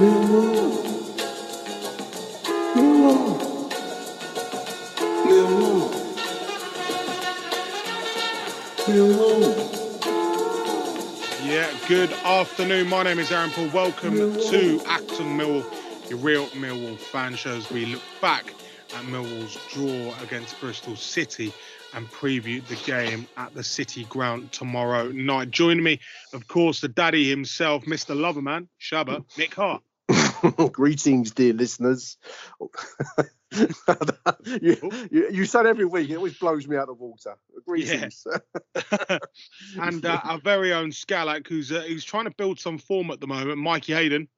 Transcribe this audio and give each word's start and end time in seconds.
Yeah, 0.00 0.08
good 11.86 12.10
afternoon. 12.24 12.88
My 12.88 13.02
name 13.02 13.18
is 13.18 13.30
Aaron 13.30 13.50
Paul. 13.50 13.68
Welcome 13.74 14.14
to 14.16 14.78
Achtung 14.86 15.36
Millwall, 15.36 15.66
your 16.08 16.18
real 16.20 16.46
Millwall 16.46 16.96
fan 16.96 17.34
shows. 17.34 17.70
We 17.70 17.84
look 17.84 18.00
back 18.22 18.54
at 18.94 19.04
Millwall's 19.04 19.58
draw 19.70 20.14
against 20.22 20.58
Bristol 20.60 20.96
City 20.96 21.52
and 21.92 22.10
preview 22.10 22.66
the 22.68 22.76
game 22.90 23.26
at 23.36 23.52
the 23.52 23.62
City 23.62 24.04
Ground 24.04 24.50
tomorrow 24.50 25.08
night. 25.08 25.50
Joining 25.50 25.84
me, 25.84 26.00
of 26.32 26.48
course, 26.48 26.80
the 26.80 26.88
daddy 26.88 27.28
himself, 27.28 27.84
Mr. 27.84 28.16
Loverman, 28.16 28.66
Shabba, 28.80 29.26
Nick 29.36 29.54
Hart. 29.54 29.82
Greetings, 30.72 31.32
dear 31.32 31.52
listeners. 31.52 32.16
you, 34.60 34.76
you, 35.10 35.28
you 35.30 35.44
say 35.44 35.60
it 35.60 35.66
every 35.66 35.84
week. 35.84 36.10
It 36.10 36.16
always 36.16 36.38
blows 36.38 36.66
me 36.66 36.76
out 36.76 36.88
of 36.88 36.98
water. 36.98 37.36
Greetings. 37.66 38.26
and 39.80 40.04
uh, 40.04 40.20
our 40.22 40.38
very 40.38 40.72
own 40.72 40.90
Skalak, 40.90 41.46
who's 41.48 41.72
uh, 41.72 41.82
who's 41.86 42.04
trying 42.04 42.24
to 42.24 42.30
build 42.30 42.60
some 42.60 42.78
form 42.78 43.10
at 43.10 43.20
the 43.20 43.26
moment, 43.26 43.58
Mikey 43.58 43.92
Hayden. 43.92 44.28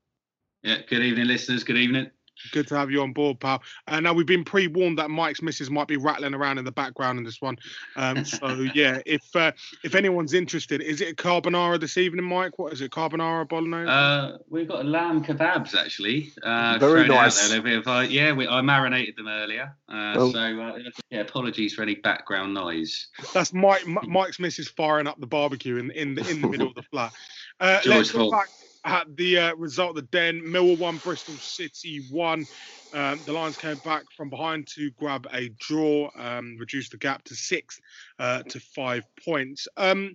Yeah, 0.63 0.79
good 0.89 1.03
evening, 1.03 1.27
listeners. 1.27 1.65
Good 1.65 1.77
evening. 1.77 2.11
Good 2.51 2.67
to 2.69 2.77
have 2.77 2.91
you 2.91 3.03
on 3.03 3.13
board, 3.13 3.39
pal. 3.41 3.63
Uh, 3.87 4.01
now 4.01 4.13
we've 4.13 4.27
been 4.27 4.45
pre-warned 4.45 4.99
that 4.99 5.11
Mike's 5.11 5.43
missus 5.43 5.71
might 5.71 5.89
be 5.89 5.97
rattling 5.97 6.35
around 6.35 6.59
in 6.59 6.65
the 6.65 6.73
background 6.73 7.19
in 7.19 7.25
this 7.25 7.41
one. 7.41 7.57
Um, 7.97 8.25
so 8.25 8.67
yeah, 8.75 9.01
if 9.07 9.25
uh, 9.37 9.53
if 9.85 9.95
anyone's 9.95 10.35
interested, 10.35 10.81
is 10.83 11.01
it 11.01 11.13
a 11.13 11.15
carbonara 11.15 11.79
this 11.81 11.97
evening, 11.97 12.25
Mike? 12.27 12.59
What 12.59 12.73
is 12.73 12.81
it, 12.81 12.91
carbonara 12.91 13.49
bolognese? 13.49 13.89
Uh, 13.89 14.39
we've 14.49 14.69
got 14.69 14.87
lamb 14.87 15.25
kebabs 15.25 15.75
actually. 15.75 16.33
Uh, 16.43 16.79
Very 16.79 17.05
thrown 17.07 17.19
out 17.19 17.23
nice. 17.25 17.49
there. 17.49 17.61
They've, 17.61 17.87
uh, 17.87 18.01
yeah, 18.09 18.33
we, 18.33 18.47
I 18.49 18.61
marinated 18.61 19.17
them 19.17 19.29
earlier. 19.29 19.75
Uh, 19.89 20.13
Oh. 20.15 20.31
So 20.33 20.39
uh, 20.41 20.79
yeah, 21.11 21.21
apologies 21.21 21.75
for 21.75 21.83
any 21.83 21.95
background 21.95 22.53
noise. 22.55 23.09
That's 23.33 23.53
Mike. 23.55 23.83
M- 23.87 23.99
Mike's 24.09 24.39
missus 24.39 24.69
firing 24.69 25.07
up 25.07 25.19
the 25.21 25.27
barbecue 25.27 25.77
in 25.77 25.91
in 25.93 26.15
the 26.15 26.29
in 26.29 26.41
the 26.41 26.49
middle 26.49 26.69
of 26.69 26.75
the 26.75 26.83
flat. 26.83 27.13
Uh, 27.61 27.81
George 27.83 27.97
let's 27.97 28.15
look 28.15 28.31
Ford. 28.31 28.33
back 28.33 28.49
at 28.85 29.17
the 29.17 29.39
uh, 29.39 29.55
result 29.57 29.91
of 29.91 29.97
the 29.97 30.03
Den. 30.03 30.43
Millwall 30.43 30.79
one, 30.79 30.99
Bristol 30.99 31.35
City 31.37 32.03
one. 32.11 32.47
Um, 32.93 33.21
the 33.25 33.33
Lions 33.33 33.57
came 33.57 33.79
back 33.79 34.05
from 34.17 34.29
behind 34.29 34.67
to 34.75 34.91
grab 34.93 35.27
a 35.33 35.49
draw, 35.59 36.11
um, 36.17 36.57
reduce 36.59 36.91
the 36.91 36.99
gap 36.99 37.25
to 37.25 37.35
six 37.35 37.81
uh, 38.19 38.43
to 38.43 38.61
five 38.61 39.05
points. 39.25 39.67
Um, 39.77 40.15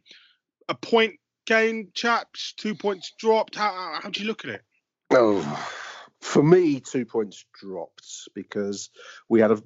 a 0.70 0.76
point 0.76 1.16
gain, 1.46 1.90
chaps. 1.96 2.54
Two 2.58 2.76
points 2.76 3.14
dropped. 3.18 3.56
How, 3.56 4.00
how 4.02 4.10
do 4.10 4.22
you 4.22 4.28
look 4.28 4.46
at 4.46 4.52
it? 4.52 4.62
oh, 5.12 5.70
for 6.22 6.44
me, 6.44 6.80
two 6.80 7.06
points 7.06 7.46
dropped 7.60 8.30
because 8.36 8.90
we 9.30 9.40
had 9.40 9.52
a. 9.52 9.62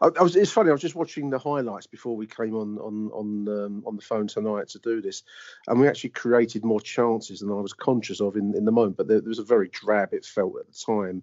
I, 0.00 0.08
I 0.18 0.22
was. 0.22 0.36
It's 0.36 0.52
funny. 0.52 0.70
I 0.70 0.72
was 0.72 0.80
just 0.80 0.94
watching 0.94 1.30
the 1.30 1.38
highlights 1.38 1.86
before 1.86 2.16
we 2.16 2.26
came 2.26 2.54
on 2.54 2.78
on 2.78 3.10
on 3.12 3.48
um, 3.48 3.82
on 3.86 3.96
the 3.96 4.02
phone 4.02 4.26
tonight 4.26 4.68
to 4.68 4.78
do 4.78 5.00
this, 5.00 5.22
and 5.68 5.80
we 5.80 5.88
actually 5.88 6.10
created 6.10 6.64
more 6.64 6.80
chances 6.80 7.40
than 7.40 7.50
I 7.50 7.60
was 7.60 7.72
conscious 7.72 8.20
of 8.20 8.36
in, 8.36 8.54
in 8.56 8.64
the 8.64 8.72
moment. 8.72 8.96
But 8.96 9.08
there, 9.08 9.20
there 9.20 9.28
was 9.28 9.38
a 9.38 9.44
very 9.44 9.68
drab. 9.68 10.12
It 10.12 10.24
felt 10.24 10.54
at 10.58 10.66
the 10.66 10.84
time, 10.86 11.22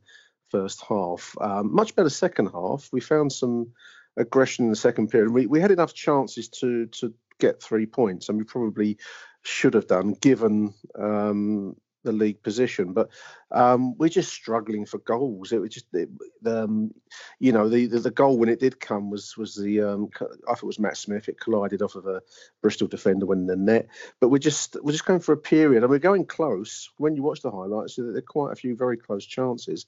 first 0.50 0.84
half. 0.88 1.36
Um, 1.40 1.74
much 1.74 1.96
better 1.96 2.10
second 2.10 2.48
half. 2.48 2.90
We 2.92 3.02
found 3.02 3.32
some 3.32 3.72
aggression 4.18 4.66
in 4.66 4.72
the 4.72 4.76
second 4.76 5.10
period. 5.10 5.32
We 5.32 5.48
we 5.48 5.62
had 5.62 5.72
enough 5.72 5.94
chances 5.94 6.50
to 6.50 6.88
to 6.88 7.14
get 7.40 7.62
three 7.62 7.86
points, 7.86 8.30
and 8.30 8.38
we 8.38 8.44
probably 8.44 8.98
should 9.44 9.74
have 9.76 9.88
done 9.88 10.14
given 10.14 10.74
um, 10.98 11.76
the 12.08 12.14
league 12.14 12.42
position. 12.42 12.94
But 12.94 13.10
um, 13.52 13.98
we're 13.98 14.10
just 14.10 14.34
struggling 14.34 14.86
for 14.86 14.98
goals. 15.00 15.52
It 15.52 15.62
was 15.62 15.70
just, 15.70 15.86
it, 15.94 16.10
um, 16.46 16.94
you 17.40 17.52
know, 17.52 17.70
the, 17.70 17.86
the 17.86 18.00
the 18.00 18.12
goal 18.12 18.38
when 18.38 18.50
it 18.50 18.60
did 18.60 18.80
come 18.80 19.10
was 19.10 19.38
was 19.38 19.56
the 19.56 19.82
um, 19.82 20.10
I 20.20 20.54
thought 20.54 20.64
it 20.64 20.66
was 20.66 20.80
Matt 20.80 20.98
Smith. 20.98 21.30
It 21.30 21.40
collided 21.40 21.82
off 21.82 21.96
of 21.96 22.08
a 22.08 22.22
Bristol 22.62 22.88
defender 22.88 23.26
when 23.26 23.46
the 23.46 23.56
net. 23.56 23.88
But 24.20 24.30
we're 24.30 24.38
just 24.40 24.78
we're 24.82 24.92
just 24.92 25.06
going 25.06 25.20
for 25.20 25.34
a 25.34 25.38
period, 25.38 25.84
and 25.84 25.90
we're 25.90 26.00
going 26.00 26.26
close. 26.26 26.90
When 26.98 27.16
you 27.16 27.24
watch 27.24 27.42
the 27.42 27.52
highlights, 27.52 27.96
there 27.96 28.16
are 28.16 28.22
quite 28.22 28.54
a 28.54 28.56
few 28.56 28.76
very 28.76 28.98
close 28.98 29.26
chances. 29.26 29.86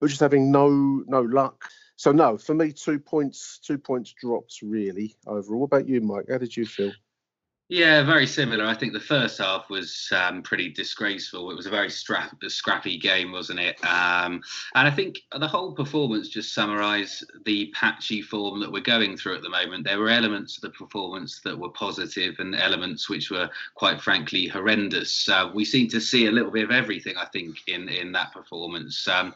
We're 0.00 0.08
just 0.08 0.20
having 0.20 0.52
no 0.52 0.68
no 1.06 1.20
luck. 1.20 1.70
So 1.96 2.12
no, 2.12 2.36
for 2.38 2.54
me, 2.54 2.72
two 2.72 2.98
points 2.98 3.58
two 3.58 3.78
points 3.78 4.12
dropped 4.12 4.60
really 4.62 5.16
overall. 5.26 5.60
What 5.60 5.66
about 5.66 5.88
you, 5.88 6.00
Mike? 6.00 6.26
How 6.28 6.38
did 6.38 6.56
you 6.56 6.66
feel? 6.66 6.92
Yeah, 7.70 8.02
very 8.02 8.26
similar. 8.26 8.66
I 8.66 8.74
think 8.74 8.92
the 8.92 9.00
first 9.00 9.38
half 9.38 9.70
was 9.70 10.12
um, 10.14 10.42
pretty 10.42 10.68
disgraceful. 10.68 11.50
It 11.50 11.56
was 11.56 11.64
a 11.64 11.70
very 11.70 11.88
scrappy 11.88 12.98
game, 12.98 13.32
wasn't 13.32 13.58
it? 13.58 13.82
Um, 13.82 14.42
and 14.74 14.86
I 14.86 14.90
think 14.90 15.20
the 15.38 15.48
whole 15.48 15.72
performance 15.72 16.28
just 16.28 16.52
summarised 16.52 17.24
the 17.46 17.72
patchy 17.74 18.20
form 18.20 18.60
that 18.60 18.70
we're 18.70 18.82
going 18.82 19.16
through 19.16 19.36
at 19.36 19.42
the 19.42 19.48
moment. 19.48 19.86
There 19.86 19.98
were 19.98 20.10
elements 20.10 20.58
of 20.58 20.62
the 20.62 20.76
performance 20.78 21.40
that 21.40 21.58
were 21.58 21.70
positive 21.70 22.34
and 22.38 22.54
elements 22.54 23.08
which 23.08 23.30
were, 23.30 23.48
quite 23.74 23.98
frankly, 23.98 24.46
horrendous. 24.46 25.26
Uh, 25.26 25.50
we 25.54 25.64
seem 25.64 25.88
to 25.88 26.02
see 26.02 26.26
a 26.26 26.32
little 26.32 26.50
bit 26.50 26.64
of 26.64 26.70
everything, 26.70 27.16
I 27.16 27.24
think, 27.26 27.56
in 27.66 27.88
in 27.88 28.12
that 28.12 28.30
performance. 28.34 29.08
Um, 29.08 29.34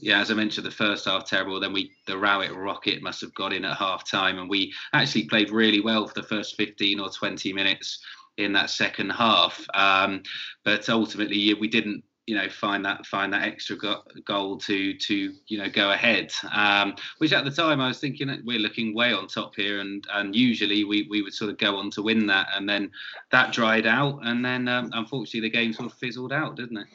yeah, 0.00 0.20
as 0.20 0.30
I 0.30 0.34
mentioned, 0.34 0.66
the 0.66 0.70
first 0.70 1.06
half 1.06 1.24
terrible. 1.26 1.60
Then 1.60 1.72
we 1.72 1.92
the 2.06 2.18
Rowett 2.18 2.54
rocket 2.54 3.02
must 3.02 3.20
have 3.20 3.34
got 3.34 3.52
in 3.52 3.64
at 3.64 3.76
half 3.76 4.08
time, 4.08 4.38
and 4.38 4.48
we 4.48 4.72
actually 4.92 5.24
played 5.24 5.50
really 5.50 5.80
well 5.80 6.06
for 6.06 6.14
the 6.14 6.26
first 6.26 6.56
15 6.56 7.00
or 7.00 7.10
20 7.10 7.52
minutes 7.52 8.00
in 8.36 8.52
that 8.52 8.70
second 8.70 9.10
half. 9.10 9.64
Um, 9.74 10.22
but 10.64 10.88
ultimately, 10.88 11.52
we 11.54 11.68
didn't, 11.68 12.04
you 12.26 12.36
know, 12.36 12.48
find 12.48 12.84
that 12.84 13.06
find 13.06 13.32
that 13.32 13.42
extra 13.42 13.76
go- 13.76 14.02
goal 14.24 14.58
to 14.58 14.94
to 14.94 15.32
you 15.46 15.58
know 15.58 15.68
go 15.68 15.90
ahead. 15.90 16.32
Um, 16.52 16.94
which 17.18 17.32
at 17.32 17.44
the 17.44 17.50
time 17.50 17.80
I 17.80 17.88
was 17.88 17.98
thinking 17.98 18.42
we're 18.44 18.58
looking 18.58 18.94
way 18.94 19.12
on 19.12 19.26
top 19.26 19.54
here, 19.56 19.80
and 19.80 20.06
and 20.12 20.34
usually 20.34 20.84
we 20.84 21.06
we 21.10 21.22
would 21.22 21.34
sort 21.34 21.50
of 21.50 21.58
go 21.58 21.76
on 21.76 21.90
to 21.92 22.02
win 22.02 22.26
that, 22.28 22.48
and 22.54 22.68
then 22.68 22.90
that 23.32 23.52
dried 23.52 23.86
out, 23.86 24.20
and 24.22 24.44
then 24.44 24.68
um, 24.68 24.90
unfortunately 24.94 25.48
the 25.48 25.50
game 25.50 25.72
sort 25.72 25.90
of 25.90 25.98
fizzled 25.98 26.32
out, 26.32 26.56
didn't 26.56 26.78
it? 26.78 26.86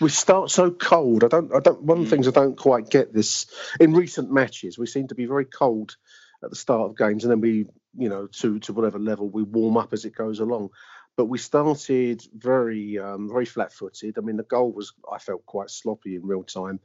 We 0.00 0.10
start 0.10 0.50
so 0.50 0.70
cold. 0.70 1.24
I 1.24 1.28
don't. 1.28 1.54
I 1.54 1.60
don't. 1.60 1.82
One 1.82 1.98
of 1.98 2.04
the 2.04 2.08
Mm. 2.08 2.10
things 2.10 2.28
I 2.28 2.32
don't 2.32 2.56
quite 2.58 2.90
get 2.90 3.12
this 3.12 3.46
in 3.80 3.94
recent 3.94 4.30
matches. 4.30 4.78
We 4.78 4.86
seem 4.86 5.08
to 5.08 5.14
be 5.14 5.26
very 5.26 5.44
cold 5.46 5.96
at 6.42 6.50
the 6.50 6.56
start 6.56 6.90
of 6.90 6.96
games, 6.98 7.24
and 7.24 7.30
then 7.30 7.40
we, 7.40 7.66
you 7.96 8.08
know, 8.08 8.26
to 8.28 8.58
to 8.60 8.72
whatever 8.72 8.98
level 8.98 9.30
we 9.30 9.42
warm 9.42 9.76
up 9.76 9.92
as 9.92 10.04
it 10.04 10.14
goes 10.14 10.40
along. 10.40 10.70
But 11.16 11.26
we 11.26 11.38
started 11.38 12.22
very, 12.36 12.98
um, 12.98 13.28
very 13.28 13.44
flat-footed. 13.46 14.18
I 14.18 14.20
mean, 14.20 14.36
the 14.36 14.42
goal 14.42 14.72
was 14.72 14.92
I 15.10 15.18
felt 15.18 15.46
quite 15.46 15.70
sloppy 15.70 16.16
in 16.16 16.26
real 16.26 16.42
time. 16.44 16.80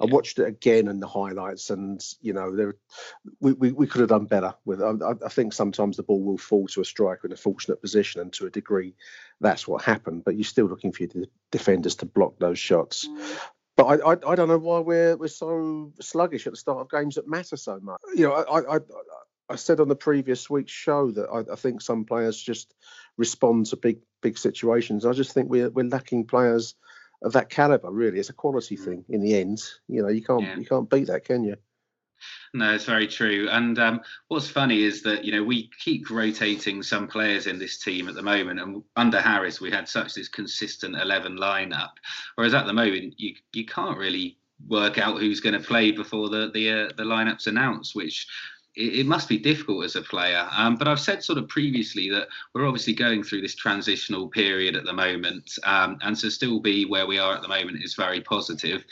I 0.00 0.06
watched 0.06 0.38
it 0.38 0.48
again 0.48 0.88
in 0.88 0.98
the 1.00 1.06
highlights, 1.06 1.70
and 1.70 2.02
you 2.20 2.32
know, 2.32 2.54
there 2.56 2.74
we, 3.40 3.52
we, 3.52 3.72
we 3.72 3.86
could 3.86 4.00
have 4.00 4.08
done 4.08 4.26
better. 4.26 4.54
With 4.64 4.82
I, 4.82 4.94
I- 5.24 5.28
think 5.28 5.52
sometimes 5.52 5.96
the 5.96 6.02
ball 6.02 6.22
will 6.22 6.38
fall 6.38 6.66
to 6.68 6.80
a 6.80 6.84
striker 6.84 7.26
in 7.26 7.32
a 7.32 7.36
fortunate 7.36 7.80
position, 7.80 8.20
and 8.20 8.32
to 8.34 8.46
a 8.46 8.50
degree, 8.50 8.94
that's 9.40 9.68
what 9.68 9.82
happened. 9.82 10.24
But 10.24 10.36
you're 10.36 10.44
still 10.44 10.66
looking 10.66 10.92
for 10.92 11.02
your 11.04 11.26
defenders 11.52 11.96
to 11.96 12.06
block 12.06 12.38
those 12.38 12.58
shots. 12.58 13.06
Mm. 13.06 13.38
but 13.76 13.84
I, 13.84 14.12
I, 14.12 14.32
I 14.32 14.34
don't 14.36 14.48
know 14.48 14.58
why 14.58 14.80
we're 14.80 15.16
we're 15.16 15.28
so 15.28 15.92
sluggish 16.00 16.46
at 16.46 16.52
the 16.54 16.58
start 16.58 16.80
of 16.80 16.90
games 16.90 17.16
that 17.16 17.28
matter 17.28 17.56
so 17.56 17.78
much. 17.80 18.00
You 18.14 18.28
know, 18.28 18.32
I 18.34 18.76
I, 18.76 18.78
I 19.50 19.56
said 19.56 19.80
on 19.80 19.88
the 19.88 19.96
previous 19.96 20.48
week's 20.48 20.72
show 20.72 21.10
that 21.10 21.28
I, 21.28 21.52
I 21.52 21.56
think 21.56 21.82
some 21.82 22.04
players 22.04 22.40
just 22.40 22.72
respond 23.16 23.66
to 23.66 23.76
big 23.76 23.98
big 24.22 24.38
situations. 24.38 25.04
I 25.04 25.12
just 25.12 25.32
think 25.32 25.50
we're 25.50 25.70
we're 25.70 25.84
lacking 25.88 26.26
players 26.26 26.74
of 27.22 27.32
that 27.32 27.50
caliber. 27.50 27.90
Really, 27.90 28.18
it's 28.18 28.30
a 28.30 28.34
quality 28.34 28.76
mm. 28.76 28.84
thing 28.84 29.04
in 29.08 29.20
the 29.20 29.38
end. 29.38 29.62
You 29.88 30.02
know, 30.02 30.08
you 30.08 30.22
can't 30.22 30.42
yeah. 30.42 30.56
you 30.56 30.66
can't 30.66 30.88
beat 30.88 31.06
that, 31.08 31.24
can 31.24 31.44
you? 31.44 31.56
No, 32.52 32.74
it's 32.74 32.84
very 32.84 33.06
true. 33.06 33.48
And 33.50 33.78
um, 33.78 34.00
what's 34.28 34.48
funny 34.48 34.82
is 34.82 35.02
that 35.02 35.24
you 35.24 35.32
know 35.32 35.42
we 35.42 35.70
keep 35.82 36.10
rotating 36.10 36.82
some 36.82 37.06
players 37.08 37.46
in 37.46 37.58
this 37.58 37.78
team 37.78 38.08
at 38.08 38.14
the 38.14 38.22
moment, 38.22 38.60
and 38.60 38.82
under 38.96 39.20
Harris 39.20 39.60
we 39.60 39.70
had 39.70 39.88
such 39.88 40.14
this 40.14 40.28
consistent 40.28 40.96
eleven 40.96 41.36
lineup, 41.36 41.92
whereas 42.34 42.54
at 42.54 42.66
the 42.66 42.72
moment 42.72 43.14
you 43.18 43.34
you 43.52 43.64
can't 43.64 43.98
really 43.98 44.36
work 44.68 44.98
out 44.98 45.18
who's 45.18 45.40
going 45.40 45.58
to 45.58 45.66
play 45.66 45.90
before 45.90 46.28
the 46.28 46.50
the 46.52 46.70
uh, 46.70 46.88
the 46.96 47.04
lineups 47.04 47.46
announced, 47.46 47.94
which 47.94 48.26
it, 48.76 49.00
it, 49.00 49.06
must 49.06 49.28
be 49.28 49.38
difficult 49.38 49.84
as 49.84 49.96
a 49.96 50.02
player. 50.02 50.46
Um, 50.56 50.76
but 50.76 50.86
I've 50.86 51.00
said 51.00 51.24
sort 51.24 51.38
of 51.38 51.48
previously 51.48 52.08
that 52.10 52.28
we're 52.54 52.66
obviously 52.66 52.92
going 52.92 53.22
through 53.22 53.40
this 53.40 53.54
transitional 53.54 54.28
period 54.28 54.76
at 54.76 54.84
the 54.84 54.92
moment, 54.92 55.58
um, 55.64 55.98
and 56.02 56.16
to 56.18 56.30
still 56.30 56.60
be 56.60 56.84
where 56.84 57.06
we 57.06 57.18
are 57.18 57.34
at 57.34 57.42
the 57.42 57.48
moment 57.48 57.82
is 57.82 57.94
very 57.94 58.20
positive. 58.20 58.84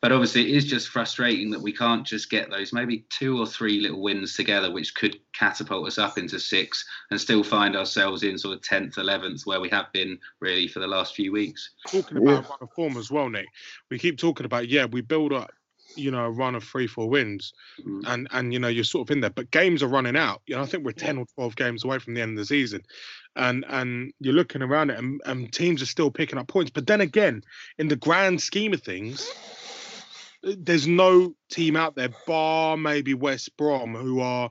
But 0.00 0.12
obviously, 0.12 0.50
it 0.50 0.56
is 0.56 0.64
just 0.64 0.88
frustrating 0.88 1.50
that 1.50 1.60
we 1.60 1.72
can't 1.72 2.06
just 2.06 2.30
get 2.30 2.50
those 2.50 2.72
maybe 2.72 3.04
two 3.10 3.38
or 3.38 3.46
three 3.46 3.80
little 3.80 4.02
wins 4.02 4.34
together, 4.34 4.72
which 4.72 4.94
could 4.94 5.18
catapult 5.32 5.86
us 5.86 5.98
up 5.98 6.18
into 6.18 6.40
six, 6.40 6.84
and 7.10 7.20
still 7.20 7.44
find 7.44 7.76
ourselves 7.76 8.22
in 8.22 8.38
sort 8.38 8.56
of 8.56 8.62
tenth, 8.62 8.98
eleventh, 8.98 9.42
where 9.44 9.60
we 9.60 9.68
have 9.68 9.92
been 9.92 10.18
really 10.40 10.68
for 10.68 10.80
the 10.80 10.86
last 10.86 11.14
few 11.14 11.32
weeks. 11.32 11.70
Talking 11.86 12.18
about 12.18 12.46
yeah. 12.60 12.66
form 12.74 12.96
as 12.96 13.10
well, 13.10 13.28
Nick. 13.28 13.46
We 13.90 13.98
keep 13.98 14.18
talking 14.18 14.46
about 14.46 14.68
yeah, 14.68 14.86
we 14.86 15.02
build 15.02 15.32
up 15.32 15.50
you 15.96 16.10
know 16.10 16.24
a 16.24 16.30
run 16.30 16.54
of 16.54 16.64
three 16.64 16.86
four 16.86 17.08
wins 17.08 17.52
mm. 17.84 18.02
and 18.06 18.28
and 18.32 18.52
you 18.52 18.58
know 18.58 18.68
you're 18.68 18.84
sort 18.84 19.08
of 19.08 19.12
in 19.12 19.20
there 19.20 19.30
but 19.30 19.50
games 19.50 19.82
are 19.82 19.88
running 19.88 20.16
out. 20.16 20.42
You 20.46 20.56
know 20.56 20.62
i 20.62 20.66
think 20.66 20.84
we're 20.84 20.92
10 20.92 21.18
or 21.18 21.26
12 21.34 21.56
games 21.56 21.84
away 21.84 21.98
from 21.98 22.14
the 22.14 22.20
end 22.20 22.32
of 22.32 22.38
the 22.38 22.46
season 22.46 22.82
and 23.36 23.64
and 23.68 24.12
you're 24.20 24.34
looking 24.34 24.62
around 24.62 24.90
it 24.90 24.98
and, 24.98 25.20
and 25.24 25.52
teams 25.52 25.82
are 25.82 25.86
still 25.86 26.10
picking 26.10 26.38
up 26.38 26.48
points. 26.48 26.70
But 26.70 26.86
then 26.86 27.00
again 27.00 27.42
in 27.78 27.88
the 27.88 27.96
grand 27.96 28.40
scheme 28.40 28.72
of 28.72 28.82
things 28.82 29.28
there's 30.42 30.86
no 30.86 31.34
team 31.50 31.76
out 31.76 31.96
there 31.96 32.10
bar 32.26 32.76
maybe 32.76 33.14
west 33.14 33.56
brom 33.56 33.94
who 33.94 34.20
are 34.20 34.50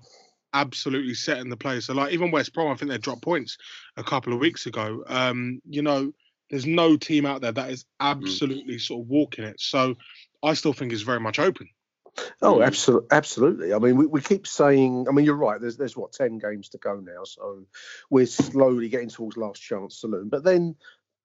absolutely 0.54 1.13
setting 1.13 1.50
the 1.50 1.57
place 1.57 1.86
so 1.86 1.94
like 1.94 2.12
even 2.12 2.31
west 2.31 2.54
brom 2.54 2.72
i 2.72 2.75
think 2.75 2.92
they 2.92 2.98
dropped 2.98 3.22
points 3.22 3.57
a 3.95 4.04
couple 4.04 4.33
of 4.33 4.40
weeks 4.40 4.66
ago. 4.66 5.04
Um 5.07 5.62
you 5.66 5.81
know 5.81 6.12
there's 6.50 6.66
no 6.66 6.98
team 6.98 7.26
out 7.26 7.42
there 7.42 7.52
that 7.52 7.70
is 7.70 7.84
mm. 7.84 7.88
absolutely 8.00 8.76
mm. 8.76 8.82
sort 8.82 9.02
of 9.02 9.08
walking 9.08 9.46
it 9.46 9.60
so 9.60 9.96
I 10.44 10.54
still 10.54 10.74
think 10.74 10.94
it's 10.94 11.02
very 11.02 11.20
much 11.20 11.40
open. 11.40 11.70
Oh, 12.42 12.62
absolutely, 12.62 13.08
absolutely. 13.12 13.74
I 13.74 13.80
mean, 13.80 13.96
we, 13.96 14.06
we 14.08 14.22
keep 14.22 14.48
saying. 14.48 15.06
I 15.08 15.12
mean, 15.12 15.26
you're 15.26 15.36
right. 15.36 15.62
There's 15.62 15.78
there's 15.78 15.96
what 15.96 16.14
ten 16.14 16.40
games 16.40 16.70
to 16.70 16.78
go 16.78 16.96
now, 16.96 17.24
so 17.24 17.66
we're 18.10 18.26
slowly 18.26 18.90
getting 18.90 19.10
towards 19.10 19.38
last 19.38 19.62
chance 19.62 20.02
saloon. 20.02 20.30
But 20.30 20.44
then, 20.44 20.76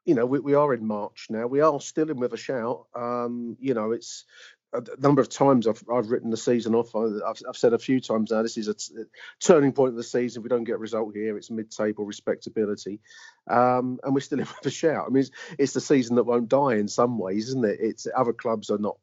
you 0.04 0.14
know, 0.14 0.26
we, 0.26 0.38
we 0.40 0.54
are 0.54 0.74
in 0.74 0.86
March 0.86 1.28
now. 1.30 1.46
We 1.46 1.60
are 1.60 1.80
still 1.80 2.10
in 2.10 2.18
with 2.18 2.34
a 2.34 2.38
shout. 2.38 2.86
Um, 2.94 3.56
you 3.58 3.72
know, 3.72 3.92
it's 3.92 4.24
a 4.72 4.82
number 4.98 5.20
of 5.20 5.28
times 5.28 5.66
I've, 5.66 5.82
I've 5.92 6.10
written 6.10 6.30
the 6.30 6.36
season 6.36 6.74
off. 6.74 6.94
I've, 6.94 7.42
I've 7.48 7.56
said 7.56 7.72
a 7.72 7.78
few 7.78 8.00
times 8.00 8.30
now 8.30 8.42
this 8.42 8.56
is 8.56 8.68
a 8.68 8.74
t- 8.74 8.94
turning 9.40 9.72
point 9.72 9.90
of 9.90 9.96
the 9.96 10.02
season. 10.02 10.40
If 10.40 10.44
we 10.44 10.48
don't 10.48 10.64
get 10.64 10.76
a 10.76 10.78
result 10.78 11.14
here, 11.14 11.36
it's 11.36 11.50
mid-table 11.50 12.04
respectability, 12.04 13.00
um, 13.48 14.00
and 14.02 14.14
we're 14.14 14.20
still 14.20 14.40
in 14.40 14.46
with 14.56 14.66
a 14.66 14.70
shout. 14.70 15.04
I 15.06 15.10
mean, 15.10 15.20
it's, 15.20 15.30
it's, 15.58 15.72
the 15.72 15.80
season 15.80 16.16
that 16.16 16.24
won't 16.24 16.48
die 16.48 16.76
in 16.76 16.88
some 16.88 17.18
ways, 17.18 17.48
isn't 17.48 17.64
it? 17.64 17.78
It's 17.80 18.06
other 18.14 18.32
clubs 18.32 18.70
are 18.70 18.78
not 18.78 18.96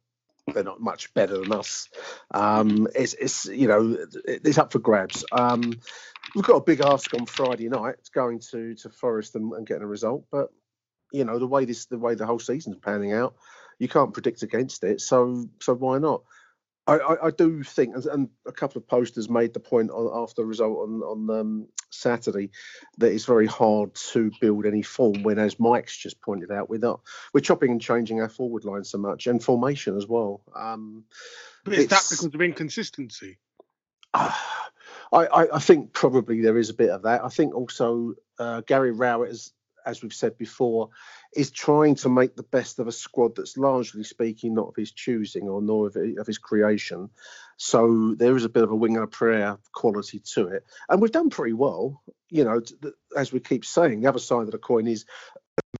they're 0.53 0.63
not 0.63 0.81
much 0.81 1.13
better 1.13 1.37
than 1.37 1.51
us. 1.51 1.89
Um, 2.31 2.87
it's, 2.95 3.13
it's 3.13 3.45
you 3.45 3.67
know 3.67 3.97
it's 4.25 4.57
up 4.57 4.71
for 4.71 4.79
grabs. 4.79 5.23
Um, 5.31 5.79
we've 6.33 6.45
got 6.45 6.55
a 6.55 6.63
big 6.63 6.81
ask 6.81 7.13
on 7.13 7.25
Friday 7.25 7.69
night. 7.69 7.95
Going 8.13 8.39
to 8.51 8.73
to 8.75 8.89
Forest 8.89 9.35
and, 9.35 9.53
and 9.53 9.67
getting 9.67 9.83
a 9.83 9.87
result, 9.87 10.25
but 10.31 10.49
you 11.11 11.25
know 11.25 11.37
the 11.37 11.47
way 11.47 11.65
this 11.65 11.85
the 11.85 11.99
way 11.99 12.15
the 12.15 12.25
whole 12.25 12.39
season's 12.39 12.77
panning 12.77 13.13
out 13.13 13.35
you 13.79 13.87
can't 13.87 14.13
predict 14.13 14.43
against 14.43 14.83
it. 14.83 15.01
So 15.01 15.49
so 15.59 15.73
why 15.73 15.97
not? 15.97 16.23
I, 16.89 16.97
I, 16.97 17.27
I 17.27 17.31
do 17.31 17.61
think, 17.61 17.95
and, 17.95 18.29
a 18.47 18.51
couple 18.51 18.79
of 18.79 18.87
posters 18.87 19.29
made 19.29 19.53
the 19.53 19.59
point 19.59 19.91
on, 19.91 20.23
after 20.23 20.41
the 20.41 20.47
result 20.47 20.79
on 20.79 21.01
on 21.01 21.39
um, 21.39 21.67
Saturday 21.91 22.49
that 22.97 23.11
it's 23.11 23.25
very 23.25 23.45
hard 23.45 23.93
to 23.95 24.31
build 24.41 24.65
any 24.65 24.81
form 24.81 25.23
when, 25.23 25.37
as 25.37 25.59
Mike's 25.59 25.97
just 25.97 26.19
pointed 26.21 26.51
out, 26.51 26.69
we're 26.69 26.79
not 26.79 27.01
we're 27.33 27.41
chopping 27.41 27.71
and 27.71 27.81
changing 27.81 28.21
our 28.21 28.29
forward 28.29 28.65
line 28.65 28.83
so 28.83 28.97
much 28.97 29.27
and 29.27 29.43
formation 29.43 29.97
as 29.97 30.07
well. 30.07 30.41
Um, 30.55 31.05
but 31.63 31.75
is 31.75 31.87
that 31.87 32.05
because 32.09 32.25
of 32.25 32.41
inconsistency? 32.41 33.37
Uh, 34.11 34.33
I, 35.11 35.47
I, 35.55 35.59
think 35.59 35.93
probably 35.93 36.41
there 36.41 36.57
is 36.57 36.69
a 36.69 36.73
bit 36.73 36.91
of 36.91 37.01
that. 37.03 37.23
I 37.23 37.29
think 37.29 37.55
also 37.55 38.13
uh, 38.37 38.61
Gary 38.61 38.91
Rowett 38.91 39.29
has 39.29 39.51
as 39.89 40.03
we've 40.03 40.13
said 40.13 40.37
before, 40.37 40.89
is 41.35 41.51
trying 41.51 41.95
to 41.95 42.09
make 42.09 42.35
the 42.35 42.43
best 42.43 42.79
of 42.79 42.87
a 42.87 42.91
squad 42.91 43.35
that's 43.35 43.57
largely 43.57 44.03
speaking 44.03 44.53
not 44.53 44.67
of 44.69 44.75
his 44.75 44.91
choosing 44.91 45.49
or 45.49 45.61
nor 45.61 45.87
of, 45.87 45.95
of 45.95 46.27
his 46.27 46.37
creation. 46.37 47.09
So 47.57 48.15
there 48.15 48.37
is 48.37 48.45
a 48.45 48.49
bit 48.49 48.63
of 48.63 48.71
a 48.71 48.75
wing 48.75 48.95
and 48.95 49.03
a 49.03 49.07
prayer 49.07 49.57
quality 49.73 50.21
to 50.33 50.47
it, 50.47 50.65
and 50.87 51.01
we've 51.01 51.11
done 51.11 51.29
pretty 51.29 51.53
well. 51.53 52.01
You 52.29 52.45
know, 52.45 52.61
as 53.17 53.33
we 53.33 53.39
keep 53.39 53.65
saying, 53.65 54.01
the 54.01 54.09
other 54.09 54.19
side 54.19 54.43
of 54.43 54.51
the 54.51 54.59
coin 54.59 54.87
is 54.87 55.05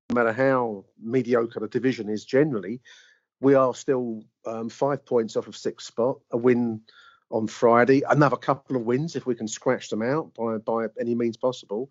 no 0.09 0.15
matter 0.15 0.33
how 0.33 0.85
mediocre 1.01 1.59
the 1.59 1.67
division 1.67 2.09
is 2.09 2.25
generally, 2.25 2.81
we 3.39 3.53
are 3.53 3.73
still 3.75 4.23
um, 4.45 4.69
five 4.69 5.05
points 5.05 5.35
off 5.35 5.47
of 5.47 5.55
sixth 5.55 5.87
spot. 5.87 6.17
A 6.31 6.37
win 6.37 6.81
on 7.31 7.47
Friday, 7.47 8.01
another 8.09 8.37
couple 8.37 8.75
of 8.75 8.81
wins 8.81 9.15
if 9.15 9.27
we 9.27 9.35
can 9.35 9.47
scratch 9.47 9.89
them 9.89 10.01
out 10.01 10.33
by 10.33 10.57
by 10.57 10.87
any 10.99 11.13
means 11.13 11.37
possible 11.37 11.89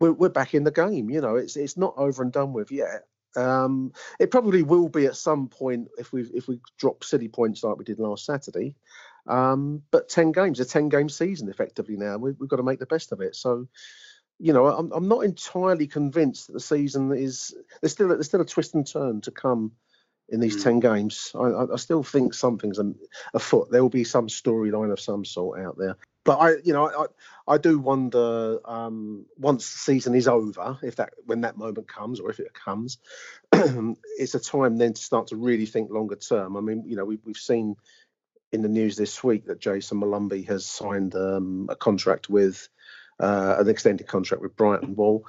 we're, 0.00 0.12
we're 0.12 0.28
back 0.28 0.54
in 0.54 0.64
the 0.64 0.70
game. 0.70 1.10
You 1.10 1.20
know, 1.20 1.36
it's 1.36 1.56
it's 1.56 1.76
not 1.76 1.94
over 1.96 2.22
and 2.22 2.32
done 2.32 2.52
with 2.52 2.70
yet. 2.70 3.04
Um, 3.36 3.92
it 4.20 4.30
probably 4.30 4.62
will 4.62 4.88
be 4.88 5.06
at 5.06 5.16
some 5.16 5.48
point 5.48 5.88
if 5.98 6.12
we 6.12 6.22
if 6.22 6.46
we 6.48 6.60
drop 6.78 7.04
city 7.04 7.28
points 7.28 7.64
like 7.64 7.76
we 7.76 7.84
did 7.84 7.98
last 7.98 8.24
Saturday. 8.24 8.74
Um, 9.26 9.82
but 9.90 10.08
ten 10.08 10.32
games, 10.32 10.60
a 10.60 10.64
ten 10.64 10.88
game 10.88 11.08
season 11.08 11.48
effectively 11.48 11.96
now. 11.96 12.16
We, 12.18 12.30
have 12.30 12.48
got 12.48 12.56
to 12.56 12.62
make 12.62 12.78
the 12.78 12.86
best 12.86 13.12
of 13.12 13.20
it. 13.20 13.34
So, 13.34 13.68
you 14.38 14.52
know, 14.52 14.66
I'm 14.66 14.92
I'm 14.92 15.08
not 15.08 15.24
entirely 15.24 15.86
convinced 15.86 16.46
that 16.46 16.52
the 16.52 16.60
season 16.60 17.12
is 17.12 17.54
there's 17.80 17.92
still 17.92 18.08
there's 18.08 18.26
still 18.26 18.40
a 18.40 18.46
twist 18.46 18.74
and 18.74 18.86
turn 18.86 19.20
to 19.22 19.30
come 19.30 19.72
in 20.28 20.40
these 20.40 20.56
mm. 20.56 20.64
10 20.64 20.80
games. 20.80 21.32
I, 21.34 21.72
I, 21.72 21.76
still 21.76 22.02
think 22.02 22.34
something's 22.34 22.80
afoot. 23.34 23.70
There 23.70 23.82
will 23.82 23.90
be 23.90 24.04
some 24.04 24.28
storyline 24.28 24.90
of 24.90 24.98
some 25.00 25.24
sort 25.24 25.60
out 25.60 25.76
there 25.76 25.96
but 26.24 26.38
I, 26.38 26.56
you 26.64 26.72
know, 26.72 26.86
I, 27.46 27.54
I 27.54 27.58
do 27.58 27.78
wonder 27.78 28.58
um, 28.64 29.26
once 29.36 29.70
the 29.70 29.78
season 29.78 30.14
is 30.14 30.26
over, 30.26 30.78
if 30.82 30.96
that 30.96 31.12
when 31.26 31.42
that 31.42 31.58
moment 31.58 31.86
comes, 31.86 32.18
or 32.18 32.30
if 32.30 32.40
it 32.40 32.54
comes, 32.54 32.98
it's 33.52 34.34
a 34.34 34.40
time 34.40 34.78
then 34.78 34.94
to 34.94 35.02
start 35.02 35.28
to 35.28 35.36
really 35.36 35.66
think 35.66 35.90
longer 35.90 36.16
term. 36.16 36.56
I 36.56 36.60
mean, 36.60 36.84
you 36.86 36.96
know, 36.96 37.04
we, 37.04 37.18
we've 37.24 37.36
seen 37.36 37.76
in 38.52 38.62
the 38.62 38.68
news 38.68 38.96
this 38.96 39.22
week 39.22 39.46
that 39.46 39.60
Jason 39.60 40.00
Molumby 40.00 40.48
has 40.48 40.64
signed 40.64 41.14
um, 41.14 41.66
a 41.68 41.76
contract 41.76 42.30
with 42.30 42.68
uh, 43.20 43.56
an 43.58 43.68
extended 43.68 44.06
contract 44.06 44.42
with 44.42 44.56
Brighton. 44.56 44.94
Well, 44.96 45.24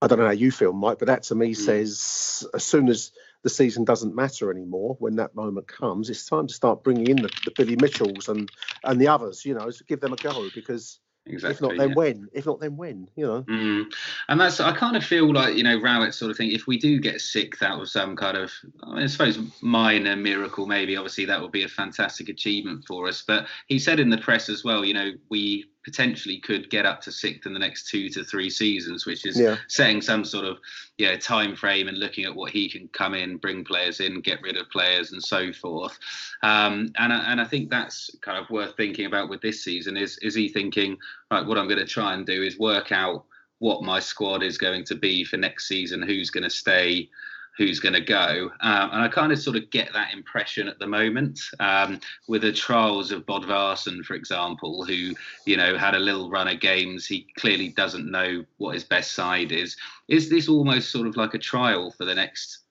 I 0.00 0.06
don't 0.06 0.20
know 0.20 0.26
how 0.26 0.32
you 0.32 0.52
feel, 0.52 0.72
Mike, 0.72 1.00
but 1.00 1.06
that 1.06 1.24
to 1.24 1.34
me 1.34 1.52
mm. 1.52 1.56
says 1.56 2.46
as 2.54 2.64
soon 2.64 2.88
as 2.88 3.10
the 3.44 3.50
season 3.50 3.84
doesn't 3.84 4.16
matter 4.16 4.50
anymore 4.50 4.96
when 4.98 5.14
that 5.16 5.36
moment 5.36 5.68
comes. 5.68 6.10
It's 6.10 6.26
time 6.26 6.48
to 6.48 6.54
start 6.54 6.82
bringing 6.82 7.06
in 7.06 7.16
the, 7.18 7.30
the 7.44 7.52
Billy 7.56 7.76
Mitchells 7.76 8.28
and 8.28 8.50
and 8.82 9.00
the 9.00 9.06
others, 9.06 9.44
you 9.44 9.54
know, 9.54 9.70
give 9.86 10.00
them 10.00 10.12
a 10.12 10.16
go 10.16 10.48
because 10.54 10.98
Exactly. 11.26 11.54
If 11.54 11.60
not, 11.62 11.78
then 11.78 11.88
yeah. 11.88 11.94
when? 11.94 12.28
If 12.34 12.46
not, 12.46 12.60
then 12.60 12.76
when? 12.76 13.08
You 13.16 13.26
know. 13.26 13.42
Mm. 13.44 13.84
And 14.28 14.40
that's 14.40 14.60
I 14.60 14.76
kind 14.76 14.94
of 14.94 15.02
feel 15.04 15.32
like 15.32 15.56
you 15.56 15.62
know 15.62 15.80
Rowett 15.80 16.12
sort 16.12 16.30
of 16.30 16.36
thing. 16.36 16.50
If 16.50 16.66
we 16.66 16.78
do 16.78 17.00
get 17.00 17.20
sixth 17.20 17.62
out 17.62 17.80
of 17.80 17.88
some 17.88 18.14
kind 18.14 18.36
of, 18.36 18.52
I, 18.82 18.94
mean, 18.94 19.04
I 19.04 19.06
suppose 19.06 19.38
minor 19.62 20.16
miracle, 20.16 20.66
maybe 20.66 20.96
obviously 20.96 21.24
that 21.24 21.40
would 21.40 21.52
be 21.52 21.64
a 21.64 21.68
fantastic 21.68 22.28
achievement 22.28 22.84
for 22.86 23.08
us. 23.08 23.24
But 23.26 23.46
he 23.68 23.78
said 23.78 24.00
in 24.00 24.10
the 24.10 24.18
press 24.18 24.50
as 24.50 24.64
well, 24.64 24.84
you 24.84 24.92
know, 24.92 25.12
we 25.30 25.64
potentially 25.84 26.38
could 26.38 26.70
get 26.70 26.86
up 26.86 27.00
to 27.02 27.12
sixth 27.12 27.46
in 27.46 27.52
the 27.52 27.58
next 27.58 27.88
two 27.88 28.08
to 28.08 28.24
three 28.24 28.50
seasons, 28.50 29.06
which 29.06 29.26
is 29.26 29.38
yeah. 29.38 29.56
setting 29.68 30.00
some 30.00 30.24
sort 30.24 30.44
of 30.44 30.58
yeah 30.98 31.16
time 31.16 31.54
frame 31.54 31.88
and 31.88 31.98
looking 31.98 32.24
at 32.24 32.34
what 32.34 32.50
he 32.50 32.68
can 32.68 32.88
come 32.88 33.14
in, 33.14 33.36
bring 33.36 33.64
players 33.64 34.00
in, 34.00 34.20
get 34.20 34.42
rid 34.42 34.56
of 34.56 34.68
players, 34.70 35.12
and 35.12 35.22
so 35.22 35.52
forth. 35.52 35.98
Um, 36.42 36.92
and 36.98 37.12
and 37.12 37.40
I 37.40 37.44
think 37.44 37.70
that's 37.70 38.10
kind 38.22 38.38
of 38.38 38.50
worth 38.50 38.76
thinking 38.76 39.06
about 39.06 39.28
with 39.28 39.42
this 39.42 39.62
season. 39.62 39.96
Is 39.96 40.18
is 40.18 40.34
he 40.34 40.48
thinking 40.48 40.96
right? 41.30 41.46
What 41.46 41.58
I'm 41.58 41.68
going 41.68 41.78
to 41.78 41.86
try 41.86 42.14
and 42.14 42.26
do 42.26 42.42
is 42.42 42.58
work 42.58 42.90
out 42.90 43.24
what 43.58 43.82
my 43.82 44.00
squad 44.00 44.42
is 44.42 44.58
going 44.58 44.84
to 44.84 44.94
be 44.94 45.24
for 45.24 45.36
next 45.36 45.68
season, 45.68 46.02
who's 46.02 46.30
going 46.30 46.44
to 46.44 46.50
stay 46.50 47.08
who's 47.56 47.80
going 47.80 47.94
to 47.94 48.00
go. 48.00 48.50
Um, 48.60 48.90
and 48.92 49.02
I 49.02 49.08
kind 49.08 49.32
of 49.32 49.38
sort 49.38 49.56
of 49.56 49.70
get 49.70 49.92
that 49.92 50.12
impression 50.12 50.68
at 50.68 50.78
the 50.78 50.86
moment 50.86 51.40
um, 51.60 52.00
with 52.28 52.42
the 52.42 52.52
trials 52.52 53.12
of 53.12 53.26
Bodvarsson, 53.26 54.04
for 54.04 54.14
example, 54.14 54.84
who, 54.84 55.14
you 55.46 55.56
know, 55.56 55.78
had 55.78 55.94
a 55.94 56.00
little 56.00 56.30
run 56.30 56.48
of 56.48 56.60
games. 56.60 57.06
He 57.06 57.28
clearly 57.38 57.68
doesn't 57.68 58.10
know 58.10 58.44
what 58.56 58.74
his 58.74 58.84
best 58.84 59.12
side 59.12 59.52
is. 59.52 59.76
Is 60.08 60.28
this 60.28 60.48
almost 60.48 60.90
sort 60.90 61.06
of 61.06 61.16
like 61.16 61.34
a 61.34 61.38
trial 61.38 61.92
for 61.92 62.04
the 62.04 62.14
next 62.14 62.64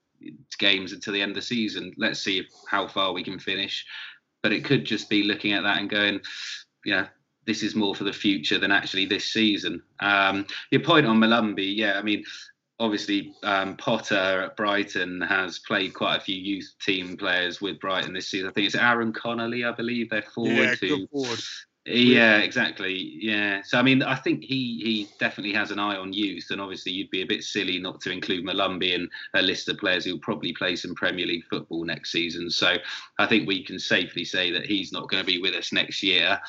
games 0.57 0.93
until 0.93 1.13
the 1.13 1.21
end 1.21 1.31
of 1.31 1.35
the 1.35 1.41
season. 1.41 1.93
Let's 1.97 2.19
see 2.19 2.47
how 2.67 2.87
far 2.87 3.13
we 3.13 3.23
can 3.23 3.39
finish. 3.39 3.85
But 4.41 4.53
it 4.53 4.65
could 4.65 4.85
just 4.85 5.09
be 5.09 5.23
looking 5.23 5.53
at 5.53 5.63
that 5.63 5.77
and 5.77 5.89
going, 5.89 6.19
yeah, 6.85 7.07
this 7.45 7.63
is 7.63 7.75
more 7.75 7.95
for 7.95 8.03
the 8.03 8.13
future 8.13 8.57
than 8.57 8.71
actually 8.71 9.05
this 9.05 9.31
season. 9.31 9.81
Um, 9.99 10.45
your 10.71 10.81
point 10.81 11.05
on 11.05 11.19
Molumby, 11.19 11.75
yeah, 11.75 11.97
I 11.97 12.01
mean, 12.01 12.23
obviously 12.79 13.33
um, 13.43 13.77
Potter 13.77 14.43
at 14.43 14.57
Brighton 14.57 15.21
has 15.21 15.59
played 15.59 15.93
quite 15.93 16.17
a 16.17 16.21
few 16.21 16.35
youth 16.35 16.73
team 16.81 17.17
players 17.17 17.61
with 17.61 17.79
Brighton 17.79 18.13
this 18.13 18.29
season. 18.29 18.49
I 18.49 18.51
think 18.51 18.67
it's 18.67 18.75
Aaron 18.75 19.13
Connolly, 19.13 19.63
I 19.63 19.71
believe, 19.71 20.09
they're 20.09 20.21
forward. 20.21 20.51
Yeah, 20.51 20.75
who, 20.75 21.07
forward. 21.07 21.39
Yeah, 21.85 22.37
exactly. 22.37 23.17
Yeah. 23.19 23.61
So 23.61 23.77
I 23.77 23.81
mean, 23.81 24.03
I 24.03 24.15
think 24.15 24.45
he 24.45 24.79
he 24.81 25.09
definitely 25.19 25.53
has 25.53 25.69
an 25.69 25.79
eye 25.79 25.97
on 25.97 26.13
youth, 26.13 26.47
and 26.49 26.61
obviously 26.61 26.93
you'd 26.93 27.09
be 27.09 27.23
a 27.23 27.25
bit 27.27 27.43
silly 27.43 27.77
not 27.77 27.99
to 28.01 28.11
include 28.11 28.45
Molumby 28.45 28.93
in 28.93 29.09
a 29.33 29.41
list 29.41 29.67
of 29.67 29.77
players 29.79 30.05
who'll 30.05 30.19
probably 30.19 30.53
play 30.53 30.77
some 30.77 30.95
Premier 30.95 31.25
League 31.25 31.43
football 31.49 31.83
next 31.83 32.13
season. 32.13 32.49
So 32.49 32.75
I 33.19 33.25
think 33.25 33.47
we 33.47 33.65
can 33.65 33.79
safely 33.79 34.23
say 34.23 34.49
that 34.51 34.65
he's 34.65 34.93
not 34.93 35.09
going 35.09 35.21
to 35.21 35.27
be 35.27 35.41
with 35.41 35.55
us 35.55 35.73
next 35.73 36.01
year. 36.01 36.39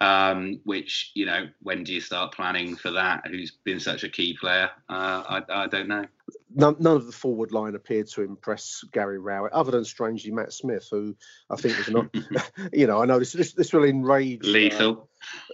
Um, 0.00 0.60
which 0.62 1.10
you 1.14 1.26
know, 1.26 1.48
when 1.62 1.82
do 1.82 1.92
you 1.92 2.00
start 2.00 2.32
planning 2.32 2.76
for 2.76 2.92
that? 2.92 3.26
Who's 3.26 3.50
been 3.64 3.80
such 3.80 4.04
a 4.04 4.08
key 4.08 4.36
player? 4.40 4.70
Uh, 4.88 5.24
I 5.28 5.42
I 5.64 5.66
don't 5.66 5.88
know 5.88 6.04
none, 6.54 6.76
none, 6.78 6.96
of 6.96 7.06
the 7.06 7.12
forward 7.12 7.52
line 7.52 7.74
appeared 7.74 8.08
to 8.08 8.22
impress 8.22 8.84
Gary 8.92 9.18
Rowett, 9.18 9.52
other 9.52 9.70
than 9.70 9.84
strangely 9.84 10.30
Matt 10.32 10.52
Smith, 10.52 10.88
who 10.90 11.16
I 11.50 11.56
think 11.56 11.76
was 11.78 11.90
not. 11.90 12.14
you 12.72 12.86
know, 12.86 13.02
I 13.02 13.06
know 13.06 13.18
this 13.18 13.32
this, 13.32 13.52
this 13.52 13.72
will 13.72 13.84
enrage 13.84 14.42
lethal. 14.42 15.08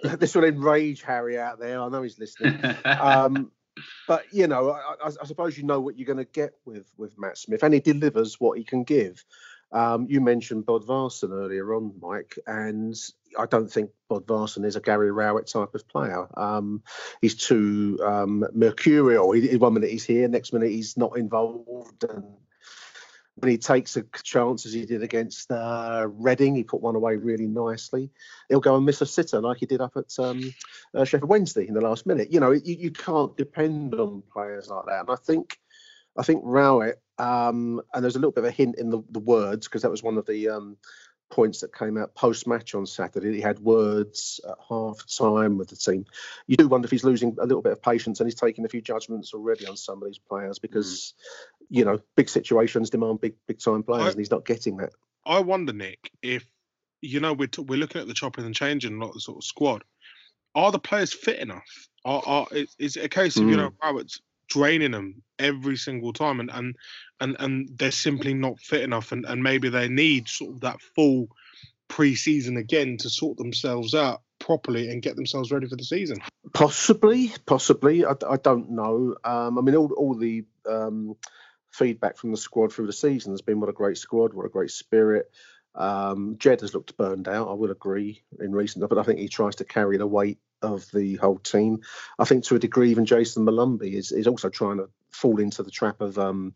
Uh, 0.04 0.16
this 0.16 0.34
will 0.34 0.44
enrage 0.44 1.02
Harry 1.02 1.38
out 1.38 1.58
there. 1.58 1.80
I 1.80 1.88
know 1.88 2.02
he's 2.02 2.18
listening. 2.18 2.58
um, 2.84 3.50
but 4.06 4.24
you 4.32 4.46
know, 4.46 4.70
I, 4.70 5.06
I, 5.06 5.26
suppose 5.26 5.56
you 5.56 5.64
know 5.64 5.80
what 5.80 5.98
you're 5.98 6.06
going 6.06 6.18
to 6.18 6.24
get 6.24 6.52
with 6.64 6.86
with 6.96 7.18
Matt 7.18 7.38
Smith, 7.38 7.62
and 7.62 7.74
he 7.74 7.80
delivers 7.80 8.40
what 8.40 8.58
he 8.58 8.64
can 8.64 8.84
give. 8.84 9.24
Um, 9.72 10.06
you 10.08 10.20
mentioned 10.20 10.66
Bodvarsson 10.66 11.30
earlier 11.30 11.74
on, 11.74 11.94
Mike, 12.00 12.38
and 12.46 12.94
I 13.38 13.46
don't 13.46 13.70
think 13.70 13.90
Bodvarsson 14.10 14.64
is 14.64 14.76
a 14.76 14.80
Gary 14.80 15.10
Rowett 15.10 15.46
type 15.46 15.74
of 15.74 15.88
player. 15.88 16.26
Um, 16.38 16.82
he's 17.20 17.34
too 17.34 17.98
um, 18.04 18.44
mercurial. 18.52 19.32
He, 19.32 19.56
one 19.56 19.74
minute 19.74 19.90
he's 19.90 20.04
here, 20.04 20.28
next 20.28 20.52
minute 20.52 20.70
he's 20.70 20.96
not 20.96 21.16
involved, 21.16 22.04
and 22.04 22.24
when 23.36 23.50
he 23.50 23.58
takes 23.58 23.96
a 23.96 24.04
chance 24.22 24.66
as 24.66 24.72
he 24.72 24.84
did 24.84 25.02
against 25.02 25.50
uh, 25.50 26.06
Reading, 26.08 26.54
he 26.54 26.64
put 26.64 26.82
one 26.82 26.96
away 26.96 27.16
really 27.16 27.46
nicely. 27.46 28.10
He'll 28.48 28.60
go 28.60 28.76
and 28.76 28.84
miss 28.84 29.00
a 29.00 29.06
sitter 29.06 29.40
like 29.40 29.58
he 29.58 29.66
did 29.66 29.80
up 29.80 29.96
at 29.96 30.18
um, 30.18 30.52
uh, 30.94 31.04
Sheffield 31.04 31.30
Wednesday 31.30 31.66
in 31.66 31.74
the 31.74 31.80
last 31.80 32.06
minute. 32.06 32.30
You 32.30 32.40
know, 32.40 32.50
you, 32.50 32.74
you 32.74 32.90
can't 32.90 33.36
depend 33.36 33.94
on 33.94 34.22
players 34.32 34.68
like 34.68 34.84
that, 34.86 35.00
and 35.00 35.10
I 35.10 35.16
think 35.16 35.58
I 36.16 36.22
think 36.22 36.42
Rowett, 36.44 37.00
um, 37.18 37.80
and 37.92 38.02
there's 38.02 38.16
a 38.16 38.18
little 38.18 38.32
bit 38.32 38.44
of 38.44 38.50
a 38.50 38.52
hint 38.52 38.76
in 38.78 38.90
the, 38.90 39.02
the 39.10 39.18
words 39.18 39.66
because 39.66 39.82
that 39.82 39.90
was 39.90 40.02
one 40.02 40.18
of 40.18 40.26
the 40.26 40.50
um, 40.50 40.76
points 41.32 41.62
that 41.62 41.74
came 41.74 41.96
out 41.96 42.14
post 42.14 42.46
match 42.46 42.74
on 42.74 42.84
Saturday. 42.84 43.32
He 43.32 43.40
had 43.40 43.58
words 43.58 44.38
at 44.46 44.56
half 44.68 45.04
time 45.06 45.56
with 45.56 45.70
the 45.70 45.76
team. 45.76 46.04
You 46.46 46.58
do 46.58 46.68
wonder 46.68 46.84
if 46.84 46.90
he's 46.90 47.04
losing 47.04 47.36
a 47.40 47.46
little 47.46 47.62
bit 47.62 47.72
of 47.72 47.82
patience 47.82 48.20
and 48.20 48.26
he's 48.26 48.38
taking 48.38 48.66
a 48.66 48.68
few 48.68 48.82
judgments 48.82 49.32
already 49.32 49.66
on 49.66 49.76
some 49.76 50.02
of 50.02 50.06
these 50.06 50.18
players 50.18 50.58
because, 50.58 51.14
mm. 51.62 51.66
you 51.70 51.84
know, 51.86 52.00
big 52.16 52.28
situations 52.28 52.90
demand 52.90 53.22
big 53.22 53.34
big 53.48 53.58
time 53.58 53.82
players 53.82 54.04
I, 54.04 54.10
and 54.10 54.18
he's 54.18 54.30
not 54.30 54.44
getting 54.44 54.76
that. 54.76 54.90
I 55.24 55.40
wonder, 55.40 55.72
Nick, 55.72 56.10
if 56.20 56.44
you 57.00 57.18
know 57.18 57.32
we're 57.32 57.48
t- 57.48 57.62
we're 57.62 57.78
looking 57.78 58.02
at 58.02 58.06
the 58.06 58.14
chopping 58.14 58.44
and 58.44 58.54
changing 58.54 58.94
a 58.94 58.98
lot 59.00 59.08
of 59.08 59.14
the 59.14 59.20
sort 59.20 59.38
of 59.38 59.44
squad. 59.44 59.82
Are 60.54 60.70
the 60.70 60.78
players 60.78 61.14
fit 61.14 61.38
enough? 61.38 61.88
Are, 62.04 62.22
are 62.26 62.46
is 62.78 62.96
it 62.98 63.04
a 63.04 63.08
case 63.08 63.38
of 63.38 63.44
mm. 63.44 63.50
you 63.52 63.56
know 63.56 63.72
Rowett's 63.82 64.20
draining 64.52 64.90
them 64.90 65.22
every 65.38 65.76
single 65.76 66.12
time 66.12 66.40
and 66.40 66.50
and 66.50 66.76
and, 67.20 67.36
and 67.38 67.68
they're 67.78 67.90
simply 67.90 68.34
not 68.34 68.58
fit 68.58 68.82
enough 68.82 69.12
and, 69.12 69.24
and 69.24 69.42
maybe 69.42 69.68
they 69.68 69.88
need 69.88 70.28
sort 70.28 70.54
of 70.54 70.60
that 70.60 70.80
full 70.94 71.28
pre-season 71.88 72.56
again 72.56 72.96
to 72.96 73.08
sort 73.08 73.36
themselves 73.38 73.94
out 73.94 74.22
properly 74.38 74.90
and 74.90 75.02
get 75.02 75.14
themselves 75.14 75.52
ready 75.52 75.68
for 75.68 75.76
the 75.76 75.84
season. 75.84 76.18
Possibly 76.52 77.32
possibly. 77.46 78.04
I, 78.04 78.14
I 78.28 78.36
don't 78.36 78.70
know. 78.70 79.14
Um, 79.24 79.58
i 79.58 79.60
mean 79.62 79.76
all, 79.76 79.92
all 79.92 80.14
the 80.14 80.44
um, 80.68 81.16
feedback 81.70 82.16
from 82.16 82.30
the 82.30 82.36
squad 82.36 82.72
through 82.72 82.86
the 82.86 82.92
season 82.92 83.32
has 83.32 83.40
been 83.40 83.60
what 83.60 83.70
a 83.70 83.74
great 83.74 83.98
squad 83.98 84.34
what 84.34 84.46
a 84.46 84.50
great 84.50 84.70
spirit. 84.70 85.30
Um, 85.74 86.36
Jed 86.38 86.60
has 86.60 86.74
looked 86.74 86.98
burned 86.98 87.28
out. 87.28 87.48
I 87.48 87.54
will 87.54 87.70
agree 87.70 88.22
in 88.38 88.52
recent, 88.52 88.86
but 88.86 88.98
I 88.98 89.04
think 89.04 89.18
he 89.18 89.28
tries 89.28 89.56
to 89.56 89.64
carry 89.64 89.96
the 89.96 90.06
weight 90.06 90.38
of 90.62 90.90
the 90.92 91.16
whole 91.16 91.38
team. 91.38 91.80
I 92.18 92.24
think 92.24 92.44
to 92.44 92.56
a 92.56 92.58
degree, 92.58 92.90
even 92.90 93.04
Jason 93.04 93.44
Molumby 93.44 93.94
is, 93.94 94.12
is 94.12 94.26
also 94.26 94.48
trying 94.48 94.78
to 94.78 94.88
fall 95.10 95.40
into 95.40 95.62
the 95.62 95.70
trap 95.70 96.00
of, 96.00 96.18
um, 96.18 96.54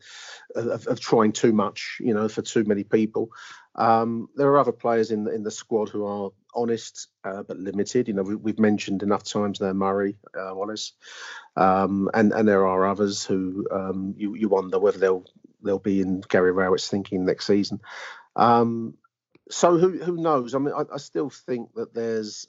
of, 0.55 0.87
of 0.87 1.01
trying 1.01 1.33
too 1.33 1.53
much, 1.53 1.99
you 2.01 2.15
know, 2.15 2.29
for 2.29 2.43
too 2.43 2.65
many 2.65 2.85
people. 2.85 3.31
Um, 3.75 4.29
there 4.37 4.49
are 4.49 4.59
other 4.59 4.73
players 4.73 5.11
in 5.11 5.25
the, 5.25 5.35
in 5.35 5.43
the 5.43 5.51
squad 5.51 5.91
who 5.91 6.07
are 6.07 6.31
honest 6.55 7.09
uh, 7.25 7.43
but 7.43 7.59
limited. 7.59 8.09
You 8.09 8.15
know, 8.15 8.23
we, 8.23 8.51
have 8.51 8.59
mentioned 8.59 9.03
enough 9.03 9.23
times 9.23 9.59
there 9.59 9.75
Murray 9.75 10.17
uh, 10.35 10.55
Wallace, 10.55 10.95
um, 11.57 12.11
and 12.15 12.33
and 12.33 12.49
there 12.49 12.67
are 12.67 12.87
others 12.87 13.25
who 13.25 13.67
um, 13.71 14.15
you 14.17 14.35
you 14.35 14.49
wonder 14.49 14.79
whether 14.79 14.99
they'll 14.99 15.27
they'll 15.63 15.79
be 15.79 16.01
in 16.01 16.23
Gary 16.23 16.53
Rowett's 16.53 16.89
thinking 16.89 17.27
next 17.27 17.47
season. 17.47 17.81
Um, 18.35 18.95
so 19.51 19.77
who 19.77 19.99
who 19.99 20.17
knows? 20.17 20.55
I 20.55 20.59
mean, 20.59 20.75
I, 20.75 20.85
I, 20.95 20.97
still 20.97 21.31
think 21.31 21.75
that 21.75 21.95
there's 21.95 22.49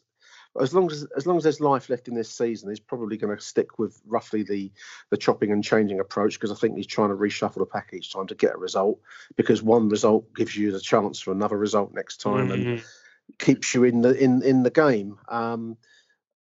as 0.62 0.74
long 0.74 0.92
as 0.92 1.06
as 1.16 1.26
long 1.26 1.38
as 1.38 1.44
there's 1.44 1.60
life 1.60 1.90
left 1.90 2.08
in 2.08 2.14
this 2.14 2.30
season, 2.30 2.70
he's 2.70 2.80
probably 2.80 3.18
going 3.18 3.36
to 3.36 3.44
stick 3.44 3.80
with 3.80 4.02
roughly 4.06 4.44
the 4.44 4.72
the 5.10 5.18
chopping 5.18 5.52
and 5.52 5.64
changing 5.64 6.00
approach 6.00 6.34
because 6.34 6.52
I 6.52 6.56
think 6.56 6.78
he's 6.78 6.88
trying 6.88 7.10
to 7.10 7.16
reshuffle 7.16 7.60
the 7.60 7.66
pack 7.66 7.92
each 7.94 8.14
time 8.14 8.28
to 8.28 8.36
get 8.36 8.56
a 8.56 8.58
result 8.58 9.00
because 9.36 9.62
one 9.62 9.90
result 9.90 10.34
gives 10.34 10.56
you 10.56 10.72
the 10.72 10.80
chance 10.80 11.20
for 11.20 11.32
another 11.32 11.58
result 11.58 11.94
next 11.94 12.18
time 12.18 12.50
mm-hmm. 12.50 12.70
and 12.70 12.84
keeps 13.38 13.74
you 13.74 13.84
in 13.84 14.02
the 14.02 14.16
in 14.16 14.42
in 14.44 14.64
the 14.64 14.72
game. 14.72 15.18
Um, 15.28 15.78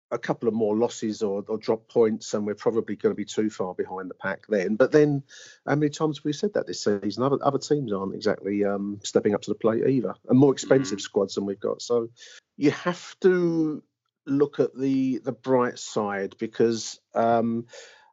a 0.09 0.17
couple 0.17 0.47
of 0.47 0.53
more 0.53 0.75
losses 0.75 1.21
or, 1.21 1.43
or 1.49 1.57
drop 1.57 1.89
points, 1.89 2.33
and 2.33 2.45
we're 2.45 2.55
probably 2.55 2.95
going 2.95 3.11
to 3.11 3.17
be 3.17 3.25
too 3.25 3.49
far 3.49 3.73
behind 3.73 4.09
the 4.09 4.15
pack 4.15 4.45
then. 4.47 4.75
But 4.75 4.91
then, 4.91 5.23
how 5.67 5.75
many 5.75 5.89
times 5.89 6.19
have 6.19 6.25
we 6.25 6.31
said 6.31 6.53
that 6.53 6.65
this 6.65 6.83
season? 6.83 7.23
Other, 7.23 7.37
other 7.41 7.57
teams 7.57 7.91
aren't 7.91 8.15
exactly 8.15 8.63
um, 8.63 8.99
stepping 9.03 9.33
up 9.33 9.41
to 9.41 9.51
the 9.51 9.55
plate 9.55 9.85
either, 9.85 10.13
and 10.29 10.39
more 10.39 10.53
expensive 10.53 10.99
mm. 10.99 11.01
squads 11.01 11.35
than 11.35 11.45
we've 11.45 11.59
got. 11.59 11.81
So 11.81 12.09
you 12.55 12.71
have 12.71 13.15
to 13.21 13.83
look 14.27 14.59
at 14.59 14.75
the 14.75 15.19
the 15.19 15.31
bright 15.31 15.79
side 15.79 16.35
because 16.37 16.99
um, 17.15 17.65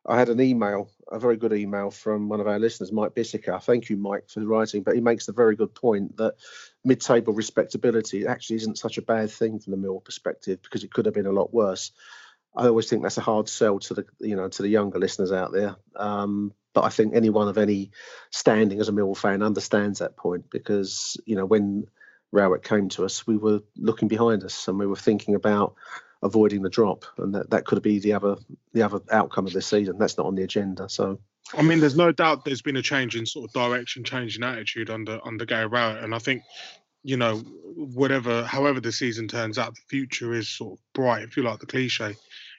I 0.06 0.18
had 0.18 0.28
an 0.28 0.40
email, 0.40 0.90
a 1.10 1.18
very 1.18 1.36
good 1.36 1.52
email 1.52 1.90
from 1.90 2.28
one 2.28 2.40
of 2.40 2.46
our 2.46 2.58
listeners, 2.58 2.92
Mike 2.92 3.14
Bissica. 3.14 3.62
Thank 3.62 3.88
you, 3.88 3.96
Mike, 3.96 4.28
for 4.28 4.40
writing. 4.46 4.82
But 4.82 4.94
he 4.94 5.00
makes 5.00 5.26
the 5.26 5.32
very 5.32 5.56
good 5.56 5.74
point 5.74 6.16
that 6.18 6.34
mid-table 6.84 7.32
respectability 7.32 8.26
actually 8.26 8.56
isn't 8.56 8.78
such 8.78 8.98
a 8.98 9.02
bad 9.02 9.30
thing 9.30 9.58
from 9.58 9.70
the 9.70 9.76
Mill 9.76 10.00
perspective 10.00 10.60
because 10.62 10.84
it 10.84 10.92
could 10.92 11.06
have 11.06 11.14
been 11.14 11.26
a 11.26 11.32
lot 11.32 11.54
worse. 11.54 11.92
I 12.56 12.66
always 12.66 12.88
think 12.88 13.02
that's 13.02 13.18
a 13.18 13.22
hard 13.22 13.48
sell 13.48 13.78
to 13.80 13.94
the 13.94 14.06
you 14.20 14.36
know 14.36 14.48
to 14.48 14.62
the 14.62 14.68
younger 14.68 14.98
listeners 14.98 15.32
out 15.32 15.52
there. 15.52 15.76
Um, 15.96 16.52
but 16.74 16.84
I 16.84 16.90
think 16.90 17.14
anyone 17.14 17.48
of 17.48 17.58
any 17.58 17.90
standing 18.30 18.80
as 18.80 18.88
a 18.88 18.92
Mill 18.92 19.14
fan 19.14 19.42
understands 19.42 20.00
that 20.00 20.16
point 20.16 20.50
because 20.50 21.16
you 21.24 21.36
know 21.36 21.46
when 21.46 21.86
Rowett 22.34 22.64
came 22.64 22.88
to 22.90 23.04
us, 23.04 23.26
we 23.26 23.36
were 23.36 23.62
looking 23.76 24.08
behind 24.08 24.44
us 24.44 24.68
and 24.68 24.78
we 24.78 24.86
were 24.86 24.96
thinking 24.96 25.34
about 25.34 25.74
avoiding 26.22 26.62
the 26.62 26.70
drop, 26.70 27.04
and 27.18 27.34
that, 27.34 27.50
that 27.50 27.64
could 27.66 27.82
be 27.82 28.00
the 28.00 28.14
other 28.14 28.36
the 28.72 28.82
other 28.82 29.00
outcome 29.10 29.46
of 29.46 29.52
this 29.52 29.66
season. 29.66 29.98
That's 29.98 30.16
not 30.16 30.26
on 30.26 30.34
the 30.34 30.42
agenda. 30.42 30.88
So, 30.88 31.20
I 31.56 31.62
mean, 31.62 31.80
there's 31.80 31.96
no 31.96 32.10
doubt 32.10 32.44
there's 32.44 32.62
been 32.62 32.76
a 32.76 32.82
change 32.82 33.14
in 33.14 33.26
sort 33.26 33.48
of 33.48 33.52
direction, 33.52 34.02
change 34.04 34.36
in 34.36 34.42
attitude 34.42 34.90
under 34.90 35.20
under 35.24 35.44
Gary 35.44 35.66
Rowett, 35.66 36.02
and 36.02 36.14
I 36.14 36.18
think 36.18 36.42
you 37.02 37.16
know 37.16 37.36
whatever, 37.76 38.44
however 38.44 38.80
the 38.80 38.92
season 38.92 39.28
turns 39.28 39.58
out, 39.58 39.74
the 39.74 39.80
future 39.88 40.32
is 40.32 40.48
sort 40.48 40.78
of 40.78 40.84
bright. 40.94 41.22
If 41.22 41.36
you 41.36 41.42
like 41.42 41.60
the 41.60 41.66
cliche, 41.66 42.16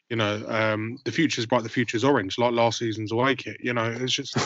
you 0.10 0.18
know, 0.18 0.44
um, 0.48 1.00
the 1.04 1.12
future 1.12 1.40
is 1.40 1.48
bright, 1.48 1.64
the 1.64 1.70
future 1.70 1.98
is 1.98 2.04
orange, 2.04 2.38
like 2.38 2.54
last 2.54 2.80
season's 2.80 3.12
away 3.12 3.36
kit. 3.36 3.58
You 3.60 3.74
know, 3.74 3.86
it's 3.86 4.14
just. 4.14 4.38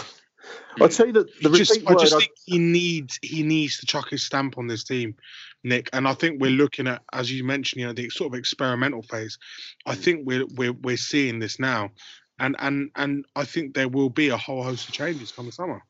I'd 0.82 0.94
say 0.94 1.12
that 1.12 1.28
the 1.42 1.50
just, 1.50 1.80
I 1.88 1.94
just 1.96 2.18
think 2.18 2.32
he 2.46 2.58
needs 2.58 3.20
he 3.22 3.44
needs 3.44 3.78
to 3.80 3.86
chuck 3.86 4.10
his 4.10 4.24
stamp 4.24 4.58
on 4.58 4.68
this 4.68 4.84
team. 4.84 5.16
Nick. 5.64 5.90
And 5.94 6.08
I 6.08 6.14
think 6.14 6.42
we're 6.42 6.52
looking 6.52 6.88
at, 6.88 7.02
as 7.12 7.32
you 7.32 7.44
mentioned, 7.44 7.82
you 7.82 7.88
know, 7.88 7.94
the 7.94 8.10
sort 8.10 8.34
of 8.34 8.40
experimental 8.40 9.02
phase. 9.04 9.38
I 9.86 9.96
mm. 9.96 10.04
think 10.04 10.26
we're 10.26 10.46
we're 10.56 10.74
we're 10.74 10.98
seeing 10.98 11.40
this 11.40 11.60
now, 11.60 11.92
and 12.40 12.56
and 12.60 12.92
and 12.96 13.26
I 13.36 13.46
think 13.46 13.74
there 13.74 13.90
will 13.90 14.10
be 14.10 14.30
a 14.30 14.38
whole 14.38 14.64
host 14.64 14.88
of 14.88 14.94
changes 14.94 15.32
coming 15.32 15.52
summer. 15.52 15.84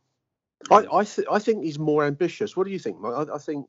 I 0.72 0.86
I, 0.92 1.04
th- 1.04 1.28
I 1.32 1.40
think 1.40 1.64
he's 1.64 1.80
more 1.80 2.04
ambitious. 2.04 2.58
What 2.58 2.66
do 2.66 2.72
you 2.72 2.80
think, 2.80 2.98
I, 3.04 3.26
I 3.34 3.38
think 3.38 3.68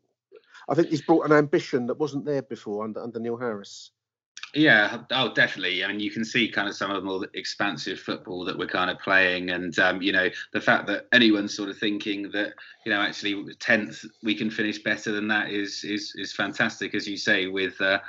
I 0.68 0.74
think 0.74 0.88
he's 0.88 1.02
brought 1.02 1.26
an 1.26 1.32
ambition 1.32 1.86
that 1.86 1.98
wasn't 1.98 2.24
there 2.24 2.42
before 2.42 2.84
under 2.84 3.02
under 3.02 3.20
Neil 3.20 3.36
Harris. 3.36 3.90
Yeah, 4.52 5.02
oh, 5.12 5.32
definitely. 5.32 5.84
I 5.84 5.88
mean, 5.88 6.00
you 6.00 6.10
can 6.10 6.24
see 6.24 6.50
kind 6.50 6.68
of 6.68 6.74
some 6.74 6.90
of 6.90 6.96
the 6.96 7.08
more 7.08 7.24
expansive 7.34 8.00
football 8.00 8.44
that 8.44 8.58
we're 8.58 8.66
kind 8.66 8.90
of 8.90 8.98
playing, 8.98 9.50
and 9.50 9.78
um, 9.78 10.02
you 10.02 10.10
know, 10.10 10.28
the 10.52 10.60
fact 10.60 10.88
that 10.88 11.06
anyone's 11.12 11.54
sort 11.54 11.68
of 11.68 11.78
thinking 11.78 12.30
that 12.32 12.54
you 12.84 12.90
know 12.90 13.00
actually 13.00 13.44
tenth 13.60 14.04
we 14.24 14.34
can 14.34 14.50
finish 14.50 14.82
better 14.82 15.12
than 15.12 15.28
that 15.28 15.50
is 15.50 15.84
is 15.84 16.12
is 16.16 16.32
fantastic, 16.32 16.96
as 16.96 17.06
you 17.06 17.16
say. 17.16 17.46
With 17.46 17.80
uh, 17.80 18.00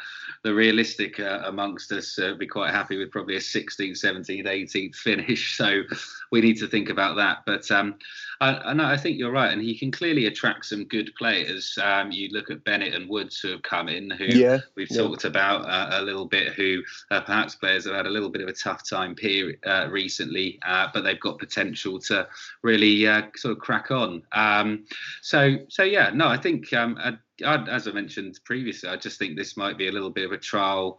the 0.44 0.54
realistic 0.54 1.20
uh, 1.20 1.44
amongst 1.46 1.92
us, 1.92 2.18
uh, 2.18 2.34
be 2.34 2.48
quite 2.48 2.72
happy 2.72 2.98
with 2.98 3.12
probably 3.12 3.36
a 3.36 3.40
16th, 3.40 4.04
17th, 4.04 4.46
18th 4.46 4.96
finish. 4.96 5.58
So 5.62 5.84
we 6.32 6.42
need 6.42 6.58
to 6.58 6.68
think 6.68 6.90
about 6.90 7.18
that. 7.18 7.40
But 7.46 7.70
um, 7.70 7.96
I, 8.40 8.54
I, 8.54 8.94
I 8.94 8.98
think 8.98 9.20
you're 9.20 9.32
right, 9.32 9.52
and 9.52 9.62
he 9.62 9.78
can 9.78 9.92
clearly 9.92 10.26
attract 10.26 10.66
some 10.66 10.86
good 10.86 11.12
players. 11.18 11.78
Um, 11.82 12.12
you 12.12 12.30
look 12.32 12.50
at 12.50 12.64
Bennett 12.64 12.96
and 12.96 13.08
Woods 13.08 13.40
who 13.40 13.50
have 13.50 13.62
come 13.62 13.88
in, 13.88 14.10
who 14.10 14.26
yeah, 14.26 14.58
we've 14.76 14.90
yeah. 14.90 14.98
talked 14.98 15.26
about 15.26 15.70
uh, 15.70 16.00
a 16.00 16.02
little 16.02 16.26
bit, 16.32 16.54
who 16.54 16.82
uh, 17.12 17.22
perhaps 17.22 17.56
players 17.56 17.86
have 17.86 17.94
had 17.94 18.08
a 18.08 18.10
little 18.10 18.30
bit 18.30 18.42
of 18.42 18.48
a 18.48 18.54
tough 18.54 18.88
time 18.90 19.14
period 19.14 19.60
uh, 19.66 19.88
recently, 19.92 20.60
uh, 20.66 20.88
but 20.94 21.04
they've 21.04 21.20
got 21.20 21.38
potential 21.38 22.00
to 22.00 22.28
really 22.64 23.06
uh, 23.08 23.24
sort 23.36 23.52
of 23.52 23.60
crack 23.60 23.92
on. 23.92 24.24
Um, 24.32 24.86
so, 25.22 25.58
so 25.68 25.84
yeah, 25.84 26.10
no, 26.14 26.28
I 26.28 26.38
think 26.38 26.74
um, 26.74 26.98
I, 27.00 27.18
I, 27.46 27.64
as 27.70 27.88
I 27.88 27.92
mentioned 27.92 28.40
previously, 28.46 28.90
I 28.90 28.96
just 28.96 29.20
think 29.20 29.38
this 29.38 29.56
might 29.58 29.78
be 29.78 29.88
a 29.88 29.92
little 29.92 30.10
bit 30.10 30.26
of 30.26 30.32
a 30.32 30.38
trial 30.38 30.98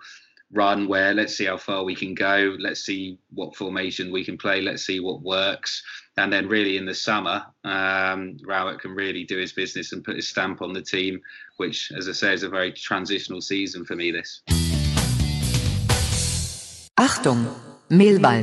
run 0.52 0.86
where 0.86 1.14
let's 1.14 1.34
see 1.34 1.46
how 1.46 1.56
far 1.56 1.82
we 1.82 1.94
can 1.94 2.14
go 2.14 2.54
let's 2.58 2.80
see 2.80 3.18
what 3.30 3.56
formation 3.56 4.12
we 4.12 4.24
can 4.24 4.36
play 4.36 4.60
let's 4.60 4.84
see 4.84 5.00
what 5.00 5.22
works 5.22 5.82
and 6.18 6.30
then 6.30 6.46
really 6.46 6.76
in 6.76 6.84
the 6.84 6.94
summer 6.94 7.44
um, 7.64 8.36
Rowett 8.46 8.80
can 8.80 8.92
really 8.92 9.24
do 9.24 9.38
his 9.38 9.52
business 9.52 9.92
and 9.92 10.04
put 10.04 10.16
his 10.16 10.28
stamp 10.28 10.60
on 10.60 10.72
the 10.72 10.82
team 10.82 11.20
which 11.56 11.90
as 11.96 12.08
I 12.08 12.12
say 12.12 12.34
is 12.34 12.42
a 12.42 12.50
very 12.50 12.72
transitional 12.72 13.40
season 13.40 13.84
for 13.84 13.96
me 13.96 14.10
this 14.10 14.42
Achtung 17.12 17.46
Mehlball 17.90 18.42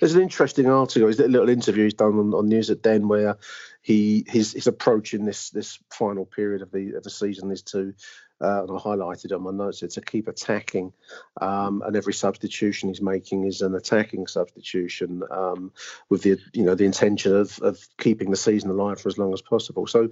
There's 0.00 0.14
an 0.14 0.22
interesting 0.22 0.66
article, 0.66 1.08
a 1.08 1.12
little 1.12 1.48
interview 1.48 1.84
he's 1.84 1.94
done 1.94 2.18
on, 2.18 2.34
on 2.34 2.48
News 2.48 2.70
at 2.70 2.82
Den 2.82 3.08
where 3.08 3.36
he 3.82 4.24
his 4.28 4.52
his 4.52 4.66
approach 4.66 5.14
in 5.14 5.24
this 5.24 5.50
this 5.50 5.78
final 5.90 6.24
period 6.24 6.62
of 6.62 6.70
the 6.70 6.94
of 6.94 7.02
the 7.02 7.10
season 7.10 7.50
is 7.50 7.62
to 7.62 7.94
uh, 8.40 8.62
and 8.62 8.70
I 8.70 8.80
highlighted 8.80 9.34
on 9.34 9.42
my 9.42 9.50
notes 9.50 9.80
to 9.80 10.00
keep 10.00 10.28
attacking, 10.28 10.92
um, 11.40 11.82
and 11.84 11.96
every 11.96 12.12
substitution 12.12 12.88
he's 12.88 13.02
making 13.02 13.46
is 13.46 13.62
an 13.62 13.74
attacking 13.74 14.28
substitution 14.28 15.22
um, 15.30 15.72
with 16.08 16.22
the 16.22 16.38
you 16.52 16.64
know 16.64 16.74
the 16.74 16.84
intention 16.84 17.34
of 17.34 17.58
of 17.60 17.80
keeping 17.98 18.30
the 18.30 18.36
season 18.36 18.70
alive 18.70 19.00
for 19.00 19.08
as 19.08 19.18
long 19.18 19.32
as 19.32 19.42
possible. 19.42 19.86
So 19.86 20.10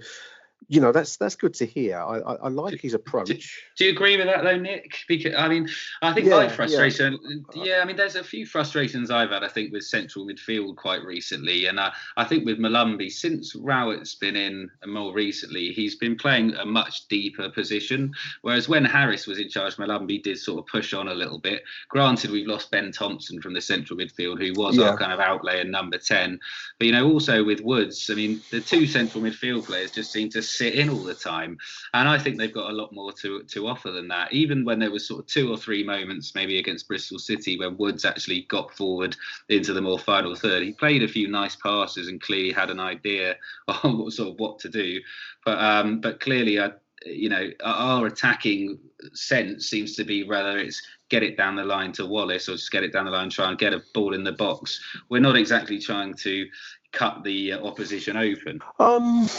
you 0.69 0.81
know 0.81 0.91
that's 0.91 1.17
that's 1.17 1.35
good 1.35 1.53
to 1.55 1.65
hear. 1.65 1.97
I, 1.97 2.19
I, 2.19 2.33
I 2.35 2.47
like 2.49 2.81
his 2.81 2.93
approach. 2.93 3.27
Do, 3.27 3.35
do, 3.77 3.85
you 3.85 3.91
agree 3.91 4.17
with 4.17 4.25
that 4.25 4.43
though, 4.43 4.57
Nick? 4.57 4.97
Because 5.07 5.33
I 5.35 5.47
mean, 5.47 5.69
I 6.01 6.13
think 6.13 6.27
yeah, 6.27 6.35
my 6.35 6.49
frustration. 6.49 7.17
Yeah. 7.53 7.63
yeah. 7.63 7.79
I 7.81 7.85
mean, 7.85 7.95
there's 7.95 8.15
a 8.15 8.23
few 8.23 8.45
frustrations 8.45 9.09
I've 9.09 9.29
had. 9.29 9.43
I 9.43 9.47
think 9.47 9.71
with 9.71 9.85
central 9.85 10.27
midfield 10.27 10.75
quite 10.75 11.03
recently, 11.03 11.67
and 11.67 11.79
I, 11.79 11.93
I 12.17 12.25
think 12.25 12.45
with 12.45 12.59
Molumby 12.59 13.11
since 13.11 13.55
Rowett's 13.55 14.15
been 14.15 14.35
in 14.35 14.69
more 14.85 15.13
recently, 15.13 15.71
he's 15.71 15.95
been 15.95 16.17
playing 16.17 16.53
a 16.55 16.65
much 16.65 17.07
deeper 17.07 17.49
position. 17.49 18.13
Whereas 18.41 18.67
when 18.67 18.83
Harris 18.83 19.25
was 19.25 19.39
in 19.39 19.49
charge, 19.49 19.77
Molumby 19.77 20.21
did 20.21 20.37
sort 20.37 20.59
of 20.59 20.67
push 20.67 20.93
on 20.93 21.07
a 21.07 21.13
little 21.13 21.39
bit. 21.39 21.63
Granted, 21.87 22.31
we've 22.31 22.47
lost 22.47 22.71
Ben 22.71 22.91
Thompson 22.91 23.41
from 23.41 23.53
the 23.53 23.61
central 23.61 23.97
midfield, 23.97 24.39
who 24.39 24.59
was 24.59 24.77
yeah. 24.77 24.89
our 24.89 24.97
kind 24.97 25.13
of 25.13 25.19
outlay 25.21 25.61
and 25.61 25.71
number 25.71 25.97
ten. 25.97 26.39
But 26.77 26.87
you 26.87 26.91
know, 26.91 27.07
also 27.09 27.43
with 27.43 27.61
Woods, 27.61 28.09
I 28.11 28.15
mean, 28.15 28.41
the 28.51 28.59
two 28.59 28.85
central 28.85 29.23
midfield 29.23 29.65
players 29.65 29.91
just 29.91 30.11
seem 30.11 30.29
to 30.31 30.41
sit 30.47 30.75
in 30.75 30.89
all 30.89 31.03
the 31.03 31.13
time. 31.13 31.57
And 31.93 32.07
I 32.07 32.17
think 32.17 32.37
they've 32.37 32.53
got 32.53 32.71
a 32.71 32.73
lot 32.73 32.93
more 32.93 33.11
to 33.13 33.43
to 33.43 33.67
offer 33.67 33.91
than 33.91 34.07
that. 34.09 34.33
Even 34.33 34.65
when 34.65 34.79
there 34.79 34.91
was 34.91 35.07
sort 35.07 35.21
of 35.21 35.27
two 35.27 35.51
or 35.51 35.57
three 35.57 35.83
moments, 35.83 36.35
maybe 36.35 36.59
against 36.59 36.87
Bristol 36.87 37.19
City, 37.19 37.57
when 37.57 37.77
Woods 37.77 38.05
actually 38.05 38.41
got 38.43 38.73
forward 38.73 39.15
into 39.49 39.73
the 39.73 39.81
more 39.81 39.99
final 39.99 40.35
third, 40.35 40.63
he 40.63 40.73
played 40.73 41.03
a 41.03 41.07
few 41.07 41.27
nice 41.27 41.55
passes 41.55 42.07
and 42.07 42.21
clearly 42.21 42.51
had 42.51 42.69
an 42.69 42.79
idea 42.79 43.35
on 43.67 44.09
sort 44.11 44.29
of 44.29 44.39
what 44.39 44.59
to 44.59 44.69
do. 44.69 44.99
But 45.45 45.59
um, 45.59 46.01
but 46.01 46.19
clearly, 46.19 46.59
I, 46.59 46.71
you 47.05 47.29
know, 47.29 47.49
our 47.63 48.07
attacking 48.07 48.79
sense 49.13 49.67
seems 49.67 49.95
to 49.95 50.03
be 50.03 50.23
whether 50.23 50.57
it's 50.57 50.81
get 51.09 51.23
it 51.23 51.37
down 51.37 51.55
the 51.55 51.63
line 51.63 51.91
to 51.93 52.05
Wallace 52.05 52.49
or 52.49 52.53
just 52.53 52.71
get 52.71 52.83
it 52.83 52.91
down 52.91 53.05
the 53.05 53.11
line, 53.11 53.29
try 53.29 53.49
and 53.49 53.57
get 53.57 53.73
a 53.73 53.81
ball 53.93 54.13
in 54.13 54.23
the 54.23 54.33
box. 54.33 54.79
We're 55.09 55.21
not 55.21 55.37
exactly 55.37 55.79
trying 55.79 56.13
to 56.15 56.45
cut 56.97 57.23
the 57.23 57.53
uh, 57.53 57.63
opposition 57.63 58.17
open? 58.17 58.59
Um, 58.79 59.29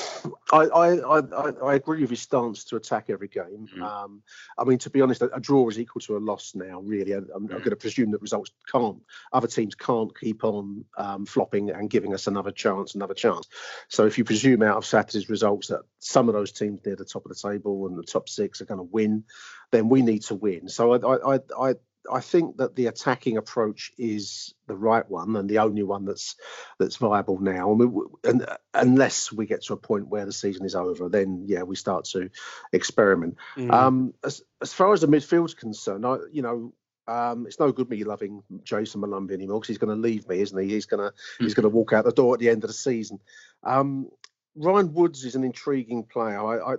I, 0.52 0.58
I, 0.58 1.18
I, 1.18 1.50
I, 1.64 1.74
agree 1.74 2.02
with 2.02 2.10
his 2.10 2.20
stance 2.20 2.62
to 2.64 2.76
attack 2.76 3.06
every 3.10 3.26
game. 3.26 3.68
Mm-hmm. 3.72 3.82
Um, 3.82 4.22
I 4.56 4.62
mean, 4.62 4.78
to 4.78 4.90
be 4.90 5.00
honest, 5.00 5.22
a, 5.22 5.34
a, 5.34 5.40
draw 5.40 5.68
is 5.68 5.78
equal 5.78 6.00
to 6.02 6.16
a 6.16 6.18
loss 6.18 6.52
now. 6.54 6.80
Really, 6.80 7.14
I, 7.14 7.18
am 7.18 7.24
mm-hmm. 7.24 7.46
going 7.48 7.70
to 7.70 7.76
presume 7.76 8.12
that 8.12 8.22
results 8.22 8.52
can't, 8.70 9.02
other 9.32 9.48
teams 9.48 9.74
can't 9.74 10.16
keep 10.16 10.44
on 10.44 10.84
um, 10.96 11.26
flopping 11.26 11.70
and 11.70 11.90
giving 11.90 12.14
us 12.14 12.28
another 12.28 12.52
chance, 12.52 12.94
another 12.94 13.14
chance. 13.14 13.48
So 13.88 14.06
if 14.06 14.18
you 14.18 14.24
presume 14.24 14.62
out 14.62 14.76
of 14.76 14.86
Saturday's 14.86 15.28
results 15.28 15.68
that 15.68 15.80
some 15.98 16.28
of 16.28 16.34
those 16.34 16.52
teams 16.52 16.80
near 16.86 16.96
the 16.96 17.04
top 17.04 17.26
of 17.26 17.30
the 17.30 17.48
table 17.48 17.88
and 17.88 17.98
the 17.98 18.04
top 18.04 18.28
six 18.28 18.60
are 18.60 18.66
going 18.66 18.78
to 18.78 18.84
win, 18.84 19.24
then 19.72 19.88
we 19.88 20.02
need 20.02 20.22
to 20.22 20.36
win. 20.36 20.68
So 20.68 20.92
I, 20.92 21.34
I, 21.34 21.40
I, 21.58 21.74
I 22.10 22.20
think 22.20 22.56
that 22.58 22.74
the 22.74 22.86
attacking 22.86 23.36
approach 23.36 23.92
is 23.98 24.54
the 24.66 24.76
right 24.76 25.08
one 25.08 25.36
and 25.36 25.48
the 25.48 25.58
only 25.58 25.82
one 25.82 26.04
that's 26.04 26.36
that's 26.78 26.96
viable 26.96 27.40
now. 27.40 27.72
I 27.72 27.74
mean, 27.74 28.04
and 28.24 28.46
unless 28.74 29.32
we 29.32 29.46
get 29.46 29.62
to 29.64 29.74
a 29.74 29.78
point 29.78 30.08
where 30.08 30.24
the 30.24 30.32
season 30.32 30.64
is 30.64 30.74
over, 30.74 31.08
then 31.08 31.44
yeah, 31.46 31.62
we 31.62 31.76
start 31.76 32.04
to 32.06 32.30
experiment. 32.72 33.36
Mm. 33.56 33.72
Um, 33.72 34.14
as 34.24 34.42
as 34.60 34.72
far 34.72 34.92
as 34.92 35.00
the 35.00 35.08
midfield's 35.08 35.54
concerned, 35.54 36.06
I 36.06 36.16
you 36.32 36.42
know. 36.42 36.72
Um, 37.06 37.46
it's 37.46 37.58
no 37.58 37.72
good 37.72 37.88
me 37.88 38.04
loving 38.04 38.42
Jason 38.64 39.00
Molumby 39.00 39.32
anymore 39.32 39.60
because 39.60 39.68
he's 39.68 39.78
going 39.78 39.96
to 39.96 40.02
leave 40.02 40.28
me, 40.28 40.42
isn't 40.42 40.62
he? 40.62 40.68
He's 40.68 40.84
going 40.84 41.00
to 41.00 41.10
mm. 41.10 41.44
he's 41.44 41.54
going 41.54 41.62
to 41.62 41.70
walk 41.70 41.94
out 41.94 42.04
the 42.04 42.12
door 42.12 42.34
at 42.34 42.40
the 42.40 42.50
end 42.50 42.64
of 42.64 42.68
the 42.68 42.74
season. 42.74 43.18
Um, 43.64 44.10
Ryan 44.58 44.92
Woods 44.92 45.24
is 45.24 45.34
an 45.34 45.44
intriguing 45.44 46.04
player. 46.04 46.38
I, 46.38 46.74
I, 46.74 46.76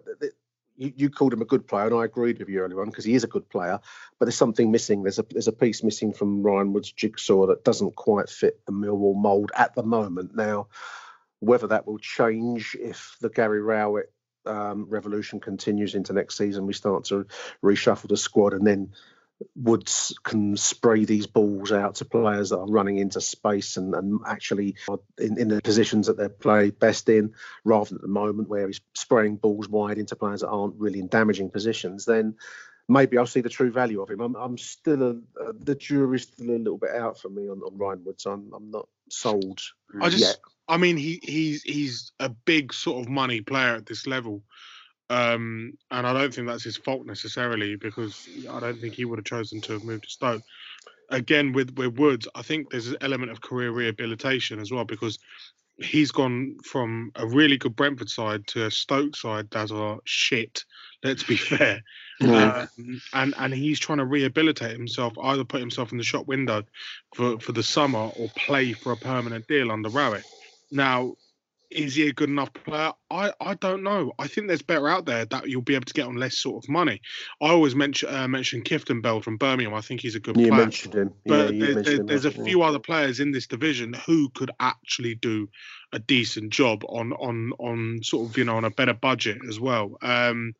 you, 0.80 0.94
you 0.96 1.10
called 1.10 1.34
him 1.34 1.42
a 1.42 1.46
good 1.46 1.68
player, 1.68 1.88
and 1.88 1.96
I 1.96 2.06
agreed 2.06 2.39
with 2.39 2.48
you 2.48 2.62
earlier 2.62 2.82
on 2.82 2.89
because 2.89 3.06
he 3.06 3.13
is 3.13 3.26
a 3.26 3.28
good 3.28 3.48
player. 3.50 3.80
But 4.18 4.26
there's 4.26 4.38
something 4.38 4.72
missing. 4.72 5.04
There's 5.04 5.20
a 5.20 5.26
there's 5.30 5.50
a 5.50 5.54
piece 5.54 5.84
missing 5.84 6.13
from 6.13 6.42
Ryan 6.42 6.74
Wood's 6.74 6.92
jigsaw 6.92 7.48
that 7.48 7.65
doesn't 7.65 7.96
quite 7.96 8.30
fit 8.30 8.65
the 8.65 8.72
Millwall 8.72 9.15
mould 9.15 9.52
at 9.56 9.76
the 9.76 9.84
moment. 9.84 10.36
Now, 10.36 10.68
whether 11.39 11.68
that 11.68 11.86
will 11.86 12.00
change 12.00 12.76
if 12.80 13.18
the 13.20 13.30
Gary 13.30 13.62
Rowett 13.62 14.12
um, 14.46 14.86
revolution 14.89 15.42
continues 15.42 15.96
into 15.96 16.13
next 16.13 16.38
season, 16.38 16.65
we 16.65 16.74
start 16.74 17.04
to 17.06 17.28
reshuffle 17.62 18.08
the 18.08 18.18
squad, 18.18 18.54
and 18.54 18.65
then 18.65 18.94
Woods 19.56 20.17
can 20.23 20.58
spray 20.58 21.06
these 21.06 21.28
balls 21.28 21.71
out 21.71 21.95
to 21.95 22.06
players 22.06 22.49
that 22.49 22.60
are 22.60 22.67
running 22.67 22.97
into 22.97 23.21
space 23.21 23.78
and, 23.78 23.95
and 23.95 24.19
actually 24.28 24.75
in, 25.17 25.39
in 25.39 25.47
the 25.47 25.62
positions 25.62 26.08
that 26.08 26.17
they 26.17 26.28
play 26.28 26.71
best 26.71 27.08
in, 27.10 27.34
rather 27.63 27.89
than 27.89 27.95
at 27.95 28.02
the 28.02 28.08
moment 28.08 28.49
where 28.49 28.67
he's 28.67 28.82
spraying 28.95 29.38
balls 29.38 29.69
wide 29.69 29.97
into 29.97 30.15
players 30.15 30.41
that 30.41 30.49
aren't 30.49 30.75
really 30.75 30.99
in 30.99 31.08
damaging 31.08 31.49
positions, 31.49 32.06
then 32.06 32.36
maybe 32.89 33.17
I'll 33.17 33.25
see 33.25 33.41
the 33.41 33.49
true 33.49 33.71
value 33.71 34.02
of 34.02 34.10
him. 34.10 34.19
I'm, 34.19 34.36
I'm 34.36 34.58
still 34.58 35.04
a, 35.04 35.54
the 35.54 35.75
jury's 35.75 36.23
still 36.23 36.49
a 36.49 36.58
little 36.58 36.78
bit 36.78 36.95
out 36.95 37.19
for 37.19 37.30
me 37.30 37.47
on, 37.49 37.60
on 37.60 37.78
Ryan 37.78 38.04
Woods. 38.04 38.25
I'm, 38.25 38.52
I'm 38.54 38.71
not 38.71 38.89
sold 39.10 39.62
I 40.02 40.10
just, 40.10 40.21
yet. 40.21 40.38
I 40.67 40.78
mean, 40.78 40.97
he 40.97 41.19
he's 41.23 41.63
he's 41.63 42.12
a 42.19 42.30
big 42.30 42.73
sort 42.73 43.02
of 43.02 43.10
money 43.10 43.41
player 43.41 43.75
at 43.75 43.86
this 43.86 44.06
level. 44.06 44.43
Um, 45.10 45.74
and 45.89 46.06
I 46.06 46.13
don't 46.13 46.34
think 46.34 46.48
that's 46.48 46.63
his 46.63 46.78
fault 46.78 47.06
necessarily 47.06 47.76
because 47.76 48.28
I 48.50 48.60
don't 48.60 48.80
think 48.80 48.93
he 48.93 49.06
would 49.06 49.17
have 49.17 49.26
chosen 49.26 49.60
to 49.62 49.74
have 49.74 49.84
moved 49.84 50.04
to 50.04 50.10
Stoke. 50.10 50.43
Again, 51.10 51.54
with 51.54 51.76
with 51.76 51.98
Woods, 51.98 52.28
I 52.36 52.43
think 52.43 52.69
there's 52.69 52.88
an 52.88 52.98
element 53.02 53.32
of 53.32 53.41
career 53.41 53.72
rehabilitation 53.72 54.60
as 54.60 54.72
well 54.72 54.86
because 54.86 55.17
he's 55.78 56.12
gone 56.12 56.58
from 56.63 57.12
a 57.15 57.26
really 57.26 57.58
good 57.58 57.76
Brentford 57.76 58.10
side 58.10 58.45
to 58.48 58.65
a 58.65 58.72
Stoke 58.72 59.15
side 59.15 59.50
that 59.52 59.72
are 59.72 60.00
shit. 60.06 60.63
Let's 61.04 61.24
be 61.24 61.38
fair. 61.38 61.82
Yeah. 62.19 62.67
Um, 62.78 63.02
and 63.13 63.34
and 63.38 63.54
he's 63.54 63.80
trying 63.80 64.00
to 64.00 64.06
rehabilitate 64.06 64.72
himself, 64.72 65.13
either 65.24 65.43
put 65.43 65.62
himself 65.62 65.91
in 65.91 65.98
the 65.98 66.04
shop 66.04 66.28
window 66.28 66.63
for, 67.15 67.39
for 67.39 67.54
the 67.54 67.63
summer 67.63 68.12
or 68.15 68.30
play 68.36 68.74
for 68.74 68.91
a 68.91 68.98
permanent 68.98 69.48
deal 69.48 69.72
under 69.72 69.89
Rowett. 69.89 70.26
Now, 70.72 71.15
is 71.72 71.96
he 71.96 72.08
a 72.08 72.14
good 72.14 72.30
enough 72.30 72.52
player? 72.54 72.92
I, 73.12 73.32
I 73.40 73.54
don't 73.56 73.84
know. 73.84 74.14
I 74.18 74.28
think 74.28 74.48
there's 74.48 74.62
better 74.62 74.90
out 74.90 75.06
there 75.06 75.26
that 75.26 75.50
you'll 75.50 75.62
be 75.62 75.76
able 75.76 75.86
to 75.86 75.94
get 75.94 76.08
on 76.08 76.16
less 76.16 76.38
sort 76.38 76.64
of 76.64 76.70
money. 76.70 77.02
I 77.42 77.50
always 77.50 77.76
mention 77.76 78.14
uh, 78.14 78.28
mention 78.28 78.64
Kifton 78.64 79.02
Bell 79.02 79.22
from 79.22 79.38
Birmingham. 79.38 79.74
I 79.74 79.82
think 79.82 80.02
he's 80.02 80.16
a 80.16 80.20
good 80.20 80.38
you 80.38 80.48
player. 80.48 80.62
mentioned 80.62 80.96
him, 80.96 81.14
but 81.26 81.54
yeah, 81.54 81.74
there, 81.74 81.84
there, 81.84 82.04
there's 82.04 82.26
a 82.26 82.32
few 82.32 82.64
other 82.64 82.80
players 82.80 83.20
in 83.20 83.32
this 83.32 83.48
division 83.48 83.94
who 83.94 84.30
could 84.30 84.52
actually 84.60 85.16
do 85.16 85.50
a 85.94 86.00
decent 86.00 86.52
job 86.52 86.84
on 86.88 87.14
on 87.14 87.52
on 87.60 88.00
sort 88.04 88.30
of 88.30 88.38
you 88.38 88.46
know 88.46 88.58
on 88.58 88.66
a 88.66 88.72
better 88.72 88.94
budget 88.94 89.38
as 89.48 89.60
well. 89.60 89.98
Um, 90.02 90.54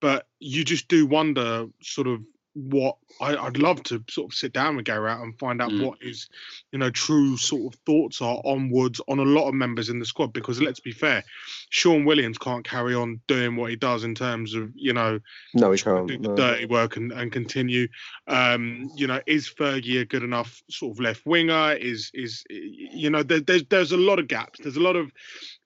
but 0.00 0.26
you 0.38 0.64
just 0.64 0.88
do 0.88 1.06
wonder 1.06 1.66
sort 1.82 2.06
of 2.06 2.20
what 2.54 2.96
I, 3.20 3.42
would 3.44 3.58
love 3.58 3.82
to 3.84 4.02
sort 4.08 4.32
of 4.32 4.36
sit 4.36 4.52
down 4.52 4.76
with 4.76 4.84
Gary 4.84 5.00
Rowett 5.00 5.22
and 5.22 5.38
find 5.38 5.62
out 5.62 5.70
mm. 5.70 5.86
what 5.86 6.02
his, 6.02 6.28
you 6.72 6.78
know, 6.78 6.90
true 6.90 7.36
sort 7.36 7.72
of 7.72 7.80
thoughts 7.86 8.20
are 8.20 8.40
on 8.44 8.70
Woods 8.70 9.00
on 9.08 9.18
a 9.18 9.24
lot 9.24 9.48
of 9.48 9.54
members 9.54 9.88
in 9.88 9.98
the 9.98 10.04
squad. 10.04 10.32
Because 10.32 10.60
let's 10.60 10.80
be 10.80 10.90
fair, 10.90 11.22
Shaun 11.68 12.04
Williams 12.04 12.38
can't 12.38 12.64
carry 12.64 12.94
on 12.94 13.20
doing 13.28 13.56
what 13.56 13.70
he 13.70 13.76
does 13.76 14.02
in 14.02 14.14
terms 14.14 14.54
of, 14.54 14.72
you 14.74 14.92
know, 14.92 15.20
no, 15.54 15.70
he 15.70 15.78
can't 15.78 16.08
do 16.08 16.18
the 16.18 16.28
no. 16.28 16.36
dirty 16.36 16.66
work 16.66 16.96
and, 16.96 17.12
and 17.12 17.30
continue. 17.30 17.86
Um, 18.26 18.90
you 18.96 19.06
know, 19.06 19.20
is 19.26 19.48
Fergie 19.48 20.00
a 20.00 20.04
good 20.04 20.24
enough 20.24 20.60
sort 20.70 20.96
of 20.96 21.00
left 21.00 21.24
winger? 21.26 21.74
Is 21.74 22.10
is 22.14 22.44
you 22.50 23.10
know, 23.10 23.22
there, 23.22 23.40
there's 23.40 23.64
there's 23.66 23.92
a 23.92 23.96
lot 23.96 24.18
of 24.18 24.28
gaps. 24.28 24.60
There's 24.60 24.76
a 24.76 24.80
lot 24.80 24.96
of 24.96 25.12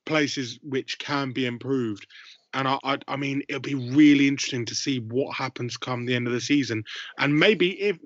places 0.04 0.58
which 0.62 0.98
can 0.98 1.32
be 1.32 1.46
improved 1.46 2.06
and 2.54 2.68
I, 2.68 2.78
I, 2.84 2.98
I, 3.08 3.16
mean, 3.16 3.42
it'll 3.48 3.60
be 3.60 3.74
really 3.74 4.28
interesting 4.28 4.64
to 4.66 4.74
see 4.74 5.00
what 5.00 5.34
happens 5.34 5.76
come 5.76 6.06
the 6.06 6.14
end 6.14 6.26
of 6.26 6.32
the 6.32 6.40
season. 6.40 6.84
And 7.18 7.38
maybe 7.38 7.72
if, 7.80 7.98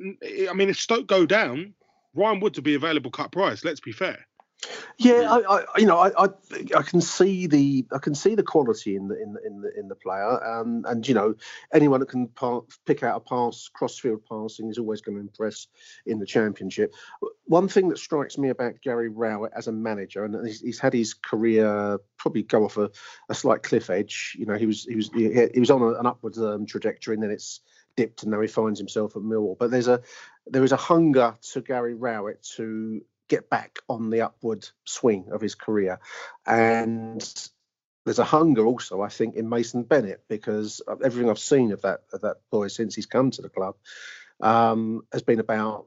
I 0.48 0.52
mean, 0.54 0.70
if 0.70 0.80
Stoke 0.80 1.06
go 1.06 1.26
down, 1.26 1.74
Ryan 2.14 2.40
Woods 2.40 2.56
to 2.56 2.62
be 2.62 2.74
available 2.74 3.10
cut 3.10 3.30
price. 3.30 3.64
Let's 3.64 3.80
be 3.80 3.92
fair. 3.92 4.18
Yeah, 4.98 5.30
I, 5.30 5.56
I 5.56 5.64
you 5.76 5.86
know, 5.86 5.98
I, 5.98 6.24
I, 6.24 6.28
I 6.76 6.82
can 6.82 7.00
see 7.00 7.46
the 7.46 7.86
I 7.92 7.98
can 7.98 8.14
see 8.14 8.34
the 8.34 8.42
quality 8.42 8.96
in 8.96 9.06
the 9.06 9.20
in 9.22 9.32
the 9.32 9.46
in 9.46 9.60
the, 9.60 9.78
in 9.78 9.88
the 9.88 9.94
player, 9.94 10.44
um, 10.44 10.84
and 10.88 11.06
you 11.06 11.14
know, 11.14 11.34
anyone 11.72 12.00
that 12.00 12.08
can 12.08 12.26
par- 12.28 12.64
pick 12.84 13.04
out 13.04 13.16
a 13.16 13.20
pass, 13.20 13.70
crossfield 13.72 14.24
passing 14.28 14.68
is 14.68 14.78
always 14.78 15.00
going 15.00 15.16
to 15.16 15.20
impress 15.20 15.68
in 16.06 16.18
the 16.18 16.26
championship. 16.26 16.92
One 17.44 17.68
thing 17.68 17.88
that 17.90 17.98
strikes 17.98 18.38
me 18.38 18.48
about 18.48 18.80
Gary 18.82 19.08
Rowett 19.08 19.52
as 19.54 19.68
a 19.68 19.72
manager, 19.72 20.24
and 20.24 20.44
he's, 20.46 20.60
he's 20.60 20.80
had 20.80 20.92
his 20.92 21.14
career 21.14 21.98
probably 22.16 22.42
go 22.42 22.64
off 22.64 22.76
a, 22.76 22.90
a 23.28 23.34
slight 23.34 23.62
cliff 23.62 23.90
edge. 23.90 24.36
You 24.38 24.46
know, 24.46 24.56
he 24.56 24.66
was 24.66 24.84
he 24.84 24.96
was 24.96 25.10
he, 25.14 25.48
he 25.54 25.60
was 25.60 25.70
on 25.70 25.82
a, 25.82 25.92
an 25.94 26.06
upward 26.06 26.36
um, 26.38 26.66
trajectory, 26.66 27.14
and 27.14 27.22
then 27.22 27.30
it's 27.30 27.60
dipped, 27.96 28.24
and 28.24 28.32
now 28.32 28.40
he 28.40 28.48
finds 28.48 28.80
himself 28.80 29.14
at 29.14 29.22
Millwall. 29.22 29.56
But 29.56 29.70
there's 29.70 29.88
a 29.88 30.02
there 30.48 30.64
is 30.64 30.72
a 30.72 30.76
hunger 30.76 31.36
to 31.52 31.60
Gary 31.60 31.94
Rowett 31.94 32.42
to 32.56 33.00
get 33.28 33.50
back 33.50 33.78
on 33.88 34.10
the 34.10 34.22
upward 34.22 34.68
swing 34.84 35.26
of 35.32 35.40
his 35.40 35.54
career. 35.54 36.00
And 36.46 37.22
there's 38.04 38.18
a 38.18 38.24
hunger 38.24 38.66
also, 38.66 39.02
I 39.02 39.08
think, 39.08 39.36
in 39.36 39.48
Mason 39.48 39.82
Bennett 39.82 40.22
because 40.28 40.80
everything 40.88 41.30
I've 41.30 41.38
seen 41.38 41.72
of 41.72 41.82
that 41.82 42.00
of 42.12 42.22
that 42.22 42.38
boy 42.50 42.68
since 42.68 42.94
he's 42.94 43.06
come 43.06 43.30
to 43.32 43.42
the 43.42 43.50
club 43.50 43.76
um, 44.40 45.02
has 45.12 45.22
been 45.22 45.40
about 45.40 45.86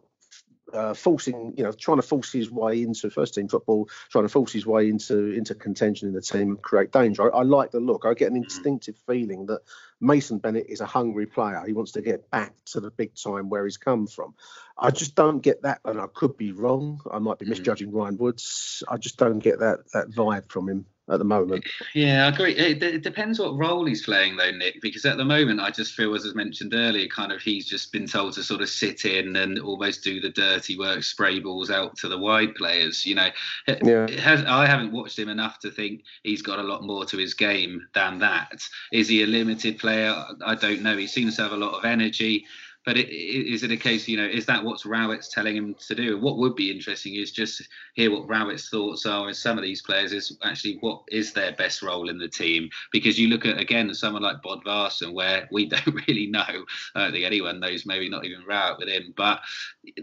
uh, 0.74 0.94
forcing, 0.94 1.54
you 1.58 1.64
know, 1.64 1.72
trying 1.72 1.98
to 1.98 2.04
force 2.04 2.32
his 2.32 2.50
way 2.52 2.82
into 2.82 3.10
first 3.10 3.34
team 3.34 3.48
football, 3.48 3.90
trying 4.10 4.26
to 4.26 4.30
force 4.30 4.52
his 4.52 4.66
way 4.66 4.90
into 4.90 5.32
into 5.32 5.56
contention 5.56 6.08
in 6.08 6.14
the 6.14 6.22
team, 6.22 6.50
and 6.50 6.62
create 6.62 6.92
danger. 6.92 7.34
I, 7.34 7.40
I 7.40 7.44
like 7.44 7.72
the 7.72 7.80
look. 7.80 8.06
I 8.06 8.14
get 8.14 8.32
an 8.32 8.38
mm. 8.38 8.44
instinctive 8.44 8.96
feeling 9.08 9.46
that 9.48 9.62
Mason 10.00 10.40
Bennett 10.40 10.68
is 10.70 10.82
a 10.82 10.86
hungry 10.86 11.26
player. 11.26 11.64
He 11.66 11.74
wants 11.74 11.94
to 11.94 12.02
get 12.02 12.30
back 12.32 12.54
to 12.68 12.80
the 12.80 12.92
big 12.92 13.16
time 13.16 13.50
where 13.50 13.66
he's 13.66 13.78
come 13.78 14.08
from. 14.08 14.34
I 14.78 14.92
just 14.92 15.16
don't 15.16 15.40
get 15.40 15.64
that, 15.64 15.80
and 15.86 16.00
I 16.00 16.08
could 16.14 16.38
be 16.38 16.52
wrong. 16.52 17.02
I 17.12 17.20
might 17.20 17.40
be 17.40 17.46
mm. 17.46 17.50
misjudging 17.50 17.92
Ryan 17.92 18.18
Woods. 18.18 18.84
I 18.88 18.98
just 18.98 19.18
don't 19.18 19.40
get 19.40 19.60
that 19.60 19.92
that 19.94 20.10
vibe 20.10 20.50
from 20.52 20.70
him 20.70 20.86
at 21.10 21.20
the 21.20 21.26
moment. 21.26 21.66
Yeah, 21.94 22.26
I 22.26 22.30
agree. 22.30 22.56
It, 22.56 22.82
it, 22.82 23.04
depends 23.04 23.40
what 23.40 23.58
role 23.58 23.86
he's 23.86 24.04
playing, 24.04 24.38
though, 24.38 24.52
Nick. 24.52 24.82
Because 24.82 25.06
at 25.06 25.18
the 25.18 25.26
moment, 25.26 25.60
I 25.60 25.72
just 25.72 25.94
feel, 25.94 26.14
as 26.16 26.26
I 26.26 26.34
mentioned 26.34 26.74
earlier, 26.74 27.08
kind 27.08 27.32
of 27.32 27.42
he's 27.42 27.66
just 27.66 27.92
been 27.92 28.08
told 28.08 28.34
to 28.34 28.44
sort 28.44 28.62
of 28.62 28.70
sit 28.70 29.06
in 29.06 29.36
and 29.36 29.60
almost 29.60 30.04
do 30.04 30.20
the 30.22 30.30
dirty 30.30 30.78
work, 30.78 31.04
spray 31.04 31.40
balls 31.40 31.72
out 31.72 31.98
to 31.98 32.08
the 32.08 32.18
wide 32.18 32.56
players. 32.56 33.06
You 33.06 33.16
know, 33.16 33.30
yeah. 33.68 34.10
has, 34.20 34.44
I 34.46 34.66
haven't 34.66 34.92
watched 34.92 35.18
him 35.18 35.30
enough 35.30 35.60
to 35.60 35.72
think 35.72 36.04
he's 36.24 36.42
got 36.42 36.60
a 36.60 36.64
lot 36.64 36.84
more 36.84 37.06
to 37.06 37.18
his 37.18 37.34
game 37.34 37.86
than 37.94 38.20
that. 38.20 38.64
Is 38.92 39.08
he 39.08 39.24
a 39.24 39.28
limited 39.28 39.80
player? 39.80 40.16
I 40.46 40.56
don't 40.56 40.82
know. 40.82 40.98
He 40.98 41.08
seems 41.08 41.36
to 41.38 41.44
have 41.44 41.52
a 41.52 41.58
lot 41.58 41.78
of 41.78 41.84
energy. 41.84 42.46
But 42.86 42.98
it, 42.98 43.10
is 43.10 43.64
it 43.64 43.72
a 43.72 43.78
case, 43.78 44.08
you 44.08 44.18
know, 44.18 44.26
is 44.26 44.46
that 44.48 44.64
what's 44.64 44.86
Rowett's 44.86 45.30
telling 45.30 45.56
him 45.56 45.76
to 45.88 45.96
do? 45.96 46.20
What 46.20 46.38
would 46.38 46.56
be 46.56 46.72
interesting 46.72 47.16
is 47.16 47.32
just 47.32 47.68
hear 47.94 48.12
what 48.12 48.28
Rowett's 48.28 48.70
thoughts 48.70 49.06
are 49.06 49.26
with 49.26 49.38
some 49.38 49.58
of 49.58 49.64
these 49.64 49.82
players. 49.82 50.14
Is 50.14 50.38
actually 50.44 50.78
what 50.82 51.04
is 51.10 51.34
their 51.34 51.52
best 51.52 51.82
role 51.82 52.10
in 52.10 52.18
the 52.18 52.28
team? 52.28 52.70
Because 52.92 53.20
you 53.20 53.28
look 53.28 53.46
at 53.46 53.60
again 53.60 53.94
someone 53.94 54.24
like 54.24 54.42
Bodvarsson, 54.42 55.14
where 55.14 55.48
we 55.52 55.66
don't 55.70 56.08
really 56.08 56.28
know. 56.28 56.66
I 56.96 57.04
don't 57.04 57.12
think 57.12 57.26
anyone 57.26 57.60
knows. 57.60 57.86
Maybe 57.86 58.10
not 58.10 58.26
even 58.26 58.46
Rowett 58.48 58.80
with 58.80 58.90
him. 58.90 59.14
But 59.16 59.42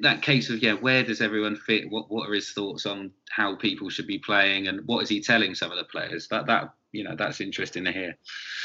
that 0.01 0.23
case 0.23 0.51
of 0.51 0.63
yeah, 0.63 0.75
where 0.75 1.03
does 1.03 1.21
everyone 1.21 1.57
fit? 1.57 1.91
What 1.91 2.11
what 2.11 2.29
are 2.29 2.35
his 2.35 2.53
thoughts 2.53 2.87
on 2.87 3.13
how 3.31 3.57
people 3.57 3.91
should 3.91 4.07
be 4.07 4.19
playing, 4.19 4.69
and 4.69 4.87
what 4.87 5.03
is 5.03 5.09
he 5.09 5.21
telling 5.21 5.55
some 5.55 5.73
of 5.73 5.79
the 5.79 5.85
players? 5.85 6.29
That 6.29 6.47
that 6.47 6.75
you 6.93 7.05
know 7.05 7.15
that's 7.17 7.41
interesting 7.41 7.85
to 7.85 7.93
hear. 7.93 8.17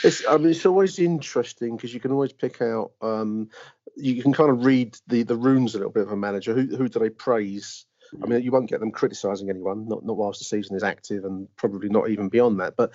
It's 0.04 0.24
I 0.28 0.38
mean 0.38 0.50
it's 0.50 0.66
always 0.66 1.00
interesting 1.00 1.76
because 1.76 1.94
you 1.94 2.00
can 2.00 2.12
always 2.12 2.34
pick 2.34 2.62
out 2.62 2.92
um, 3.02 3.50
you 3.96 4.22
can 4.22 4.34
kind 4.34 4.50
of 4.50 4.66
read 4.66 4.98
the 5.08 5.24
the 5.24 5.36
runes 5.36 5.76
a 5.76 5.78
little 5.78 5.92
bit 5.92 6.04
of 6.04 6.12
a 6.12 6.18
manager. 6.18 6.54
Who 6.54 6.76
who 6.76 6.88
do 6.88 7.00
they 7.00 7.10
praise? 7.10 7.86
I 8.22 8.28
mean, 8.28 8.44
you 8.44 8.52
won't 8.52 8.70
get 8.70 8.80
them 8.80 8.92
criticising 8.92 9.50
anyone, 9.50 9.88
not 9.88 10.06
not 10.06 10.18
whilst 10.18 10.40
the 10.40 10.46
season 10.46 10.76
is 10.76 10.84
active, 10.84 11.26
and 11.26 11.48
probably 11.56 11.90
not 11.90 12.10
even 12.10 12.30
beyond 12.30 12.60
that. 12.60 12.76
But 12.76 12.92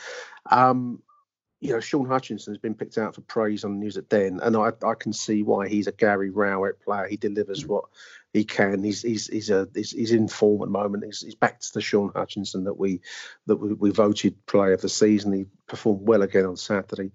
um, 0.50 1.02
you 1.60 1.72
know, 1.72 1.80
Shaun 1.80 2.06
Hutchinson 2.06 2.52
has 2.52 2.60
been 2.60 2.74
picked 2.74 2.98
out 2.98 3.14
for 3.14 3.20
praise 3.22 3.64
on 3.64 3.72
the 3.74 3.78
News 3.78 3.96
at 3.96 4.08
Den, 4.08 4.38
and 4.42 4.56
I, 4.56 4.70
I 4.86 4.94
can 4.94 5.12
see 5.12 5.42
why 5.42 5.68
he's 5.68 5.88
a 5.88 5.92
Gary 5.92 6.30
Rowett 6.30 6.80
player. 6.80 7.08
He 7.08 7.16
delivers 7.16 7.64
mm. 7.64 7.68
what 7.68 7.84
he 8.32 8.44
can. 8.44 8.84
He's 8.84 9.02
he's 9.02 9.26
he's 9.26 9.50
a 9.50 9.68
he's, 9.74 9.90
he's 9.90 10.12
in 10.12 10.28
form 10.28 10.62
at 10.62 10.66
the 10.66 10.70
moment. 10.70 11.04
He's, 11.04 11.20
he's 11.20 11.34
back 11.34 11.60
to 11.60 11.74
the 11.74 11.80
Shaun 11.80 12.12
Hutchinson 12.14 12.64
that 12.64 12.78
we 12.78 13.00
that 13.46 13.56
we, 13.56 13.72
we 13.72 13.90
voted 13.90 14.46
player 14.46 14.74
of 14.74 14.82
the 14.82 14.88
season. 14.88 15.32
He 15.32 15.46
performed 15.66 16.06
well 16.06 16.22
again 16.22 16.46
on 16.46 16.56
Saturday, 16.56 17.10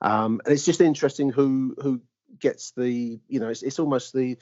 um, 0.00 0.40
and 0.44 0.52
it's 0.52 0.64
just 0.64 0.80
interesting 0.80 1.30
who 1.30 1.76
who 1.80 2.00
gets 2.38 2.72
the 2.72 3.18
you 3.28 3.40
know 3.40 3.48
it's, 3.48 3.62
it's 3.62 3.78
almost 3.78 4.12
the 4.12 4.36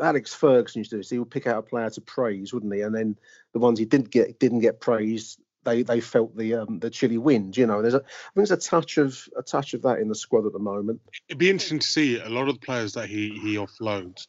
Alex 0.00 0.34
Ferguson 0.34 0.80
used 0.80 0.90
to 0.90 0.96
do 0.96 1.00
this. 1.00 1.10
He 1.10 1.18
would 1.18 1.30
pick 1.30 1.46
out 1.46 1.58
a 1.58 1.62
player 1.62 1.90
to 1.90 2.00
praise, 2.00 2.52
wouldn't 2.52 2.74
he? 2.74 2.82
And 2.82 2.94
then 2.94 3.16
the 3.52 3.58
ones 3.58 3.78
he 3.78 3.84
didn't 3.84 4.10
get 4.10 4.38
didn't 4.38 4.60
get 4.60 4.80
praised. 4.80 5.40
They, 5.64 5.82
they 5.82 6.00
felt 6.00 6.36
the 6.36 6.54
um, 6.54 6.78
the 6.78 6.88
chilly 6.88 7.18
wind, 7.18 7.56
you 7.56 7.66
know. 7.66 7.82
There's 7.82 7.94
a 7.94 7.98
I 7.98 8.00
think 8.00 8.48
there's 8.48 8.50
a 8.52 8.56
touch 8.56 8.96
of 8.96 9.22
a 9.36 9.42
touch 9.42 9.74
of 9.74 9.82
that 9.82 9.98
in 9.98 10.08
the 10.08 10.14
squad 10.14 10.46
at 10.46 10.52
the 10.52 10.58
moment. 10.58 11.00
It'd 11.28 11.38
be 11.38 11.50
interesting 11.50 11.80
to 11.80 11.86
see 11.86 12.18
a 12.18 12.28
lot 12.28 12.48
of 12.48 12.54
the 12.54 12.64
players 12.64 12.92
that 12.94 13.08
he 13.08 13.30
he 13.38 13.56
offloads 13.56 14.28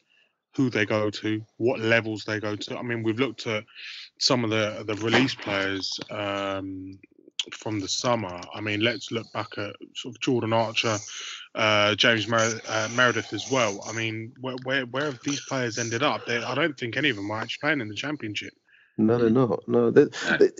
who 0.56 0.68
they 0.68 0.84
go 0.84 1.10
to, 1.10 1.44
what 1.58 1.80
levels 1.80 2.24
they 2.24 2.40
go 2.40 2.56
to. 2.56 2.76
I 2.76 2.82
mean, 2.82 3.02
we've 3.02 3.20
looked 3.20 3.46
at 3.46 3.64
some 4.18 4.44
of 4.44 4.50
the 4.50 4.82
the 4.84 4.96
release 4.96 5.34
players 5.34 5.98
um, 6.10 6.98
from 7.52 7.80
the 7.80 7.88
summer. 7.88 8.40
I 8.54 8.60
mean, 8.60 8.80
let's 8.80 9.10
look 9.10 9.32
back 9.32 9.58
at 9.58 9.76
sort 9.94 10.14
of 10.14 10.20
Jordan 10.20 10.52
Archer, 10.52 10.98
uh, 11.54 11.94
James 11.94 12.28
Mer- 12.28 12.60
uh, 12.68 12.88
Meredith 12.94 13.32
as 13.32 13.50
well. 13.50 13.80
I 13.86 13.92
mean, 13.92 14.32
where, 14.40 14.56
where, 14.64 14.86
where 14.86 15.04
have 15.06 15.20
these 15.22 15.40
players 15.40 15.78
ended 15.78 16.02
up? 16.02 16.26
They, 16.26 16.38
I 16.38 16.54
don't 16.54 16.78
think 16.78 16.96
any 16.96 17.10
of 17.10 17.16
them 17.16 17.30
are 17.30 17.40
actually 17.40 17.60
playing 17.60 17.80
in 17.80 17.88
the 17.88 17.94
championship. 17.94 18.52
No, 18.98 19.18
they're 19.18 19.30
not. 19.30 19.66
No, 19.66 19.90
they, 19.90 20.06
they, 20.38 20.50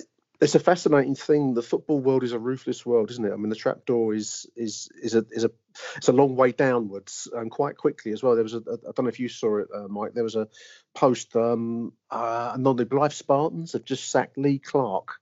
it's 0.41 0.55
a 0.55 0.61
fascinating 0.61 1.15
thing. 1.15 1.53
The 1.53 1.63
football 1.63 2.01
world 2.01 2.23
is 2.23 2.33
a 2.33 2.39
ruthless 2.39 2.87
world, 2.87 3.11
isn't 3.11 3.25
it? 3.25 3.33
I 3.33 3.37
mean, 3.37 3.51
the 3.51 3.57
trapdoor 3.57 4.15
is 4.15 4.47
is 4.57 4.89
is 5.03 5.15
a 5.15 5.27
is 5.31 5.45
a 5.45 5.51
it's 5.97 6.09
a 6.09 6.13
long 6.13 6.35
way 6.35 6.53
downwards 6.53 7.29
and 7.33 7.51
quite 7.51 7.77
quickly 7.77 8.13
as 8.13 8.23
well. 8.23 8.35
There 8.35 8.43
was 8.43 8.55
a 8.55 8.63
I 8.67 8.93
don't 8.95 9.05
know 9.05 9.09
if 9.09 9.21
you 9.21 9.29
saw 9.29 9.59
it, 9.59 9.69
uh, 9.75 9.89
Mike. 9.89 10.15
There 10.15 10.25
was 10.25 10.37
a 10.37 10.49
post. 10.95 11.37
Um, 11.37 11.93
uh, 12.11 12.53
and 12.55 12.65
non-life 12.65 13.13
Spartans 13.13 13.75
have 13.75 13.85
just 13.85 14.11
sacked 14.11 14.39
Lee 14.39 14.59
Clark, 14.59 15.17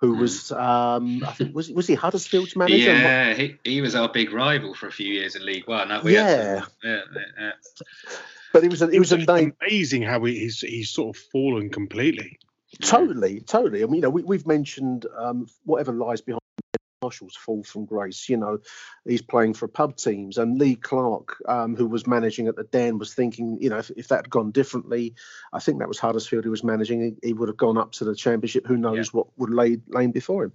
who 0.00 0.14
was 0.14 0.50
um, 0.52 1.22
I 1.26 1.32
think 1.32 1.54
was 1.54 1.70
was 1.70 1.86
he 1.86 1.94
Huddersfield's 1.94 2.56
manager? 2.56 2.76
Yeah, 2.76 3.34
he, 3.34 3.56
he 3.64 3.80
was 3.80 3.94
our 3.94 4.08
big 4.08 4.32
rival 4.32 4.74
for 4.74 4.86
a 4.86 4.92
few 4.92 5.12
years 5.12 5.36
in 5.36 5.44
League 5.44 5.68
One. 5.68 5.88
Yeah. 6.04 6.64
yeah, 6.82 7.00
yeah. 7.38 7.52
But 8.52 8.64
it 8.64 8.70
was 8.70 8.82
a, 8.82 8.88
it, 8.88 8.94
it 8.94 8.98
was, 8.98 9.12
was 9.12 9.22
a 9.22 9.32
name. 9.32 9.54
amazing 9.60 10.02
how 10.02 10.24
he, 10.24 10.38
he's 10.38 10.60
he's 10.60 10.90
sort 10.90 11.16
of 11.16 11.22
fallen 11.30 11.68
completely. 11.70 12.38
Totally, 12.80 13.40
totally. 13.40 13.82
I 13.82 13.86
mean, 13.86 13.96
you 13.96 14.00
know, 14.02 14.10
we, 14.10 14.22
we've 14.22 14.46
mentioned 14.46 15.04
um, 15.16 15.48
whatever 15.64 15.92
lies 15.92 16.20
behind 16.20 16.39
Marshall's 17.02 17.36
fall 17.36 17.62
from 17.62 17.86
grace. 17.86 18.28
You 18.28 18.36
know, 18.36 18.58
he's 19.06 19.22
playing 19.22 19.54
for 19.54 19.66
pub 19.68 19.96
teams, 19.96 20.36
and 20.36 20.58
Lee 20.58 20.76
Clark, 20.76 21.42
um, 21.48 21.74
who 21.74 21.86
was 21.86 22.06
managing 22.06 22.46
at 22.46 22.56
the 22.56 22.64
Den, 22.64 22.98
was 22.98 23.14
thinking, 23.14 23.56
you 23.60 23.70
know, 23.70 23.78
if, 23.78 23.90
if 23.96 24.08
that 24.08 24.16
had 24.16 24.30
gone 24.30 24.50
differently, 24.50 25.14
I 25.52 25.60
think 25.60 25.78
that 25.78 25.88
was 25.88 25.98
Huddersfield 25.98 26.44
who 26.44 26.50
was 26.50 26.62
managing. 26.62 27.00
He, 27.22 27.28
he 27.28 27.32
would 27.32 27.48
have 27.48 27.56
gone 27.56 27.78
up 27.78 27.92
to 27.92 28.04
the 28.04 28.14
Championship. 28.14 28.66
Who 28.66 28.76
knows 28.76 29.06
yeah. 29.06 29.10
what 29.12 29.26
would 29.38 29.50
lay 29.50 29.78
lain 29.88 30.12
before 30.12 30.44
him? 30.44 30.52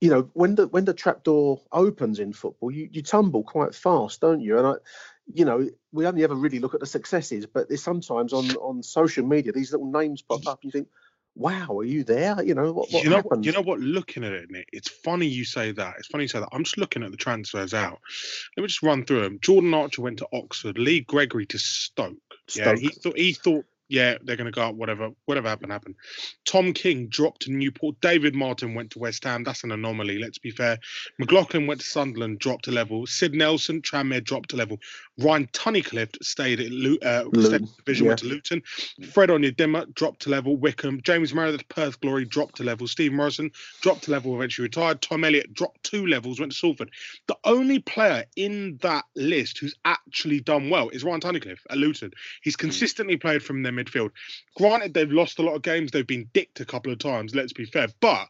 You 0.00 0.10
know, 0.10 0.30
when 0.34 0.54
the 0.54 0.68
when 0.68 0.84
the 0.84 0.94
trapdoor 0.94 1.60
opens 1.72 2.20
in 2.20 2.32
football, 2.32 2.70
you, 2.70 2.88
you 2.90 3.02
tumble 3.02 3.42
quite 3.42 3.74
fast, 3.74 4.20
don't 4.20 4.40
you? 4.40 4.58
And 4.58 4.66
I, 4.66 4.74
you 5.32 5.44
know, 5.44 5.68
we 5.90 6.06
only 6.06 6.22
ever 6.22 6.34
really 6.34 6.60
look 6.60 6.74
at 6.74 6.80
the 6.80 6.86
successes, 6.86 7.46
but 7.46 7.68
there's 7.68 7.82
sometimes 7.82 8.32
on 8.32 8.50
on 8.56 8.82
social 8.84 9.26
media 9.26 9.52
these 9.52 9.72
little 9.72 9.90
names 9.90 10.22
pop 10.22 10.46
up. 10.46 10.60
And 10.62 10.72
you 10.72 10.80
think, 10.80 10.88
wow, 11.34 11.78
are 11.78 11.84
you 11.84 12.04
there? 12.04 12.42
You 12.42 12.54
know 12.54 12.72
what? 12.72 12.90
what 12.90 13.04
you 13.04 13.10
know, 13.10 13.16
happened? 13.16 13.46
you 13.46 13.52
know 13.52 13.62
what? 13.62 13.80
Looking 13.80 14.24
at 14.24 14.32
it, 14.32 14.50
Nick, 14.50 14.68
it's 14.72 14.88
funny 14.88 15.26
you 15.26 15.44
say 15.44 15.72
that. 15.72 15.94
It's 15.98 16.08
funny 16.08 16.24
you 16.24 16.28
say 16.28 16.40
that. 16.40 16.48
I'm 16.52 16.64
just 16.64 16.78
looking 16.78 17.02
at 17.02 17.10
the 17.10 17.16
transfers 17.16 17.74
out. 17.74 18.00
Let 18.56 18.62
me 18.62 18.68
just 18.68 18.82
run 18.82 19.04
through 19.04 19.22
them. 19.22 19.38
Jordan 19.40 19.74
Archer 19.74 20.02
went 20.02 20.18
to 20.18 20.28
Oxford. 20.32 20.78
Lee 20.78 21.00
Gregory 21.00 21.46
to 21.46 21.58
Stoke. 21.58 22.16
Stoke. 22.48 22.66
Yeah, 22.66 22.76
he 22.76 22.88
thought 22.88 23.16
he 23.16 23.32
thought 23.32 23.64
yeah, 23.88 24.16
they're 24.22 24.36
going 24.36 24.46
to 24.46 24.52
go 24.52 24.62
up. 24.62 24.74
Whatever, 24.74 25.10
whatever 25.26 25.48
happened, 25.48 25.72
happened. 25.72 25.96
Tom 26.46 26.72
King 26.72 27.08
dropped 27.08 27.42
to 27.42 27.52
Newport. 27.52 28.00
David 28.00 28.34
Martin 28.34 28.74
went 28.74 28.90
to 28.92 28.98
West 28.98 29.24
Ham. 29.24 29.44
That's 29.44 29.64
an 29.64 29.72
anomaly. 29.72 30.18
Let's 30.18 30.38
be 30.38 30.50
fair. 30.50 30.78
McLaughlin 31.18 31.66
went 31.66 31.80
to 31.80 31.86
Sunderland, 31.86 32.38
dropped 32.38 32.68
a 32.68 32.70
level. 32.70 33.06
Sid 33.06 33.34
Nelson, 33.34 33.82
Tranmere, 33.82 34.24
dropped 34.24 34.52
a 34.52 34.56
level. 34.56 34.78
Ryan 35.18 35.46
Tunnicliffe 35.48 36.16
stayed 36.22 36.60
at 36.60 36.72
uh, 37.06 37.24
stayed 37.42 37.68
division, 37.76 38.04
yeah. 38.06 38.10
went 38.10 38.18
to 38.20 38.26
Luton. 38.26 38.62
Fred 39.12 39.28
Onyedinma 39.28 39.94
dropped 39.94 40.22
to 40.22 40.30
level. 40.30 40.56
Wycombe. 40.56 41.02
James 41.02 41.34
Meredith, 41.34 41.68
Perth 41.68 42.00
Glory, 42.00 42.24
dropped 42.24 42.56
to 42.56 42.64
level. 42.64 42.86
Steve 42.86 43.12
Morison 43.12 43.50
dropped 43.82 44.04
to 44.04 44.10
level, 44.10 44.34
eventually 44.34 44.64
retired. 44.64 45.02
Tom 45.02 45.24
Elliott 45.24 45.52
dropped 45.52 45.82
two 45.82 46.06
levels, 46.06 46.40
went 46.40 46.52
to 46.52 46.58
Salford. 46.58 46.90
The 47.26 47.36
only 47.44 47.80
player 47.80 48.24
in 48.36 48.78
that 48.82 49.04
list 49.16 49.58
who's 49.58 49.74
actually 49.84 50.40
done 50.40 50.70
well 50.70 50.88
is 50.88 51.04
Ryan 51.04 51.20
Tunnicliffe 51.20 51.60
at 51.68 51.76
Luton. 51.76 52.12
He's 52.42 52.54
hmm. 52.54 52.60
consistently 52.60 53.16
played 53.16 53.42
from 53.42 53.62
their 53.62 53.72
midfield. 53.82 54.10
Granted, 54.56 54.94
they've 54.94 55.10
lost 55.10 55.38
a 55.38 55.42
lot 55.42 55.54
of 55.54 55.62
games. 55.62 55.90
They've 55.90 56.06
been 56.06 56.30
dicked 56.32 56.60
a 56.60 56.64
couple 56.64 56.92
of 56.92 56.98
times. 56.98 57.34
Let's 57.34 57.52
be 57.52 57.64
fair, 57.64 57.88
but 58.00 58.28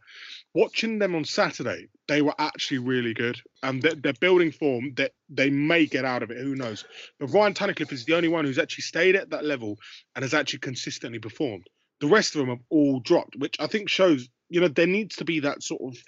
watching 0.54 0.98
them 0.98 1.14
on 1.14 1.24
Saturday, 1.24 1.88
they 2.08 2.22
were 2.22 2.34
actually 2.38 2.78
really 2.78 3.14
good, 3.14 3.40
and 3.62 3.82
they're, 3.82 3.94
they're, 3.94 4.12
building 4.14 4.52
form 4.52 4.94
that 4.96 5.12
they 5.28 5.50
may 5.50 5.86
get 5.86 6.04
out 6.04 6.22
of 6.22 6.30
it. 6.30 6.38
Who 6.38 6.54
knows? 6.54 6.84
But 7.18 7.28
Ryan 7.28 7.54
Tunnicliffe 7.54 7.92
is 7.92 8.04
the 8.04 8.14
only 8.14 8.28
one 8.28 8.44
who's 8.44 8.58
actually 8.58 8.82
stayed 8.82 9.16
at 9.16 9.30
that 9.30 9.44
level 9.44 9.78
and 10.14 10.22
has 10.22 10.34
actually 10.34 10.60
consistently 10.60 11.18
performed. 11.18 11.66
The 12.00 12.08
rest 12.08 12.34
of 12.34 12.40
them 12.40 12.50
have 12.50 12.64
all 12.68 13.00
dropped, 13.00 13.36
which 13.36 13.56
I 13.60 13.66
think 13.66 13.88
shows 13.88 14.28
you 14.48 14.60
know 14.60 14.68
there 14.68 14.86
needs 14.86 15.16
to 15.16 15.24
be 15.24 15.40
that 15.40 15.62
sort 15.62 15.80
of 15.82 16.02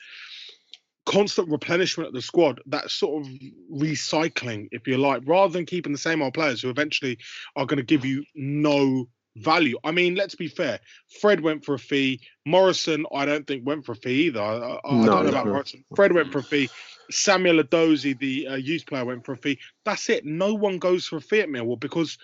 constant 1.06 1.48
replenishment 1.50 2.08
of 2.08 2.14
the 2.14 2.22
squad, 2.22 2.60
that 2.66 2.90
sort 2.90 3.24
of 3.24 3.32
recycling, 3.72 4.68
if 4.70 4.86
you 4.86 4.96
like, 4.96 5.22
rather 5.26 5.52
than 5.52 5.66
keeping 5.66 5.92
the 5.92 5.98
same 5.98 6.22
old 6.22 6.34
players 6.34 6.62
who 6.62 6.70
eventually 6.70 7.18
are 7.56 7.66
going 7.66 7.76
to 7.78 7.82
give 7.82 8.04
you 8.04 8.24
no 8.34 9.08
value. 9.36 9.78
I 9.84 9.90
mean, 9.90 10.14
let's 10.14 10.34
be 10.34 10.48
fair. 10.48 10.80
Fred 11.20 11.40
went 11.40 11.64
for 11.64 11.74
a 11.74 11.78
fee. 11.78 12.20
Morison, 12.46 13.04
I 13.14 13.24
don't 13.24 13.46
think 13.46 13.66
went 13.66 13.84
for 13.84 13.92
a 13.92 13.96
fee 13.96 14.26
either. 14.26 14.40
I, 14.40 14.54
I 14.54 14.94
no, 14.94 15.06
don't 15.06 15.24
know 15.24 15.28
about 15.30 15.46
no. 15.46 15.52
Morison. 15.52 15.84
Fred 15.94 16.12
went 16.12 16.32
for 16.32 16.38
a 16.38 16.42
fee. 16.42 16.68
Samuel 17.10 17.62
Edozie, 17.62 18.18
the 18.18 18.48
uh, 18.48 18.54
youth 18.56 18.86
player, 18.86 19.04
went 19.04 19.24
for 19.24 19.32
a 19.32 19.36
fee. 19.36 19.58
That's 19.84 20.08
it. 20.08 20.24
No 20.24 20.54
one 20.54 20.78
goes 20.78 21.06
for 21.06 21.16
a 21.16 21.20
fee 21.20 21.40
at 21.40 21.48
Millwall 21.48 21.78
because 21.78 22.16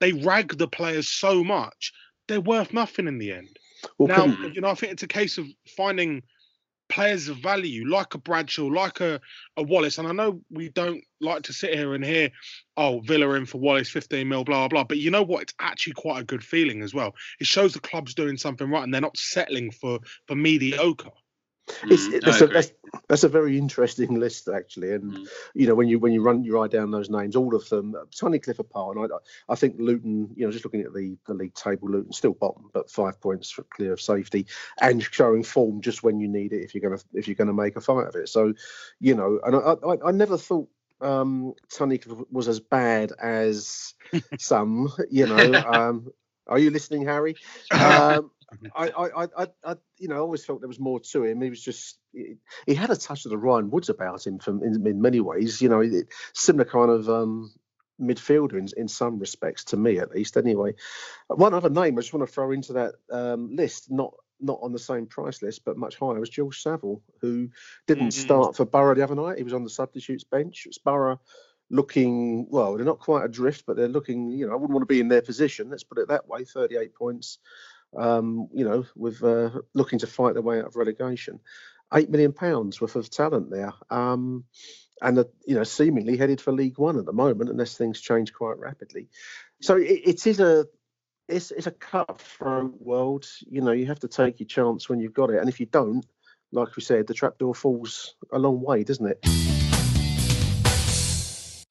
they 0.00 0.12
rag 0.12 0.58
the 0.58 0.68
players 0.68 1.08
so 1.08 1.42
much. 1.42 1.92
They're 2.26 2.40
worth 2.40 2.72
nothing 2.72 3.06
in 3.06 3.18
the 3.18 3.32
end. 3.32 3.58
Well, 3.96 4.08
now, 4.08 4.26
you 4.48 4.60
know, 4.60 4.68
I 4.68 4.74
think 4.74 4.92
it's 4.92 5.02
a 5.02 5.08
case 5.08 5.38
of 5.38 5.46
finding– 5.76 6.22
players 6.88 7.28
of 7.28 7.38
value 7.38 7.86
like 7.86 8.14
a 8.14 8.18
Bradshaw, 8.18 8.66
like 8.66 9.00
a, 9.00 9.20
a 9.56 9.62
Wallace. 9.62 9.98
And 9.98 10.08
I 10.08 10.12
know 10.12 10.40
we 10.50 10.68
don't 10.70 11.02
like 11.20 11.42
to 11.44 11.52
sit 11.52 11.74
here 11.74 11.94
and 11.94 12.04
hear, 12.04 12.30
oh, 12.76 13.00
Villa 13.00 13.34
in 13.34 13.46
for 13.46 13.58
Wallace, 13.58 13.90
15 13.90 14.28
mil, 14.28 14.44
blah, 14.44 14.68
blah, 14.68 14.68
blah. 14.68 14.84
But 14.84 14.98
you 14.98 15.10
know 15.10 15.22
what? 15.22 15.42
It's 15.42 15.54
actually 15.60 15.94
quite 15.94 16.20
a 16.20 16.24
good 16.24 16.42
feeling 16.42 16.82
as 16.82 16.94
well. 16.94 17.14
It 17.40 17.46
shows 17.46 17.74
the 17.74 17.80
club's 17.80 18.14
doing 18.14 18.36
something 18.36 18.70
right 18.70 18.82
and 18.82 18.92
they're 18.92 19.00
not 19.00 19.16
settling 19.16 19.70
for, 19.70 20.00
for 20.26 20.34
mediocre. 20.34 21.10
It's, 21.84 22.08
mm, 22.08 22.20
that's, 22.22 22.40
a, 22.40 22.46
that's, 22.46 22.72
that's, 23.08 23.24
a 23.24 23.28
very 23.28 23.58
interesting 23.58 24.18
list 24.20 24.48
actually, 24.48 24.92
and 24.92 25.12
mm. 25.12 25.28
you 25.54 25.66
know 25.66 25.74
when 25.74 25.88
you 25.88 25.98
when 25.98 26.12
you 26.12 26.22
run 26.22 26.44
you 26.44 26.54
write 26.54 26.70
down 26.70 26.90
those 26.90 27.10
names, 27.10 27.36
all 27.36 27.54
of 27.54 27.68
them, 27.68 27.94
Tunnicliffe 28.10 28.58
apart, 28.58 28.96
and 28.96 29.12
I, 29.12 29.52
I 29.52 29.54
think 29.54 29.76
Luton, 29.78 30.30
you 30.34 30.46
know, 30.46 30.52
just 30.52 30.64
looking 30.64 30.82
at 30.82 30.94
the, 30.94 31.16
the 31.26 31.34
league 31.34 31.54
table, 31.54 31.88
Luton 31.88 32.12
still 32.12 32.32
bottom, 32.32 32.70
but 32.72 32.90
five 32.90 33.20
points 33.20 33.50
for 33.50 33.62
clear 33.64 33.92
of 33.92 34.00
safety, 34.00 34.46
and 34.80 35.02
showing 35.02 35.42
form 35.42 35.80
just 35.80 36.02
when 36.02 36.20
you 36.20 36.28
need 36.28 36.52
it 36.52 36.62
if 36.62 36.74
you're 36.74 36.82
gonna 36.88 37.02
if 37.14 37.28
you're 37.28 37.34
gonna 37.34 37.52
make 37.52 37.76
a 37.76 37.80
fight 37.80 38.08
of 38.08 38.16
it. 38.16 38.28
So, 38.28 38.54
you 39.00 39.14
know, 39.14 39.40
and 39.44 39.56
I 39.56 39.74
I, 39.86 40.08
I 40.08 40.12
never 40.12 40.38
thought 40.38 40.68
um, 41.00 41.54
Tunnicliffe 41.72 42.26
was 42.30 42.48
as 42.48 42.60
bad 42.60 43.12
as 43.20 43.94
some, 44.38 44.92
you 45.10 45.26
know. 45.26 45.54
Um, 45.54 46.12
are 46.46 46.58
you 46.58 46.70
listening, 46.70 47.04
Harry? 47.04 47.36
Um, 47.70 48.30
I, 48.74 48.88
I, 48.88 49.24
I, 49.24 49.46
I, 49.64 49.76
you 49.98 50.08
know, 50.08 50.16
I 50.16 50.18
always 50.18 50.44
felt 50.44 50.60
there 50.60 50.68
was 50.68 50.80
more 50.80 51.00
to 51.00 51.24
him. 51.24 51.40
He 51.40 51.50
was 51.50 51.62
just, 51.62 51.98
he, 52.12 52.36
he 52.66 52.74
had 52.74 52.90
a 52.90 52.96
touch 52.96 53.24
of 53.24 53.30
the 53.30 53.38
Ryan 53.38 53.70
Woods 53.70 53.88
about 53.88 54.26
him 54.26 54.38
from 54.38 54.62
in, 54.62 54.86
in 54.86 55.02
many 55.02 55.20
ways. 55.20 55.60
You 55.60 55.68
know, 55.68 55.80
it, 55.80 56.06
similar 56.32 56.64
kind 56.64 56.90
of 56.90 57.08
um, 57.10 57.52
midfielder 58.00 58.54
in, 58.54 58.68
in 58.76 58.88
some 58.88 59.18
respects 59.18 59.64
to 59.64 59.76
me, 59.76 59.98
at 59.98 60.10
least. 60.10 60.36
Anyway, 60.36 60.74
one 61.28 61.54
other 61.54 61.70
name 61.70 61.98
I 61.98 62.00
just 62.00 62.14
want 62.14 62.26
to 62.26 62.32
throw 62.32 62.52
into 62.52 62.72
that 62.74 62.94
um, 63.10 63.54
list, 63.54 63.90
not 63.90 64.14
not 64.40 64.60
on 64.62 64.72
the 64.72 64.78
same 64.78 65.06
price 65.06 65.42
list, 65.42 65.64
but 65.64 65.76
much 65.76 65.96
higher, 65.96 66.20
was 66.20 66.30
George 66.30 66.62
Saville, 66.62 67.02
who 67.20 67.48
didn't 67.88 68.08
mm-hmm. 68.08 68.20
start 68.20 68.56
for 68.56 68.64
Boro 68.64 68.94
the 68.94 69.02
other 69.02 69.16
night. 69.16 69.38
He 69.38 69.42
was 69.42 69.52
on 69.52 69.64
the 69.64 69.70
substitutes 69.70 70.22
bench. 70.22 70.62
It 70.64 70.68
was 70.68 70.78
Boro 70.78 71.20
looking 71.70 72.46
well 72.48 72.76
they're 72.76 72.84
not 72.86 72.98
quite 72.98 73.24
adrift 73.24 73.64
but 73.66 73.76
they're 73.76 73.88
looking 73.88 74.30
you 74.30 74.46
know 74.46 74.52
i 74.52 74.54
wouldn't 74.54 74.72
want 74.72 74.82
to 74.82 74.86
be 74.86 75.00
in 75.00 75.08
their 75.08 75.20
position 75.20 75.68
let's 75.68 75.84
put 75.84 75.98
it 75.98 76.08
that 76.08 76.26
way 76.26 76.44
38 76.44 76.94
points 76.94 77.38
um, 77.96 78.48
you 78.52 78.64
know, 78.64 78.84
with 78.96 79.22
uh, 79.22 79.50
looking 79.74 79.98
to 80.00 80.06
fight 80.06 80.34
their 80.34 80.42
way 80.42 80.58
out 80.58 80.66
of 80.66 80.76
relegation. 80.76 81.40
Eight 81.94 82.10
million 82.10 82.32
pounds 82.32 82.80
worth 82.80 82.96
of 82.96 83.08
talent 83.08 83.50
there, 83.50 83.72
um, 83.88 84.44
and 85.00 85.18
uh, 85.20 85.24
you 85.46 85.54
know, 85.54 85.64
seemingly 85.64 86.18
headed 86.18 86.40
for 86.40 86.52
League 86.52 86.78
One 86.78 86.98
at 86.98 87.06
the 87.06 87.14
moment, 87.14 87.48
unless 87.48 87.76
things 87.76 88.00
change 88.00 88.34
quite 88.34 88.58
rapidly. 88.58 89.08
So 89.62 89.76
it, 89.76 90.02
it 90.04 90.26
is 90.26 90.38
a 90.38 90.66
it's 91.28 91.50
it's 91.50 91.66
a 91.66 91.70
cutthroat 91.70 92.74
world. 92.78 93.26
You 93.50 93.62
know, 93.62 93.72
you 93.72 93.86
have 93.86 94.00
to 94.00 94.08
take 94.08 94.38
your 94.38 94.46
chance 94.46 94.88
when 94.88 95.00
you've 95.00 95.14
got 95.14 95.30
it, 95.30 95.38
and 95.38 95.48
if 95.48 95.60
you 95.60 95.66
don't, 95.66 96.04
like 96.52 96.76
we 96.76 96.82
said, 96.82 97.06
the 97.06 97.14
trapdoor 97.14 97.54
falls 97.54 98.14
a 98.32 98.38
long 98.38 98.60
way, 98.60 98.84
doesn't 98.84 99.06
it? 99.06 99.22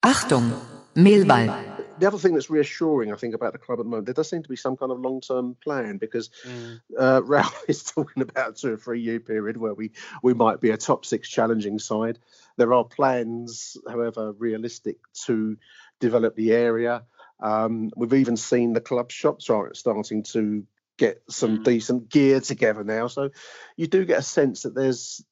Achtung, 0.02 0.58
Millwall 0.96 1.77
the 1.98 2.06
other 2.06 2.18
thing 2.18 2.34
that's 2.34 2.50
reassuring, 2.50 3.12
I 3.12 3.16
think, 3.16 3.34
about 3.34 3.52
the 3.52 3.58
club 3.58 3.78
at 3.78 3.84
the 3.84 3.90
moment, 3.90 4.06
there 4.06 4.14
does 4.14 4.28
seem 4.28 4.42
to 4.42 4.48
be 4.48 4.56
some 4.56 4.76
kind 4.76 4.92
of 4.92 5.00
long-term 5.00 5.56
plan 5.62 5.98
because 5.98 6.30
mm. 6.46 6.80
uh, 6.98 7.22
Rowett 7.24 7.52
is 7.68 7.84
talking 7.84 8.22
about 8.22 8.50
a 8.50 8.52
two 8.54 8.74
or 8.74 8.76
three-year 8.76 9.20
period 9.20 9.56
where 9.56 9.74
we 9.74 9.92
we 10.22 10.34
might 10.34 10.60
be 10.60 10.70
a 10.70 10.76
top 10.76 11.04
six 11.04 11.28
challenging 11.28 11.78
side. 11.78 12.18
There 12.56 12.72
are 12.72 12.84
plans, 12.84 13.76
however 13.88 14.32
realistic, 14.32 14.98
to 15.26 15.56
develop 16.00 16.36
the 16.36 16.52
area. 16.52 17.04
Um, 17.40 17.90
we've 17.96 18.14
even 18.14 18.36
seen 18.36 18.72
the 18.72 18.80
club 18.80 19.10
shops 19.12 19.48
are 19.50 19.72
starting 19.74 20.24
to 20.24 20.66
get 20.96 21.22
some 21.28 21.58
mm. 21.58 21.64
decent 21.64 22.10
gear 22.10 22.40
together 22.40 22.84
now. 22.84 23.06
So 23.06 23.30
you 23.76 23.86
do 23.86 24.04
get 24.04 24.18
a 24.18 24.22
sense 24.22 24.62
that 24.62 24.74
there's 24.74 25.24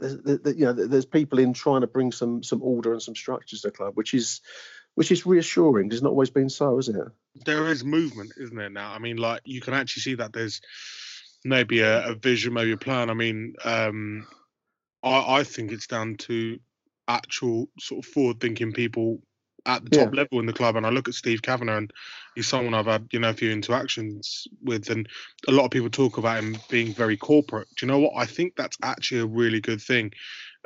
there's, 0.00 0.56
you 0.56 0.64
know 0.64 0.72
there's 0.72 1.04
people 1.04 1.38
in 1.38 1.52
trying 1.52 1.82
to 1.82 1.86
bring 1.86 2.10
some 2.10 2.42
some 2.42 2.62
order 2.62 2.92
and 2.92 3.02
some 3.02 3.14
structures 3.14 3.60
to 3.60 3.68
the 3.68 3.72
club, 3.72 3.96
which 3.96 4.14
is 4.14 4.40
which 4.94 5.12
is 5.12 5.26
reassuring. 5.26 5.90
It's 5.90 6.02
not 6.02 6.10
always 6.10 6.30
been 6.30 6.50
so, 6.50 6.78
is 6.78 6.88
it? 6.88 6.96
There 7.44 7.68
is 7.68 7.84
movement, 7.84 8.32
isn't 8.36 8.56
there? 8.56 8.70
Now, 8.70 8.92
I 8.92 8.98
mean, 8.98 9.16
like 9.16 9.42
you 9.44 9.60
can 9.60 9.74
actually 9.74 10.02
see 10.02 10.14
that 10.16 10.32
there's 10.32 10.60
maybe 11.44 11.80
a, 11.80 12.08
a 12.08 12.14
vision, 12.14 12.52
maybe 12.52 12.72
a 12.72 12.76
plan. 12.76 13.10
I 13.10 13.14
mean, 13.14 13.54
um, 13.64 14.26
I, 15.02 15.38
I 15.38 15.44
think 15.44 15.72
it's 15.72 15.86
down 15.86 16.16
to 16.18 16.58
actual 17.08 17.68
sort 17.78 18.04
of 18.04 18.12
forward-thinking 18.12 18.72
people 18.72 19.20
at 19.66 19.84
the 19.84 19.90
top 19.90 20.12
yeah. 20.12 20.20
level 20.20 20.40
in 20.40 20.46
the 20.46 20.52
club. 20.52 20.76
And 20.76 20.86
I 20.86 20.90
look 20.90 21.08
at 21.08 21.14
Steve 21.14 21.42
Kavanagh, 21.42 21.76
and 21.76 21.92
he's 22.34 22.46
someone 22.46 22.74
I've 22.74 22.86
had 22.86 23.08
you 23.12 23.20
know 23.20 23.30
a 23.30 23.34
few 23.34 23.50
interactions 23.50 24.46
with, 24.62 24.90
and 24.90 25.08
a 25.48 25.52
lot 25.52 25.64
of 25.64 25.70
people 25.70 25.90
talk 25.90 26.18
about 26.18 26.42
him 26.42 26.56
being 26.68 26.92
very 26.92 27.16
corporate. 27.16 27.68
Do 27.76 27.86
you 27.86 27.92
know 27.92 27.98
what? 28.00 28.14
I 28.16 28.26
think 28.26 28.54
that's 28.56 28.78
actually 28.82 29.20
a 29.20 29.26
really 29.26 29.60
good 29.60 29.80
thing. 29.80 30.12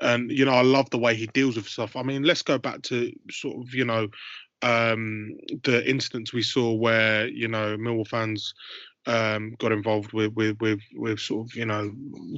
And 0.00 0.30
you 0.30 0.44
know, 0.44 0.52
I 0.52 0.62
love 0.62 0.90
the 0.90 0.98
way 0.98 1.14
he 1.14 1.26
deals 1.28 1.56
with 1.56 1.68
stuff. 1.68 1.96
I 1.96 2.02
mean, 2.02 2.22
let's 2.22 2.42
go 2.42 2.58
back 2.58 2.82
to 2.82 3.12
sort 3.30 3.56
of 3.58 3.74
you 3.74 3.84
know 3.84 4.08
um, 4.62 5.32
the 5.62 5.88
instance 5.88 6.32
we 6.32 6.42
saw 6.42 6.72
where 6.72 7.28
you 7.28 7.48
know 7.48 7.76
Millwall 7.76 8.08
fans 8.08 8.54
um, 9.06 9.54
got 9.58 9.72
involved 9.72 10.12
with, 10.12 10.32
with 10.34 10.58
with 10.60 10.80
with 10.94 11.20
sort 11.20 11.46
of 11.46 11.54
you 11.54 11.66
know 11.66 11.92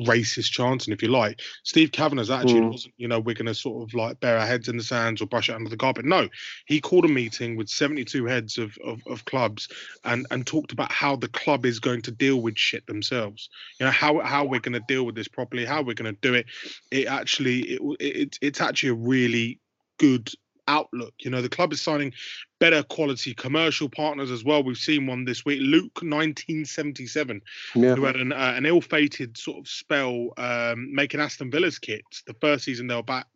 racist 0.06 0.50
chanting, 0.50 0.92
if 0.92 1.02
you 1.02 1.08
like. 1.08 1.40
Steve 1.64 1.92
Kavanagh's 1.92 2.30
attitude 2.30 2.62
mm. 2.62 2.70
wasn't 2.72 2.94
you 2.96 3.08
know 3.08 3.20
we're 3.20 3.34
going 3.34 3.46
to 3.46 3.54
sort 3.54 3.82
of 3.82 3.94
like 3.94 4.20
bury 4.20 4.40
our 4.40 4.46
heads 4.46 4.68
in 4.68 4.76
the 4.76 4.82
sands 4.82 5.20
or 5.20 5.26
brush 5.26 5.48
it 5.48 5.54
under 5.54 5.70
the 5.70 5.76
carpet. 5.76 6.04
No, 6.04 6.28
he 6.66 6.80
called 6.80 7.04
a 7.04 7.08
meeting 7.08 7.56
with 7.56 7.68
72 7.68 8.24
heads 8.26 8.58
of, 8.58 8.76
of, 8.84 9.00
of 9.06 9.24
clubs 9.24 9.68
and 10.04 10.26
and 10.30 10.46
talked 10.46 10.72
about 10.72 10.92
how 10.92 11.16
the 11.16 11.28
club 11.28 11.66
is 11.66 11.78
going 11.78 12.02
to 12.02 12.10
deal 12.10 12.40
with 12.40 12.58
shit 12.58 12.86
themselves. 12.86 13.48
You 13.78 13.86
know 13.86 13.92
how 13.92 14.20
how 14.20 14.44
we're 14.44 14.60
going 14.60 14.74
to 14.74 14.84
deal 14.88 15.06
with 15.06 15.14
this 15.14 15.28
properly, 15.28 15.64
how 15.64 15.82
we're 15.82 15.94
going 15.94 16.14
to 16.14 16.20
do 16.20 16.34
it. 16.34 16.46
It 16.90 17.06
actually 17.06 17.60
it, 17.60 17.80
it 18.00 18.38
it's 18.42 18.60
actually 18.60 18.90
a 18.90 18.94
really 18.94 19.60
good 19.98 20.30
outlook. 20.68 21.14
You 21.20 21.30
know, 21.30 21.42
the 21.42 21.48
club 21.48 21.72
is 21.72 21.80
signing 21.80 22.12
better 22.58 22.82
quality 22.82 23.34
commercial 23.34 23.88
partners 23.88 24.30
as 24.30 24.44
well. 24.44 24.62
We've 24.62 24.76
seen 24.76 25.06
one 25.06 25.24
this 25.24 25.44
week, 25.44 25.60
Luke 25.60 26.02
1977, 26.02 27.42
yeah. 27.74 27.94
who 27.94 28.04
had 28.04 28.16
an, 28.16 28.32
uh, 28.32 28.54
an 28.56 28.66
ill-fated 28.66 29.36
sort 29.36 29.58
of 29.58 29.68
spell 29.68 30.30
um, 30.36 30.94
making 30.94 31.20
Aston 31.20 31.50
Villa's 31.50 31.78
kits. 31.78 32.22
The 32.26 32.34
first 32.34 32.64
season 32.64 32.86
they 32.86 32.94
were 32.94 33.02
back 33.02 33.28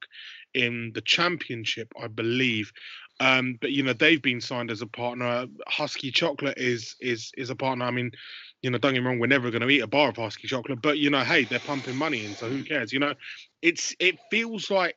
in 0.55 0.93
the 0.95 1.03
Championship, 1.03 1.93
I 2.01 2.09
believe. 2.09 2.73
Um, 3.21 3.59
but 3.61 3.71
you 3.71 3.83
know 3.83 3.93
they've 3.93 4.23
been 4.23 4.41
signed 4.41 4.71
as 4.71 4.81
a 4.81 4.87
partner. 4.87 5.47
Huski 5.71 6.13
Chocolate 6.13 6.57
is 6.57 6.97
is 7.01 7.33
is 7.37 7.51
a 7.51 7.55
partner. 7.55 7.85
I 7.85 7.91
mean, 7.91 8.13
you 8.63 8.71
know, 8.71 8.79
don't 8.79 8.95
get 8.95 9.01
me 9.01 9.07
wrong, 9.07 9.19
we're 9.19 9.27
never 9.27 9.51
going 9.51 9.63
to 9.63 9.69
eat 9.69 9.81
a 9.81 9.87
bar 9.87 10.09
of 10.09 10.17
Huski 10.17 10.47
Chocolate, 10.47 10.81
but 10.81 10.99
you 10.99 11.11
know, 11.11 11.21
hey, 11.21 11.45
they're 11.45 11.59
pumping 11.59 11.97
money 11.97 12.25
in, 12.25 12.35
so 12.35 12.49
who 12.49 12.65
cares? 12.65 12.93
You 12.93 12.99
know, 12.99 13.15
it's 13.63 13.95
it 13.99 14.19
feels 14.31 14.71
like 14.71 14.97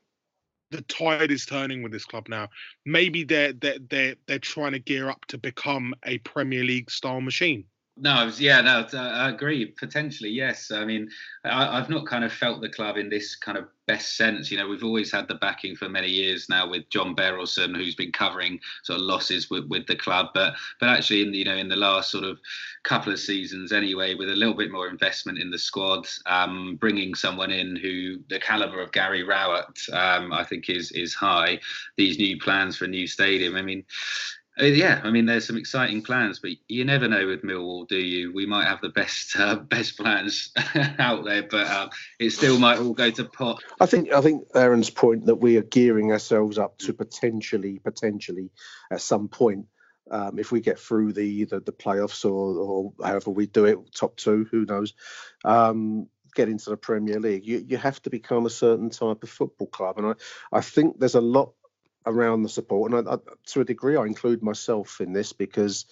the 0.74 0.82
tide 0.84 1.32
is 1.32 1.46
turning 1.46 1.84
with 1.84 1.92
this 1.92 2.06
club 2.06 2.28
now. 2.28 2.50
Maybe 2.86 3.24
they're 3.24 3.54
they're 3.54 3.80
they're, 3.90 4.16
they're 4.28 4.40
trying 4.40 4.74
to 4.74 4.80
gear 4.80 5.10
up 5.10 5.26
to 5.28 5.38
become 5.38 5.94
a 6.06 6.18
Premier 6.20 6.64
League 6.64 6.90
style 6.90 7.22
machine. 7.22 7.66
No, 7.96 8.10
I 8.10 8.26
was, 8.26 8.42
yeah, 8.42 8.60
no, 8.62 8.88
I 8.98 9.30
agree. 9.30 9.68
Potentially, 9.68 10.32
yes. 10.32 10.72
I 10.72 10.84
mean, 10.84 11.10
I, 11.44 11.78
have 11.78 11.92
not 11.92 12.08
kind 12.08 12.24
of 12.24 12.34
felt 12.34 12.60
the 12.60 12.70
club 12.70 12.98
in 12.98 13.08
this 13.08 13.36
kind 13.36 13.56
of 13.56 13.68
best 13.86 14.18
sense. 14.18 14.50
You 14.50 14.58
know, 14.58 14.68
we've 14.68 14.84
always 14.84 15.12
had 15.12 15.28
the 15.28 15.36
backing 15.36 15.76
for 15.76 15.88
many 15.88 16.08
years 16.08 16.50
now 16.50 16.68
with 16.68 16.90
John 16.90 17.16
Berylson, 17.16 17.76
who's 17.76 17.94
been 17.94 18.12
covering 18.12 18.60
sort 18.82 18.98
of 18.98 19.06
losses 19.06 19.52
with, 19.52 19.68
with 19.68 19.86
the 19.86 19.96
club. 19.96 20.30
But 20.34 20.56
but 20.80 20.90
actually, 20.90 21.22
in 21.22 21.36
you 21.36 21.46
know, 21.46 21.56
in 21.56 21.70
the 21.70 21.76
last 21.76 22.10
sort 22.10 22.24
of 22.24 22.40
couple 22.82 23.14
of 23.14 23.20
seasons, 23.20 23.72
anyway, 23.72 24.16
with 24.16 24.30
a 24.30 24.36
little 24.36 24.56
bit 24.56 24.72
more 24.72 24.88
investment 24.88 25.38
in 25.38 25.52
the 25.52 25.60
squad, 25.60 26.08
um, 26.26 26.78
bringing 26.78 27.14
someone 27.14 27.52
in 27.52 27.76
who 27.76 28.18
the 28.28 28.40
caliber 28.40 28.82
of 28.82 28.92
Gary 28.92 29.22
Rowett, 29.22 29.68
um, 29.94 30.34
I 30.34 30.44
think, 30.44 30.68
is 30.68 30.92
is 30.94 31.14
high. 31.14 31.60
These 31.96 32.18
new 32.18 32.40
plans 32.40 32.76
for 32.76 32.86
a 32.86 32.88
new 32.88 33.06
stadium. 33.06 33.56
I 33.56 33.62
mean 33.62 33.82
uh, 33.82 34.43
yeah, 34.58 35.02
I 35.04 35.10
mean, 35.10 35.26
there's 35.26 35.48
some 35.48 35.58
exciting 35.58 36.04
plans, 36.04 36.40
but 36.40 36.52
you 36.68 36.86
never 36.86 37.08
know 37.08 37.26
with 37.26 37.42
Millwall, 37.42 37.88
do 37.88 37.98
you? 37.98 38.32
We 38.34 38.46
might 38.46 38.66
have 38.66 38.82
the 38.82 38.90
best 38.90 39.36
uh, 39.40 39.56
best 39.56 39.98
plans 39.98 40.52
out 41.00 41.26
there, 41.26 41.44
but 41.44 41.68
uh, 41.68 41.90
it 42.20 42.32
still 42.32 42.60
might 42.60 42.80
all 42.80 42.94
go 42.94 43.10
to 43.12 43.26
pot. 43.26 43.64
I 43.80 43.86
think 43.86 44.12
I 44.12 44.22
think 44.22 44.48
Aaron's 44.54 44.90
point 44.90 45.26
that 45.26 45.36
we 45.36 45.58
are 45.58 45.64
gearing 45.64 46.12
ourselves 46.12 46.58
up 46.58 46.78
to 46.80 46.94
potentially 46.94 47.80
potentially 47.80 48.52
at 48.92 49.02
some 49.02 49.28
point. 49.28 49.68
Um, 50.12 50.38
if 50.38 50.52
we 50.52 50.60
get 50.60 50.80
through 50.80 51.14
the 51.14 51.46
the, 51.46 51.62
the 51.62 51.72
playoffs 51.72 52.26
or, 52.26 52.58
or 52.58 52.94
however 53.04 53.32
we 53.32 53.48
do 53.48 53.66
it, 53.66 53.80
top 53.96 54.18
two, 54.18 54.46
who 54.52 54.66
knows, 54.66 54.94
um, 55.46 56.08
get 56.36 56.50
into 56.50 56.70
the 56.70 56.78
Premier 56.78 57.20
League, 57.20 57.46
you, 57.46 57.64
you 57.66 57.78
have 57.78 58.02
to 58.02 58.10
become 58.10 58.46
a 58.46 58.52
certain 58.52 58.90
type 58.90 59.24
of 59.24 59.30
football 59.30 59.68
club. 59.68 59.98
And 59.98 60.08
I, 60.08 60.14
I 60.52 60.62
think 60.62 61.00
there's 61.00 61.16
a 61.16 61.22
lot 61.22 61.54
around 62.06 62.44
the 62.44 62.50
support, 62.50 62.92
and 62.92 63.08
I, 63.08 63.14
I, 63.14 63.18
to 63.48 63.62
a 63.62 63.66
degree, 63.66 63.96
I 63.96 64.06
include 64.06 64.44
myself 64.44 65.02
in 65.02 65.14
this 65.14 65.34
because, 65.34 65.86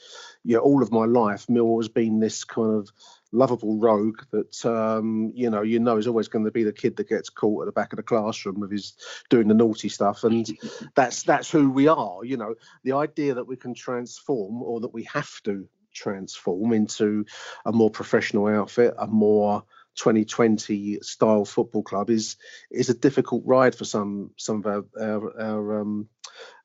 yeah, 0.43 0.57
all 0.57 0.83
of 0.83 0.91
my 0.91 1.05
life, 1.05 1.49
Mill 1.49 1.77
has 1.77 1.89
been 1.89 2.19
this 2.19 2.43
kind 2.43 2.75
of 2.75 2.89
lovable 3.31 3.77
rogue 3.77 4.21
that 4.31 4.65
um, 4.65 5.31
you 5.33 5.49
know 5.49 5.61
you 5.61 5.79
know 5.79 5.97
is 5.97 6.07
always 6.07 6.27
going 6.27 6.45
to 6.45 6.51
be 6.51 6.63
the 6.63 6.73
kid 6.73 6.97
that 6.97 7.07
gets 7.07 7.29
caught 7.29 7.63
at 7.63 7.65
the 7.65 7.71
back 7.71 7.93
of 7.93 7.97
the 7.97 8.03
classroom 8.03 8.59
with 8.59 8.71
his 8.71 8.93
doing 9.29 9.47
the 9.47 9.53
naughty 9.53 9.89
stuff, 9.89 10.23
and 10.23 10.47
that's 10.95 11.23
that's 11.23 11.49
who 11.49 11.69
we 11.69 11.87
are. 11.87 12.23
You 12.23 12.37
know, 12.37 12.55
the 12.83 12.93
idea 12.93 13.35
that 13.35 13.47
we 13.47 13.55
can 13.55 13.73
transform 13.73 14.61
or 14.61 14.81
that 14.81 14.93
we 14.93 15.03
have 15.05 15.41
to 15.43 15.67
transform 15.93 16.73
into 16.73 17.25
a 17.65 17.71
more 17.71 17.89
professional 17.89 18.47
outfit, 18.47 18.93
a 18.97 19.07
more 19.07 19.63
2020 19.95 20.99
style 21.01 21.45
football 21.45 21.83
club 21.83 22.09
is 22.09 22.37
is 22.69 22.89
a 22.89 22.93
difficult 22.93 23.43
ride 23.45 23.75
for 23.75 23.85
some 23.85 24.31
some 24.37 24.57
of 24.57 24.65
our 24.65 24.85
our 24.99 25.41
our, 25.41 25.81
um, 25.81 26.09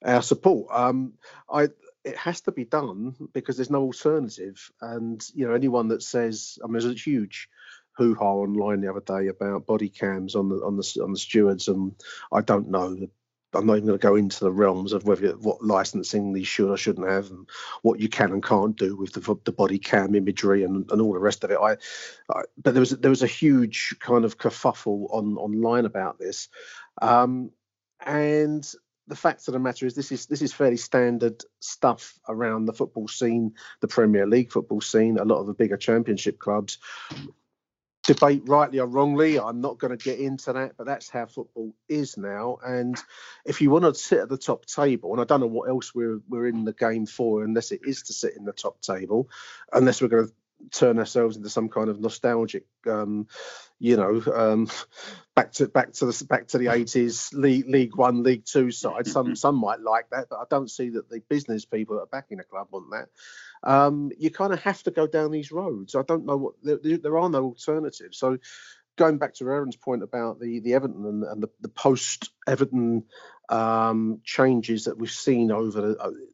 our 0.05 0.23
support. 0.23 0.69
Um, 0.73 1.15
I 1.51 1.69
it 2.05 2.17
has 2.17 2.41
to 2.43 2.53
be 2.53 2.65
done 2.65 3.17
because 3.33 3.57
there's 3.57 3.71
no 3.71 3.83
alternative. 3.83 4.71
And 4.81 5.23
you 5.35 5.47
know 5.47 5.55
anyone 5.55 5.89
that 5.89 6.03
says 6.03 6.59
I 6.63 6.67
mean 6.67 6.75
there's 6.75 6.87
a 6.87 6.95
huge 6.95 7.49
hoo 7.97 8.15
ha 8.15 8.25
online 8.25 8.81
the 8.81 8.91
other 8.91 9.01
day 9.01 9.29
about 9.29 9.67
body 9.67 9.89
cams 9.89 10.35
on 10.37 10.49
the 10.49 10.57
on 10.57 10.77
the 10.77 11.01
on 11.03 11.13
the 11.13 11.19
stewards 11.19 11.69
and 11.69 11.95
I 12.31 12.43
don't 12.43 12.71
know 12.71 13.09
I'm 13.57 13.67
not 13.67 13.77
even 13.77 13.87
going 13.87 13.99
to 13.99 14.03
go 14.07 14.17
into 14.17 14.41
the 14.41 14.53
realms 14.53 14.93
of 14.93 15.05
whether 15.05 15.33
what 15.33 15.65
licensing 15.65 16.33
these 16.33 16.47
should 16.47 16.71
or 16.71 16.77
shouldn't 16.77 17.09
have, 17.09 17.31
and 17.31 17.49
what 17.83 18.01
you 18.01 18.09
can 18.09 18.33
and 18.33 18.43
can't 18.43 18.77
do 18.77 18.97
with 18.97 19.13
the, 19.13 19.37
the 19.45 19.53
body 19.53 19.79
cam 19.79 20.15
imagery 20.15 20.65
and, 20.65 20.91
and 20.91 21.01
all 21.01 21.13
the 21.13 21.19
rest 21.19 21.45
of 21.45 21.51
it. 21.51 21.59
I, 21.61 21.73
I, 22.33 22.43
but 22.63 22.75
there 22.75 22.81
was 22.81 22.91
there 22.91 23.11
was 23.11 23.23
a 23.23 23.29
huge 23.29 23.97
kind 24.01 24.25
of 24.25 24.39
kerfuffle 24.39 25.13
on 25.13 25.37
online 25.37 25.85
about 25.85 26.19
this, 26.19 26.49
um, 27.01 27.51
and 28.05 28.67
the 29.09 29.17
fact 29.17 29.47
of 29.47 29.53
the 29.53 29.61
matter 29.61 29.87
is 29.87 29.95
this 29.95 30.11
is 30.11 30.27
this 30.27 30.43
is 30.43 30.53
fairly 30.53 30.77
standard 30.77 31.43
stuff 31.61 32.19
around 32.29 32.67
the 32.67 32.73
football 32.73 33.09
scene, 33.09 33.55
the 33.81 33.89
Premier 33.89 34.27
League 34.27 34.53
football 34.53 34.81
scene. 34.81 35.19
A 35.19 35.25
lot 35.25 35.41
of 35.41 35.47
the 35.47 35.55
bigger 35.55 35.77
Championship 35.77 36.39
clubs 36.39 36.79
debate 38.07 38.43
rightly 38.47 38.79
or 38.79 38.87
wrongly. 38.87 39.39
I'm 39.39 39.61
not 39.61 39.79
going 39.79 39.97
to 39.97 40.03
get 40.03 40.19
into 40.19 40.53
that, 40.53 40.77
but 40.77 40.87
that's 40.87 41.09
how 41.11 41.27
football 41.27 41.75
is 41.89 42.17
now. 42.17 42.59
And 42.65 42.97
if 43.45 43.61
you 43.61 43.71
want 43.71 43.85
to 43.85 43.95
sit 43.95 44.21
at 44.21 44.29
the 44.29 44.39
top 44.39 44.67
table, 44.67 45.13
and 45.13 45.21
I 45.21 45.25
don't 45.25 45.41
know 45.41 45.47
what 45.47 45.69
else 45.69 45.95
we're 45.95 46.21
we're 46.29 46.47
in 46.47 46.65
the 46.65 46.73
game 46.73 47.07
for, 47.07 47.45
unless 47.45 47.73
it 47.73 47.81
is 47.85 48.03
to 48.05 48.13
sit 48.13 48.37
in 48.37 48.45
the 48.45 48.53
top 48.53 48.81
table, 48.81 49.29
unless 49.73 50.01
we're 50.01 50.09
going 50.09 50.27
to 50.29 50.33
turn 50.73 50.99
ourselves 50.99 51.37
into 51.37 51.49
some 51.49 51.69
kind 51.69 51.89
of 51.89 52.01
nostalgic 52.01 52.65
um, 52.87 53.27
you 53.79 53.97
know 53.97 54.23
um, 54.35 54.69
back 55.35 55.53
to 55.53 55.69
back 55.69 55.93
to 55.93 56.07
the 56.07 56.25
back 56.25 56.49
to 56.49 56.59
the 56.59 56.67
80s 56.67 57.33
league 57.33 57.69
league 57.69 57.97
one 57.97 58.23
league 58.23 58.45
two 58.45 58.71
side. 58.71 59.07
Some 59.07 59.37
some 59.37 59.57
might 59.57 59.81
like 59.81 60.11
that 60.11 60.29
but 60.31 60.39
i 60.39 60.45
don't 60.49 60.71
see 60.71 60.91
that 60.91 61.09
the 61.09 61.21
business 61.29 61.65
people 61.65 61.97
that 61.97 62.03
are 62.03 62.07
backing 62.07 62.41
a 62.41 62.45
club 62.45 62.69
want 62.71 62.91
that. 62.91 63.09
Um, 63.63 64.13
you 64.19 64.31
kind 64.31 64.53
of 64.53 64.63
have 64.63 64.83
to 64.85 64.91
go 64.91 65.07
down 65.07 65.31
these 65.33 65.51
roads. 65.51 65.95
I 65.95 66.03
don't 66.03 66.27
know 66.27 66.37
what 66.37 66.55
there, 66.63 66.99
there 66.99 67.19
are 67.19 67.29
no 67.29 67.45
alternatives. 67.45 68.19
So 68.19 68.39
going 68.97 69.19
back 69.19 69.35
to 69.35 69.45
Aaron's 69.45 69.77
point 69.77 70.03
about 70.03 70.41
the 70.41 70.61
the 70.61 70.75
Everton 70.75 71.05
and, 71.05 71.25
and 71.25 71.43
the, 71.43 71.49
the 71.61 71.69
post 71.69 72.31
Everton 72.47 73.05
um, 73.49 74.21
changes 74.25 74.85
that 74.85 74.99
we've 74.99 75.11
seen 75.11 75.51
over 75.51 75.81
the, 75.81 76.27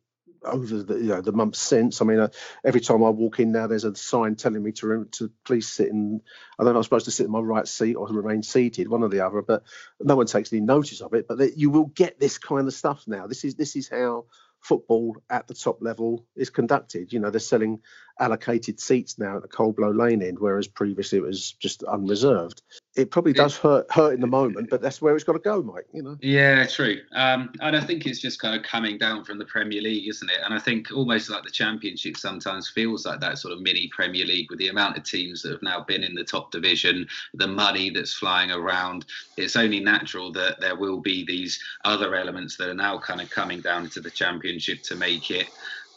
over 0.44 0.82
the 0.82 0.94
you 0.96 1.08
know 1.08 1.20
the 1.22 1.32
months 1.32 1.60
since. 1.60 2.02
I 2.02 2.04
mean, 2.06 2.20
uh, 2.20 2.28
every 2.64 2.80
time 2.80 3.04
I 3.04 3.10
walk 3.10 3.40
in 3.40 3.52
now, 3.52 3.66
there's 3.66 3.84
a 3.84 3.94
sign 3.96 4.36
telling 4.36 4.62
me 4.62 4.72
to 4.72 5.06
to 5.12 5.30
please 5.44 5.68
sit 5.68 5.88
in. 5.88 6.22
I 6.58 6.64
don't 6.64 6.74
know, 6.74 6.78
I'm 6.80 6.84
supposed 6.84 7.06
to 7.06 7.10
sit 7.12 7.26
in 7.26 7.32
my 7.32 7.40
right 7.40 7.68
seat 7.68 7.94
or 7.96 8.08
remain 8.08 8.42
seated, 8.42 8.88
one 8.88 9.02
or 9.02 9.08
the 9.10 9.26
other. 9.26 9.42
But 9.42 9.64
no 10.00 10.16
one 10.16 10.26
takes 10.26 10.52
any 10.52 10.62
notice 10.62 11.00
of 11.02 11.14
it. 11.14 11.28
But 11.28 11.56
you 11.58 11.70
will 11.70 11.86
get 11.86 12.20
this 12.20 12.38
kind 12.38 12.68
of 12.68 12.74
stuff 12.74 13.04
now. 13.06 13.26
This 13.26 13.44
is 13.44 13.56
this 13.56 13.76
is 13.76 13.88
how 13.88 14.26
football 14.60 15.16
at 15.30 15.48
the 15.48 15.54
top 15.54 15.78
level 15.82 16.26
is 16.36 16.50
conducted. 16.50 17.12
You 17.12 17.20
know, 17.20 17.30
they're 17.30 17.40
selling 17.40 17.80
allocated 18.22 18.80
seats 18.80 19.18
now 19.18 19.36
at 19.36 19.42
the 19.42 19.48
Coldblow 19.48 19.96
Lane 19.96 20.22
end, 20.22 20.38
whereas 20.38 20.68
previously 20.68 21.18
it 21.18 21.22
was 21.22 21.52
just 21.52 21.82
unreserved 21.82 22.62
it 22.94 23.10
probably 23.10 23.32
does 23.32 23.56
hurt 23.56 23.90
hurt 23.90 24.12
in 24.12 24.20
the 24.20 24.26
moment, 24.26 24.68
but 24.68 24.82
that's 24.82 25.00
where 25.00 25.14
it's 25.14 25.24
got 25.24 25.32
to 25.32 25.38
go, 25.38 25.62
Mike. 25.62 25.86
You 25.94 26.02
know. 26.02 26.18
Yeah, 26.20 26.66
true. 26.66 27.00
Um, 27.12 27.52
and 27.60 27.74
I 27.74 27.80
think 27.80 28.04
it's 28.04 28.20
just 28.20 28.38
kind 28.38 28.54
of 28.54 28.62
coming 28.62 28.98
down 28.98 29.24
from 29.24 29.38
the 29.38 29.46
Premier 29.46 29.80
League, 29.80 30.08
isn't 30.08 30.30
it? 30.30 30.38
And 30.44 30.52
I 30.52 30.58
think 30.58 30.92
almost 30.92 31.30
like 31.30 31.42
the 31.42 31.50
Championship 31.50 32.18
sometimes 32.18 32.68
feels 32.68 33.06
like 33.06 33.20
that 33.20 33.38
sort 33.38 33.54
of 33.54 33.62
mini 33.62 33.88
Premier 33.88 34.26
League 34.26 34.50
with 34.50 34.58
the 34.58 34.68
amount 34.68 34.98
of 34.98 35.04
teams 35.04 35.40
that 35.42 35.52
have 35.52 35.62
now 35.62 35.82
been 35.82 36.04
in 36.04 36.14
the 36.14 36.24
top 36.24 36.50
division, 36.50 37.06
the 37.34 37.46
money 37.46 37.88
that's 37.88 38.12
flying 38.12 38.50
around. 38.50 39.06
It's 39.38 39.56
only 39.56 39.80
natural 39.80 40.30
that 40.32 40.60
there 40.60 40.76
will 40.76 41.00
be 41.00 41.24
these 41.24 41.58
other 41.86 42.14
elements 42.14 42.58
that 42.58 42.68
are 42.68 42.74
now 42.74 42.98
kind 42.98 43.22
of 43.22 43.30
coming 43.30 43.62
down 43.62 43.88
to 43.90 44.00
the 44.00 44.10
Championship 44.10 44.82
to 44.82 44.96
make 44.96 45.30
it 45.30 45.48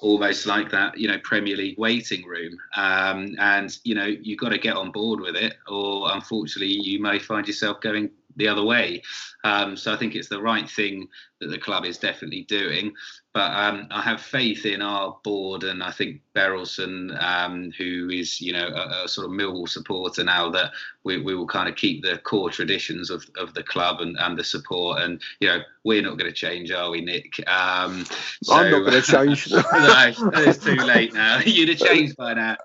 almost 0.06 0.46
like 0.46 0.70
that, 0.70 0.96
you 1.00 1.08
know, 1.08 1.18
Premier 1.24 1.58
League 1.58 1.80
waiting 1.80 2.24
room. 2.26 2.56
Um, 2.76 3.36
and 3.40 3.76
you 3.84 3.96
know, 3.96 4.06
you've 4.06 4.40
got 4.40 4.50
to 4.50 4.60
get 4.60 4.78
on 4.78 4.92
board 4.92 5.20
with 5.20 5.36
it, 5.36 5.58
or 5.68 6.14
unfortunately, 6.14 6.74
you 6.74 7.02
may 7.02 7.18
find 7.18 7.48
yourself 7.48 7.82
going 7.82 8.12
the 8.36 8.48
other 8.48 8.64
way. 8.64 9.02
Um, 9.44 9.78
so 9.78 9.94
I 9.94 9.98
think 9.98 10.16
it's 10.16 10.30
the 10.30 10.42
right 10.42 10.70
thing 10.70 11.08
that 11.42 11.48
the 11.48 11.58
club 11.58 11.86
is 11.86 11.98
definitely 11.98 12.44
doing. 12.44 12.94
But 13.34 13.52
um, 13.52 13.88
I 13.92 14.02
have 14.02 14.22
faith 14.22 14.66
in 14.66 14.82
our 14.82 15.18
board, 15.24 15.66
and 15.66 15.84
I 15.84 15.92
think 15.92 16.22
Berylson, 16.34 17.22
um, 17.22 17.72
who 17.78 18.10
is 18.10 18.40
you 18.40 18.54
know 18.54 18.68
a, 18.68 19.04
a, 19.04 19.08
sort 19.10 19.28
of 19.28 19.34
Millwall 19.34 19.68
supporter 19.68 20.24
now, 20.24 20.50
that 20.52 20.72
we, 21.04 21.22
we 21.22 21.36
will 21.36 21.46
kind 21.46 21.68
of 21.68 21.76
keep 21.76 22.02
the 22.02 22.18
core 22.20 22.50
traditions 22.50 23.10
of, 23.10 23.26
of 23.38 23.54
the 23.54 23.62
club 23.62 24.00
and, 24.00 24.16
and 24.20 24.38
the 24.38 24.44
support. 24.44 25.02
And 25.02 25.22
you 25.42 25.50
know 25.50 25.60
we're 25.84 26.02
not 26.02 26.18
going 26.18 26.32
to 26.32 26.36
change, 26.36 26.72
are 26.72 26.90
we, 26.90 27.02
Nick? 27.02 27.38
Um, 27.48 28.06
so, 28.42 28.56
I'm 28.56 28.72
not 28.72 28.80
going 28.90 29.02
to 29.02 29.02
change. 29.02 29.52
no, 29.52 30.14
it's 30.42 30.64
too 30.64 30.76
late 30.76 31.14
now. 31.14 31.40
You'd 31.46 31.70
have 31.70 31.78
changed 31.78 32.16
by 32.16 32.36
now. 32.36 32.56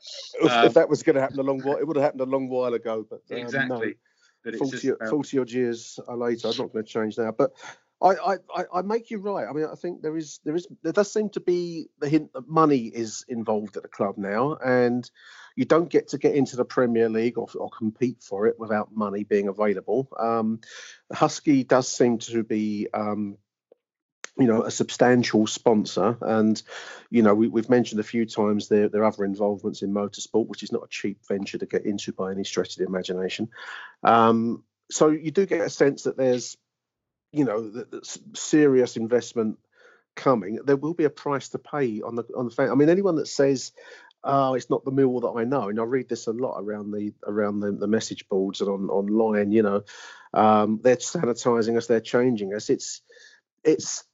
If, 0.41 0.67
if 0.67 0.75
that 0.75 0.89
was 0.89 1.03
going 1.03 1.17
to 1.17 1.21
happen 1.21 1.41
a 1.41 1.43
long 1.43 1.61
while, 1.63 1.79
it 1.79 1.87
would 1.87 1.97
have 1.97 2.05
happened 2.05 2.23
a 2.23 2.27
long 2.27 2.49
while 2.49 2.75
ago. 2.75 3.05
But 3.11 3.23
um, 3.33 3.39
exactly. 3.39 3.89
No. 3.89 3.93
40, 4.59 4.89
about... 4.89 5.09
40 5.09 5.39
odd 5.39 5.51
years 5.51 5.99
later, 6.09 6.49
I'm 6.49 6.57
not 6.57 6.73
going 6.73 6.85
to 6.85 6.91
change 6.93 7.19
now. 7.19 7.33
But 7.33 7.53
I, 8.03 8.37
I, 8.55 8.65
I 8.75 8.83
make 8.83 9.11
you 9.11 9.19
right. 9.19 9.47
I 9.49 9.53
mean, 9.53 9.67
I 9.71 9.75
think 9.75 10.01
there 10.01 10.17
is 10.17 10.41
there 10.45 10.57
is 10.57 10.67
there 10.83 10.93
does 10.93 11.13
seem 11.13 11.29
to 11.31 11.41
be 11.41 11.89
the 11.99 12.09
hint 12.09 12.33
that 12.33 12.49
money 12.49 12.87
is 12.87 13.25
involved 13.29 13.77
at 13.77 13.83
the 13.83 13.89
club 13.89 14.17
now, 14.17 14.57
and 14.65 15.09
you 15.55 15.67
don't 15.67 15.91
get 15.91 16.09
to 16.09 16.19
get 16.19 16.35
into 16.35 16.57
the 16.57 16.65
Premier 16.65 17.11
League 17.11 17.37
or, 17.37 17.49
or 17.55 17.69
compete 17.69 18.23
for 18.23 18.47
it 18.47 18.59
without 18.59 18.95
money 18.95 19.25
being 19.25 19.49
available. 19.49 20.09
Um, 20.19 20.61
Huski 21.13 21.67
does 21.67 21.89
seem 21.89 22.19
to 22.19 22.43
be. 22.43 22.89
Um, 22.93 23.37
you 24.39 24.47
know, 24.47 24.63
a 24.63 24.71
substantial 24.71 25.47
sponsor, 25.47 26.17
and 26.21 26.63
you 27.11 27.23
know, 27.23 27.35
we, 27.35 27.51
have 27.61 27.71
mentioned 27.71 28.01
a 28.01 28.05
few 28.05 28.27
times 28.27 28.69
their 28.69 28.89
their 28.89 29.05
other 29.05 29.25
involvements 29.25 29.83
in 29.83 29.93
motorsport, 29.93 30.47
which 30.47 30.63
is 30.63 30.73
not 30.73 30.85
a 30.85 30.89
cheap 30.89 31.19
venture 31.27 31.59
to 31.59 31.67
get 31.67 31.85
into 31.85 32.13
by 32.13 32.31
any 32.31 32.45
stretch 32.45 32.73
of 32.73 32.77
the 32.77 32.85
imagination. 32.85 33.49
Um, 34.03 34.65
so 34.91 35.09
you 35.09 35.31
do 35.31 35.47
get 35.47 35.61
a 35.61 35.71
sense 35.71 36.05
that 36.05 36.17
there's 36.17 36.57
you 37.33 37.45
know, 37.45 37.69
the, 37.69 37.85
the 37.85 38.19
serious 38.35 38.97
investment 38.97 39.59
coming, 40.17 40.59
there 40.65 40.77
will 40.77 40.95
be 40.95 41.05
a 41.05 41.11
price 41.11 41.49
to 41.51 41.59
pay 41.59 42.01
on 42.03 42.17
the 42.17 42.25
on 42.37 42.47
the 42.47 42.51
fan. 42.51 42.71
I 42.71 42.75
mean, 42.75 42.89
anyone 42.89 43.17
that 43.17 43.29
says, 43.29 43.73
"Oh, 44.25 44.55
it's 44.55 44.71
not 44.71 44.85
the 44.85 44.93
Millwall 44.93 45.23
that 45.23 45.41
I 45.41 45.45
know," 45.45 45.69
and 45.69 45.81
I 45.81 45.85
read 45.85 46.09
this 46.09 46.27
a 46.27 46.33
lot 46.33 46.61
around 46.61 46.91
the 46.91 47.13
around 47.27 47.61
the, 47.61 47.73
the 47.73 47.87
message 47.87 48.29
boards 48.29 48.61
and 48.61 48.71
on 48.71 48.91
online. 48.91 49.53
You 49.53 49.63
know, 49.63 49.83
um, 50.35 50.81
they're 50.83 50.97
sanitizing 50.97 51.77
us, 51.77 51.87
they're 51.87 52.01
changing 52.01 52.55
us. 52.55 52.71
It's 52.71 53.03
it's 53.65 54.05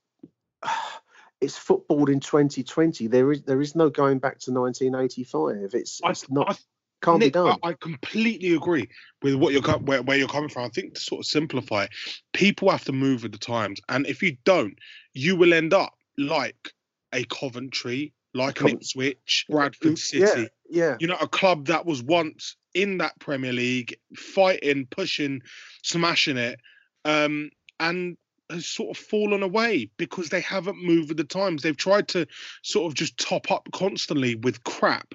it's 1.41 1.57
football 1.57 2.11
in 2.11 2.21
2020. 2.21 3.07
There 3.07 3.33
is 3.33 3.43
there 3.43 3.61
is 3.61 3.75
no 3.75 3.91
going 3.91 4.19
back 4.19 4.39
to 4.41 4.53
1985. 4.53 5.75
It's, 5.75 6.01
it's 6.03 6.25
I, 6.25 6.27
not. 6.31 6.51
I, 6.51 6.57
can't 7.03 7.19
Nick, 7.19 7.29
be 7.35 7.39
done. 7.39 7.59
I, 7.63 7.69
I, 7.69 7.73
completely 7.75 8.55
agree 8.55 8.89
with 9.23 9.35
what 9.35 9.53
you're 9.53 9.63
where, 9.63 10.03
where 10.03 10.17
you're 10.17 10.29
coming 10.29 10.49
from. 10.49 10.65
I 10.65 10.69
think 10.69 10.95
to 10.95 11.01
sort 11.01 11.21
of 11.21 11.27
simplify, 11.27 11.87
people 12.33 12.71
have 12.71 12.85
to 12.85 12.93
move 12.93 13.23
with 13.23 13.33
the 13.33 13.39
times, 13.39 13.81
and 13.89 14.07
if 14.07 14.23
you 14.23 14.39
don't, 14.45 14.79
you 15.13 15.37
will 15.37 15.53
end 15.53 15.75
up 15.75 15.95
like 16.17 16.73
a 17.13 17.25
Coventry, 17.25 18.15
like 18.35 18.61
an 18.61 18.69
Ipswich, 18.69 19.47
Bradford 19.49 19.99
City. 19.99 20.49
Yeah, 20.71 20.89
yeah. 20.89 20.97
You 20.99 21.09
know, 21.09 21.19
a 21.21 21.29
club 21.29 21.67
that 21.67 21.85
was 21.85 22.03
once 22.03 22.57
in 22.75 22.99
that 22.99 23.19
Premier 23.21 23.53
League, 23.53 23.97
fighting, 24.17 24.87
pushing, 24.91 25.43
smashing 25.83 26.39
it, 26.39 26.59
um, 27.05 27.51
and 27.79 28.17
has 28.51 28.67
sort 28.67 28.97
of 28.97 29.03
fallen 29.03 29.43
away 29.43 29.91
because 29.97 30.29
they 30.29 30.41
haven't 30.41 30.83
moved 30.83 31.09
with 31.09 31.19
the 31.19 31.25
times. 31.25 31.63
They've 31.63 31.77
tried 31.77 32.09
to 32.09 32.27
sort 32.63 32.91
of 32.91 32.95
just 32.95 33.19
top 33.19 33.51
up 33.51 33.69
constantly 33.73 34.35
with 34.35 34.65
crap 34.65 35.15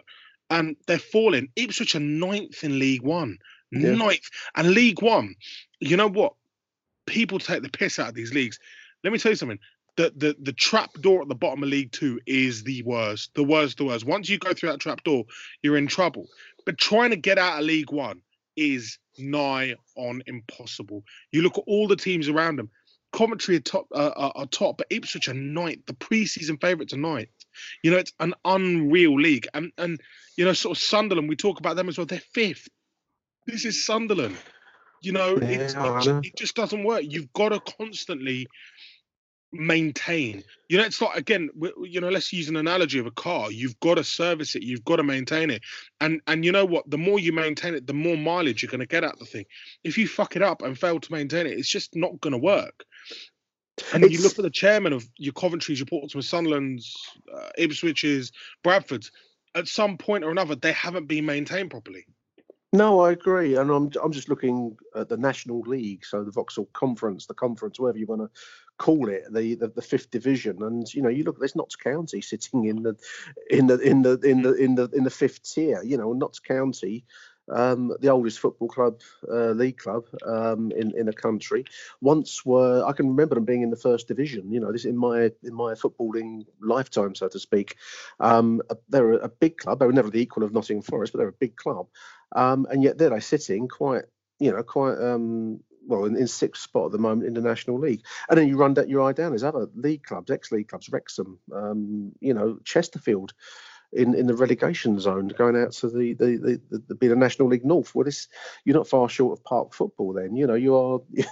and 0.52 0.76
they're 0.86 1.00
falling. 1.00 1.50
Ipswich 1.56 1.96
are 1.96 2.00
ninth 2.00 2.64
in 2.64 2.78
League 2.78 3.02
One, 3.02 3.38
yeah. 3.72 3.96
ninth, 3.96 4.30
and 4.56 4.72
League 4.72 5.02
One. 5.02 5.34
You 5.80 5.98
know 5.98 6.10
what? 6.10 6.34
People 7.08 7.40
take 7.40 7.64
the 7.64 7.70
piss 7.70 7.98
out 7.98 8.10
of 8.10 8.16
these 8.16 8.34
leagues. 8.34 8.60
Let 9.04 9.12
me 9.14 9.18
tell 9.18 9.32
you 9.32 9.38
something. 9.38 9.60
The, 9.98 10.14
the 10.16 10.36
the 10.42 10.54
trap 10.54 10.94
door 11.02 11.22
at 11.22 11.28
the 11.28 11.36
bottom 11.36 11.64
of 11.64 11.70
League 11.70 11.92
Two 11.92 12.20
is 12.26 12.64
the 12.64 12.84
worst, 12.84 13.34
the 13.34 13.44
worst, 13.44 13.78
the 13.78 13.86
worst. 13.86 14.06
Once 14.06 14.30
you 14.30 14.38
go 14.38 14.54
through 14.54 14.70
that 14.70 14.80
trap 14.80 15.04
door, 15.04 15.26
you're 15.64 15.78
in 15.78 15.88
trouble. 15.88 16.28
But 16.66 16.78
trying 16.78 17.10
to 17.10 17.16
get 17.16 17.38
out 17.38 17.60
of 17.60 17.66
League 17.66 17.92
One 17.92 18.22
is 18.56 19.00
nigh 19.18 19.76
on 19.96 20.22
impossible. 20.28 21.04
You 21.32 21.42
look 21.42 21.58
at 21.58 21.64
all 21.66 21.88
the 21.88 21.96
teams 21.96 22.30
around 22.30 22.58
them. 22.58 22.70
Coventry 23.12 23.58
are 23.58 23.62
top, 23.62 23.88
uh, 23.94 24.12
are, 24.16 24.32
are 24.36 24.46
top, 24.46 24.78
but 24.78 24.88
Ipswich 24.90 25.28
are 25.28 25.34
ninth. 25.34 25.86
The 25.86 25.94
preseason 25.94 26.60
favourites 26.60 26.94
are 26.94 26.98
ninth. 26.98 27.30
You 27.84 27.92
know, 27.92 27.98
it's 27.98 28.14
an 28.20 28.34
unreal 28.46 29.20
league. 29.20 29.48
And 29.54 29.72
and 29.78 30.00
you 30.38 30.46
know, 30.46 30.54
sort 30.54 30.78
of 30.78 30.84
Sunderland, 30.84 31.30
we 31.30 31.36
talk 31.36 31.60
about 31.60 31.76
them 31.76 31.90
as 31.90 31.98
well. 31.98 32.06
They're 32.06 32.20
fifth. 32.20 32.70
This 33.46 33.66
is 33.66 33.86
Sunderland. 33.86 34.38
You 35.02 35.14
know, 35.14 35.38
yeah, 35.42 35.50
it, 35.50 36.26
it 36.26 36.38
just 36.38 36.56
doesn't 36.56 36.84
work. 36.84 37.02
You've 37.04 37.34
got 37.34 37.50
to 37.50 37.60
constantly 37.60 38.48
maintain. 39.52 40.44
You 40.70 40.78
know, 40.78 40.84
it's 40.84 41.02
like 41.02 41.18
again, 41.18 41.50
you 41.84 42.00
know, 42.02 42.10
let's 42.10 42.32
use 42.32 42.50
an 42.50 42.56
analogy 42.56 43.00
of 43.00 43.06
a 43.06 43.12
car. 43.12 43.52
You've 43.52 43.80
got 43.80 43.96
to 43.96 44.04
service 44.04 44.56
it. 44.56 44.64
You've 44.64 44.86
got 44.86 44.98
to 44.98 45.04
maintain 45.04 45.50
it. 45.50 45.62
And 46.00 46.22
and 46.28 46.46
you 46.46 46.52
know 46.52 46.66
what? 46.66 46.90
The 46.90 46.98
more 46.98 47.20
you 47.20 47.34
maintain 47.34 47.74
it, 47.74 47.88
the 47.88 47.94
more 47.94 48.18
mileage 48.18 48.62
you're 48.62 48.72
going 48.72 48.80
to 48.80 48.86
get 48.86 49.04
out 49.04 49.20
the 49.20 49.26
thing. 49.26 49.46
If 49.84 49.98
you 49.98 50.08
fuck 50.08 50.36
it 50.36 50.42
up 50.42 50.62
and 50.62 50.78
fail 50.78 51.00
to 51.00 51.12
maintain 51.12 51.46
it, 51.46 51.58
it's 51.58 51.70
just 51.70 51.96
not 51.96 52.20
going 52.22 52.34
to 52.34 52.40
work. 52.40 52.86
And 53.94 54.04
it's... 54.04 54.14
you 54.14 54.22
look 54.22 54.38
at 54.38 54.44
the 54.44 54.50
chairman 54.50 54.94
of 54.94 55.08
your 55.18 55.34
Coventry's, 55.34 55.80
your 55.80 55.88
Portsmouth, 55.88 56.26
Sunderland's, 56.26 56.96
uh, 57.34 57.50
Ipswich's, 57.58 58.32
Bradford's. 58.64 59.12
At 59.54 59.68
some 59.68 59.98
point 59.98 60.24
or 60.24 60.32
another, 60.32 60.56
they 60.56 60.72
haven't 60.72 61.08
been 61.08 61.26
maintained 61.26 61.72
properly. 61.72 62.06
No, 62.74 63.02
I 63.02 63.12
agree, 63.12 63.58
and 63.58 63.70
I'm 63.70 63.92
I'm 64.02 64.14
just 64.14 64.30
looking 64.30 64.78
at 64.96 65.10
the 65.10 65.18
National 65.18 65.60
League, 65.60 66.06
so 66.06 66.24
the 66.24 66.32
Vauxhall 66.32 66.70
Conference, 66.72 67.26
the 67.26 67.34
conference, 67.34 67.78
wherever 67.78 67.98
you 67.98 68.06
want 68.06 68.22
to 68.22 68.30
call 68.82 69.10
it, 69.10 69.24
the, 69.32 69.56
the, 69.56 69.68
the 69.68 69.82
fifth 69.82 70.10
division, 70.12 70.64
and 70.64 70.92
you 70.94 71.02
know, 71.02 71.10
you 71.10 71.24
look, 71.24 71.38
there's 71.40 71.56
Notts 71.56 71.76
County 71.76 72.22
sitting 72.22 72.66
in 72.66 72.84
the 72.84 72.96
in 73.50 73.68
the 73.68 73.78
in 73.80 74.02
the 74.02 74.20
in 74.20 74.42
the 74.42 74.54
in 74.54 74.76
the 74.76 74.90
in 74.94 75.04
the 75.04 75.10
fifth 75.10 75.44
tier. 75.44 75.82
You 75.84 75.98
know, 75.98 76.14
Notts 76.14 76.40
County 76.40 77.06
um, 77.52 77.96
the 78.00 78.10
oldest 78.10 78.40
football 78.40 78.68
club, 78.68 79.02
uh, 79.30 79.52
league 79.52 79.78
club 79.78 80.06
um, 80.26 80.72
in 80.72 80.96
in 80.98 81.06
the 81.06 81.14
country. 81.14 81.66
Once 82.00 82.46
were 82.46 82.84
I 82.86 82.94
can 82.94 83.10
remember 83.10 83.36
them 83.36 83.46
being 83.46 83.62
in 83.62 83.70
the 83.70 83.76
first 83.76 84.08
division. 84.08 84.52
You 84.52 84.60
know, 84.60 84.72
this 84.72 84.86
in 84.86 84.98
my 84.98 85.32
in 85.44 85.54
my 85.54 85.74
footballing 85.74 86.46
lifetime, 86.62 87.16
so 87.16 87.28
to 87.28 87.40
speak. 87.40 87.76
Um, 88.20 88.62
they're 88.90 89.14
a, 89.14 89.30
big 89.30 89.58
club. 89.58 89.80
They 89.80 89.86
were 89.86 89.94
never 89.94 90.10
the 90.10 90.22
equal 90.22 90.44
of 90.44 90.54
Nottingham 90.54 90.84
Forest, 90.84 91.14
but 91.14 91.20
they're 91.20 91.28
a 91.28 91.34
big 91.34 91.56
club. 91.56 91.88
Um, 92.34 92.68
and 92.70 92.84
yet 92.84 92.98
there 92.98 93.10
they 93.10 93.20
sitting 93.20 93.68
quite, 93.68 94.04
you 94.40 94.52
know, 94.52 94.64
quite 94.64 94.98
um, 95.00 95.62
well 95.92 96.06
in, 96.06 96.16
in, 96.16 96.28
sixth 96.28 96.64
spot 96.64 96.88
at 96.88 96.92
the 96.92 96.98
moment 96.98 97.28
in 97.28 97.36
the 97.36 97.42
National 97.42 97.80
League. 97.80 98.02
And 98.30 98.38
then 98.38 98.48
you 98.48 98.58
run 98.58 98.74
that 98.76 98.90
your 98.90 99.04
eye 99.08 99.14
down. 99.14 99.32
There's 99.32 99.44
other 99.44 99.68
league 99.76 100.04
clubs, 100.04 100.32
ex-league 100.32 100.70
clubs, 100.70 100.90
Wrexham, 100.90 101.38
um, 101.54 102.14
you 102.20 102.34
know, 102.34 102.58
Chesterfield 102.64 103.34
in, 103.94 104.16
in 104.16 104.28
the 104.28 104.36
relegation 104.36 105.00
zone, 105.00 105.28
going 105.28 105.56
out 105.56 105.74
to 105.74 105.90
the 105.90 106.14
the, 106.14 106.38
the, 106.38 106.62
the, 106.70 106.84
the 106.88 106.96
be 106.96 107.08
the 107.08 107.16
National 107.16 107.50
League 107.50 107.66
North. 107.66 107.94
Well, 107.94 108.06
this 108.06 108.28
you're 108.64 108.76
not 108.78 108.88
far 108.88 109.10
short 109.10 109.38
of 109.38 109.44
park 109.44 109.74
football. 109.74 110.14
Then 110.14 110.36
you 110.36 110.48
know 110.48 110.56
you 110.56 110.76
are. 110.76 111.00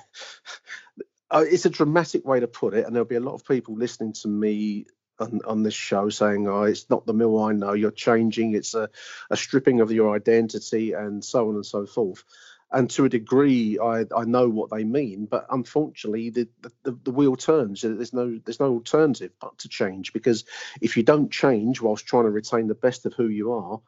Uh, 1.32 1.46
it's 1.48 1.68
a 1.68 1.70
dramatic 1.70 2.26
way 2.26 2.40
to 2.40 2.48
put 2.48 2.74
it, 2.74 2.88
and 2.88 2.96
there'll 2.96 3.08
be 3.08 3.14
a 3.14 3.20
lot 3.20 3.36
of 3.36 3.46
people 3.46 3.76
listening 3.76 4.14
to 4.14 4.28
me 4.28 4.88
on, 5.20 5.42
on, 5.46 5.62
this 5.62 5.76
show 5.76 6.10
saying, 6.10 6.48
"Oh, 6.48 6.64
it's 6.64 6.90
not 6.90 7.06
the 7.06 7.14
mill 7.14 7.40
I 7.40 7.52
know. 7.52 7.74
You're 7.74 7.92
changing. 7.92 8.56
It's 8.56 8.74
a, 8.74 8.90
a 9.30 9.38
stripping 9.38 9.80
of 9.80 9.92
your 9.92 10.16
identity, 10.16 10.94
and 10.94 11.24
so 11.24 11.50
on 11.50 11.54
and 11.54 11.66
so 11.66 11.86
forth." 11.86 12.24
And 12.72 12.90
to 12.92 13.06
a 13.06 13.10
degree, 13.10 13.80
I, 13.80 14.06
I 14.16 14.26
know 14.26 14.48
what 14.48 14.70
they 14.70 14.84
mean. 14.84 15.26
But 15.26 15.48
unfortunately, 15.50 16.30
the, 16.30 16.48
the, 16.84 16.98
the 17.04 17.12
wheel 17.12 17.36
turns. 17.36 17.82
There's 17.82 18.14
no 18.14 18.40
there's 18.46 18.60
no 18.60 18.74
alternative 18.74 19.32
but 19.42 19.58
to 19.60 19.70
change 19.70 20.14
because 20.14 20.46
if 20.82 20.96
you 20.96 21.04
don't 21.04 21.32
change 21.32 21.82
whilst 21.82 22.06
trying 22.06 22.26
to 22.26 22.30
retain 22.30 22.68
the 22.68 22.76
best 22.76 23.06
of 23.06 23.14
who 23.14 23.28
you 23.28 23.54
are, 23.54 23.82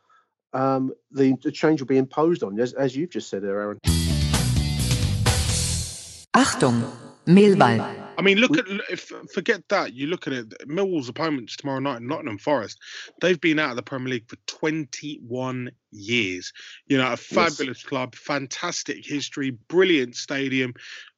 um, 0.54 0.94
the, 1.12 1.36
the 1.44 1.52
change 1.52 1.80
will 1.82 1.88
be 1.88 1.98
imposed 1.98 2.44
on 2.44 2.56
you, 2.56 2.64
as, 2.64 2.74
as 2.74 2.96
you've 2.96 3.12
just 3.12 3.30
said 3.30 3.44
there, 3.44 3.60
Aaron. 3.62 3.78
Achtung, 6.34 6.92
Millwall. 7.28 8.02
I 8.18 8.22
mean, 8.22 8.38
look 8.38 8.58
at 8.58 8.66
if 8.90 9.12
forget 9.34 9.68
that. 9.70 9.94
You 9.94 10.08
look 10.08 10.28
at 10.28 10.34
it. 10.34 10.50
Millwall's 10.68 11.10
opponents 11.10 11.56
tomorrow 11.56 11.80
night, 11.80 12.02
in 12.02 12.08
Nottingham 12.08 12.38
Forest. 12.38 12.78
They've 13.20 13.40
been 13.40 13.60
out 13.60 13.72
of 13.72 13.76
the 13.78 13.84
Premier 13.84 14.10
League 14.10 14.30
for 14.30 14.38
21 14.48 15.72
years. 15.92 16.52
You 16.88 16.98
know, 16.98 17.12
a 17.12 17.18
fabulous 17.18 17.80
yes. 17.80 17.84
club, 17.84 18.16
fantastic 18.16 19.06
history, 19.06 19.52
brilliant 19.70 20.16
stadium. 20.16 20.74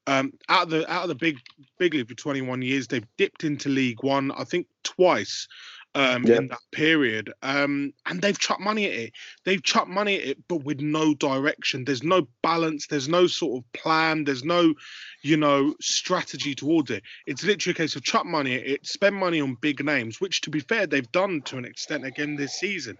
Um, 0.05 0.33
out 0.49 0.63
of 0.63 0.69
the 0.69 0.91
out 0.91 1.03
of 1.03 1.09
the 1.09 1.15
big 1.15 1.39
big 1.79 1.93
league 1.93 2.09
for 2.09 2.15
21 2.15 2.61
years, 2.61 2.87
they've 2.87 3.07
dipped 3.17 3.43
into 3.43 3.69
League 3.69 4.03
One, 4.03 4.31
I 4.31 4.43
think 4.43 4.67
twice 4.83 5.47
um, 5.95 6.25
in 6.25 6.47
that 6.47 6.59
period. 6.71 7.31
Um, 7.41 7.93
and 8.05 8.21
they've 8.21 8.37
chucked 8.37 8.61
money 8.61 8.85
at 8.85 8.93
it. 8.93 9.13
They've 9.45 9.61
chucked 9.61 9.89
money 9.89 10.17
at 10.17 10.27
it, 10.27 10.37
but 10.47 10.63
with 10.63 10.81
no 10.81 11.13
direction. 11.13 11.85
There's 11.85 12.03
no 12.03 12.27
balance. 12.41 12.87
There's 12.87 13.09
no 13.09 13.27
sort 13.27 13.63
of 13.63 13.73
plan. 13.73 14.23
There's 14.23 14.43
no, 14.43 14.73
you 15.21 15.37
know, 15.37 15.75
strategy 15.81 16.55
towards 16.55 16.91
it. 16.91 17.03
It's 17.25 17.43
literally 17.43 17.73
a 17.73 17.75
case 17.75 17.95
of 17.95 18.03
chuck 18.03 18.25
money 18.25 18.55
at 18.55 18.67
it, 18.67 18.87
spend 18.87 19.15
money 19.15 19.41
on 19.41 19.57
big 19.61 19.83
names, 19.83 20.19
which, 20.19 20.41
to 20.41 20.49
be 20.49 20.59
fair, 20.59 20.87
they've 20.87 21.11
done 21.11 21.41
to 21.43 21.57
an 21.57 21.65
extent 21.65 22.05
again 22.05 22.35
this 22.35 22.53
season. 22.53 22.97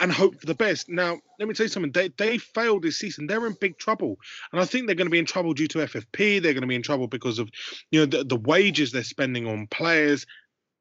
and 0.00 0.10
hope 0.10 0.40
for 0.40 0.46
the 0.46 0.54
best. 0.54 0.88
Now, 0.88 1.18
let 1.38 1.48
me 1.48 1.54
tell 1.54 1.64
you 1.64 1.68
something. 1.68 1.92
They 1.92 2.08
they 2.16 2.38
failed 2.38 2.82
this 2.82 2.98
season. 2.98 3.26
They're 3.26 3.46
in 3.46 3.56
big 3.60 3.76
trouble, 3.78 4.16
and 4.52 4.60
I 4.60 4.64
think 4.64 4.86
they're 4.86 4.94
going 4.94 5.06
to 5.06 5.10
be 5.10 5.18
in 5.18 5.26
trouble 5.26 5.52
due 5.52 5.68
to 5.68 5.78
FFP. 5.78 6.40
They're 6.40 6.54
going 6.54 6.62
to 6.62 6.66
be 6.66 6.74
in 6.74 6.82
trouble 6.82 7.08
because 7.08 7.38
of 7.38 7.50
you 7.90 8.00
know 8.00 8.06
the, 8.06 8.24
the 8.24 8.36
wages 8.36 8.90
they're 8.92 9.04
spending 9.04 9.46
on 9.46 9.66
players. 9.66 10.24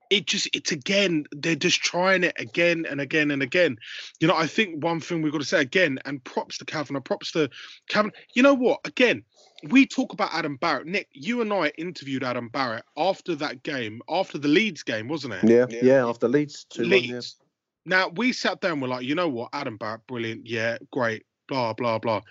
It 0.10 0.28
just 0.28 0.50
it's 0.54 0.72
again 0.72 1.26
they're 1.32 1.56
just 1.56 1.82
trying 1.82 2.24
it 2.24 2.36
again 2.38 2.86
and 2.90 3.02
again 3.02 3.32
and 3.32 3.42
again. 3.42 3.78
You 4.20 4.28
know, 4.28 4.36
I 4.36 4.48
think 4.48 4.84
one 4.84 5.00
thing 5.00 5.22
we've 5.22 5.32
got 5.32 5.40
to 5.40 5.46
say 5.46 5.62
again, 5.62 6.00
and 6.06 6.24
props 6.24 6.58
to 6.60 6.66
Kavanagh, 6.66 7.02
props 7.02 7.32
to 7.32 7.50
Kavanagh. 7.90 8.14
You 8.34 8.44
know 8.44 8.54
what? 8.54 8.80
Again, 8.86 9.24
we 9.70 9.86
talk 9.86 10.14
about 10.14 10.34
Adam 10.34 10.58
Barrett. 10.58 10.88
Nick, 10.88 11.10
you 11.14 11.42
and 11.42 11.52
I 11.52 11.70
interviewed 11.78 12.24
Adam 12.24 12.50
Barrett 12.50 12.84
after 12.98 13.36
that 13.36 13.64
game, 13.64 14.02
after 14.10 14.38
the 14.38 14.48
Leeds 14.48 14.84
game, 14.84 15.08
wasn't 15.08 15.34
it? 15.34 15.44
Yeah, 15.44 15.66
yeah, 15.70 15.80
yeah 15.82 16.08
after 16.08 16.28
Leeds. 16.28 16.66
Two 16.70 16.84
Leeds. 16.84 17.38
Now 17.86 18.10
we 18.10 18.34
sat 18.34 18.62
down, 18.62 18.80
we're 18.80 18.88
like, 18.88 19.06
you 19.06 19.16
know 19.16 19.30
what, 19.30 19.50
Adam 19.54 19.78
Barrett, 19.78 20.08
brilliant, 20.08 20.48
yeah, 20.48 20.78
great, 20.92 21.24
blah 21.48 21.74
blah 21.74 22.00
blah. 22.00 22.22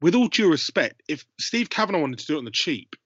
With 0.00 0.14
all 0.14 0.28
due 0.28 0.50
respect, 0.50 1.02
if 1.08 1.24
Steve 1.38 1.70
Kavanagh 1.70 2.00
wanted 2.00 2.18
to 2.18 2.26
do 2.26 2.34
it 2.34 2.38
on 2.38 2.44
the 2.44 2.50
cheap 2.50 2.96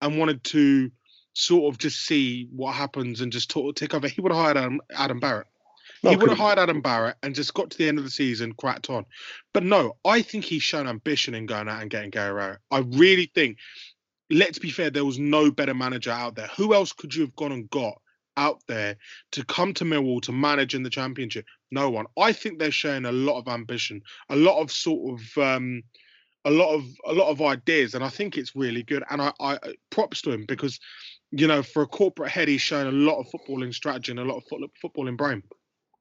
and 0.00 0.18
wanted 0.18 0.44
to 0.44 0.90
sort 1.34 1.72
of 1.72 1.78
just 1.78 2.06
see 2.06 2.48
what 2.50 2.74
happens 2.74 3.20
and 3.20 3.32
just 3.32 3.50
talk, 3.50 3.76
take 3.76 3.92
over, 3.92 4.08
he 4.08 4.20
would 4.20 4.32
have 4.32 4.40
hired 4.40 4.56
Adam, 4.56 4.80
Adam 4.94 5.20
Barrett. 5.20 5.46
he 6.02 6.16
would 6.16 6.30
have 6.30 6.38
hired 6.38 6.58
Adam 6.58 6.80
Barrett 6.80 7.16
and 7.22 7.34
just 7.34 7.54
got 7.54 7.70
to 7.70 7.78
the 7.78 7.88
end 7.88 7.98
of 7.98 8.04
the 8.04 8.10
season, 8.10 8.52
cracked 8.52 8.88
on. 8.88 9.04
But 9.52 9.64
no, 9.64 9.96
I 10.04 10.22
think 10.22 10.44
he's 10.44 10.62
shown 10.62 10.88
ambition 10.88 11.34
in 11.34 11.46
going 11.46 11.68
out 11.68 11.82
and 11.82 11.90
getting 11.90 12.10
Gary 12.10 12.32
Rowett. 12.32 12.58
I 12.70 12.78
really 12.78 13.30
think. 13.34 13.58
Let's 14.30 14.58
be 14.58 14.70
fair, 14.70 14.88
there 14.88 15.04
was 15.04 15.18
no 15.18 15.50
better 15.50 15.74
manager 15.74 16.10
out 16.10 16.34
there. 16.34 16.48
Who 16.56 16.72
else 16.72 16.92
could 16.92 17.14
you 17.14 17.22
have 17.22 17.36
gone 17.36 17.52
and 17.52 17.68
got 17.68 18.00
out 18.38 18.62
there 18.66 18.96
to 19.32 19.44
come 19.44 19.74
to 19.74 19.84
Millwall 19.84 20.22
to 20.22 20.32
manage 20.32 20.74
in 20.74 20.82
the 20.82 20.90
championship? 20.90 21.44
No 21.70 21.90
one. 21.90 22.06
I 22.18 22.32
think 22.32 22.58
they're 22.58 22.70
showing 22.70 23.04
a 23.04 23.12
lot 23.12 23.38
of 23.38 23.48
ambition, 23.48 24.00
a 24.30 24.36
lot 24.36 24.60
of 24.62 24.72
sort 24.72 25.20
of 25.20 25.38
um, 25.38 25.82
a 26.44 26.50
lot 26.50 26.74
of 26.74 26.84
a 27.06 27.12
lot 27.12 27.30
of 27.30 27.40
ideas, 27.42 27.94
and 27.94 28.04
I 28.04 28.08
think 28.08 28.36
it's 28.36 28.54
really 28.54 28.82
good. 28.82 29.02
And 29.10 29.20
I, 29.20 29.32
I 29.40 29.58
props 29.90 30.22
to 30.22 30.32
him 30.32 30.44
because 30.46 30.78
you 31.36 31.46
know 31.46 31.62
for 31.62 31.82
a 31.82 31.86
corporate 31.86 32.30
head, 32.30 32.48
he's 32.48 32.60
shown 32.60 32.86
a 32.86 32.92
lot 32.92 33.20
of 33.20 33.26
footballing 33.28 33.74
strategy 33.74 34.12
and 34.12 34.20
a 34.20 34.24
lot 34.24 34.38
of 34.38 34.44
foot, 34.44 34.60
footballing 34.82 35.16
brain. 35.16 35.42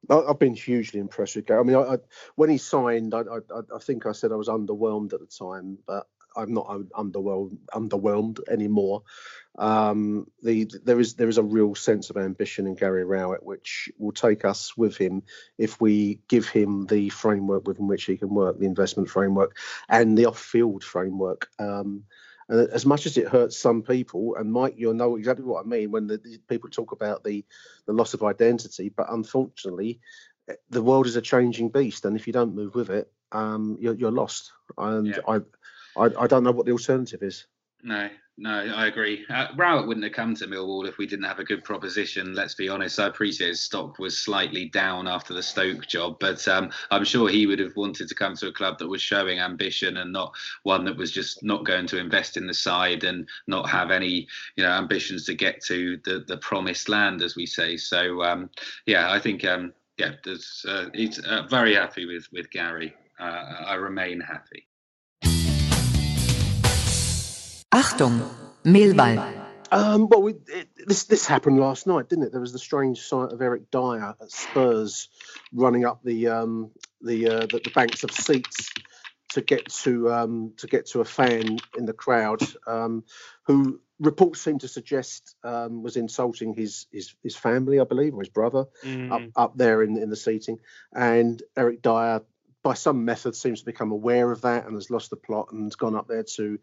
I've 0.10 0.40
been 0.40 0.56
hugely 0.56 1.00
impressed 1.00 1.38
with 1.38 1.46
Gary. 1.46 1.62
I 1.62 1.64
mean, 1.64 1.76
I, 1.78 1.94
I, 1.94 1.98
when 2.36 2.50
he 2.50 2.58
signed, 2.58 3.14
I, 3.14 3.22
I, 3.22 3.80
think 3.80 4.06
I 4.06 4.12
said 4.12 4.34
I 4.34 4.36
was 4.36 4.50
underwhelmed 4.50 5.14
at 5.14 5.22
the 5.22 5.28
time, 5.28 5.78
but 5.88 6.08
I'm 6.36 6.54
not 6.54 6.68
underwhelmed 6.68 7.58
underwhelmed 7.74 8.40
anymore. 8.50 9.04
Um, 9.58 10.28
the 10.42 10.70
there 10.84 11.00
is 11.00 11.14
there 11.14 11.30
is 11.30 11.38
a 11.38 11.44
real 11.44 11.76
sense 11.76 12.10
of 12.10 12.18
ambition 12.18 12.68
in 12.68 12.76
Gary 12.76 13.06
Rowett, 13.06 13.44
which 13.44 13.90
will 13.98 14.12
take 14.12 14.46
us 14.46 14.76
with 14.76 14.98
him 14.98 15.24
if 15.58 15.80
we 15.80 16.22
give 16.28 16.48
him 16.48 16.86
the 16.88 17.10
framework 17.10 17.68
within 17.68 17.88
which 17.88 18.06
he 18.06 18.18
can 18.18 18.30
work, 18.30 18.60
the 18.60 18.66
investment 18.66 19.10
framework 19.10 19.58
and 19.88 20.18
the 20.18 20.26
off-field 20.26 20.84
framework. 20.84 21.50
Um, 21.60 22.04
and 22.50 22.70
as 22.70 22.86
much 22.86 23.06
as 23.06 23.18
it 23.18 23.28
hurts 23.28 23.58
some 23.58 23.82
people, 23.82 24.36
and 24.36 24.52
Mike, 24.52 24.76
you'll 24.78 24.94
know 24.94 25.16
exactly 25.16 25.46
what 25.46 25.66
I 25.66 25.68
mean 25.68 25.92
when 25.92 26.08
the, 26.08 26.18
the 26.18 26.38
people 26.48 26.70
talk 26.70 26.92
about 26.92 27.24
the 27.24 27.46
the 27.86 27.94
loss 27.94 28.14
of 28.14 28.24
identity. 28.24 28.90
But 28.90 29.12
unfortunately, 29.12 30.00
the 30.70 30.82
world 30.82 31.08
is 31.08 31.16
a 31.16 31.22
changing 31.22 31.70
beast, 31.70 32.06
and 32.06 32.16
if 32.16 32.28
you 32.28 32.34
don't 32.34 32.56
move 32.56 32.76
with 32.76 32.90
it, 32.90 33.12
um, 33.32 33.78
you're, 33.80 33.96
you're 33.96 34.12
lost. 34.12 34.52
And 34.78 35.08
yeah. 35.08 35.20
I 35.28 35.42
I, 35.96 36.10
I 36.24 36.28
don't 36.28 36.44
know 36.44 36.52
what 36.52 36.66
the 36.66 36.72
alternative 36.72 37.24
is. 37.24 37.46
No, 37.84 38.10
no, 38.38 38.50
I 38.50 38.88
agree. 38.88 39.26
Uh, 39.30 39.48
Rowett 39.56 39.86
wouldn't 39.86 40.06
have 40.06 40.14
come 40.14 40.34
to 40.36 40.48
Millwall 40.48 40.88
if 40.88 40.98
we 40.98 41.06
didn't 41.06 41.26
have 41.26 41.40
a 41.40 41.44
good 41.44 41.66
proposition. 41.66 42.34
Let's 42.34 42.56
be 42.56 42.70
honest. 42.70 42.98
I 42.98 43.08
appreciate 43.08 43.50
his 43.50 43.60
stock 43.60 44.00
was 44.00 44.18
slightly 44.18 44.70
down 44.70 45.06
after 45.08 45.34
the 45.34 45.44
Stoke 45.44 45.86
job, 45.86 46.18
but 46.20 46.48
um, 46.48 46.72
I'm 46.92 47.04
sure 47.04 47.28
he 47.28 47.46
would 47.46 47.60
have 47.60 47.76
wanted 47.76 48.08
to 48.08 48.16
come 48.16 48.36
to 48.38 48.48
a 48.48 48.54
club 48.54 48.80
that 48.80 48.88
was 48.88 49.02
showing 49.02 49.40
ambition 49.40 49.98
and 49.98 50.14
not 50.14 50.34
one 50.64 50.86
that 50.86 50.98
was 50.98 51.12
just 51.12 51.44
not 51.44 51.66
going 51.66 51.86
to 51.88 52.00
invest 52.00 52.38
in 52.38 52.48
the 52.48 52.54
side 52.54 53.04
and 53.04 53.28
not 53.48 53.70
have 53.70 53.92
any, 53.92 54.28
you 54.56 54.64
know, 54.64 54.72
ambitions 54.72 55.26
to 55.26 55.36
get 55.36 55.62
to 55.66 56.00
the 56.06 56.24
the 56.26 56.38
promised 56.38 56.88
land, 56.88 57.22
as 57.22 57.36
we 57.36 57.46
say. 57.46 57.76
So 57.76 58.24
um, 58.24 58.50
yeah, 58.86 59.12
I 59.12 59.20
think 59.20 59.44
um, 59.46 59.74
yeah, 59.98 60.14
uh, 60.68 60.86
he's 60.94 61.20
uh, 61.20 61.44
very 61.50 61.76
happy 61.76 62.06
with 62.06 62.32
with 62.32 62.50
Gary. 62.50 62.96
Uh, 63.20 63.64
I 63.68 63.76
remain 63.76 64.22
happy. 64.22 64.68
Achtung, 67.74 68.30
Millwall. 68.64 69.18
Um, 69.72 70.08
well, 70.08 70.22
we, 70.22 70.36
it, 70.48 70.70
this 70.86 71.06
this 71.06 71.26
happened 71.26 71.60
last 71.60 71.88
night, 71.88 72.08
didn't 72.08 72.26
it? 72.26 72.32
There 72.32 72.40
was 72.40 72.54
the 72.54 72.60
strange 72.60 73.00
sight 73.02 73.32
of 73.32 73.42
Eric 73.42 73.72
Dier 73.72 74.14
at 74.22 74.32
Spurs 74.32 75.10
running 75.52 75.84
up 75.84 76.04
the 76.04 76.28
um, 76.28 76.70
the, 77.02 77.28
uh, 77.28 77.40
the, 77.48 77.62
the 77.64 77.72
banks 77.74 78.04
of 78.04 78.12
seats 78.12 78.72
to 79.30 79.42
get 79.42 79.72
to 79.72 80.14
um, 80.14 80.54
to 80.58 80.68
get 80.68 80.86
to 80.90 81.02
a 81.02 81.06
fan 81.06 81.58
in 81.76 81.88
the 81.88 81.94
crowd 81.94 82.42
um, 82.68 83.04
who 83.48 83.82
reports 84.00 84.42
seem 84.42 84.60
to 84.60 84.68
suggest 84.68 85.36
um, 85.44 85.82
was 85.82 85.98
insulting 85.98 86.54
his, 86.54 86.86
his 86.92 87.16
his 87.24 87.36
family, 87.36 87.80
I 87.80 87.86
believe, 87.86 88.14
or 88.14 88.20
his 88.20 88.30
brother 88.30 88.66
mm. 88.84 89.12
up 89.12 89.32
up 89.36 89.58
there 89.58 89.82
in 89.82 89.98
in 89.98 90.12
the 90.12 90.16
seating. 90.16 90.60
And 90.94 91.42
Eric 91.58 91.82
Dier 91.82 92.22
by 92.64 92.74
some 92.74 93.04
method, 93.04 93.36
seems 93.36 93.60
to 93.60 93.66
become 93.66 93.92
aware 93.92 94.32
of 94.32 94.42
that 94.42 94.66
and 94.66 94.76
has 94.76 94.90
lost 94.90 95.10
the 95.10 95.18
plot 95.18 95.50
and 95.52 95.66
has 95.66 95.76
gone 95.76 95.96
up 95.96 96.08
there 96.08 96.24
to 96.24 96.58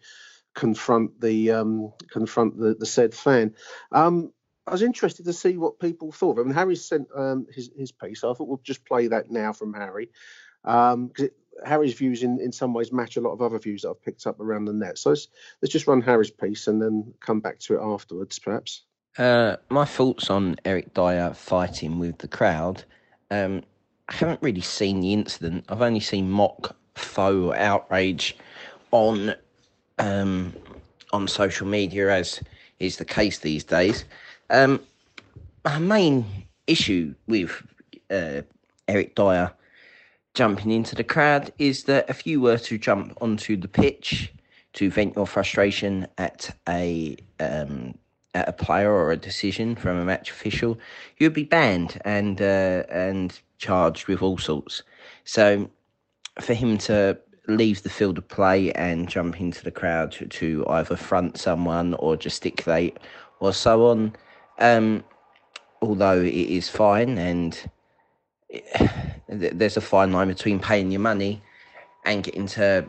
confront 0.55 1.20
the 1.20 1.53
um, 1.53 1.92
confront 2.11 2.59
the, 2.59 2.74
the 2.74 2.86
said 2.86 3.14
fan. 3.14 3.55
Um, 3.92 4.32
I 4.66 4.72
was 4.72 4.82
interested 4.82 5.24
to 5.26 5.32
see 5.32 5.57
what 5.57 5.80
people 5.80 6.12
thought. 6.12 6.38
I 6.38 6.42
mean, 6.42 6.55
Harry 6.55 6.76
sent 6.76 7.09
um, 7.14 7.46
his 7.53 7.70
his 7.76 7.92
piece. 7.92 8.24
I 8.24 8.32
thought 8.32 8.48
we'll 8.48 8.61
just 8.62 8.84
play 8.84 9.09
that 9.09 9.30
now 9.30 9.53
from 9.53 9.74
Harry, 9.74 10.11
Um 10.64 11.09
because 11.09 11.24
um, 11.24 11.30
Harry's 11.64 11.94
views 11.94 12.22
in, 12.22 12.40
in 12.40 12.53
some 12.53 12.72
ways 12.72 12.92
match 12.92 13.16
a 13.16 13.20
lot 13.20 13.32
of 13.32 13.42
other 13.42 13.59
views 13.59 13.82
that 13.82 13.90
I've 13.90 14.03
picked 14.03 14.26
up 14.26 14.40
around 14.40 14.64
the 14.64 14.72
net. 14.72 14.98
So 14.98 15.11
let's, 15.11 15.28
let's 15.61 15.72
just 15.72 15.86
run 15.86 16.01
Harry's 16.01 16.30
piece 16.30 16.66
and 16.68 16.80
then 16.80 17.12
come 17.20 17.40
back 17.40 17.59
to 17.61 17.74
it 17.74 17.82
afterwards, 17.82 18.38
perhaps. 18.38 18.82
Uh, 19.18 19.57
my 19.68 19.84
thoughts 19.84 20.30
on 20.30 20.57
Eric 20.64 20.94
Dier 20.94 21.34
fighting 21.34 21.98
with 21.98 22.18
the 22.18 22.28
crowd. 22.28 22.84
Um, 23.30 23.62
I 24.09 24.14
haven't 24.14 24.42
really 24.42 24.61
seen 24.61 25.01
the 25.01 25.12
incident. 25.12 25.64
I've 25.68 25.82
only 25.82 26.01
seen 26.01 26.30
mock 26.30 26.76
faux 26.94 27.57
outrage 27.57 28.36
on 28.90 29.34
um, 30.01 30.53
on 31.12 31.28
social 31.28 31.66
media, 31.66 32.12
as 32.12 32.40
is 32.78 32.96
the 32.96 33.05
case 33.05 33.38
these 33.38 33.64
days. 33.64 34.05
Um, 34.48 34.80
our 35.64 35.80
main 35.80 36.24
issue 36.66 37.14
with 37.26 37.62
uh, 38.11 38.42
Eric 38.88 39.14
Dier 39.14 39.53
jumping 40.34 40.70
into 40.70 40.94
the 40.94 41.05
crowd 41.05 41.53
is 41.59 41.84
that 41.84 42.09
if 42.09 42.26
you 42.26 42.40
were 42.40 42.59
to 42.59 42.78
jump 42.78 43.16
onto 43.20 43.57
the 43.57 43.68
pitch 43.68 44.32
to 44.72 44.90
vent 44.90 45.16
your 45.16 45.26
frustration 45.26 46.07
at 46.18 46.55
a 46.68 47.16
um, 47.40 47.94
at 48.34 48.48
a 48.48 48.53
player 48.53 48.92
or 48.92 49.11
a 49.11 49.16
decision 49.16 49.74
from 49.74 49.98
a 49.98 50.05
match 50.05 50.30
official, 50.30 50.78
you'd 51.18 51.34
be 51.34 51.44
banned 51.44 52.01
and 52.05 52.40
uh, 52.40 52.84
and 52.88 53.40
charged 53.59 54.07
with 54.07 54.22
all 54.22 54.38
sorts. 54.38 54.82
So 55.24 55.68
for 56.40 56.55
him 56.55 56.78
to 56.78 57.18
leave 57.57 57.82
the 57.82 57.90
field 57.90 58.18
of 58.18 58.28
play 58.28 58.72
and 58.72 59.09
jump 59.09 59.40
into 59.40 59.62
the 59.62 59.70
crowd 59.70 60.12
to, 60.12 60.26
to 60.26 60.66
either 60.68 60.96
front 60.96 61.38
someone 61.38 61.94
or 61.94 62.16
gesticulate 62.16 62.98
or 63.40 63.53
so 63.53 63.86
on. 63.86 64.14
Um, 64.59 65.05
although 65.82 66.20
it 66.20 66.34
is 66.34 66.68
fine 66.68 67.18
and 67.18 67.59
it, 68.48 69.59
there's 69.59 69.76
a 69.76 69.80
fine 69.80 70.12
line 70.12 70.28
between 70.28 70.59
paying 70.59 70.90
your 70.90 71.01
money 71.01 71.42
and 72.05 72.24
getting 72.24 72.46
to 72.46 72.88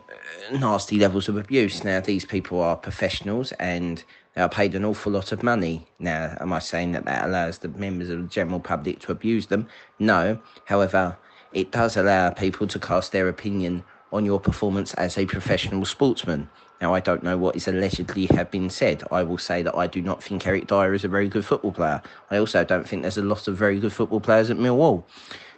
nasty 0.52 0.98
levels 0.98 1.28
of 1.28 1.36
abuse. 1.36 1.84
Now, 1.84 2.00
these 2.00 2.24
people 2.24 2.60
are 2.60 2.76
professionals 2.76 3.52
and 3.52 4.02
they 4.34 4.42
are 4.42 4.48
paid 4.48 4.74
an 4.74 4.84
awful 4.84 5.12
lot 5.12 5.32
of 5.32 5.42
money. 5.42 5.86
Now, 5.98 6.36
am 6.40 6.52
I 6.52 6.58
saying 6.58 6.92
that 6.92 7.04
that 7.04 7.26
allows 7.26 7.58
the 7.58 7.68
members 7.68 8.08
of 8.08 8.22
the 8.22 8.28
general 8.28 8.60
public 8.60 9.00
to 9.00 9.12
abuse 9.12 9.46
them? 9.46 9.68
No. 9.98 10.40
However, 10.64 11.16
it 11.52 11.70
does 11.70 11.96
allow 11.96 12.30
people 12.30 12.66
to 12.66 12.78
cast 12.78 13.12
their 13.12 13.28
opinion 13.28 13.84
on 14.12 14.24
your 14.24 14.38
performance 14.38 14.94
as 14.94 15.16
a 15.18 15.26
professional 15.26 15.84
sportsman. 15.84 16.48
Now, 16.80 16.94
I 16.94 17.00
don't 17.00 17.22
know 17.22 17.38
what 17.38 17.54
is 17.54 17.68
allegedly 17.68 18.26
have 18.26 18.50
been 18.50 18.68
said. 18.68 19.04
I 19.12 19.22
will 19.22 19.38
say 19.38 19.62
that 19.62 19.76
I 19.76 19.86
do 19.86 20.02
not 20.02 20.22
think 20.22 20.46
Eric 20.46 20.66
Dier 20.66 20.94
is 20.94 21.04
a 21.04 21.08
very 21.08 21.28
good 21.28 21.46
football 21.46 21.70
player. 21.70 22.02
I 22.30 22.38
also 22.38 22.64
don't 22.64 22.88
think 22.88 23.02
there's 23.02 23.18
a 23.18 23.22
lot 23.22 23.46
of 23.46 23.56
very 23.56 23.78
good 23.78 23.92
football 23.92 24.20
players 24.20 24.50
at 24.50 24.56
Millwall. 24.56 25.04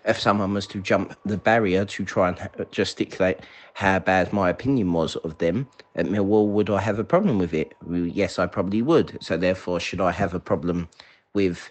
If 0.04 0.20
someone 0.20 0.52
was 0.52 0.66
to 0.66 0.82
jump 0.82 1.16
the 1.24 1.38
barrier 1.38 1.86
to 1.86 2.04
try 2.04 2.28
and 2.28 2.68
gesticulate 2.70 3.40
how 3.72 3.98
bad 4.00 4.34
my 4.34 4.50
opinion 4.50 4.92
was 4.92 5.16
of 5.16 5.38
them 5.38 5.66
at 5.96 6.04
Millwall, 6.04 6.48
would 6.48 6.68
I 6.68 6.80
have 6.80 6.98
a 6.98 7.04
problem 7.04 7.38
with 7.38 7.54
it? 7.54 7.74
Yes, 7.90 8.38
I 8.38 8.46
probably 8.46 8.82
would. 8.82 9.16
So, 9.22 9.38
therefore, 9.38 9.80
should 9.80 10.02
I 10.02 10.12
have 10.12 10.34
a 10.34 10.40
problem 10.40 10.90
with 11.32 11.70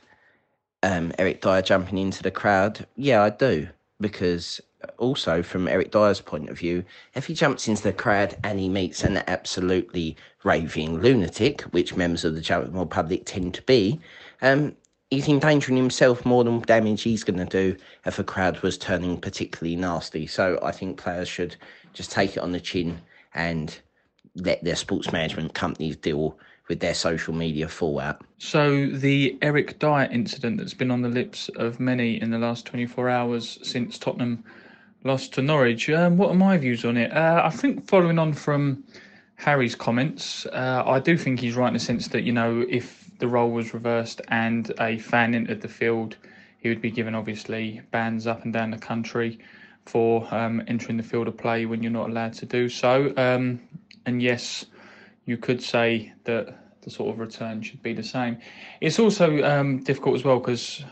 um, 0.82 1.14
Eric 1.20 1.42
Dier 1.42 1.62
jumping 1.62 2.00
into 2.00 2.24
the 2.24 2.32
crowd? 2.32 2.88
Yeah, 2.96 3.22
I 3.22 3.30
do. 3.30 3.68
Because 4.02 4.60
also 4.98 5.42
from 5.44 5.68
Eric 5.68 5.92
Dier's 5.92 6.22
point 6.22 6.50
of 6.50 6.58
view, 6.58 6.84
if 7.16 7.26
he 7.28 7.34
jumps 7.34 7.68
into 7.68 7.84
the 7.84 7.94
crowd 7.94 8.36
and 8.44 8.60
he 8.60 8.70
meets 8.70 9.04
an 9.04 9.24
absolutely 9.28 10.16
raving 10.44 11.00
lunatic, 11.00 11.62
which 11.72 11.96
members 11.96 12.26
of 12.26 12.36
the 12.36 12.42
general 12.42 12.86
public 12.86 13.26
tend 13.26 13.54
to 13.56 13.62
be, 13.64 14.00
um, 14.42 14.76
he's 15.10 15.28
endangering 15.28 15.78
himself 15.78 16.26
more 16.26 16.44
than 16.44 16.60
damage 16.62 17.04
he's 17.04 17.24
going 17.24 17.40
to 17.40 17.46
do 17.46 17.78
if 18.06 18.20
a 18.20 18.24
crowd 18.24 18.60
was 18.62 18.78
turning 18.78 19.20
particularly 19.20 19.76
nasty. 19.76 20.26
So 20.28 20.60
I 20.64 20.72
think 20.72 20.98
players 20.98 21.28
should 21.28 21.56
just 21.94 22.12
take 22.12 22.36
it 22.36 22.40
on 22.40 22.52
the 22.52 22.60
chin 22.60 23.00
and 23.34 23.78
let 24.36 24.64
their 24.64 24.76
sports 24.76 25.12
management 25.12 25.54
companies 25.54 25.96
deal 25.96 26.38
with 26.70 26.80
their 26.80 26.94
social 26.94 27.34
media 27.34 27.68
fallout. 27.68 28.24
So 28.38 28.88
the 28.88 29.38
Eric 29.42 29.80
Dier 29.80 30.08
incident 30.12 30.58
that's 30.58 30.74
been 30.74 30.92
on 30.92 31.02
the 31.02 31.10
lips 31.10 31.50
of 31.58 31.80
many 31.80 32.22
in 32.22 32.32
the 32.32 32.40
last 32.40 32.66
24 32.66 33.10
hours 33.10 33.60
since 33.62 33.98
Tottenham 33.98 34.44
lost 35.04 35.34
to 35.34 35.42
Norwich. 35.42 35.90
Um, 35.90 36.18
what 36.18 36.30
are 36.30 36.36
my 36.36 36.58
views 36.58 36.86
on 36.86 36.98
it? 36.98 37.12
Uh, 37.12 37.42
I 37.44 37.50
think 37.50 37.88
following 37.88 38.20
on 38.20 38.34
from 38.34 38.84
Harry's 39.36 39.76
comments, 39.76 40.46
uh, 40.48 40.84
I 40.86 41.00
do 41.00 41.18
think 41.18 41.40
he's 41.40 41.56
right 41.56 41.68
in 41.68 41.74
the 41.74 41.80
sense 41.80 42.08
that 42.10 42.24
you 42.24 42.32
know 42.32 42.66
if 42.70 43.12
the 43.20 43.28
role 43.28 43.52
was 43.52 43.74
reversed 43.74 44.22
and 44.30 44.72
a 44.80 44.98
fan 45.00 45.36
entered 45.36 45.62
the 45.62 45.68
field, 45.68 46.18
he 46.60 46.70
would 46.70 46.82
be 46.82 46.92
given 46.92 47.16
obviously 47.16 47.82
bans 47.92 48.28
up 48.28 48.44
and 48.44 48.54
down 48.54 48.72
the 48.72 48.78
country 48.78 49.40
for 49.86 50.28
um, 50.34 50.64
entering 50.68 50.98
the 50.98 51.04
field 51.04 51.28
of 51.28 51.38
play 51.38 51.66
when 51.66 51.84
you're 51.84 51.92
not 51.92 52.10
allowed 52.10 52.34
to 52.34 52.46
do 52.46 52.70
so. 52.70 53.14
Um, 53.18 53.60
and 54.06 54.22
yes, 54.22 54.66
you 55.26 55.38
could 55.38 55.62
say 55.62 56.14
that 56.24 56.58
the 56.82 56.90
sort 56.90 57.14
of 57.14 57.20
return 57.20 57.62
should 57.62 57.82
be 57.82 57.94
the 57.94 58.04
same. 58.04 58.38
It's 58.82 59.00
also 59.00 59.44
um, 59.44 59.84
difficult 59.84 60.16
as 60.16 60.24
well 60.24 60.40
because 60.40 60.84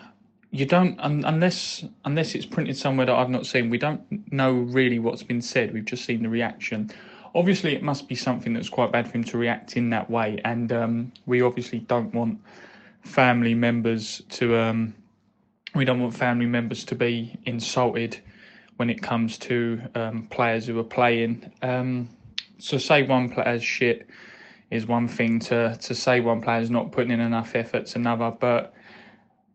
you 0.51 0.65
don't 0.65 0.99
un- 0.99 1.23
unless 1.25 1.83
unless 2.03 2.35
it's 2.35 2.45
printed 2.45 2.77
somewhere 2.77 3.05
that 3.05 3.15
I've 3.15 3.29
not 3.29 3.45
seen. 3.45 3.69
We 3.69 3.77
don't 3.77 4.31
know 4.31 4.51
really 4.51 4.99
what's 4.99 5.23
been 5.23 5.41
said. 5.41 5.73
We've 5.73 5.85
just 5.85 6.05
seen 6.05 6.23
the 6.23 6.29
reaction. 6.29 6.91
Obviously, 7.33 7.73
it 7.73 7.81
must 7.81 8.09
be 8.09 8.15
something 8.15 8.53
that's 8.53 8.67
quite 8.67 8.91
bad 8.91 9.09
for 9.09 9.17
him 9.17 9.23
to 9.23 9.37
react 9.37 9.77
in 9.77 9.89
that 9.91 10.09
way, 10.09 10.39
and 10.43 10.71
um, 10.73 11.13
we 11.25 11.41
obviously 11.41 11.79
don't 11.79 12.13
want 12.13 12.37
family 13.01 13.53
members 13.53 14.21
to 14.29 14.57
um, 14.57 14.93
we 15.73 15.85
don't 15.85 16.01
want 16.01 16.13
family 16.13 16.45
members 16.45 16.83
to 16.83 16.95
be 16.95 17.33
insulted 17.45 18.19
when 18.75 18.89
it 18.89 19.01
comes 19.01 19.37
to 19.37 19.81
um, 19.95 20.27
players 20.27 20.67
who 20.67 20.77
are 20.79 20.83
playing. 20.83 21.49
Um, 21.61 22.09
so 22.57 22.77
say 22.77 23.03
one 23.03 23.29
player's 23.29 23.63
shit 23.63 24.07
is 24.69 24.85
one 24.85 25.07
thing 25.07 25.39
to 25.39 25.77
to 25.81 25.95
say 25.95 26.19
one 26.19 26.41
player's 26.41 26.69
not 26.69 26.91
putting 26.91 27.11
in 27.11 27.21
enough 27.21 27.55
effort's 27.55 27.95
another, 27.95 28.31
but 28.37 28.73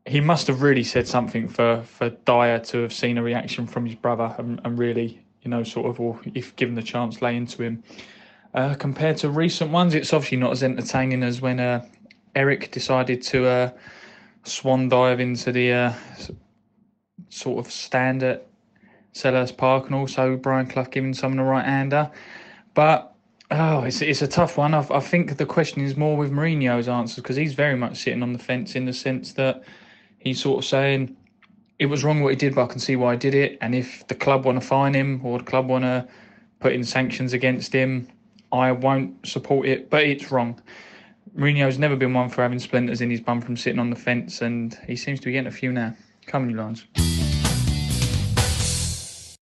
he 0.06 0.20
must 0.20 0.46
have 0.46 0.62
really 0.62 0.84
said 0.84 1.08
something 1.08 1.48
for 1.48 1.82
for 1.82 2.10
Dier 2.10 2.60
to 2.60 2.78
have 2.82 2.92
seen 2.92 3.18
a 3.18 3.22
reaction 3.22 3.66
from 3.66 3.86
his 3.86 3.96
brother 3.96 4.34
and, 4.38 4.60
and 4.64 4.78
really, 4.78 5.20
you 5.42 5.50
know, 5.50 5.62
sort 5.64 5.86
of, 5.86 6.00
or 6.00 6.18
if 6.34 6.54
given 6.56 6.74
the 6.74 6.82
chance, 6.82 7.20
lay 7.22 7.36
into 7.36 7.62
him. 7.62 7.82
Uh, 8.54 8.74
compared 8.74 9.16
to 9.18 9.28
recent 9.28 9.70
ones, 9.70 9.94
it's 9.94 10.12
obviously 10.12 10.38
not 10.38 10.52
as 10.52 10.62
entertaining 10.62 11.22
as 11.22 11.40
when 11.40 11.60
uh, 11.60 11.84
Eric 12.34 12.70
decided 12.70 13.20
to 13.22 13.46
uh, 13.46 13.70
swan 14.44 14.88
dive 14.88 15.20
into 15.20 15.52
the 15.52 15.72
uh, 15.72 15.92
sort 17.28 17.64
of 17.64 17.70
stand 17.70 18.22
at 18.22 18.46
Selhurst 19.12 19.56
Park, 19.56 19.86
and 19.86 19.94
also 19.94 20.36
Brian 20.36 20.66
Clough 20.66 20.84
giving 20.84 21.14
someone 21.14 21.40
a 21.40 21.44
right 21.44 21.64
hander. 21.64 22.10
But 22.74 23.12
oh, 23.50 23.82
it's 23.82 24.02
it's 24.02 24.22
a 24.22 24.28
tough 24.28 24.56
one. 24.56 24.72
I, 24.72 24.86
I 24.90 25.00
think 25.00 25.36
the 25.36 25.46
question 25.46 25.82
is 25.82 25.96
more 25.96 26.16
with 26.16 26.30
Mourinho's 26.30 26.88
answers 26.88 27.16
because 27.16 27.36
he's 27.36 27.54
very 27.54 27.76
much 27.76 27.98
sitting 27.98 28.22
on 28.22 28.32
the 28.32 28.38
fence 28.38 28.76
in 28.76 28.84
the 28.84 28.92
sense 28.92 29.32
that 29.32 29.64
he's 30.26 30.42
sort 30.42 30.58
of 30.58 30.64
saying 30.64 31.16
it 31.78 31.86
was 31.86 32.02
wrong 32.02 32.20
what 32.20 32.30
he 32.30 32.36
did, 32.36 32.54
but 32.54 32.64
I 32.64 32.66
can 32.66 32.80
see 32.80 32.96
why 32.96 33.12
I 33.12 33.16
did 33.16 33.34
it. 33.34 33.58
And 33.60 33.74
if 33.74 34.06
the 34.08 34.14
club 34.14 34.44
want 34.44 34.60
to 34.60 34.66
fine 34.66 34.92
him 34.92 35.20
or 35.24 35.38
the 35.38 35.44
club 35.44 35.68
want 35.68 35.84
to 35.84 36.08
put 36.58 36.72
in 36.72 36.82
sanctions 36.82 37.32
against 37.32 37.72
him, 37.72 38.08
I 38.50 38.72
won't 38.72 39.26
support 39.26 39.68
it. 39.68 39.88
But 39.88 40.04
it's 40.04 40.32
wrong. 40.32 40.60
Mourinho's 41.36 41.78
never 41.78 41.96
been 41.96 42.12
one 42.12 42.28
for 42.28 42.42
having 42.42 42.58
splinters 42.58 43.00
in 43.00 43.10
his 43.10 43.20
bum 43.20 43.40
from 43.40 43.56
sitting 43.56 43.78
on 43.78 43.90
the 43.90 43.96
fence, 43.96 44.40
and 44.42 44.76
he 44.86 44.96
seems 44.96 45.20
to 45.20 45.26
be 45.26 45.32
getting 45.32 45.48
a 45.48 45.52
few 45.52 45.70
now. 45.70 45.94
Come 46.26 46.44
on, 46.44 46.50
you 46.50 46.56
Lions. 46.56 46.84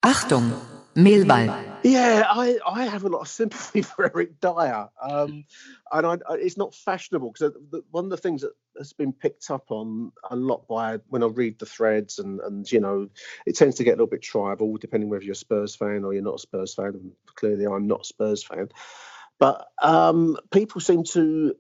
Achtung, 0.04 0.60
Millwall. 0.96 1.64
Yeah, 1.82 2.24
I, 2.28 2.58
I 2.66 2.84
have 2.84 3.04
a 3.04 3.08
lot 3.08 3.20
of 3.20 3.28
sympathy 3.28 3.82
for 3.82 4.06
Eric 4.06 4.40
Dier, 4.40 4.88
um, 5.00 5.44
and 5.92 6.06
I, 6.06 6.18
I, 6.28 6.34
it's 6.34 6.58
not 6.58 6.74
fashionable 6.74 7.30
because 7.30 7.54
one 7.90 8.04
of 8.04 8.10
the 8.10 8.16
things 8.16 8.42
that 8.42 8.52
has 8.78 8.92
been 8.92 9.12
picked 9.12 9.50
up 9.50 9.70
on 9.70 10.12
a 10.30 10.36
lot 10.36 10.66
by 10.68 10.98
when 11.08 11.22
I 11.22 11.26
read 11.26 11.58
the 11.58 11.66
threads, 11.66 12.18
and 12.18 12.40
and 12.40 12.70
you 12.70 12.80
know, 12.80 13.08
it 13.46 13.56
tends 13.56 13.76
to 13.76 13.84
get 13.84 13.92
a 13.92 13.96
little 13.96 14.06
bit 14.06 14.22
tribal 14.22 14.76
depending 14.76 15.10
whether 15.10 15.24
you're 15.24 15.32
a 15.32 15.36
Spurs 15.36 15.74
fan 15.74 16.04
or 16.04 16.12
you're 16.12 16.22
not 16.22 16.36
a 16.36 16.38
Spurs 16.38 16.74
fan. 16.74 16.86
And 16.94 17.12
clearly, 17.34 17.66
I'm 17.66 17.86
not 17.86 18.02
a 18.02 18.04
Spurs 18.04 18.44
fan, 18.44 18.68
but 19.38 19.66
um, 19.82 20.36
people 20.50 20.80
seem 20.80 21.04
to 21.04 21.54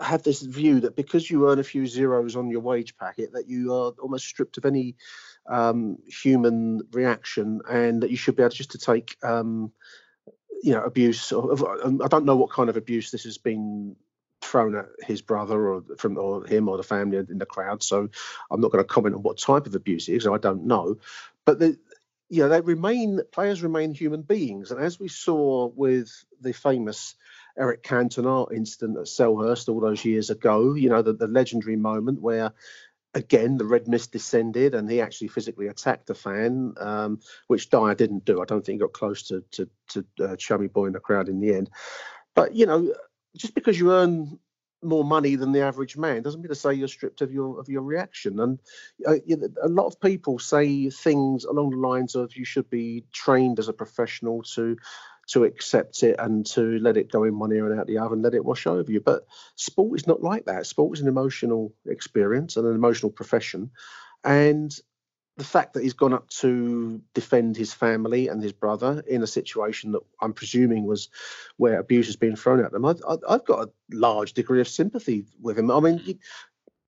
have 0.00 0.22
this 0.22 0.42
view 0.42 0.80
that 0.80 0.96
because 0.96 1.30
you 1.30 1.48
earn 1.48 1.58
a 1.58 1.64
few 1.64 1.86
zeros 1.86 2.36
on 2.36 2.50
your 2.50 2.60
wage 2.60 2.96
packet, 2.96 3.32
that 3.32 3.48
you 3.48 3.72
are 3.72 3.92
almost 4.00 4.26
stripped 4.26 4.58
of 4.58 4.64
any 4.64 4.96
um, 5.48 5.98
human 6.06 6.82
reaction, 6.92 7.60
and 7.68 8.02
that 8.02 8.10
you 8.10 8.16
should 8.16 8.36
be 8.36 8.42
able 8.42 8.50
just 8.50 8.72
to 8.72 8.78
take, 8.78 9.16
um, 9.22 9.72
you 10.62 10.72
know, 10.72 10.82
abuse. 10.82 11.32
I 11.32 12.08
don't 12.08 12.24
know 12.24 12.36
what 12.36 12.50
kind 12.50 12.68
of 12.68 12.76
abuse 12.76 13.10
this 13.10 13.24
has 13.24 13.38
been 13.38 13.96
thrown 14.54 14.76
at 14.76 14.86
his 15.04 15.20
brother 15.20 15.68
or 15.68 15.82
from 15.98 16.16
or 16.16 16.46
him 16.46 16.68
or 16.68 16.76
the 16.76 16.84
family 16.84 17.16
in 17.16 17.38
the 17.38 17.44
crowd. 17.44 17.82
So 17.82 18.08
I'm 18.52 18.60
not 18.60 18.70
going 18.70 18.84
to 18.84 18.88
comment 18.88 19.16
on 19.16 19.22
what 19.22 19.36
type 19.36 19.66
of 19.66 19.74
abuse 19.74 20.08
it 20.08 20.14
is. 20.14 20.28
I 20.28 20.38
don't 20.38 20.66
know, 20.66 20.98
but 21.44 21.58
the, 21.58 21.76
you 22.28 22.42
know, 22.42 22.48
they 22.48 22.60
remain 22.60 23.20
players 23.32 23.64
remain 23.64 23.92
human 23.92 24.22
beings, 24.22 24.70
and 24.70 24.80
as 24.80 25.00
we 25.00 25.08
saw 25.08 25.66
with 25.74 26.08
the 26.40 26.52
famous 26.52 27.16
Eric 27.58 27.82
Cantona 27.82 28.52
incident 28.52 28.96
at 28.96 29.06
Selhurst 29.06 29.68
all 29.68 29.80
those 29.80 30.04
years 30.04 30.30
ago, 30.30 30.74
you 30.74 30.88
know, 30.88 31.02
the, 31.02 31.14
the 31.14 31.26
legendary 31.26 31.76
moment 31.76 32.20
where 32.20 32.52
again, 33.12 33.56
the 33.56 33.64
red 33.64 33.88
mist 33.88 34.12
descended, 34.12 34.74
and 34.74 34.88
he 34.88 35.00
actually 35.00 35.28
physically 35.28 35.66
attacked 35.66 36.06
the 36.06 36.14
fan, 36.14 36.74
um, 36.78 37.20
which 37.48 37.70
Dier 37.70 37.94
didn't 37.94 38.24
do. 38.24 38.40
I 38.40 38.44
don't 38.44 38.64
think 38.64 38.76
he 38.76 38.86
got 38.86 38.92
close 38.92 39.24
to 39.24 39.42
to, 39.52 39.68
to 39.88 40.04
uh, 40.20 40.36
Chummy 40.36 40.68
Boy 40.68 40.86
in 40.86 40.92
the 40.92 41.00
crowd 41.00 41.28
in 41.28 41.40
the 41.40 41.54
end. 41.54 41.70
But 42.34 42.54
you 42.54 42.66
know, 42.66 42.92
just 43.36 43.54
because 43.54 43.78
you 43.78 43.92
earn 43.92 44.38
more 44.82 45.04
money 45.04 45.34
than 45.34 45.52
the 45.52 45.62
average 45.62 45.96
man 45.96 46.22
doesn't 46.22 46.42
mean 46.42 46.50
to 46.50 46.54
say 46.54 46.74
you're 46.74 46.88
stripped 46.88 47.22
of 47.22 47.32
your 47.32 47.58
of 47.58 47.68
your 47.68 47.82
reaction. 47.82 48.38
And 48.38 48.58
uh, 49.06 49.16
a 49.62 49.68
lot 49.68 49.86
of 49.86 50.00
people 50.00 50.38
say 50.38 50.90
things 50.90 51.44
along 51.44 51.70
the 51.70 51.78
lines 51.78 52.14
of 52.14 52.36
you 52.36 52.44
should 52.44 52.68
be 52.68 53.04
trained 53.12 53.58
as 53.58 53.68
a 53.68 53.72
professional 53.72 54.42
to 54.54 54.76
to 55.26 55.44
accept 55.44 56.02
it 56.02 56.16
and 56.18 56.44
to 56.44 56.78
let 56.80 56.98
it 56.98 57.10
go 57.10 57.24
in 57.24 57.38
one 57.38 57.50
ear 57.50 57.70
and 57.70 57.80
out 57.80 57.86
the 57.86 57.96
other 57.96 58.14
and 58.14 58.22
let 58.22 58.34
it 58.34 58.44
wash 58.44 58.66
over 58.66 58.92
you. 58.92 59.00
But 59.00 59.26
sport 59.56 59.98
is 59.98 60.06
not 60.06 60.22
like 60.22 60.44
that. 60.44 60.66
Sport 60.66 60.98
is 60.98 61.00
an 61.00 61.08
emotional 61.08 61.72
experience 61.86 62.56
and 62.58 62.66
an 62.66 62.74
emotional 62.74 63.10
profession. 63.10 63.70
And 64.22 64.70
the 65.36 65.44
fact 65.44 65.74
that 65.74 65.82
he's 65.82 65.94
gone 65.94 66.12
up 66.12 66.28
to 66.28 67.00
defend 67.12 67.56
his 67.56 67.74
family 67.74 68.28
and 68.28 68.42
his 68.42 68.52
brother 68.52 69.02
in 69.06 69.22
a 69.22 69.26
situation 69.26 69.92
that 69.92 70.02
I'm 70.20 70.32
presuming 70.32 70.86
was 70.86 71.08
where 71.56 71.80
abuse 71.80 72.06
has 72.06 72.16
been 72.16 72.36
thrown 72.36 72.64
at 72.64 72.70
them, 72.70 72.84
I, 72.84 72.94
have 73.28 73.44
got 73.44 73.68
a 73.68 73.70
large 73.92 74.34
degree 74.34 74.60
of 74.60 74.68
sympathy 74.68 75.26
with 75.40 75.58
him. 75.58 75.70
I 75.70 75.80
mean, 75.80 76.00
you, 76.04 76.18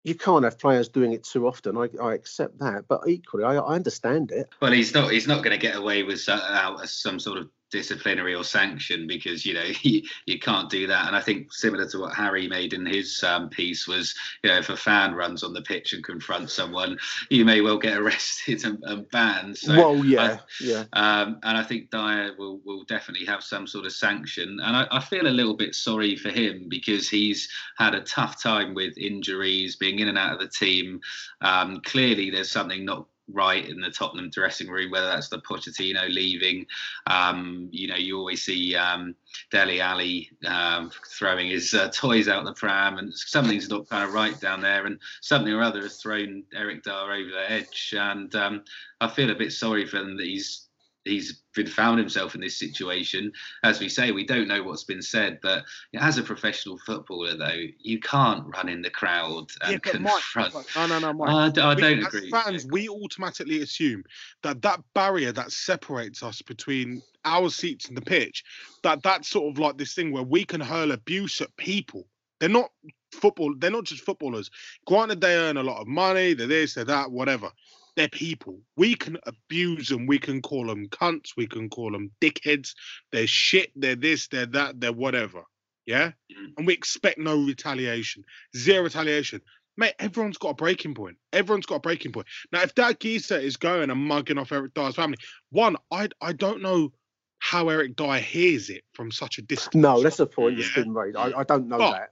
you 0.05 0.15
can't 0.15 0.45
have 0.45 0.59
players 0.59 0.89
doing 0.89 1.13
it 1.13 1.25
too 1.25 1.49
often. 1.49 1.77
I, 1.77 1.89
I 2.01 2.15
accept 2.15 2.61
that, 2.61 2.85
but 2.89 3.01
equally, 3.09 3.43
I, 3.43 3.57
I, 3.57 3.75
understand 3.75 4.31
it. 4.31 4.49
Well, 4.63 4.71
he's 4.71 4.95
not 4.95 5.11
he's 5.11 5.27
not 5.27 5.43
going 5.43 5.59
to 5.59 5.61
get 5.61 5.75
away 5.75 6.05
with 6.05 6.29
uh, 6.29 6.87
some 6.87 7.19
sort 7.19 7.39
of 7.39 7.49
disciplinary 7.77 8.35
or 8.35 8.43
sanction 8.43 9.07
because 9.07 9.45
you 9.45 9.53
know 9.53 9.69
you, 9.83 10.01
you 10.25 10.39
can't 10.39 10.71
do 10.71 10.87
that. 10.87 11.07
And 11.07 11.17
i 11.17 11.21
think 11.21 11.53
similar 11.53 11.87
to 11.89 11.99
what 11.99 12.15
harry 12.15 12.49
made 12.49 12.73
in 12.73 12.87
his 12.87 13.23
um, 13.23 13.51
piece 13.51 13.87
was 13.87 14.15
you 14.43 14.51
know 14.51 14.59
if 14.59 14.71
a 14.71 14.77
fan 14.77 15.15
runs 15.15 15.43
on 15.43 15.53
the 15.53 15.61
pitch 15.61 15.93
and 15.93 16.03
confronts 16.03 16.55
someone 16.55 16.97
you 17.29 17.45
may 17.45 17.61
well 17.61 17.79
get 17.79 17.99
arrested 18.03 18.65
and, 18.65 18.79
and 18.85 19.11
banned. 19.11 19.59
So 19.59 19.77
well 19.77 20.05
yeah 20.05 20.39
I, 20.39 20.41
yeah. 20.61 20.85
um, 20.95 21.39
and 21.43 21.59
i 21.59 21.63
think 21.63 21.91
Dier 21.91 22.35
will 22.39 22.61
will 22.65 22.85
definitely 22.85 23.27
have 23.27 23.43
some 23.43 23.67
sort 23.67 23.87
of 23.87 23.93
sanction. 23.93 24.59
And 24.63 24.77
I, 24.77 24.87
I 24.91 25.01
feel 25.01 25.27
a 25.27 25.39
little 25.39 25.57
bit 25.57 25.75
sorry 25.75 26.17
for 26.17 26.31
him 26.31 26.67
because 26.69 27.09
he's 27.09 27.49
had 27.79 27.95
a 27.95 28.01
tough 28.01 28.43
time 28.43 28.75
with 28.75 28.97
injuries 28.97 29.77
being 29.77 29.99
in 29.99 30.09
and 30.09 30.19
out 30.19 30.33
of 30.33 30.41
the 30.41 30.49
team. 30.49 31.01
Um, 31.41 31.81
clearly 31.85 32.31
there's 32.31 32.51
something 32.51 32.85
not 32.85 33.07
right 33.33 33.69
in 33.69 33.81
the 33.81 33.91
Tottenham 33.91 34.31
dressing 34.31 34.69
room, 34.69 34.91
whether 34.91 35.07
that's 35.07 35.29
the 35.29 35.41
Pochettino 35.41 36.09
leaving. 36.09 36.67
Um, 37.07 37.69
you 37.73 37.89
know, 37.89 37.97
you 37.97 38.19
always 38.19 38.43
see 38.43 38.75
um, 38.77 39.15
Dele 39.51 39.81
Alli 39.81 40.31
um, 40.47 40.91
throwing 41.19 41.49
his 41.49 41.75
uh, 41.75 41.91
toys 41.93 42.29
out 42.29 42.45
the 42.45 42.55
pram, 42.55 42.99
and 42.99 43.13
something's 43.15 43.69
not 43.69 43.89
kind 43.89 44.05
of 44.05 44.15
right 44.15 44.39
down 44.41 44.61
there, 44.61 44.87
and 44.87 44.99
something 45.21 45.53
or 45.53 45.63
other 45.63 45.83
has 45.83 46.01
thrown 46.01 46.43
Eric 46.55 46.83
Dier 46.83 46.95
over 46.95 47.31
the 47.31 47.51
edge. 47.51 47.95
And 47.97 48.35
um, 48.35 48.65
I 49.01 49.09
feel 49.09 49.31
a 49.31 49.35
bit 49.35 49.53
sorry 49.53 49.87
for 49.87 49.99
him 49.99 50.17
that 50.17 50.27
he's 50.27 50.66
he's 51.07 51.43
been 51.55 51.67
found 51.67 51.99
himself 51.99 52.35
in 52.35 52.41
this 52.41 52.59
situation. 52.59 53.33
As 53.63 53.81
we 53.81 53.89
say, 53.89 54.13
we 54.13 54.25
don't 54.25 54.49
know 54.49 54.63
what's 54.63 54.85
been 54.85 55.03
said, 55.03 55.39
but 55.43 55.65
as 55.95 56.19
a 56.19 56.23
professional 56.23 56.79
footballer, 56.79 57.37
though, 57.37 57.65
you 57.79 57.99
can't 58.01 58.45
run 58.55 58.69
in 58.69 58.83
the 58.83 58.91
crowd 58.91 59.51
and 59.63 59.73
yeah, 59.73 59.79
confront. 59.79 60.55
Mike, 60.55 60.67
no, 60.77 60.87
no, 60.87 60.99
no, 60.99 61.13
Mike. 61.13 61.59
I, 61.59 61.63
I 61.63 61.75
we, 61.75 61.81
don't 61.81 62.07
agree. 62.07 62.31
fans, 62.31 62.67
we 62.67 62.89
automatically 62.89 63.63
assume 63.63 64.05
that 64.43 64.63
that 64.63 64.81
barrier 64.95 65.33
that 65.33 65.53
separates 65.53 66.23
us 66.23 66.43
between 66.43 67.03
our 67.25 67.51
seats 67.51 67.89
and 67.89 67.97
the 67.97 68.03
pitch, 68.03 68.45
that 68.83 69.03
that's 69.03 69.29
sort 69.29 69.51
of 69.51 69.59
like 69.59 69.79
this 69.79 69.95
thing 69.95 70.13
where 70.13 70.23
we 70.23 70.45
can 70.45 70.61
hurl 70.61 70.93
abuse 70.93 71.41
at 71.41 71.57
people. 71.57 72.07
They're 72.39 72.49
not 72.49 72.71
football. 73.13 73.55
They're 73.57 73.71
not 73.71 73.85
just 73.85 74.05
footballers. 74.05 74.51
Granted, 74.87 75.21
they 75.21 75.35
earn 75.35 75.57
a 75.57 75.63
lot 75.63 75.81
of 75.81 75.87
money. 75.87 76.35
They're 76.35 76.47
this, 76.47 76.75
they're 76.75 76.85
that, 76.85 77.11
whatever. 77.11 77.51
They're 77.97 78.09
people. 78.09 78.61
We 78.77 78.95
can 78.95 79.19
abuse 79.27 79.89
them. 79.89 80.07
We 80.07 80.19
can 80.19 80.43
call 80.43 80.67
them 80.67 80.87
cunts. 80.89 81.31
We 81.37 81.47
can 81.47 81.71
call 81.71 81.93
them 81.93 82.11
dickheads. 82.21 82.75
They're 83.11 83.27
shit. 83.27 83.73
They're 83.75 83.97
this. 83.97 84.29
They're 84.29 84.47
that. 84.47 84.81
They're 84.81 84.93
whatever. 84.93 85.43
Yeah. 85.87 86.13
Mm. 86.31 86.53
And 86.59 86.67
we 86.67 86.75
expect 86.75 87.19
no 87.19 87.37
retaliation. 87.37 88.25
Zero 88.57 88.85
retaliation. 88.85 89.41
Mate, 89.79 89.95
everyone's 89.99 90.39
got 90.39 90.51
a 90.51 90.55
breaking 90.55 90.95
point. 90.95 91.17
Everyone's 91.33 91.67
got 91.67 91.77
a 91.77 91.81
breaking 91.81 92.13
point. 92.13 92.27
Now, 92.53 92.63
if 92.63 92.75
that 92.77 93.01
geezer 93.01 93.39
is 93.39 93.57
going 93.57 93.91
and 93.91 94.01
mugging 94.01 94.39
off 94.39 94.53
Eric 94.53 94.75
Dier's 94.75 94.95
family, 94.95 95.19
one, 95.51 95.77
I 95.91 96.09
I 96.21 96.33
don't 96.33 96.63
know 96.63 96.93
how 97.39 97.69
Eric 97.69 97.97
Dier 97.97 98.19
hears 98.19 98.71
it 98.71 98.85
from 98.95 99.11
such 99.11 99.39
a 99.39 99.43
distance. 99.43 99.75
No, 99.75 100.03
that's 100.03 100.17
the 100.17 100.27
point 100.27 100.57
yeah. 100.57 100.65
that's 100.65 100.75
been 100.75 100.95
raised. 100.95 101.17
I, 101.17 101.33
I 101.41 101.45
don't 101.45 101.69
know 101.69 101.79
but 101.79 101.93
that. 101.93 102.11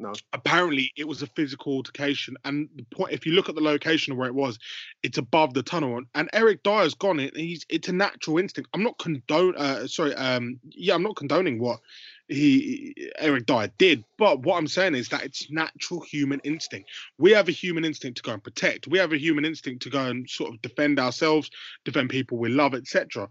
No. 0.00 0.14
Apparently, 0.32 0.90
it 0.96 1.06
was 1.06 1.20
a 1.20 1.26
physical 1.26 1.74
altercation, 1.74 2.34
and 2.46 2.70
the 2.74 2.84
point, 2.84 3.12
if 3.12 3.26
you 3.26 3.32
look 3.32 3.50
at 3.50 3.54
the 3.54 3.60
location 3.60 4.12
of 4.12 4.18
where 4.18 4.28
it 4.28 4.34
was, 4.34 4.58
it's 5.02 5.18
above 5.18 5.52
the 5.52 5.62
tunnel. 5.62 6.00
And 6.14 6.30
Eric 6.32 6.62
Dier's 6.62 6.94
gone. 6.94 7.20
It 7.20 7.36
he's 7.36 7.66
it's 7.68 7.88
a 7.88 7.92
natural 7.92 8.38
instinct. 8.38 8.70
I'm 8.72 8.82
not 8.82 8.98
condone. 8.98 9.54
Uh, 9.56 9.86
sorry. 9.86 10.14
Um. 10.14 10.58
Yeah, 10.70 10.94
I'm 10.94 11.02
not 11.02 11.16
condoning 11.16 11.58
what 11.58 11.80
he 12.28 12.94
Eric 13.18 13.44
Dier 13.44 13.70
did. 13.76 14.02
But 14.16 14.40
what 14.40 14.56
I'm 14.56 14.68
saying 14.68 14.94
is 14.94 15.10
that 15.10 15.22
it's 15.22 15.50
natural 15.50 16.00
human 16.00 16.40
instinct. 16.44 16.88
We 17.18 17.32
have 17.32 17.48
a 17.48 17.52
human 17.52 17.84
instinct 17.84 18.16
to 18.18 18.22
go 18.22 18.32
and 18.32 18.42
protect. 18.42 18.88
We 18.88 18.98
have 18.98 19.12
a 19.12 19.18
human 19.18 19.44
instinct 19.44 19.82
to 19.82 19.90
go 19.90 20.06
and 20.06 20.28
sort 20.30 20.54
of 20.54 20.62
defend 20.62 20.98
ourselves, 20.98 21.50
defend 21.84 22.08
people 22.08 22.38
we 22.38 22.48
love, 22.48 22.74
etc. 22.74 23.28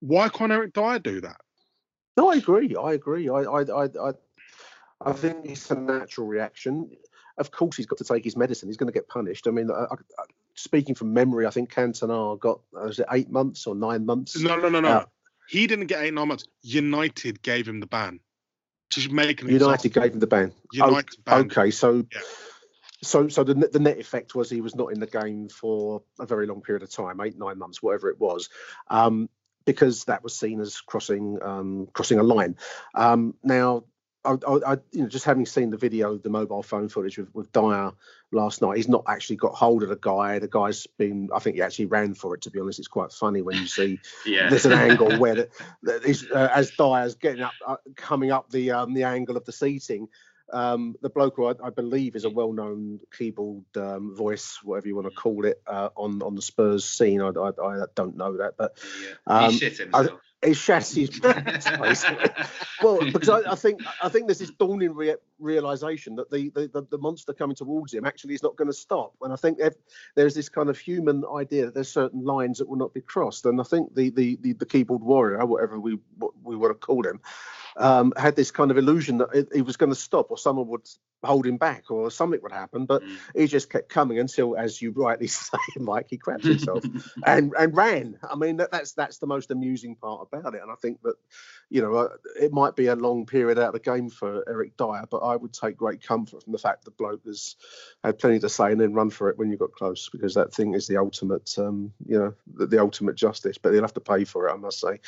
Why 0.00 0.28
can't 0.28 0.52
Eric 0.52 0.74
Dier 0.74 0.98
do 0.98 1.22
that? 1.22 1.40
No, 2.18 2.30
I 2.30 2.34
agree. 2.34 2.76
I 2.76 2.92
agree. 2.92 3.30
I 3.30 3.44
I 3.44 3.84
I 3.84 4.12
I, 5.04 5.12
think 5.12 5.44
it's 5.44 5.70
a 5.70 5.74
natural 5.74 6.26
reaction. 6.26 6.90
Of 7.38 7.50
course, 7.50 7.76
he's 7.76 7.86
got 7.86 7.98
to 7.98 8.04
take 8.04 8.24
his 8.24 8.36
medicine. 8.36 8.68
He's 8.68 8.76
going 8.76 8.92
to 8.92 8.92
get 8.92 9.08
punished. 9.08 9.46
I 9.46 9.50
mean, 9.50 9.70
I, 9.70 9.84
I, 9.84 9.96
speaking 10.54 10.94
from 10.94 11.14
memory, 11.14 11.46
I 11.46 11.50
think 11.50 11.72
Cantona 11.72 12.38
got 12.38 12.60
was 12.72 12.98
it 12.98 13.06
eight 13.10 13.30
months 13.30 13.66
or 13.66 13.74
nine 13.74 14.06
months? 14.06 14.38
No, 14.38 14.56
no, 14.56 14.68
no, 14.68 14.80
no. 14.80 14.88
Uh, 14.88 15.04
he 15.48 15.66
didn't 15.66 15.86
get 15.86 16.02
eight 16.02 16.14
nine 16.14 16.28
months. 16.28 16.44
United 16.62 17.42
gave 17.42 17.66
him 17.66 17.80
the 17.80 17.86
ban 17.86 18.20
to 18.90 19.12
make 19.12 19.42
an 19.42 19.48
United 19.48 19.86
example. 19.86 20.02
gave 20.02 20.12
him 20.14 20.20
the 20.20 20.26
ban. 20.26 20.52
United 20.72 21.20
oh, 21.26 21.38
Okay, 21.40 21.70
so 21.70 22.04
yeah. 22.12 22.20
so 23.02 23.28
so 23.28 23.44
the 23.44 23.54
the 23.54 23.78
net 23.78 23.98
effect 23.98 24.34
was 24.34 24.50
he 24.50 24.60
was 24.60 24.74
not 24.74 24.92
in 24.92 25.00
the 25.00 25.06
game 25.06 25.48
for 25.48 26.02
a 26.20 26.26
very 26.26 26.46
long 26.46 26.60
period 26.60 26.82
of 26.82 26.90
time, 26.90 27.20
eight 27.20 27.38
nine 27.38 27.58
months, 27.58 27.82
whatever 27.82 28.08
it 28.10 28.20
was. 28.20 28.48
Um, 28.88 29.28
because 29.64 30.04
that 30.04 30.24
was 30.24 30.36
seen 30.36 30.60
as 30.60 30.80
crossing 30.80 31.38
um, 31.42 31.88
crossing 31.92 32.18
a 32.18 32.22
line. 32.22 32.56
Um, 32.94 33.34
now 33.42 33.84
I, 34.24 34.36
I, 34.44 34.72
you 34.92 35.02
know, 35.02 35.08
just 35.08 35.24
having 35.24 35.46
seen 35.46 35.70
the 35.70 35.76
video, 35.76 36.16
the 36.16 36.30
mobile 36.30 36.62
phone 36.62 36.88
footage 36.88 37.18
with, 37.18 37.34
with 37.34 37.52
Dier 37.52 37.90
last 38.30 38.62
night, 38.62 38.76
he's 38.76 38.88
not 38.88 39.04
actually 39.08 39.36
got 39.36 39.54
hold 39.54 39.82
of 39.82 39.88
the 39.88 39.98
guy. 40.00 40.38
The 40.38 40.48
guy's 40.48 40.86
been, 40.86 41.28
I 41.34 41.40
think 41.40 41.56
he 41.56 41.62
actually 41.62 41.86
ran 41.86 42.14
for 42.14 42.34
it. 42.34 42.42
To 42.42 42.50
be 42.50 42.60
honest, 42.60 42.78
it's 42.78 42.88
quite 42.88 43.12
funny 43.12 43.42
when 43.42 43.56
you 43.56 43.66
see 43.66 43.98
yeah. 44.26 44.48
there's 44.48 44.66
an 44.66 44.72
angle 44.72 45.12
where 45.18 45.34
the, 45.34 45.48
the, 45.82 46.28
uh, 46.32 46.48
as 46.54 46.70
Dier's 46.70 47.16
getting 47.16 47.42
up, 47.42 47.52
uh, 47.66 47.76
coming 47.96 48.30
up 48.30 48.50
the 48.50 48.70
um, 48.70 48.94
the 48.94 49.04
angle 49.04 49.36
of 49.36 49.44
the 49.44 49.52
seating. 49.52 50.08
Um, 50.52 50.96
the 51.00 51.08
bloke 51.08 51.36
who 51.36 51.46
I, 51.46 51.54
I, 51.64 51.70
believe 51.70 52.14
is 52.14 52.24
a 52.24 52.30
well-known 52.30 53.00
keyboard 53.16 53.64
um, 53.76 54.14
voice, 54.14 54.58
whatever 54.62 54.86
you 54.86 54.94
want 54.94 55.08
to 55.08 55.14
call 55.14 55.46
it, 55.46 55.62
uh, 55.66 55.88
on 55.96 56.20
on 56.20 56.34
the 56.34 56.42
Spurs 56.42 56.84
scene. 56.84 57.22
I, 57.22 57.28
I, 57.28 57.50
I 57.64 57.84
don't 57.94 58.18
know 58.18 58.36
that, 58.36 58.58
but 58.58 58.76
yeah. 59.26 59.48
he 59.48 59.58
shit 59.58 59.78
himself 59.78 60.20
his 60.46 60.60
chassis 60.60 61.08
well, 62.82 62.98
because 63.12 63.28
I, 63.28 63.52
I, 63.52 63.54
think 63.54 63.80
I 64.02 64.08
think 64.08 64.26
there's 64.26 64.40
this 64.40 64.50
dawning 64.50 64.92
re- 64.92 65.14
realization 65.38 66.16
that 66.16 66.30
the, 66.32 66.48
the, 66.50 66.84
the 66.90 66.98
monster 66.98 67.32
coming 67.32 67.54
towards 67.54 67.94
him 67.94 68.04
actually 68.04 68.34
is 68.34 68.42
not 68.42 68.56
going 68.56 68.68
to 68.68 68.74
stop, 68.74 69.14
and 69.22 69.32
I 69.32 69.36
think 69.36 69.60
there's 70.16 70.34
this 70.34 70.48
kind 70.48 70.68
of 70.68 70.78
human 70.78 71.22
idea 71.36 71.66
that 71.66 71.74
there's 71.74 71.92
certain 71.92 72.24
lines 72.24 72.58
that 72.58 72.68
will 72.68 72.76
not 72.76 72.92
be 72.92 73.02
crossed, 73.02 73.46
and 73.46 73.60
I 73.60 73.64
think 73.64 73.94
the 73.94 74.10
the 74.10 74.36
the, 74.40 74.52
the 74.54 74.66
keyboard 74.66 75.02
warrior, 75.02 75.44
whatever 75.46 75.78
we 75.78 75.98
what 76.18 76.32
we 76.42 76.56
want 76.56 76.72
to 76.72 76.86
call 76.86 77.06
him, 77.06 77.20
um, 77.76 78.12
had 78.16 78.36
this 78.36 78.50
kind 78.50 78.70
of 78.70 78.78
illusion 78.78 79.18
that 79.18 79.28
it, 79.34 79.48
it 79.54 79.62
was 79.62 79.76
going 79.76 79.90
to 79.90 79.98
stop 79.98 80.30
or 80.30 80.38
someone 80.38 80.68
would 80.68 80.86
hold 81.24 81.46
him 81.46 81.56
back 81.56 81.90
or 81.90 82.10
something 82.10 82.40
would 82.42 82.52
happen. 82.52 82.86
But 82.86 83.02
mm. 83.02 83.16
he 83.34 83.46
just 83.46 83.70
kept 83.70 83.88
coming 83.88 84.18
until, 84.18 84.56
as 84.56 84.82
you 84.82 84.92
rightly 84.92 85.26
say, 85.28 85.58
Mike, 85.78 86.06
he 86.10 86.18
crapped 86.18 86.44
himself 86.44 86.84
and 87.26 87.52
and 87.58 87.76
ran. 87.76 88.18
I 88.28 88.34
mean, 88.34 88.56
that, 88.58 88.72
that's 88.72 88.92
that's 88.92 89.18
the 89.18 89.26
most 89.26 89.50
amusing 89.50 89.96
part 89.96 90.28
about 90.30 90.54
it. 90.54 90.62
And 90.62 90.70
I 90.70 90.74
think 90.76 91.00
that, 91.02 91.14
you 91.70 91.80
know, 91.80 91.94
uh, 91.94 92.08
it 92.40 92.52
might 92.52 92.76
be 92.76 92.86
a 92.86 92.96
long 92.96 93.26
period 93.26 93.58
out 93.58 93.68
of 93.68 93.72
the 93.74 93.80
game 93.80 94.10
for 94.10 94.44
Eric 94.48 94.76
Dier, 94.76 95.04
but 95.10 95.18
I 95.18 95.36
would 95.36 95.52
take 95.52 95.76
great 95.76 96.02
comfort 96.02 96.42
from 96.42 96.52
the 96.52 96.58
fact 96.58 96.84
the 96.84 96.90
bloke 96.90 97.24
has 97.26 97.56
had 98.02 98.18
plenty 98.18 98.40
to 98.40 98.48
say 98.48 98.72
and 98.72 98.80
then 98.80 98.94
run 98.94 99.10
for 99.10 99.28
it 99.28 99.38
when 99.38 99.50
you 99.50 99.56
got 99.56 99.72
close 99.72 100.08
because 100.08 100.34
that 100.34 100.52
thing 100.52 100.74
is 100.74 100.86
the 100.86 100.96
ultimate, 100.96 101.54
um, 101.58 101.92
you 102.06 102.18
know, 102.18 102.34
the, 102.54 102.66
the, 102.66 102.80
ultimate 102.80 103.14
justice. 103.14 103.58
But 103.58 103.72
he'll 103.72 103.82
have 103.82 103.94
to 103.94 104.00
pay 104.00 104.24
for 104.24 104.48
it, 104.48 104.52
I 104.52 104.56
must 104.56 104.80
say. 104.80 104.98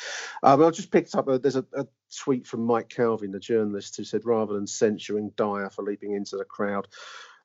Um, 0.43 0.63
I 0.63 0.69
just 0.71 0.91
picked 0.91 1.13
up 1.15 1.27
a, 1.27 1.37
there's 1.37 1.55
a, 1.57 1.65
a 1.73 1.85
tweet 2.15 2.47
from 2.47 2.54
Mike 2.57 2.89
Calvin, 2.89 3.31
the 3.31 3.39
journalist, 3.39 3.97
who 3.97 4.03
said 4.03 4.25
rather 4.25 4.53
than 4.53 4.67
censuring 4.67 5.31
Dier 5.37 5.69
for 5.69 5.83
leaping 5.83 6.13
into 6.13 6.37
the 6.37 6.45
crowd, 6.45 6.87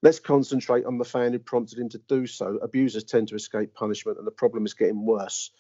let's 0.03 0.21
concentrate 0.21 0.85
on 0.85 0.99
the 0.99 1.05
fan 1.05 1.33
who 1.33 1.39
prompted 1.39 1.79
him 1.79 1.89
to 1.91 1.99
do 2.09 2.27
so. 2.27 2.59
Abusers 2.63 3.05
tend 3.05 3.29
to 3.29 3.35
escape 3.35 3.75
punishment, 3.75 4.19
and 4.19 4.27
the 4.27 4.33
problem 4.33 4.67
is 4.67 4.75
getting 4.75 5.05
worse. 5.05 5.51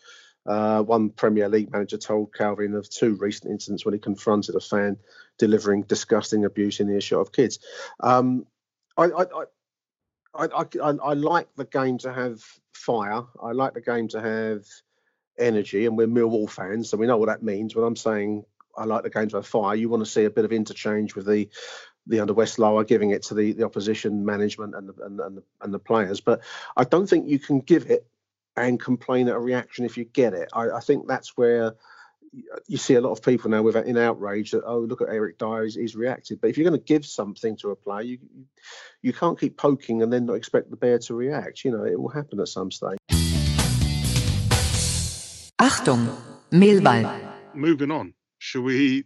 Uh, 0.46 0.82
one 0.82 1.11
Premier 1.11 1.48
League 1.48 1.70
manager 1.70 1.98
told 1.98 2.34
Calvin 2.34 2.74
of 2.74 2.88
two 2.88 3.14
recent 3.16 3.51
incidents 3.51 3.84
when 3.84 3.92
he 3.92 4.01
confronted 4.01 4.55
a 4.55 4.61
fan 4.61 4.96
delivering 5.38 5.82
disgusting 5.82 6.44
abuse 6.44 6.80
in 6.80 6.86
the 6.86 6.94
earshot 6.94 7.20
of 7.20 7.32
kids. 7.32 7.59
Um, 8.01 8.46
I, 8.96 9.05
I, 9.05 9.24
I, 10.34 10.46
I, 10.46 10.90
I 11.03 11.12
like 11.14 11.48
the 11.57 11.66
game 11.66 11.98
to 11.98 12.12
have 12.12 12.40
fire. 12.72 13.22
I 13.42 13.53
like 13.53 13.74
the 13.74 13.80
game 13.82 14.09
to 14.09 14.20
have 14.20 14.64
energy, 15.38 15.86
and 15.86 15.96
we're 15.96 16.07
Millwall 16.07 16.48
fans, 16.48 16.88
so 16.88 16.96
we 16.96 17.07
know 17.07 17.18
what 17.18 17.26
that 17.26 17.42
means. 17.42 17.74
When 17.74 17.84
I'm 17.84 17.96
saying 17.96 18.44
I 18.77 18.85
like 18.85 19.03
the 19.03 19.11
games 19.11 19.33
by 19.33 19.43
fire. 19.43 19.75
You 19.75 19.89
want 19.89 20.05
to 20.05 20.11
see 20.11 20.25
a 20.25 20.31
bit 20.31 20.45
of 20.45 20.53
interchange 20.53 21.14
with 21.14 21.27
the 21.27 21.49
the 22.07 22.21
under 22.21 22.35
West 22.35 22.59
Lower, 22.59 22.85
giving 22.85 23.11
it 23.11 23.25
to 23.25 23.35
the, 23.35 23.53
the 23.53 23.64
opposition 23.64 24.25
management 24.25 24.75
and 24.75 24.89
the, 24.89 24.95
and, 25.05 25.21
and, 25.21 25.37
the, 25.37 25.43
and 25.61 25.73
the 25.73 25.79
players. 25.79 26.21
But 26.21 26.41
I 26.77 26.85
don't 26.85 27.07
think 27.07 27.29
you 27.29 27.39
can 27.39 27.61
give 27.61 27.91
it 27.91 28.07
and 28.57 28.81
complain 28.81 29.29
at 29.29 29.37
a 29.37 29.41
reaction 29.41 29.85
if 29.85 29.97
you 29.97 30.05
get 30.05 30.35
it. 30.35 30.49
I, 30.53 30.71
I 30.71 30.81
think 30.81 31.07
that's 31.07 31.37
where 31.37 31.75
you 32.66 32.77
see 32.77 32.95
a 32.95 33.01
lot 33.01 33.11
of 33.11 33.23
people 33.23 33.51
now 33.51 33.62
with 33.62 33.75
in 33.75 33.97
outrage 33.97 34.53
that 34.53 34.62
oh 34.64 34.79
look 34.79 35.01
at 35.03 35.09
Eric 35.09 35.39
Dier 35.39 35.64
he's, 35.64 35.75
he's 35.75 35.97
reacted. 35.97 36.41
But 36.41 36.51
if 36.51 36.59
you're 36.59 36.68
going 36.68 36.81
to 36.81 36.85
give 36.85 37.05
something 37.05 37.57
to 37.59 37.71
a 37.71 37.77
player, 37.77 38.03
you 38.03 38.18
you 39.03 39.12
can't 39.12 39.39
keep 39.39 39.57
poking 39.57 40.03
and 40.03 40.12
then 40.12 40.27
not 40.27 40.35
expect 40.35 40.71
the 40.71 40.77
bear 40.77 40.99
to 41.01 41.14
react. 41.14 41.64
You 41.64 41.73
know 41.73 41.85
it 41.85 42.01
will 42.01 42.09
happen 42.09 42.41
at 42.41 42.49
some 42.49 42.71
stage. 42.71 42.99
Achtung, 45.61 46.16
Millwall. 46.53 47.33
Moving 47.55 47.91
on. 47.91 48.14
Should 48.43 48.62
we 48.62 49.05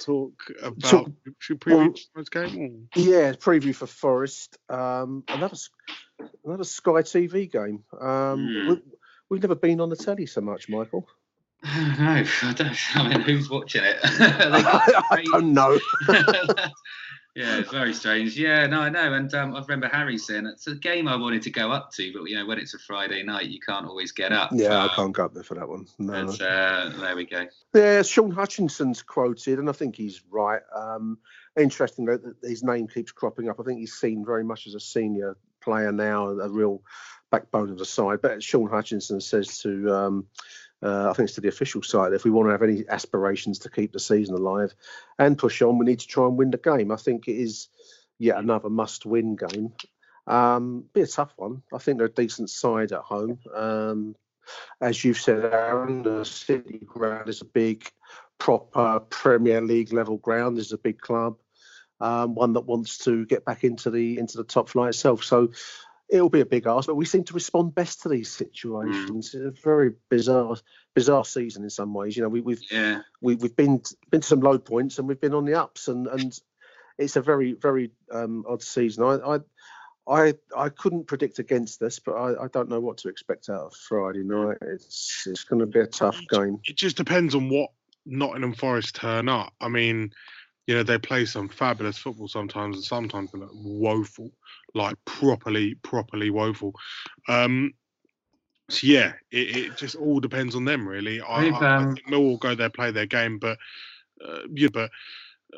talk 0.00 0.32
about 0.62 0.82
so, 0.86 1.12
should 1.38 1.62
we 1.66 1.72
preview 1.72 1.98
well, 2.14 2.24
game? 2.30 2.88
Or? 2.96 3.02
Yeah, 3.02 3.32
preview 3.32 3.74
for 3.74 3.86
Forest. 3.86 4.56
Um, 4.70 5.22
another 5.28 5.56
another 6.46 6.64
Sky 6.64 7.02
TV 7.02 7.52
game. 7.52 7.84
Um, 8.00 8.08
mm. 8.08 8.68
we, 8.70 8.82
we've 9.28 9.42
never 9.42 9.54
been 9.54 9.82
on 9.82 9.90
the 9.90 9.96
telly 9.96 10.24
so 10.24 10.40
much, 10.40 10.70
Michael. 10.70 11.06
No, 11.62 12.24
I 12.42 12.54
don't. 12.54 12.96
I 12.96 13.08
mean, 13.08 13.20
who's 13.20 13.50
watching 13.50 13.84
it? 13.84 13.98
I, 14.02 15.02
I 15.10 15.24
don't 15.24 15.52
know. 15.52 15.78
Yeah, 17.34 17.58
it's 17.58 17.70
very 17.70 17.94
strange. 17.94 18.36
Yeah, 18.36 18.66
no, 18.66 18.80
I 18.80 18.88
know. 18.88 19.12
And 19.12 19.32
um, 19.34 19.54
I 19.54 19.60
remember 19.60 19.88
Harry 19.88 20.18
saying 20.18 20.46
it's 20.46 20.66
a 20.66 20.74
game 20.74 21.06
I 21.06 21.14
wanted 21.14 21.42
to 21.42 21.50
go 21.50 21.70
up 21.70 21.92
to, 21.92 22.12
but 22.12 22.28
you 22.28 22.36
know, 22.36 22.44
when 22.44 22.58
it's 22.58 22.74
a 22.74 22.78
Friday 22.78 23.22
night, 23.22 23.46
you 23.46 23.60
can't 23.60 23.86
always 23.86 24.10
get 24.10 24.32
up. 24.32 24.50
Yeah, 24.52 24.82
um, 24.82 24.90
I 24.90 24.94
can't 24.94 25.12
go 25.12 25.26
up 25.26 25.34
there 25.34 25.44
for 25.44 25.54
that 25.54 25.68
one. 25.68 25.86
No. 25.98 26.26
But, 26.26 26.40
uh, 26.40 26.90
there 26.98 27.14
we 27.14 27.26
go. 27.26 27.46
Yeah, 27.72 28.02
Shaun 28.02 28.32
Hutchinson's 28.32 29.02
quoted, 29.02 29.60
and 29.60 29.68
I 29.68 29.72
think 29.72 29.94
he's 29.94 30.22
right. 30.28 30.62
Um, 30.74 31.18
interesting 31.56 32.06
that 32.06 32.34
his 32.42 32.64
name 32.64 32.88
keeps 32.88 33.12
cropping 33.12 33.48
up. 33.48 33.60
I 33.60 33.62
think 33.62 33.78
he's 33.78 33.94
seen 33.94 34.24
very 34.24 34.44
much 34.44 34.66
as 34.66 34.74
a 34.74 34.80
senior 34.80 35.36
player 35.60 35.92
now, 35.92 36.28
a 36.28 36.48
real 36.48 36.82
backbone 37.30 37.70
of 37.70 37.78
the 37.78 37.84
side. 37.84 38.20
But 38.22 38.42
Shaun 38.42 38.68
Hutchinson 38.68 39.20
says 39.20 39.58
to 39.58 39.94
um, 39.94 40.26
uh, 40.82 41.10
I 41.10 41.12
think 41.12 41.26
it's 41.26 41.34
to 41.34 41.40
the 41.40 41.48
official 41.48 41.82
side. 41.82 42.12
If 42.12 42.24
we 42.24 42.30
want 42.30 42.48
to 42.48 42.52
have 42.52 42.62
any 42.62 42.84
aspirations 42.88 43.60
to 43.60 43.70
keep 43.70 43.92
the 43.92 44.00
season 44.00 44.34
alive 44.34 44.74
and 45.18 45.38
push 45.38 45.62
on, 45.62 45.78
we 45.78 45.86
need 45.86 46.00
to 46.00 46.06
try 46.06 46.26
and 46.26 46.36
win 46.36 46.50
the 46.50 46.58
game. 46.58 46.90
I 46.90 46.96
think 46.96 47.28
it 47.28 47.36
is 47.36 47.68
yet 48.18 48.38
another 48.38 48.70
must-win 48.70 49.36
game. 49.36 49.72
Um, 50.26 50.84
be 50.92 51.02
a 51.02 51.06
tough 51.06 51.32
one. 51.36 51.62
I 51.72 51.78
think 51.78 51.98
they're 51.98 52.06
a 52.06 52.12
decent 52.12 52.50
side 52.50 52.92
at 52.92 53.00
home. 53.00 53.38
Um, 53.54 54.14
as 54.80 55.04
you've 55.04 55.18
said, 55.18 55.44
Aaron, 55.44 56.02
the 56.02 56.24
City 56.24 56.80
ground 56.84 57.28
is 57.28 57.40
a 57.40 57.46
big, 57.46 57.88
proper 58.38 59.00
Premier 59.00 59.60
League 59.60 59.92
level 59.92 60.16
ground. 60.16 60.58
It's 60.58 60.72
a 60.72 60.78
big 60.78 61.00
club, 61.00 61.36
um, 62.00 62.34
one 62.34 62.54
that 62.54 62.66
wants 62.66 62.98
to 63.04 63.26
get 63.26 63.44
back 63.44 63.64
into 63.64 63.90
the 63.90 64.18
into 64.18 64.38
the 64.38 64.44
top 64.44 64.68
flight 64.68 64.90
itself. 64.90 65.24
So 65.24 65.50
it'll 66.10 66.28
be 66.28 66.40
a 66.40 66.46
big 66.46 66.66
ask, 66.66 66.86
but 66.86 66.96
we 66.96 67.04
seem 67.04 67.24
to 67.24 67.34
respond 67.34 67.74
best 67.74 68.02
to 68.02 68.08
these 68.08 68.30
situations. 68.30 69.34
Mm. 69.34 69.48
It's 69.48 69.58
a 69.58 69.62
very 69.62 69.92
bizarre, 70.08 70.56
bizarre 70.94 71.24
season 71.24 71.62
in 71.62 71.70
some 71.70 71.94
ways. 71.94 72.16
You 72.16 72.22
know, 72.22 72.28
we, 72.28 72.40
we've 72.40 72.62
yeah. 72.70 73.02
we, 73.20 73.36
we've 73.36 73.56
been 73.56 73.82
been 74.10 74.20
to 74.20 74.26
some 74.26 74.40
low 74.40 74.58
points 74.58 74.98
and 74.98 75.08
we've 75.08 75.20
been 75.20 75.34
on 75.34 75.44
the 75.44 75.54
ups, 75.54 75.88
and 75.88 76.06
and 76.06 76.38
it's 76.98 77.16
a 77.16 77.22
very 77.22 77.52
very 77.52 77.92
um, 78.12 78.44
odd 78.48 78.62
season. 78.62 79.04
I, 79.04 79.36
I 79.36 79.38
I 80.08 80.34
I 80.56 80.68
couldn't 80.68 81.06
predict 81.06 81.38
against 81.38 81.80
this, 81.80 81.98
but 81.98 82.12
I, 82.12 82.44
I 82.44 82.48
don't 82.48 82.68
know 82.68 82.80
what 82.80 82.98
to 82.98 83.08
expect 83.08 83.48
out 83.48 83.66
of 83.66 83.74
Friday 83.74 84.24
night. 84.24 84.58
It's 84.62 85.26
it's 85.26 85.44
going 85.44 85.60
to 85.60 85.66
be 85.66 85.80
a 85.80 85.86
tough 85.86 86.20
game. 86.28 86.58
It 86.64 86.76
just 86.76 86.96
depends 86.96 87.34
on 87.34 87.48
what 87.48 87.70
Nottingham 88.04 88.54
Forest 88.54 88.96
turn 88.96 89.28
up. 89.28 89.52
I 89.60 89.68
mean, 89.68 90.12
you 90.70 90.76
know, 90.76 90.84
they 90.84 90.98
play 90.98 91.24
some 91.24 91.48
fabulous 91.48 91.98
football 91.98 92.28
sometimes, 92.28 92.76
and 92.76 92.84
sometimes 92.84 93.32
they're 93.32 93.40
like 93.40 93.50
woeful, 93.52 94.30
like 94.72 94.94
properly 95.04 95.74
properly 95.82 96.30
woeful. 96.30 96.72
Um, 97.28 97.74
so 98.68 98.86
yeah, 98.86 99.14
it, 99.32 99.56
it 99.56 99.76
just 99.76 99.96
all 99.96 100.20
depends 100.20 100.54
on 100.54 100.64
them 100.64 100.86
really. 100.86 101.20
I, 101.20 101.48
I, 101.48 101.58
I 101.58 101.76
um, 101.78 101.96
think 101.96 102.06
Millwall 102.06 102.38
go 102.38 102.54
there, 102.54 102.70
play 102.70 102.92
their 102.92 103.06
game, 103.06 103.40
but 103.40 103.58
uh, 104.24 104.42
yeah, 104.54 104.68
but 104.72 104.92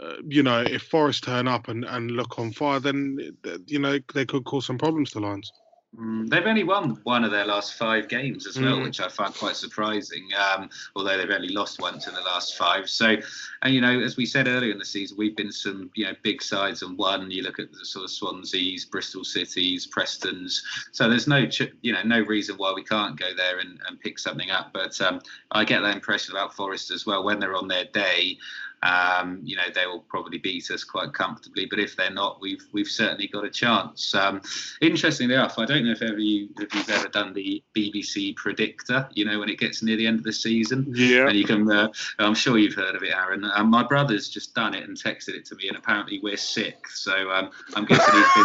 uh, 0.02 0.14
you 0.26 0.42
know, 0.42 0.62
if 0.62 0.84
Forest 0.84 1.24
turn 1.24 1.46
up 1.46 1.68
and, 1.68 1.84
and 1.84 2.12
look 2.12 2.38
on 2.38 2.50
fire, 2.50 2.80
then 2.80 3.18
uh, 3.46 3.58
you 3.66 3.80
know 3.80 3.98
they 4.14 4.24
could 4.24 4.46
cause 4.46 4.64
some 4.64 4.78
problems 4.78 5.10
to 5.10 5.20
Lions. 5.20 5.52
Mm, 5.98 6.26
They've 6.30 6.46
only 6.46 6.64
won 6.64 6.98
one 7.04 7.22
of 7.22 7.30
their 7.30 7.44
last 7.44 7.74
five 7.74 8.08
games 8.08 8.46
as 8.46 8.58
well, 8.58 8.78
Mm. 8.78 8.84
which 8.84 8.98
I 8.98 9.08
find 9.08 9.34
quite 9.34 9.56
surprising. 9.56 10.26
Um, 10.34 10.70
although 10.96 11.18
they've 11.18 11.28
only 11.30 11.50
lost 11.50 11.80
once 11.80 12.06
in 12.06 12.14
the 12.14 12.22
last 12.22 12.56
five. 12.56 12.88
So, 12.88 13.16
and 13.60 13.74
you 13.74 13.82
know, 13.82 14.00
as 14.00 14.16
we 14.16 14.24
said 14.24 14.48
earlier 14.48 14.72
in 14.72 14.78
the 14.78 14.86
season, 14.86 15.18
we've 15.18 15.36
been 15.36 15.52
some 15.52 15.90
you 15.94 16.06
know 16.06 16.14
big 16.22 16.40
sides 16.42 16.80
and 16.80 16.96
won. 16.96 17.30
You 17.30 17.42
look 17.42 17.58
at 17.58 17.70
the 17.72 17.84
sort 17.84 18.04
of 18.04 18.10
Swansea's, 18.10 18.86
Bristol 18.86 19.22
Cities, 19.22 19.86
Preston's. 19.86 20.62
So 20.92 21.10
there's 21.10 21.28
no 21.28 21.46
ch- 21.46 21.72
you 21.82 21.92
know 21.92 22.02
no 22.02 22.20
reason 22.22 22.56
why 22.56 22.72
we 22.72 22.84
can't 22.84 23.18
go 23.18 23.34
there 23.36 23.58
and, 23.58 23.78
and 23.86 24.00
pick 24.00 24.18
something 24.18 24.50
up. 24.50 24.72
But 24.72 24.98
um, 25.02 25.20
I 25.50 25.62
get 25.66 25.82
that 25.82 25.94
impression 25.94 26.34
about 26.34 26.54
Forest 26.54 26.90
as 26.90 27.04
well. 27.04 27.22
When 27.22 27.38
they're 27.38 27.54
on 27.54 27.68
their 27.68 27.84
day, 27.84 28.38
um, 28.82 29.40
you 29.44 29.56
know 29.56 29.62
they 29.74 29.86
will 29.86 30.00
probably 30.00 30.38
beat 30.38 30.70
us 30.70 30.84
quite 30.84 31.12
comfortably. 31.12 31.66
But 31.66 31.78
if 31.78 31.96
they're 31.96 32.10
not, 32.10 32.40
we've 32.40 32.64
we've 32.72 32.88
certainly 32.88 33.28
got 33.28 33.44
a 33.44 33.50
chance. 33.50 34.14
Um, 34.14 34.42
interestingly 34.80 35.34
enough, 35.34 35.58
I 35.58 35.64
don't 35.64 35.84
know 35.84 35.92
if 35.92 36.02
ever 36.02 36.18
you 36.18 36.48
if 36.58 36.74
you've 36.74 36.90
ever 36.90 37.08
done 37.08 37.32
the 37.32 37.62
BBC 37.76 38.34
predictor. 38.36 39.08
You 39.12 39.24
know 39.24 39.38
when 39.38 39.48
it 39.48 39.58
gets 39.58 39.82
near 39.82 39.96
the 39.96 40.06
end 40.06 40.18
of 40.18 40.24
the 40.24 40.32
season, 40.32 40.86
Yeah. 40.88 41.28
and 41.28 41.36
you 41.36 41.44
can. 41.44 41.70
Uh, 41.70 41.88
I'm 42.18 42.34
sure 42.34 42.58
you've 42.58 42.74
heard 42.74 42.94
of 42.96 43.02
it, 43.02 43.12
Aaron. 43.14 43.44
Um, 43.54 43.68
my 43.70 43.82
brother's 43.82 44.28
just 44.28 44.54
done 44.54 44.74
it 44.74 44.84
and 44.88 44.96
texted 44.96 45.30
it 45.34 45.44
to 45.46 45.54
me, 45.54 45.68
and 45.68 45.76
apparently 45.76 46.20
we're 46.22 46.36
sick. 46.36 46.88
So 46.88 47.30
um, 47.30 47.50
I'm 47.74 47.84
guessing 47.84 48.14
he's 48.14 48.44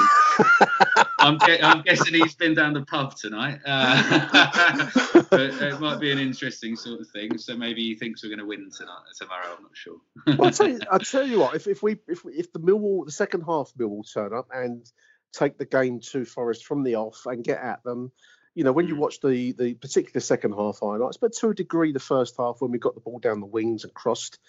been. 0.95 1.03
I'm, 1.20 1.38
gue- 1.38 1.59
I'm 1.61 1.82
guessing 1.82 2.13
he's 2.13 2.36
been 2.36 2.53
down 2.53 2.74
the 2.74 2.84
pub 2.84 3.15
tonight. 3.15 3.59
Uh, 3.65 4.89
but 5.30 5.39
it 5.39 5.80
might 5.80 5.99
be 5.99 6.11
an 6.11 6.20
interesting 6.20 6.76
sort 6.76 7.01
of 7.01 7.09
thing. 7.09 7.38
So 7.38 7.55
maybe 7.55 7.84
he 7.84 7.95
thinks 7.95 8.24
we're 8.24 8.30
going 8.30 8.39
to 8.39 8.45
win 8.45 8.70
tonight, 8.72 9.01
tomorrow. 9.18 9.55
I'm 9.57 9.63
not 9.63 9.72
sure. 9.74 9.97
well, 10.26 10.45
I'll 10.45 10.51
tell 10.51 10.70
you, 10.70 10.80
I'll 10.91 10.99
tell 10.99 11.28
you 11.28 11.39
what. 11.39 11.55
If, 11.55 11.68
if 11.68 11.82
we 11.82 11.97
if 12.07 12.24
if 12.26 12.53
the 12.53 12.59
Millwall 12.59 13.05
the 13.05 13.11
second 13.11 13.41
half 13.41 13.74
Millwall 13.78 14.11
turn 14.11 14.34
up 14.34 14.47
and 14.53 14.86
take 15.34 15.57
the 15.57 15.65
game 15.65 15.99
to 16.11 16.26
Forest 16.26 16.65
from 16.65 16.84
the 16.84 16.95
off 16.95 17.26
and 17.26 17.43
get 17.43 17.59
at 17.59 17.84
them, 17.84 18.11
you 18.53 18.63
know, 18.63 18.72
when 18.72 18.88
you 18.88 18.95
watch 18.95 19.20
the 19.20 19.53
the 19.53 19.74
particular 19.76 20.20
second 20.20 20.53
half 20.53 20.80
highlights, 20.80 21.18
but 21.18 21.34
to 21.34 21.49
a 21.49 21.53
degree 21.53 21.93
the 21.93 21.99
first 21.99 22.36
half 22.38 22.57
when 22.59 22.72
we 22.72 22.80
got 22.80 22.95
the 22.95 23.01
ball 23.01 23.20
down 23.20 23.39
the 23.39 23.45
wings 23.45 23.84
and 23.84 23.93
crossed, 23.93 24.39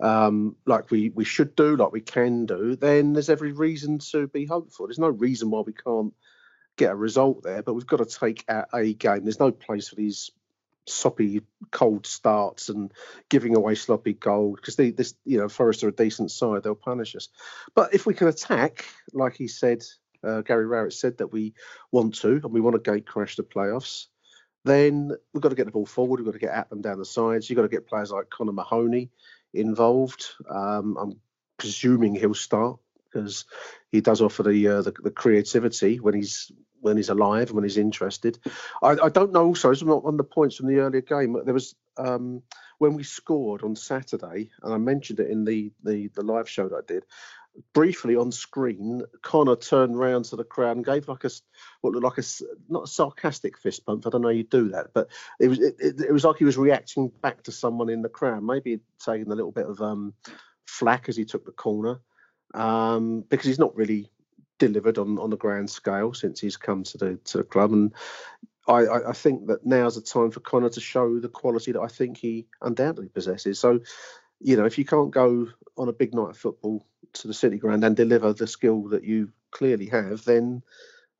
um, 0.00 0.56
like 0.66 0.90
we 0.90 1.10
we 1.10 1.24
should 1.24 1.54
do, 1.54 1.76
like 1.76 1.92
we 1.92 2.00
can 2.00 2.46
do, 2.46 2.76
then 2.76 3.12
there's 3.12 3.30
every 3.30 3.52
reason 3.52 3.98
to 4.10 4.26
be 4.26 4.46
hopeful. 4.46 4.86
There's 4.86 4.98
no 4.98 5.08
reason 5.08 5.50
why 5.50 5.60
we 5.60 5.72
can't 5.72 6.14
get 6.76 6.92
a 6.92 6.96
result 6.96 7.42
there, 7.42 7.62
but 7.62 7.74
we've 7.74 7.86
got 7.86 7.98
to 7.98 8.06
take 8.06 8.44
out 8.48 8.68
a 8.72 8.94
game. 8.94 9.24
There's 9.24 9.40
no 9.40 9.52
place 9.52 9.88
for 9.88 9.96
these 9.96 10.30
soppy 10.86 11.42
cold 11.70 12.06
starts 12.06 12.68
and 12.68 12.92
giving 13.28 13.54
away 13.54 13.74
sloppy 13.74 14.12
gold 14.12 14.56
because 14.56 14.76
this 14.76 15.14
you 15.24 15.38
know 15.38 15.48
Forest 15.48 15.84
are 15.84 15.88
a 15.88 15.92
decent 15.92 16.30
side 16.30 16.62
they'll 16.62 16.74
punish 16.74 17.14
us 17.14 17.28
but 17.74 17.94
if 17.94 18.06
we 18.06 18.14
can 18.14 18.28
attack 18.28 18.86
like 19.12 19.36
he 19.36 19.46
said 19.46 19.82
uh, 20.24 20.40
Gary 20.40 20.66
Rowett 20.66 20.92
said 20.92 21.18
that 21.18 21.32
we 21.32 21.54
want 21.92 22.16
to 22.16 22.40
and 22.42 22.52
we 22.52 22.60
want 22.60 22.82
to 22.82 22.90
gate 22.90 23.06
crash 23.06 23.36
the 23.36 23.42
playoffs 23.42 24.06
then 24.64 25.12
we've 25.32 25.42
got 25.42 25.50
to 25.50 25.54
get 25.54 25.66
the 25.66 25.70
ball 25.70 25.86
forward 25.86 26.18
we've 26.18 26.26
got 26.26 26.32
to 26.32 26.38
get 26.38 26.54
at 26.54 26.68
them 26.70 26.80
down 26.80 26.98
the 26.98 27.04
sides 27.04 27.48
you've 27.48 27.56
got 27.56 27.62
to 27.62 27.68
get 27.68 27.86
players 27.86 28.10
like 28.10 28.30
Connor 28.30 28.52
Mahoney 28.52 29.10
involved 29.52 30.26
um, 30.48 30.96
I'm 31.00 31.20
presuming 31.58 32.14
he'll 32.14 32.34
start 32.34 32.78
because 33.12 33.44
he 33.90 34.00
does 34.00 34.22
offer 34.22 34.42
the, 34.42 34.68
uh, 34.68 34.82
the 34.82 34.92
the 35.02 35.10
creativity 35.10 35.98
when 35.98 36.14
he's 36.14 36.50
when 36.80 36.96
he's 36.96 37.10
alive 37.10 37.52
when 37.52 37.64
he's 37.64 37.76
interested. 37.76 38.38
I, 38.82 38.96
I 39.02 39.08
don't 39.10 39.32
know. 39.32 39.46
Also, 39.46 39.70
it's 39.70 39.82
not 39.82 40.04
on 40.04 40.16
the 40.16 40.24
points 40.24 40.56
from 40.56 40.68
the 40.68 40.78
earlier 40.78 41.02
game. 41.02 41.36
There 41.44 41.54
was 41.54 41.74
um, 41.96 42.42
when 42.78 42.94
we 42.94 43.02
scored 43.02 43.62
on 43.62 43.76
Saturday, 43.76 44.50
and 44.62 44.72
I 44.72 44.78
mentioned 44.78 45.20
it 45.20 45.30
in 45.30 45.44
the 45.44 45.72
the, 45.82 46.08
the 46.08 46.22
live 46.22 46.48
show 46.48 46.68
that 46.68 46.76
I 46.76 46.86
did. 46.86 47.04
Briefly 47.72 48.16
on 48.16 48.32
screen, 48.32 49.02
Connor 49.22 49.56
turned 49.56 49.98
round 49.98 50.24
to 50.26 50.36
the 50.36 50.44
crowd 50.44 50.76
and 50.76 50.84
gave 50.84 51.08
like 51.08 51.24
a 51.24 51.30
what 51.80 51.92
looked 51.92 52.04
like 52.04 52.18
a 52.18 52.28
not 52.68 52.84
a 52.84 52.86
sarcastic 52.86 53.58
fist 53.58 53.84
bump. 53.84 54.06
I 54.06 54.10
don't 54.10 54.22
know 54.22 54.28
you 54.28 54.44
do 54.44 54.70
that, 54.70 54.88
but 54.94 55.08
it 55.38 55.48
was 55.48 55.58
it, 55.58 55.76
it, 55.78 56.00
it 56.00 56.12
was 56.12 56.24
like 56.24 56.36
he 56.36 56.44
was 56.44 56.56
reacting 56.56 57.10
back 57.22 57.42
to 57.44 57.52
someone 57.52 57.90
in 57.90 58.02
the 58.02 58.08
crowd. 58.08 58.42
Maybe 58.42 58.70
he'd 58.70 58.80
a 59.06 59.34
little 59.34 59.52
bit 59.52 59.66
of 59.66 59.80
um, 59.80 60.14
flack 60.66 61.08
as 61.08 61.16
he 61.16 61.24
took 61.24 61.44
the 61.44 61.52
corner 61.52 62.00
um, 62.54 63.24
because 63.28 63.46
he's 63.46 63.58
not 63.58 63.76
really 63.76 64.10
delivered 64.58 64.98
on, 64.98 65.18
on 65.18 65.30
the 65.30 65.36
grand 65.36 65.70
scale 65.70 66.14
since 66.14 66.40
he's 66.40 66.56
come 66.56 66.84
to 66.84 66.98
the 66.98 67.16
to 67.24 67.38
the 67.38 67.44
club. 67.44 67.72
And 67.72 67.92
I, 68.68 69.08
I 69.08 69.12
think 69.12 69.48
that 69.48 69.66
now's 69.66 69.96
the 69.96 70.02
time 70.02 70.30
for 70.30 70.40
Connor 70.40 70.68
to 70.70 70.80
show 70.80 71.18
the 71.18 71.28
quality 71.28 71.72
that 71.72 71.80
I 71.80 71.88
think 71.88 72.18
he 72.18 72.46
undoubtedly 72.62 73.08
possesses. 73.08 73.58
So, 73.58 73.80
you 74.40 74.56
know, 74.56 74.64
if 74.64 74.78
you 74.78 74.84
can't 74.84 75.10
go 75.10 75.48
on 75.76 75.88
a 75.88 75.92
big 75.92 76.14
night 76.14 76.30
of 76.30 76.38
football 76.38 76.84
to 77.12 77.28
the 77.28 77.34
City 77.34 77.58
Ground 77.58 77.84
and 77.84 77.96
deliver 77.96 78.32
the 78.32 78.46
skill 78.46 78.88
that 78.88 79.04
you 79.04 79.30
clearly 79.50 79.86
have, 79.86 80.24
then 80.24 80.62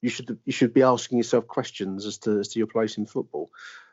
you 0.01 0.09
should 0.09 0.39
you 0.45 0.53
should 0.53 0.73
be 0.73 0.83
asking 0.83 1.19
yourself 1.19 1.47
questions 1.47 2.07
as 2.07 2.19
to 2.19 2.39
as 2.39 2.49
to 2.49 2.59
your 2.59 2.67
place 2.67 2.97
in 2.97 3.07
football. 3.07 3.51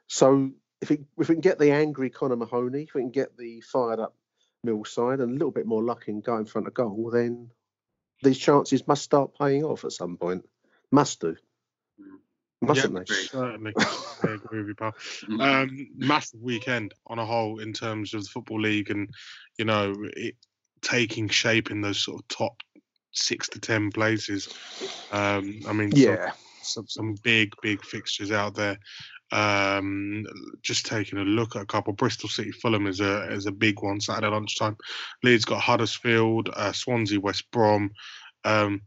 So 0.07 0.51
if 0.81 0.91
it, 0.91 1.01
if 1.17 1.27
we 1.29 1.35
can 1.35 1.41
get 1.41 1.59
the 1.59 1.71
angry 1.71 2.09
Connor 2.09 2.37
Mahoney, 2.37 2.83
if 2.83 2.93
we 2.93 3.01
can 3.01 3.11
get 3.11 3.37
the 3.37 3.61
fired 3.61 3.99
up 3.99 4.15
Mill 4.63 4.85
side 4.85 5.19
and 5.19 5.31
a 5.31 5.33
little 5.33 5.51
bit 5.51 5.67
more 5.67 5.83
luck 5.83 6.07
in 6.07 6.21
going 6.21 6.41
in 6.41 6.45
front 6.45 6.67
of 6.67 6.73
goal, 6.73 7.09
then 7.11 7.51
these 8.23 8.37
chances 8.37 8.87
must 8.87 9.03
start 9.03 9.37
paying 9.37 9.63
off 9.63 9.85
at 9.85 9.91
some 9.91 10.17
point. 10.17 10.47
Must 10.91 11.19
do. 11.19 11.35
Mustn't 12.61 12.93
yeah, 12.93 13.03
they? 13.07 13.13
Certainly. 13.13 13.73
I 13.77 14.29
agree 14.33 14.59
with 14.59 14.67
you, 14.69 14.75
pal. 14.75 14.95
Um, 15.39 15.87
massive 15.95 16.41
weekend 16.41 16.93
on 17.05 17.19
a 17.19 17.25
whole 17.25 17.59
in 17.59 17.71
terms 17.71 18.13
of 18.13 18.23
the 18.23 18.29
Football 18.29 18.61
League 18.61 18.89
and, 18.89 19.09
you 19.57 19.65
know, 19.65 19.93
it 20.15 20.35
taking 20.81 21.27
shape 21.27 21.71
in 21.71 21.81
those 21.81 22.03
sort 22.03 22.21
of 22.21 22.27
top 22.27 22.53
six 23.11 23.47
to 23.49 23.59
10 23.59 23.91
places. 23.91 24.49
Um, 25.11 25.59
I 25.67 25.73
mean, 25.73 25.91
some- 25.91 25.99
Yeah. 25.99 26.31
some, 26.61 26.87
some 26.87 27.15
big, 27.23 27.53
big 27.61 27.83
fixtures 27.83 28.31
out 28.31 28.55
there. 28.55 28.77
Um, 29.31 30.25
just 30.61 30.85
taking 30.85 31.19
a 31.19 31.23
look 31.23 31.55
at 31.55 31.61
a 31.61 31.65
couple. 31.65 31.93
Bristol 31.93 32.29
City 32.29 32.51
Fulham 32.51 32.87
is 32.87 33.01
a 33.01 33.29
is 33.29 33.45
a 33.45 33.51
big 33.51 33.81
one 33.81 33.99
Saturday 33.99 34.29
lunchtime. 34.29 34.77
Leeds 35.21 35.43
got 35.43 35.59
Huddersfield, 35.59 36.49
uh, 36.53 36.71
Swansea, 36.71 37.19
West 37.19 37.51
Brom. 37.51 37.91
Um, 38.45 38.81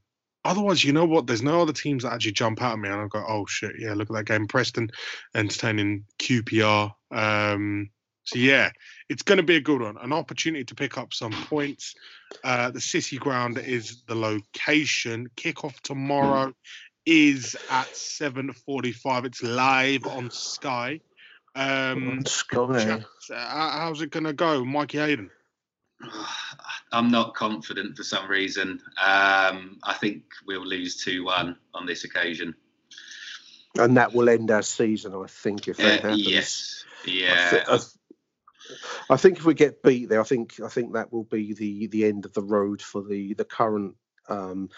otherwise, 0.45 0.84
you 0.84 0.93
know 0.93 1.05
what? 1.05 1.26
There's 1.26 1.43
no 1.43 1.62
other 1.62 1.72
teams 1.72 2.03
that 2.03 2.12
actually 2.12 2.32
jump 2.32 2.62
out 2.62 2.72
at 2.72 2.78
me, 2.78 2.88
and 2.88 3.01
I 3.01 3.07
go, 3.07 3.24
"Oh 3.26 3.47
shit, 3.47 3.76
yeah, 3.78 3.95
look 3.95 4.11
at 4.11 4.16
that 4.16 4.26
game." 4.26 4.47
Preston 4.47 4.91
entertaining 5.34 6.05
QPR. 6.18 6.95
Um, 7.11 7.91
so 8.24 8.38
yeah, 8.38 8.70
it's 9.09 9.22
going 9.22 9.38
to 9.38 9.43
be 9.43 9.57
a 9.57 9.61
good 9.61 9.80
one, 9.80 9.97
an 9.99 10.12
opportunity 10.12 10.64
to 10.64 10.74
pick 10.74 10.99
up 10.99 11.12
some 11.12 11.32
points. 11.32 11.95
Uh, 12.45 12.70
the 12.70 12.80
City 12.80 13.18
Ground 13.18 13.59
is 13.59 14.03
the 14.07 14.14
location. 14.14 15.28
Kickoff 15.36 15.80
tomorrow 15.80 16.53
is 17.07 17.57
at 17.70 17.88
7:45. 17.88 19.24
It's 19.24 19.43
live 19.43 20.07
on 20.07 20.30
Sky. 20.30 21.01
Um, 21.55 22.24
Sky. 22.24 23.05
uh, 23.34 23.70
how's 23.78 24.01
it 24.01 24.11
going 24.11 24.24
to 24.24 24.32
go, 24.32 24.64
Mikey 24.64 24.99
Hayden? 24.99 25.30
I'm 26.92 27.11
not 27.11 27.34
confident 27.34 27.96
for 27.96 28.03
some 28.03 28.28
reason. 28.28 28.80
Um, 29.01 29.78
I 29.82 29.94
think 30.01 30.24
we'll 30.46 30.66
lose 30.66 31.03
2 31.05 31.24
1 31.24 31.57
on 31.74 31.86
this 31.86 32.05
occasion. 32.05 32.55
And 33.78 33.96
that 33.96 34.12
will 34.12 34.28
end 34.28 34.51
our 34.51 34.62
season, 34.62 35.14
I 35.14 35.26
think, 35.28 35.68
if 35.68 35.76
that 35.76 36.01
Uh, 36.01 36.09
happens. 36.09 36.26
yes. 36.26 36.84
I, 37.05 37.11
Yeah. 37.11 37.51
thi- 37.51 37.72
I 37.72 37.76
th- 37.76 37.90
I 39.09 39.16
think 39.16 39.38
if 39.38 39.44
we 39.44 39.55
get 39.55 39.82
beat 39.82 40.09
there, 40.09 40.20
I 40.20 40.24
think 40.24 40.61
I 40.61 40.68
think 40.68 40.92
that 40.92 41.12
will 41.12 41.24
be 41.24 41.55
the 41.55 41.88
the 41.88 42.05
end 42.05 42.24
of 42.24 42.32
the 42.34 42.42
road 42.42 42.80
for 42.82 43.03
the 43.03 43.34
the 43.34 43.44
current 43.44 43.96
um, 44.28 44.68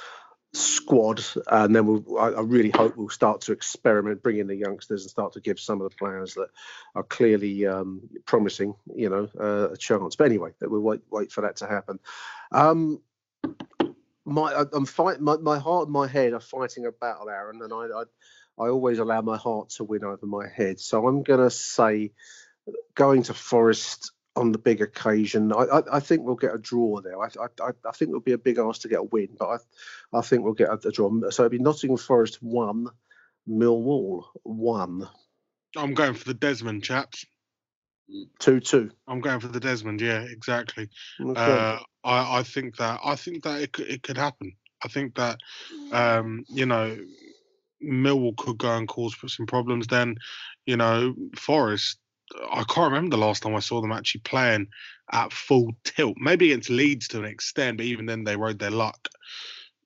squad, 0.52 1.24
and 1.50 1.74
then 1.74 1.86
we'll. 1.86 2.18
I, 2.18 2.28
I 2.28 2.40
really 2.42 2.70
hope 2.70 2.96
we'll 2.96 3.08
start 3.08 3.42
to 3.42 3.52
experiment, 3.52 4.22
bring 4.22 4.38
in 4.38 4.46
the 4.46 4.56
youngsters, 4.56 5.02
and 5.02 5.10
start 5.10 5.32
to 5.34 5.40
give 5.40 5.58
some 5.58 5.80
of 5.80 5.90
the 5.90 5.96
players 5.96 6.34
that 6.34 6.48
are 6.94 7.02
clearly 7.02 7.66
um, 7.66 8.02
promising, 8.26 8.74
you 8.94 9.08
know, 9.08 9.28
uh, 9.38 9.72
a 9.72 9.76
chance. 9.76 10.16
But 10.16 10.26
anyway, 10.26 10.50
that 10.60 10.70
we'll 10.70 10.80
wait 10.80 11.00
wait 11.10 11.32
for 11.32 11.42
that 11.42 11.56
to 11.56 11.66
happen. 11.66 11.98
Um, 12.50 13.00
my 14.24 14.64
I'm 14.72 14.86
fight 14.86 15.20
my, 15.20 15.36
my 15.36 15.58
heart 15.58 15.84
and 15.84 15.92
my 15.92 16.06
head 16.06 16.32
are 16.32 16.40
fighting 16.40 16.86
a 16.86 16.92
battle, 16.92 17.28
Aaron, 17.28 17.62
and 17.62 17.72
I, 17.72 18.00
I 18.00 18.02
I 18.58 18.68
always 18.68 18.98
allow 18.98 19.20
my 19.22 19.36
heart 19.36 19.70
to 19.70 19.84
win 19.84 20.04
over 20.04 20.26
my 20.26 20.46
head. 20.48 20.78
So 20.80 21.06
I'm 21.06 21.22
gonna 21.22 21.50
say 21.50 22.12
going 22.94 23.24
to 23.24 23.34
Forest, 23.34 24.12
on 24.36 24.52
the 24.52 24.58
big 24.58 24.80
occasion. 24.80 25.52
I, 25.52 25.64
I, 25.64 25.96
I, 25.96 26.00
think 26.00 26.22
we'll 26.22 26.36
get 26.36 26.54
a 26.54 26.58
draw 26.58 27.00
there. 27.00 27.20
I, 27.20 27.26
I, 27.60 27.70
I 27.86 27.92
think 27.92 28.10
it'll 28.10 28.20
be 28.20 28.32
a 28.32 28.38
big 28.38 28.58
ask 28.58 28.80
to 28.82 28.88
get 28.88 29.00
a 29.00 29.04
win, 29.04 29.28
but 29.38 29.48
I, 29.48 30.18
I 30.18 30.22
think 30.22 30.42
we'll 30.42 30.54
get 30.54 30.70
a, 30.70 30.88
a 30.88 30.92
draw. 30.92 31.10
So 31.30 31.44
it'll 31.44 31.50
be 31.50 31.58
Nottingham 31.58 31.98
Forest 31.98 32.42
one, 32.42 32.88
Millwall 33.48 34.24
one. 34.42 35.08
I'm 35.76 35.94
going 35.94 36.14
for 36.14 36.24
the 36.24 36.34
Desmond 36.34 36.82
chaps. 36.82 37.26
Two 38.38 38.60
two. 38.60 38.90
I'm 39.08 39.20
going 39.20 39.40
for 39.40 39.48
the 39.48 39.60
Desmond. 39.60 40.00
Yeah, 40.00 40.22
exactly. 40.22 40.88
Okay. 41.20 41.40
Uh, 41.40 41.78
I 42.04 42.38
I 42.38 42.42
think 42.42 42.76
that 42.76 43.00
I 43.02 43.16
think 43.16 43.44
that 43.44 43.62
it 43.62 43.72
could 43.72 43.86
it 43.86 44.02
could 44.02 44.18
happen. 44.18 44.54
I 44.84 44.88
think 44.88 45.14
that 45.14 45.38
um, 45.92 46.44
you 46.48 46.66
know 46.66 46.98
Millwall 47.82 48.36
could 48.36 48.58
go 48.58 48.76
and 48.76 48.88
cause 48.88 49.14
some 49.28 49.46
problems. 49.46 49.86
Then 49.86 50.16
you 50.66 50.76
know 50.76 51.14
Forest 51.36 51.98
I 52.50 52.64
can't 52.64 52.92
remember 52.92 53.16
the 53.16 53.22
last 53.22 53.42
time 53.42 53.54
I 53.54 53.60
saw 53.60 53.80
them 53.80 53.92
actually 53.92 54.22
playing 54.22 54.68
at 55.10 55.32
full 55.32 55.72
tilt. 55.84 56.16
Maybe 56.18 56.52
against 56.52 56.70
Leeds 56.70 57.08
to 57.08 57.18
an 57.18 57.24
extent, 57.24 57.78
but 57.78 57.86
even 57.86 58.06
then 58.06 58.24
they 58.24 58.36
rode 58.36 58.58
their 58.58 58.70
luck. 58.70 59.08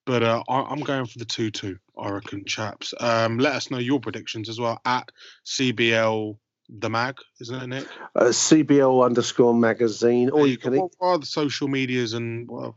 But 0.04 0.22
uh, 0.22 0.42
I, 0.48 0.72
am 0.72 0.80
going 0.80 1.06
for 1.06 1.18
the 1.18 1.24
2 1.24 1.50
2, 1.50 1.76
I 1.98 2.10
reckon, 2.10 2.44
chaps. 2.44 2.94
Um, 3.00 3.38
let 3.38 3.54
us 3.54 3.70
know 3.70 3.78
your 3.78 3.98
predictions 3.98 4.48
as 4.48 4.60
well 4.60 4.80
at 4.84 5.10
CBL 5.44 6.36
the 6.68 6.90
mag, 6.90 7.18
isn't 7.40 7.62
it, 7.62 7.66
Nick? 7.66 7.86
Uh, 8.14 8.24
CBL 8.24 9.04
underscore 9.04 9.54
magazine, 9.54 10.30
or 10.30 10.46
you 10.46 10.58
can. 10.58 10.76
What 10.76 10.92
are 11.00 11.18
the 11.18 11.26
social 11.26 11.68
medias 11.68 12.12
and 12.12 12.48
well, 12.48 12.76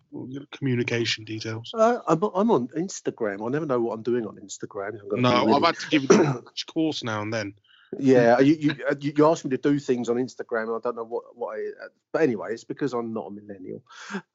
communication 0.52 1.26
details? 1.26 1.72
Uh, 1.74 2.00
I'm, 2.08 2.22
I'm 2.24 2.52
on 2.52 2.68
Instagram. 2.70 3.46
I 3.46 3.50
never 3.50 3.66
know 3.66 3.80
what 3.80 3.94
I'm 3.94 4.04
doing 4.04 4.28
on 4.28 4.36
Instagram. 4.38 5.00
No, 5.14 5.54
I've 5.54 5.64
had 5.64 5.76
to 5.76 5.90
give 5.90 6.10
a 6.12 6.44
course 6.72 7.04
now 7.04 7.22
and 7.22 7.34
then. 7.34 7.54
Yeah, 7.98 8.40
you, 8.40 8.54
you 8.56 8.76
uh, 8.88 8.96
you 9.00 9.28
asked 9.28 9.46
me 9.46 9.52
to 9.52 9.58
do 9.58 9.80
things 9.80 10.10
on 10.10 10.18
Instagram, 10.18 10.78
I 10.78 10.80
don't 10.82 10.96
know 10.96 11.06
what 11.06 11.24
what. 11.36 11.58
I, 11.58 11.86
uh, 11.86 11.88
but 12.12 12.22
anyway, 12.22 12.54
it's 12.54 12.64
because 12.64 12.94
I'm 12.94 13.14
not 13.14 13.28
a 13.28 13.32
millennial. 13.32 13.84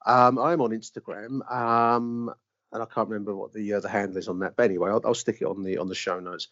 Um, 0.07 0.39
I'm 0.39 0.61
on 0.61 0.71
Instagram, 0.71 1.49
um, 1.53 2.35
and 2.73 2.83
I 2.83 2.87
can't 2.87 3.09
remember 3.09 3.37
what 3.37 3.53
the 3.53 3.75
uh, 3.75 3.81
the 3.81 3.89
handle 3.89 4.17
is 4.17 4.29
on 4.29 4.41
that. 4.41 4.57
But 4.57 4.65
anyway, 4.65 4.91
I'll, 4.91 5.01
I'll, 5.05 5.15
stick 5.15 5.39
it 5.41 5.47
on 5.47 5.63
the 5.63 5.79
on 5.79 5.89
the 5.89 5.95
show 5.95 6.19
notes. 6.19 6.49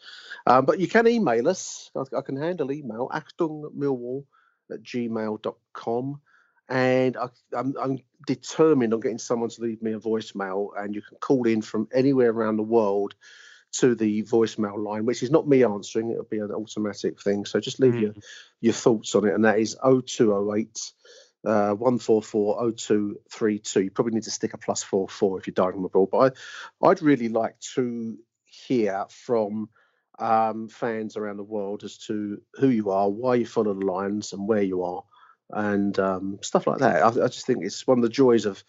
Um, 0.46 0.64
but 0.64 0.78
you 0.78 0.86
can 0.86 1.08
email 1.08 1.48
us. 1.48 1.90
I, 1.96 2.18
I 2.18 2.20
can 2.20 2.36
handle 2.36 2.70
email 2.70 3.08
achtungmillwall 3.12 4.24
at 4.70 4.82
gmail.com. 4.82 6.20
and 6.68 7.16
I, 7.16 7.28
I'm, 7.56 7.74
I'm 7.80 7.98
determined 8.28 8.94
on 8.94 9.00
getting 9.00 9.18
someone 9.18 9.50
to 9.50 9.62
leave 9.62 9.82
me 9.82 9.92
a 9.92 9.98
voicemail, 9.98 10.68
and 10.78 10.94
you 10.94 11.02
can 11.02 11.18
call 11.18 11.48
in 11.48 11.62
from 11.62 11.88
anywhere 11.92 12.30
around 12.30 12.58
the 12.58 12.62
world 12.62 13.16
to 13.72 13.94
the 13.94 14.22
voicemail 14.22 14.78
line, 14.78 15.06
which 15.06 15.22
is 15.22 15.30
not 15.30 15.48
me 15.48 15.64
answering, 15.64 16.10
it'll 16.10 16.24
be 16.24 16.38
an 16.38 16.52
automatic 16.52 17.20
thing. 17.20 17.44
So 17.44 17.60
just 17.60 17.80
leave 17.80 17.94
mm. 17.94 18.02
your 18.02 18.14
your 18.60 18.72
thoughts 18.72 19.14
on 19.14 19.26
it, 19.26 19.34
and 19.34 19.44
that 19.44 19.58
is 19.58 19.76
0208 19.82 20.92
uh, 21.44 21.74
144 21.74 22.72
0232. 22.72 23.82
You 23.82 23.90
probably 23.90 24.14
need 24.14 24.24
to 24.24 24.30
stick 24.30 24.54
a 24.54 24.58
plus 24.58 24.82
four 24.82 25.08
four 25.08 25.38
if 25.38 25.46
you're 25.46 25.54
dialing 25.54 25.84
abroad. 25.84 26.10
But 26.10 26.38
I, 26.82 26.88
I'd 26.88 27.02
really 27.02 27.28
like 27.28 27.58
to 27.74 28.16
hear 28.44 29.06
from 29.08 29.68
um, 30.18 30.68
fans 30.68 31.16
around 31.16 31.38
the 31.38 31.42
world 31.42 31.84
as 31.84 31.98
to 32.06 32.40
who 32.54 32.68
you 32.68 32.90
are, 32.90 33.08
why 33.08 33.36
you 33.36 33.46
follow 33.46 33.74
the 33.74 33.86
lines, 33.86 34.32
and 34.32 34.46
where 34.46 34.62
you 34.62 34.82
are, 34.82 35.02
and 35.50 35.98
um, 35.98 36.38
stuff 36.42 36.66
like 36.66 36.78
that. 36.78 37.02
I, 37.02 37.08
I, 37.08 37.28
just 37.28 37.46
think 37.46 37.64
it's 37.64 37.86
one 37.86 37.98
of 37.98 38.02
the 38.02 38.10
joys 38.10 38.46
of 38.46 38.62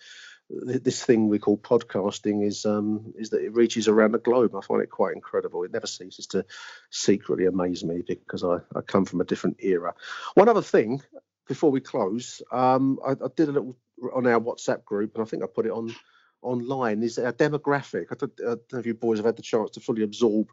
this 0.61 1.03
thing 1.03 1.27
we 1.27 1.39
call 1.39 1.57
podcasting 1.57 2.45
is 2.45 2.65
um, 2.65 3.13
is 3.17 3.29
that 3.31 3.43
it 3.43 3.53
reaches 3.53 3.87
around 3.87 4.11
the 4.11 4.19
globe. 4.19 4.55
I 4.55 4.61
find 4.61 4.81
it 4.81 4.89
quite 4.89 5.15
incredible. 5.15 5.63
It 5.63 5.71
never 5.71 5.87
ceases 5.87 6.27
to 6.27 6.45
secretly 6.89 7.45
amaze 7.45 7.83
me 7.83 8.01
because 8.05 8.43
I, 8.43 8.57
I 8.75 8.81
come 8.81 9.05
from 9.05 9.21
a 9.21 9.25
different 9.25 9.57
era. 9.59 9.93
One 10.35 10.49
other 10.49 10.61
thing 10.61 11.01
before 11.47 11.71
we 11.71 11.81
close, 11.81 12.41
um, 12.51 12.99
I, 13.05 13.11
I, 13.11 13.27
did 13.35 13.49
a 13.49 13.51
little 13.51 13.75
on 14.13 14.27
our 14.27 14.39
WhatsApp 14.39 14.85
group, 14.85 15.15
and 15.15 15.23
I 15.23 15.25
think 15.25 15.43
I 15.43 15.47
put 15.47 15.65
it 15.65 15.71
on 15.71 15.93
online. 16.41 17.03
Is 17.03 17.17
a 17.17 17.33
demographic. 17.33 18.07
I 18.11 18.15
don't, 18.15 18.33
I 18.39 18.43
don't 18.43 18.73
know 18.73 18.79
if 18.79 18.85
you 18.85 18.93
boys 18.93 19.17
have 19.19 19.25
had 19.25 19.37
the 19.37 19.41
chance 19.41 19.71
to 19.71 19.79
fully 19.79 20.03
absorb 20.03 20.49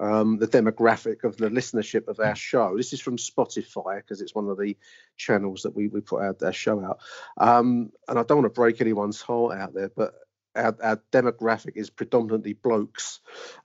um, 0.00 0.38
the 0.38 0.46
demographic 0.46 1.24
of 1.24 1.36
the 1.36 1.48
listenership 1.48 2.08
of 2.08 2.20
our 2.20 2.36
show. 2.36 2.76
This 2.76 2.92
is 2.92 3.00
from 3.00 3.16
Spotify 3.16 3.96
because 3.96 4.20
it's 4.20 4.34
one 4.34 4.48
of 4.48 4.58
the 4.58 4.76
channels 5.16 5.62
that 5.62 5.74
we, 5.74 5.88
we 5.88 6.00
put 6.00 6.22
our, 6.22 6.36
our 6.42 6.52
show 6.52 6.84
out. 6.84 7.00
Um, 7.36 7.90
and 8.06 8.18
I 8.18 8.22
don't 8.22 8.42
want 8.42 8.54
to 8.54 8.60
break 8.60 8.80
anyone's 8.80 9.20
heart 9.20 9.58
out 9.58 9.74
there, 9.74 9.90
but 9.94 10.14
our, 10.58 10.76
our 10.82 11.02
demographic 11.12 11.76
is 11.76 11.90
predominantly 11.90 12.52
blokes 12.52 13.20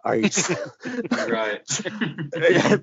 aged 0.05 0.49
right 1.27 1.81
yeah, 2.49 2.77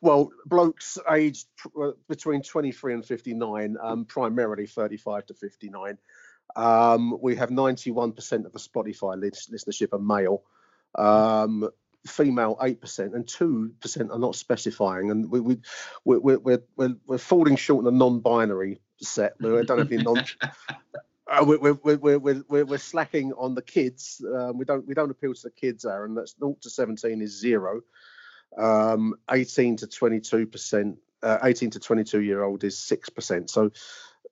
well 0.00 0.30
blokes 0.44 0.98
aged 1.10 1.46
uh, 1.80 1.92
between 2.08 2.42
23 2.42 2.94
and 2.94 3.04
59 3.06 3.76
um, 3.82 4.04
primarily 4.04 4.66
35 4.66 5.26
to 5.26 5.34
59 5.34 5.98
um, 6.56 7.16
we 7.22 7.36
have 7.36 7.50
91% 7.50 8.44
of 8.44 8.52
the 8.52 8.58
spotify 8.58 9.16
listenership 9.50 9.92
are 9.92 9.98
male 9.98 10.42
um, 10.96 11.68
female 12.06 12.56
8% 12.60 13.14
and 13.14 13.26
2% 13.26 14.10
are 14.10 14.18
not 14.18 14.34
specifying. 14.34 15.10
And 15.10 15.30
we, 15.30 15.40
we, 15.40 15.58
we, 16.04 16.18
we're, 16.18 16.62
we're, 16.76 16.96
we're 17.06 17.18
falling 17.18 17.56
short 17.56 17.80
in 17.80 17.84
the 17.84 17.98
non-binary 17.98 18.80
set. 19.00 19.34
We 19.40 19.62
don't 19.64 19.78
have 19.78 19.92
any 19.92 20.02
non 20.02 20.18
uh, 21.26 21.44
we're, 21.46 21.74
we're, 21.74 21.96
we're, 21.96 22.18
we're, 22.18 22.64
we're 22.64 22.78
slacking 22.78 23.32
on 23.32 23.54
the 23.54 23.62
kids. 23.62 24.24
Um, 24.24 24.58
we 24.58 24.64
don't 24.64 24.86
we 24.86 24.94
don't 24.94 25.10
appeal 25.10 25.34
to 25.34 25.42
the 25.42 25.50
kids 25.50 25.84
aaron. 25.84 26.14
That's 26.14 26.36
0 26.38 26.56
to 26.60 26.70
17 26.70 27.22
is 27.22 27.38
zero. 27.38 27.80
Um, 28.56 29.16
18 29.30 29.78
to 29.78 29.86
22 29.86 30.46
percent 30.46 30.98
uh, 31.24 31.38
18 31.42 31.70
to 31.70 31.80
22 31.80 32.20
year 32.20 32.42
old 32.44 32.62
is 32.62 32.76
6% 32.76 33.50
so 33.50 33.70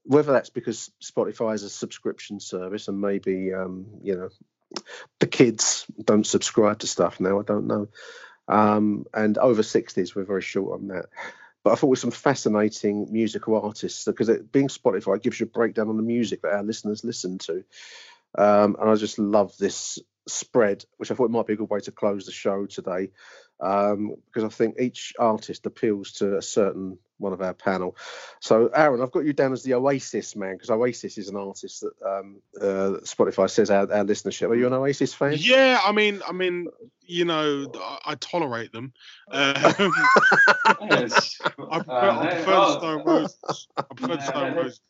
whether 0.04 0.30
that's 0.32 0.50
because 0.50 0.90
spotify 1.02 1.54
is 1.54 1.62
a 1.62 1.70
subscription 1.70 2.38
service 2.38 2.86
and 2.86 3.00
maybe 3.00 3.52
um, 3.52 3.86
you 4.02 4.14
know 4.14 4.28
the 5.20 5.26
kids 5.26 5.86
don't 6.02 6.26
subscribe 6.26 6.80
to 6.80 6.86
stuff 6.86 7.20
now. 7.20 7.40
I 7.40 7.42
don't 7.42 7.66
know. 7.66 7.88
Um, 8.48 9.06
and 9.14 9.38
over 9.38 9.62
60s, 9.62 10.14
we're 10.14 10.24
very 10.24 10.42
short 10.42 10.80
on 10.80 10.88
that. 10.88 11.06
But 11.64 11.72
I 11.72 11.74
thought 11.76 11.88
with 11.88 11.98
some 12.00 12.10
fascinating 12.10 13.08
musical 13.10 13.60
artists 13.60 14.04
because 14.04 14.28
it, 14.28 14.50
being 14.50 14.68
Spotify 14.68 15.22
gives 15.22 15.38
you 15.38 15.46
a 15.46 15.48
breakdown 15.48 15.88
on 15.88 15.96
the 15.96 16.02
music 16.02 16.42
that 16.42 16.52
our 16.52 16.62
listeners 16.62 17.04
listen 17.04 17.38
to. 17.38 17.64
Um, 18.36 18.76
and 18.80 18.90
I 18.90 18.94
just 18.96 19.18
love 19.18 19.56
this 19.58 19.98
spread, 20.26 20.84
which 20.96 21.10
I 21.10 21.14
thought 21.14 21.30
might 21.30 21.46
be 21.46 21.52
a 21.52 21.56
good 21.56 21.70
way 21.70 21.80
to 21.80 21.92
close 21.92 22.26
the 22.26 22.32
show 22.32 22.66
today, 22.66 23.10
um, 23.60 24.14
because 24.26 24.44
I 24.44 24.48
think 24.48 24.80
each 24.80 25.12
artist 25.18 25.66
appeals 25.66 26.12
to 26.12 26.36
a 26.36 26.42
certain 26.42 26.98
one 27.22 27.32
of 27.32 27.40
our 27.40 27.54
panel. 27.54 27.96
So, 28.40 28.68
Aaron, 28.68 29.00
I've 29.00 29.10
got 29.10 29.24
you 29.24 29.32
down 29.32 29.52
as 29.52 29.62
the 29.62 29.74
Oasis 29.74 30.36
man 30.36 30.54
because 30.54 30.70
Oasis 30.70 31.18
is 31.18 31.28
an 31.28 31.36
artist 31.36 31.82
that 31.82 32.06
um, 32.06 32.42
uh, 32.60 33.00
Spotify 33.04 33.48
says 33.48 33.70
our, 33.70 33.90
our 33.92 34.04
listenership. 34.04 34.48
Are 34.48 34.54
you 34.54 34.66
an 34.66 34.72
Oasis 34.72 35.14
fan? 35.14 35.34
Yeah, 35.36 35.80
I 35.84 35.92
mean, 35.92 36.20
I 36.26 36.32
mean, 36.32 36.68
you 37.06 37.24
know, 37.24 37.70
I, 37.74 37.98
I 38.06 38.14
tolerate 38.16 38.72
them. 38.72 38.92
Um, 39.32 40.90
yes. 40.90 41.38
I 41.42 41.78
prefer, 41.78 41.92
uh, 41.92 42.18
I 42.18 42.34
prefer 42.34 42.52
oh. 42.54 42.78
Stone 42.78 43.04
Roses. 43.04 43.68
I 43.76 43.82
prefer 43.82 44.20
Stone 44.20 44.54
Roses. 44.54 44.80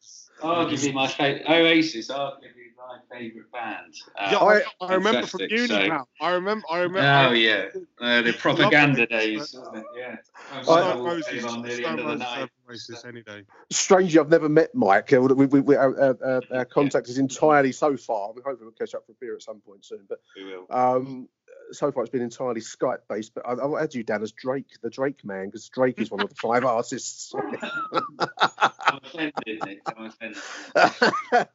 Arguably 0.41 0.93
my 0.93 1.07
favourite 1.07 1.49
Oasis. 1.49 2.11
Arguably 2.11 2.62
my 2.89 3.17
favourite 3.17 3.51
band. 3.53 3.95
Uh, 4.19 4.29
yeah, 4.33 4.39
I, 4.39 4.87
I 4.87 4.95
remember 4.95 5.27
from 5.27 5.41
uni, 5.43 5.67
so... 5.69 6.07
I 6.21 6.31
remember. 6.31 6.65
I 6.71 6.79
remember. 6.79 7.29
Oh 7.31 7.33
yeah, 7.33 7.69
uh, 8.01 8.23
the 8.23 8.33
propaganda 8.33 9.07
days, 9.07 9.55
wasn't 9.55 9.77
it? 9.77 9.85
Yeah. 9.97 10.17
Stone 10.63 11.05
Roses, 11.05 11.43
Stone 11.43 12.53
Roses, 12.67 13.05
any 13.07 13.23
day. 13.23 13.43
Strangely, 13.71 14.19
I've 14.19 14.31
never 14.31 14.49
met 14.49 14.75
Mike. 14.75 15.11
We, 15.11 15.19
we, 15.19 15.61
we, 15.61 15.77
our, 15.77 16.17
our, 16.25 16.43
our, 16.53 16.65
contact 16.65 17.09
is 17.09 17.19
entirely 17.19 17.73
so 17.73 17.97
far. 17.97 18.33
We 18.33 18.43
hope 18.45 18.59
we'll 18.61 18.71
catch 18.73 18.95
up 18.95 19.07
for 19.07 19.13
a 19.13 19.17
beer 19.21 19.35
at 19.35 19.43
some 19.43 19.61
point 19.61 19.85
soon. 19.85 20.01
But 20.09 20.21
we 20.37 20.45
will. 20.45 20.67
Um, 20.71 21.29
so 21.73 21.93
far, 21.93 22.03
it's 22.03 22.11
been 22.11 22.23
entirely 22.23 22.61
Skype 22.61 23.01
based. 23.09 23.35
But 23.35 23.47
I, 23.47 23.53
I'll 23.53 23.79
add 23.79 23.95
you 23.95 24.03
down 24.03 24.23
as 24.23 24.33
Drake, 24.33 24.67
the 24.83 24.91
Drake 24.91 25.25
man, 25.25 25.47
because 25.47 25.69
Drake 25.69 26.01
is 26.01 26.11
one 26.11 26.21
of 26.21 26.29
the 26.29 26.35
five 26.35 26.65
artists. 26.65 27.33
I'm 28.19 29.01
offended, 29.03 29.81
I'm 29.87 30.07
offended. 30.07 31.49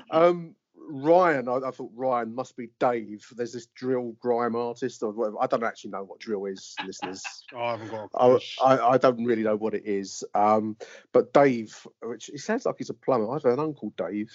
um, 0.10 0.54
Ryan, 0.90 1.48
I, 1.48 1.56
I, 1.56 1.70
thought 1.70 1.92
Ryan 1.94 2.34
must 2.34 2.56
be 2.56 2.70
Dave. 2.80 3.26
There's 3.36 3.52
this 3.52 3.66
drill 3.74 4.16
grime 4.20 4.56
artist 4.56 5.02
or 5.02 5.12
whatever. 5.12 5.36
I 5.40 5.46
don't 5.46 5.64
actually 5.64 5.90
know 5.90 6.04
what 6.04 6.18
drill 6.18 6.46
is, 6.46 6.74
listeners. 6.86 7.22
oh, 7.54 7.60
I 7.60 7.70
haven't 7.72 7.90
got. 7.90 8.10
I, 8.14 8.38
I, 8.64 8.88
I, 8.92 8.98
don't 8.98 9.24
really 9.24 9.42
know 9.42 9.56
what 9.56 9.74
it 9.74 9.84
is. 9.84 10.24
Um, 10.34 10.76
but 11.12 11.32
Dave, 11.32 11.86
which 12.02 12.26
he 12.26 12.38
sounds 12.38 12.64
like 12.64 12.76
he's 12.78 12.90
a 12.90 12.94
plumber. 12.94 13.30
I've 13.30 13.44
an 13.44 13.60
uncle 13.60 13.92
Dave. 13.96 14.32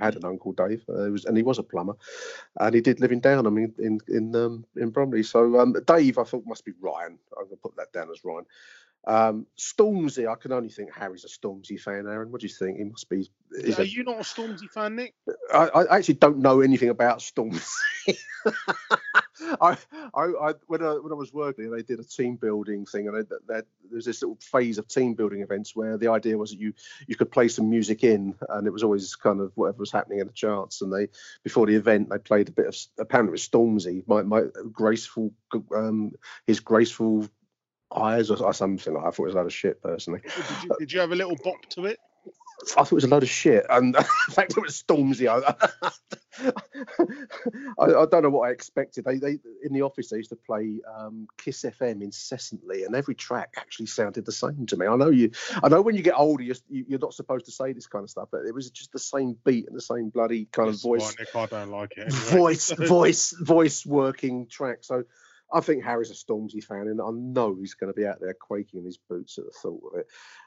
I 0.00 0.04
had 0.04 0.16
an 0.16 0.24
uncle 0.24 0.52
Dave, 0.52 0.84
uh, 0.88 1.10
was, 1.10 1.24
and 1.26 1.36
he 1.36 1.42
was 1.42 1.58
a 1.58 1.62
plumber, 1.64 1.94
and 2.60 2.74
he 2.74 2.80
did 2.82 3.00
live 3.00 3.12
in 3.12 3.20
Downham 3.20 3.58
in 3.58 3.74
in 3.78 4.00
in, 4.08 4.36
um, 4.36 4.66
in 4.76 4.90
Bromley. 4.90 5.22
So 5.24 5.60
um, 5.60 5.74
Dave, 5.86 6.18
I 6.18 6.24
thought 6.24 6.44
must 6.46 6.64
be 6.64 6.72
Ryan. 6.80 7.18
I'm 7.38 7.46
gonna 7.46 7.56
put 7.56 7.76
that 7.76 7.92
down 7.92 8.10
as 8.10 8.24
Ryan. 8.24 8.46
Um, 9.04 9.46
Stormzy, 9.58 10.30
I 10.30 10.36
can 10.36 10.52
only 10.52 10.68
think 10.68 10.92
Harry's 10.94 11.24
a 11.24 11.28
Stormzy 11.28 11.80
fan. 11.80 12.06
Aaron, 12.06 12.30
what 12.30 12.40
do 12.40 12.46
you 12.46 12.52
think? 12.52 12.78
He 12.78 12.84
must 12.84 13.08
be. 13.08 13.30
Are 13.76 13.82
a, 13.82 13.84
you 13.84 14.04
not 14.04 14.16
a 14.16 14.20
Stormzy 14.20 14.70
fan, 14.70 14.96
Nick? 14.96 15.14
I, 15.52 15.68
I 15.68 15.96
actually 15.96 16.14
don't 16.14 16.38
know 16.38 16.60
anything 16.60 16.88
about 16.88 17.18
Stormzy. 17.18 17.68
I, 19.60 19.76
I, 20.14 20.22
I, 20.24 20.54
when 20.66 20.82
I 20.82 20.92
when 20.94 21.12
I 21.12 21.16
was 21.16 21.32
working, 21.32 21.70
they 21.70 21.82
did 21.82 21.98
a 21.98 22.04
team 22.04 22.36
building 22.36 22.86
thing, 22.86 23.08
and 23.08 23.16
they, 23.16 23.36
they, 23.48 23.60
there's 23.90 24.04
this 24.04 24.22
little 24.22 24.38
phase 24.40 24.78
of 24.78 24.86
team 24.86 25.14
building 25.14 25.40
events 25.42 25.74
where 25.74 25.98
the 25.98 26.08
idea 26.08 26.38
was 26.38 26.50
that 26.50 26.60
you 26.60 26.72
you 27.06 27.16
could 27.16 27.30
play 27.30 27.48
some 27.48 27.68
music 27.68 28.04
in, 28.04 28.34
and 28.48 28.66
it 28.66 28.72
was 28.72 28.84
always 28.84 29.16
kind 29.16 29.40
of 29.40 29.52
whatever 29.56 29.78
was 29.78 29.90
happening 29.90 30.20
in 30.20 30.28
the 30.28 30.32
charts. 30.32 30.80
And 30.80 30.92
they 30.92 31.08
before 31.42 31.66
the 31.66 31.74
event, 31.74 32.10
they 32.10 32.18
played 32.18 32.48
a 32.48 32.52
bit 32.52 32.66
of 32.66 32.76
apparently 32.98 33.30
it 33.30 33.32
was 33.32 33.48
Stormzy, 33.48 34.06
my 34.06 34.22
my 34.22 34.44
graceful 34.72 35.32
um, 35.74 36.12
his 36.46 36.60
graceful 36.60 37.28
eyes 37.96 38.30
or, 38.30 38.42
or 38.42 38.52
something. 38.52 38.96
I 38.96 39.10
thought 39.10 39.24
it 39.24 39.26
was 39.26 39.34
a 39.34 39.38
lot 39.38 39.46
of 39.46 39.52
shit 39.52 39.82
personally. 39.82 40.20
Did 40.22 40.62
you, 40.62 40.76
did 40.78 40.92
you 40.92 41.00
have 41.00 41.12
a 41.12 41.16
little 41.16 41.36
bop 41.42 41.66
to 41.70 41.86
it? 41.86 41.98
I 42.76 42.84
thought 42.84 42.92
it 42.92 42.94
was 42.96 43.04
a 43.04 43.08
load 43.08 43.22
of 43.22 43.28
shit, 43.28 43.66
and 43.68 43.96
in 44.28 44.34
fact, 44.34 44.56
it 44.56 44.62
was 44.62 44.82
Stormzy. 44.82 45.28
I, 45.28 45.54
I, 47.78 47.84
I, 47.84 48.06
don't 48.06 48.22
know 48.22 48.30
what 48.30 48.48
I 48.48 48.52
expected. 48.52 49.04
They, 49.04 49.18
they 49.18 49.38
in 49.62 49.72
the 49.72 49.82
office 49.82 50.10
they 50.10 50.18
used 50.18 50.30
to 50.30 50.36
play 50.36 50.80
um, 50.96 51.26
Kiss 51.38 51.62
FM 51.62 52.02
incessantly, 52.02 52.84
and 52.84 52.94
every 52.94 53.14
track 53.14 53.54
actually 53.58 53.86
sounded 53.86 54.24
the 54.24 54.32
same 54.32 54.66
to 54.66 54.76
me. 54.76 54.86
I 54.86 54.96
know 54.96 55.10
you, 55.10 55.32
I 55.62 55.68
know 55.68 55.82
when 55.82 55.96
you 55.96 56.02
get 56.02 56.14
older, 56.16 56.42
you're, 56.42 56.56
you're 56.68 56.98
not 56.98 57.14
supposed 57.14 57.46
to 57.46 57.52
say 57.52 57.72
this 57.72 57.86
kind 57.86 58.04
of 58.04 58.10
stuff, 58.10 58.28
but 58.30 58.42
it 58.46 58.54
was 58.54 58.70
just 58.70 58.92
the 58.92 58.98
same 58.98 59.36
beat 59.44 59.66
and 59.66 59.76
the 59.76 59.82
same 59.82 60.10
bloody 60.10 60.46
kind 60.52 60.68
of 60.68 60.80
voice. 60.80 61.14
Nick, 61.18 61.34
I 61.34 61.46
don't 61.46 61.70
like 61.70 61.96
it. 61.96 62.12
Anyway. 62.12 62.38
Voice, 62.38 62.70
voice, 62.78 63.34
voice 63.38 63.84
working 63.84 64.46
track. 64.46 64.78
So 64.82 65.04
I 65.52 65.60
think 65.60 65.84
Harry's 65.84 66.10
a 66.10 66.14
Stormzy 66.14 66.62
fan, 66.62 66.88
and 66.88 67.00
I 67.00 67.10
know 67.12 67.54
he's 67.54 67.74
going 67.74 67.92
to 67.92 67.98
be 67.98 68.06
out 68.06 68.20
there 68.20 68.34
quaking 68.34 68.80
in 68.80 68.86
his 68.86 68.98
boots 68.98 69.38
at 69.38 69.44
the 69.44 69.50
thought 69.50 69.82
of 69.92 70.00
it. 70.00 70.06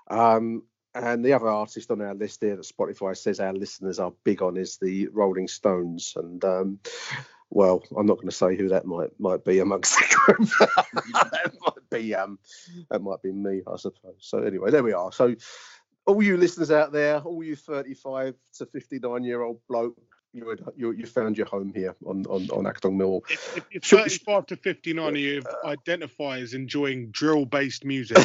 Um, 0.09 0.63
and 0.95 1.25
the 1.25 1.33
other 1.33 1.49
artist 1.49 1.91
on 1.91 2.01
our 2.01 2.15
list 2.15 2.41
here 2.41 2.55
that 2.55 2.65
Spotify 2.65 3.17
says 3.17 3.39
our 3.39 3.53
listeners 3.53 3.99
are 3.99 4.13
big 4.23 4.41
on 4.41 4.55
is 4.55 4.77
the 4.77 5.09
Rolling 5.09 5.49
Stones. 5.49 6.13
And 6.15 6.43
um, 6.45 6.79
well, 7.49 7.83
I'm 7.97 8.05
not 8.05 8.15
going 8.15 8.29
to 8.29 8.35
say 8.35 8.55
who 8.55 8.69
that 8.69 8.85
might 8.85 9.11
might 9.19 9.43
be 9.43 9.59
amongst 9.59 9.97
the 9.97 10.15
group. 10.15 10.49
that 11.13 11.53
might 11.59 11.89
be 11.91 12.15
um, 12.15 12.39
that 12.89 13.01
might 13.01 13.21
be 13.21 13.33
me, 13.33 13.61
I 13.67 13.75
suppose. 13.75 14.15
So 14.19 14.39
anyway, 14.39 14.71
there 14.71 14.83
we 14.83 14.93
are. 14.93 15.11
So 15.11 15.35
all 16.05 16.23
you 16.23 16.37
listeners 16.37 16.71
out 16.71 16.93
there, 16.93 17.19
all 17.19 17.43
you 17.43 17.55
35 17.55 18.35
to 18.59 18.65
59 18.65 19.23
year 19.23 19.41
old 19.41 19.59
bloke 19.67 19.97
you 20.35 20.45
would 20.45 20.63
you, 20.75 20.91
you 20.91 21.05
found 21.05 21.37
your 21.37 21.47
home 21.47 21.71
here 21.73 21.95
on 22.05 22.25
on 22.25 22.49
on 22.49 22.65
Achtung 22.65 22.97
Millwall. 22.97 23.21
If, 23.29 23.57
if 23.71 23.91
you're 23.91 24.01
35 24.01 24.47
to 24.47 24.55
59, 24.57 25.15
you 25.15 25.41
identify 25.63 26.39
as 26.39 26.53
enjoying 26.53 27.09
drill-based 27.11 27.85
music. 27.85 28.17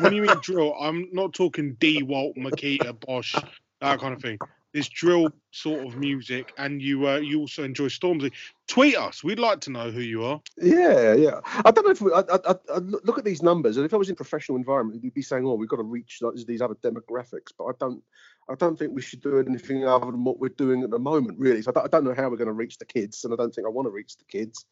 when 0.00 0.14
you 0.14 0.22
mean 0.22 0.36
drill, 0.42 0.74
I'm 0.80 1.08
not 1.12 1.34
talking 1.34 1.76
DeWalt, 1.76 2.36
Makita, 2.38 2.98
Bosch, 3.06 3.36
that 3.80 4.00
kind 4.00 4.14
of 4.14 4.22
thing. 4.22 4.38
This 4.72 4.88
drill 4.88 5.30
sort 5.50 5.86
of 5.86 5.96
music, 5.96 6.52
and 6.58 6.80
you 6.80 7.08
uh, 7.08 7.16
you 7.16 7.40
also 7.40 7.64
enjoy 7.64 7.86
Stormzy. 7.86 8.32
Tweet 8.66 8.96
us. 8.96 9.24
We'd 9.24 9.38
like 9.38 9.60
to 9.62 9.70
know 9.70 9.90
who 9.90 10.00
you 10.00 10.24
are. 10.24 10.40
Yeah, 10.58 11.14
yeah. 11.14 11.40
I 11.64 11.70
don't 11.70 11.84
know 11.84 11.90
if 11.90 12.00
we, 12.02 12.12
I, 12.12 12.20
I, 12.20 12.54
I 12.74 12.78
look 12.78 13.18
at 13.18 13.24
these 13.24 13.42
numbers, 13.42 13.78
and 13.78 13.86
if 13.86 13.94
I 13.94 13.96
was 13.96 14.08
in 14.08 14.12
a 14.12 14.16
professional 14.16 14.56
environment, 14.56 15.02
you'd 15.02 15.14
be 15.14 15.22
saying, 15.22 15.46
"Oh, 15.46 15.54
we've 15.54 15.70
got 15.70 15.76
to 15.76 15.82
reach 15.82 16.20
these 16.46 16.60
other 16.60 16.74
demographics." 16.76 17.52
But 17.56 17.64
I 17.64 17.70
don't. 17.80 18.02
I 18.50 18.54
don't 18.54 18.78
think 18.78 18.94
we 18.94 19.02
should 19.02 19.20
do 19.20 19.38
anything 19.38 19.86
other 19.86 20.06
than 20.06 20.24
what 20.24 20.38
we're 20.38 20.48
doing 20.48 20.82
at 20.82 20.90
the 20.90 20.98
moment, 20.98 21.38
really. 21.38 21.60
So 21.60 21.70
I 21.70 21.74
don't, 21.74 21.84
I 21.84 21.88
don't 21.88 22.04
know 22.04 22.14
how 22.14 22.30
we're 22.30 22.36
going 22.36 22.46
to 22.46 22.52
reach 22.52 22.78
the 22.78 22.86
kids, 22.86 23.24
and 23.24 23.32
I 23.32 23.36
don't 23.36 23.54
think 23.54 23.66
I 23.66 23.70
want 23.70 23.86
to 23.86 23.90
reach 23.90 24.16
the 24.16 24.24
kids. 24.24 24.64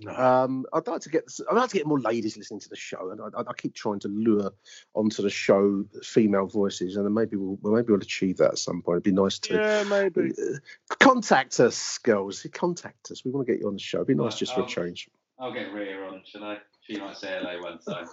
No. 0.00 0.12
Um, 0.12 0.64
I'd 0.72 0.86
like 0.86 1.02
to 1.02 1.10
get 1.10 1.24
I'd 1.50 1.56
like 1.56 1.70
to 1.70 1.76
get 1.76 1.86
more 1.86 2.00
ladies 2.00 2.36
listening 2.36 2.60
to 2.60 2.68
the 2.68 2.76
show, 2.76 3.10
and 3.10 3.20
I, 3.20 3.40
I, 3.40 3.52
keep 3.52 3.74
trying 3.74 4.00
to 4.00 4.08
lure 4.08 4.52
onto 4.94 5.22
the 5.22 5.30
show 5.30 5.84
female 6.02 6.46
voices, 6.46 6.96
and 6.96 7.14
maybe 7.14 7.36
we'll 7.36 7.58
maybe 7.62 7.92
we'll 7.92 8.00
achieve 8.00 8.38
that 8.38 8.52
at 8.52 8.58
some 8.58 8.80
point. 8.80 8.96
It'd 8.96 9.14
be 9.14 9.20
nice 9.20 9.38
to 9.40 9.54
yeah, 9.54 9.84
maybe 9.84 10.32
uh, 10.32 10.96
contact 10.98 11.60
us, 11.60 11.98
girls. 11.98 12.46
Contact 12.52 13.10
us. 13.10 13.24
We 13.24 13.30
want 13.30 13.46
to 13.46 13.52
get 13.52 13.60
you 13.60 13.68
on 13.68 13.74
the 13.74 13.80
show. 13.80 13.98
It'd 13.98 14.08
be 14.08 14.14
nice 14.14 14.38
just 14.38 14.52
I'll, 14.52 14.66
for 14.66 14.80
a 14.82 14.86
change. 14.86 15.08
I'll 15.38 15.52
get 15.52 15.72
Rhea 15.72 16.02
on, 16.04 16.22
shall 16.24 16.44
I? 16.44 16.58
She 16.80 16.98
might 16.98 17.16
say 17.16 17.38
hello 17.38 17.62
one 17.62 17.78
time. 17.78 18.06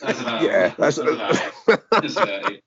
That's 0.00 0.20
about 0.20 0.42
yeah, 0.42 0.74
that's, 0.78 0.96
that's 0.96 2.16
about 2.16 2.52
it. 2.52 2.62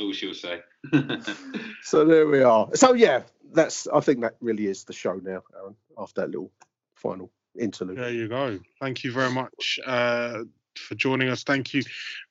All 0.00 0.12
she'll 0.12 0.34
say. 0.34 0.60
so 1.82 2.04
there 2.04 2.26
we 2.26 2.42
are. 2.42 2.68
So 2.74 2.94
yeah, 2.94 3.22
that's. 3.52 3.86
I 3.86 4.00
think 4.00 4.20
that 4.22 4.36
really 4.40 4.66
is 4.66 4.84
the 4.84 4.92
show 4.92 5.14
now, 5.14 5.42
Aaron. 5.56 5.76
After 5.98 6.22
that 6.22 6.28
little 6.28 6.50
final 6.94 7.30
interlude. 7.58 7.98
There 7.98 8.10
you 8.10 8.28
go. 8.28 8.58
Thank 8.80 9.04
you 9.04 9.12
very 9.12 9.30
much 9.30 9.78
uh, 9.86 10.44
for 10.76 10.94
joining 10.94 11.28
us. 11.28 11.44
Thank 11.44 11.74
you, 11.74 11.82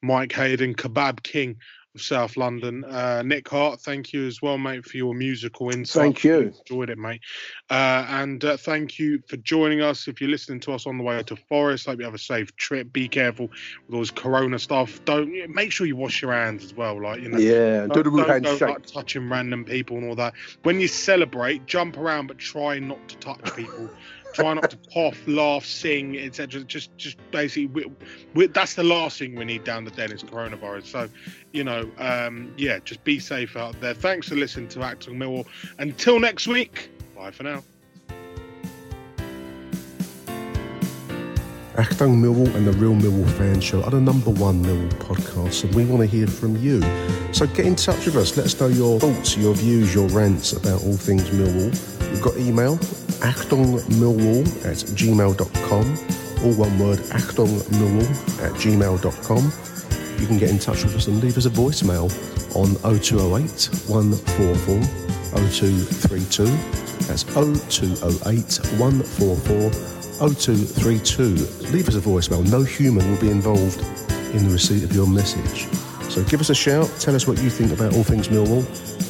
Mike 0.01 0.33
Hayden, 0.33 0.75
Kebab 0.75 1.23
King 1.23 1.51
of 1.51 1.57
South 1.97 2.37
London. 2.37 2.83
Uh, 2.83 3.21
Nick 3.23 3.47
Hart, 3.49 3.81
thank 3.81 4.13
you 4.13 4.25
as 4.25 4.41
well, 4.41 4.57
mate, 4.57 4.85
for 4.85 4.97
your 4.97 5.13
musical 5.13 5.69
insight. 5.69 6.01
Thank 6.01 6.23
you. 6.23 6.53
Enjoyed 6.69 6.89
it, 6.89 6.97
mate. 6.97 7.21
Uh, 7.69 8.05
and 8.09 8.43
uh, 8.43 8.57
thank 8.57 8.97
you 8.97 9.21
for 9.27 9.37
joining 9.37 9.81
us. 9.81 10.07
If 10.07 10.19
you're 10.19 10.29
listening 10.29 10.59
to 10.61 10.73
us 10.73 10.87
on 10.87 10.97
the 10.97 11.03
way 11.03 11.21
to 11.21 11.35
Forest, 11.35 11.85
hope 11.85 11.99
you 11.99 12.05
have 12.05 12.13
a 12.13 12.19
safe 12.19 12.55
trip. 12.55 12.91
Be 12.91 13.07
careful 13.07 13.49
with 13.87 13.93
all 13.93 13.99
this 13.99 14.11
Corona 14.11 14.59
stuff. 14.59 15.03
Don't 15.05 15.31
make 15.49 15.71
sure 15.71 15.85
you 15.85 15.95
wash 15.95 16.21
your 16.21 16.33
hands 16.33 16.63
as 16.63 16.73
well. 16.73 17.01
Like 17.01 17.21
you 17.21 17.29
know, 17.29 17.37
yeah, 17.37 17.87
do 17.87 18.03
the 18.03 18.09
don't, 18.09 18.27
handshake. 18.27 18.61
Like, 18.61 18.85
touching 18.85 19.29
random 19.29 19.65
people 19.65 19.97
and 19.97 20.09
all 20.09 20.15
that. 20.15 20.33
When 20.63 20.79
you 20.79 20.87
celebrate, 20.87 21.65
jump 21.65 21.97
around, 21.97 22.27
but 22.27 22.37
try 22.37 22.79
not 22.79 23.07
to 23.09 23.17
touch 23.17 23.55
people. 23.55 23.89
try 24.33 24.53
not 24.53 24.69
to 24.71 24.77
cough, 24.93 25.17
laugh, 25.27 25.65
sing, 25.65 26.17
etc. 26.17 26.63
Just, 26.63 26.95
just 26.97 27.17
basically, 27.31 27.67
we, 27.67 27.91
we, 28.33 28.47
that's 28.47 28.73
the 28.73 28.83
last 28.83 29.19
thing 29.19 29.35
we 29.35 29.45
need 29.45 29.63
down 29.63 29.85
the 29.85 29.91
den 29.91 30.11
is 30.11 30.23
coronavirus. 30.23 30.85
So, 30.85 31.09
you 31.51 31.63
know, 31.63 31.89
um, 31.97 32.53
yeah, 32.57 32.79
just 32.79 33.03
be 33.03 33.19
safe 33.19 33.55
out 33.55 33.79
there. 33.79 33.93
Thanks 33.93 34.29
for 34.29 34.35
listening 34.35 34.67
to 34.69 34.79
Achtung 34.79 35.15
Millwall. 35.15 35.45
Until 35.77 36.19
next 36.19 36.47
week, 36.47 36.89
bye 37.15 37.31
for 37.31 37.43
now. 37.43 37.63
Achtung 41.75 42.21
Millwall 42.21 42.53
and 42.53 42.67
the 42.67 42.71
Real 42.73 42.93
Millwall 42.93 43.27
Fan 43.31 43.59
Show 43.59 43.81
are 43.81 43.89
the 43.89 43.99
number 43.99 44.29
one 44.29 44.63
Millwall 44.63 44.91
podcast, 44.99 45.63
and 45.63 45.73
we 45.73 45.85
want 45.85 46.01
to 46.01 46.07
hear 46.07 46.27
from 46.27 46.55
you. 46.57 46.81
So 47.31 47.47
get 47.47 47.65
in 47.65 47.75
touch 47.75 48.05
with 48.05 48.15
us. 48.15 48.37
Let 48.37 48.45
us 48.45 48.59
know 48.59 48.67
your 48.67 48.99
thoughts, 48.99 49.35
your 49.35 49.55
views, 49.55 49.93
your 49.93 50.07
rants 50.09 50.53
about 50.53 50.83
all 50.83 50.93
things 50.93 51.23
Millwall. 51.31 52.11
We've 52.11 52.21
got 52.21 52.37
email 52.37 52.77
achtungmillwall 53.23 54.45
at 54.65 54.77
gmail.com. 54.95 55.85
All 56.43 56.53
one 56.53 56.77
word, 56.79 56.99
achtungmillwall 56.99 58.09
at 58.43 58.51
gmail.com. 58.53 59.51
You 60.21 60.27
can 60.27 60.37
get 60.37 60.49
in 60.49 60.59
touch 60.59 60.83
with 60.83 60.95
us 60.95 61.07
and 61.07 61.21
leave 61.21 61.37
us 61.37 61.45
a 61.45 61.49
voicemail 61.49 62.11
on 62.55 62.75
0208 62.99 63.69
144 63.89 64.79
0232. 65.35 66.45
That's 67.07 67.23
0208 67.23 68.79
144 68.79 69.93
0232. 70.29 71.23
Leave 71.73 71.87
us 71.87 71.95
a 71.95 72.01
voicemail. 72.01 72.49
No 72.51 72.63
human 72.63 73.09
will 73.09 73.19
be 73.19 73.29
involved 73.29 73.79
in 74.33 74.47
the 74.47 74.53
receipt 74.53 74.83
of 74.83 74.93
your 74.93 75.07
message. 75.07 75.67
So 76.09 76.23
give 76.25 76.39
us 76.39 76.49
a 76.49 76.55
shout, 76.55 76.89
tell 76.99 77.15
us 77.15 77.27
what 77.27 77.41
you 77.41 77.49
think 77.49 77.71
about 77.71 77.95
all 77.95 78.03
things 78.03 78.27
Millwall, 78.27 78.63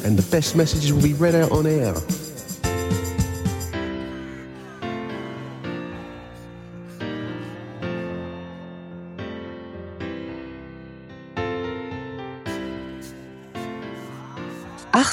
and 0.04 0.18
the 0.18 0.30
best 0.30 0.56
messages 0.56 0.92
will 0.92 1.02
be 1.02 1.12
read 1.12 1.34
out 1.34 1.52
on 1.52 1.66
air. 1.66 1.94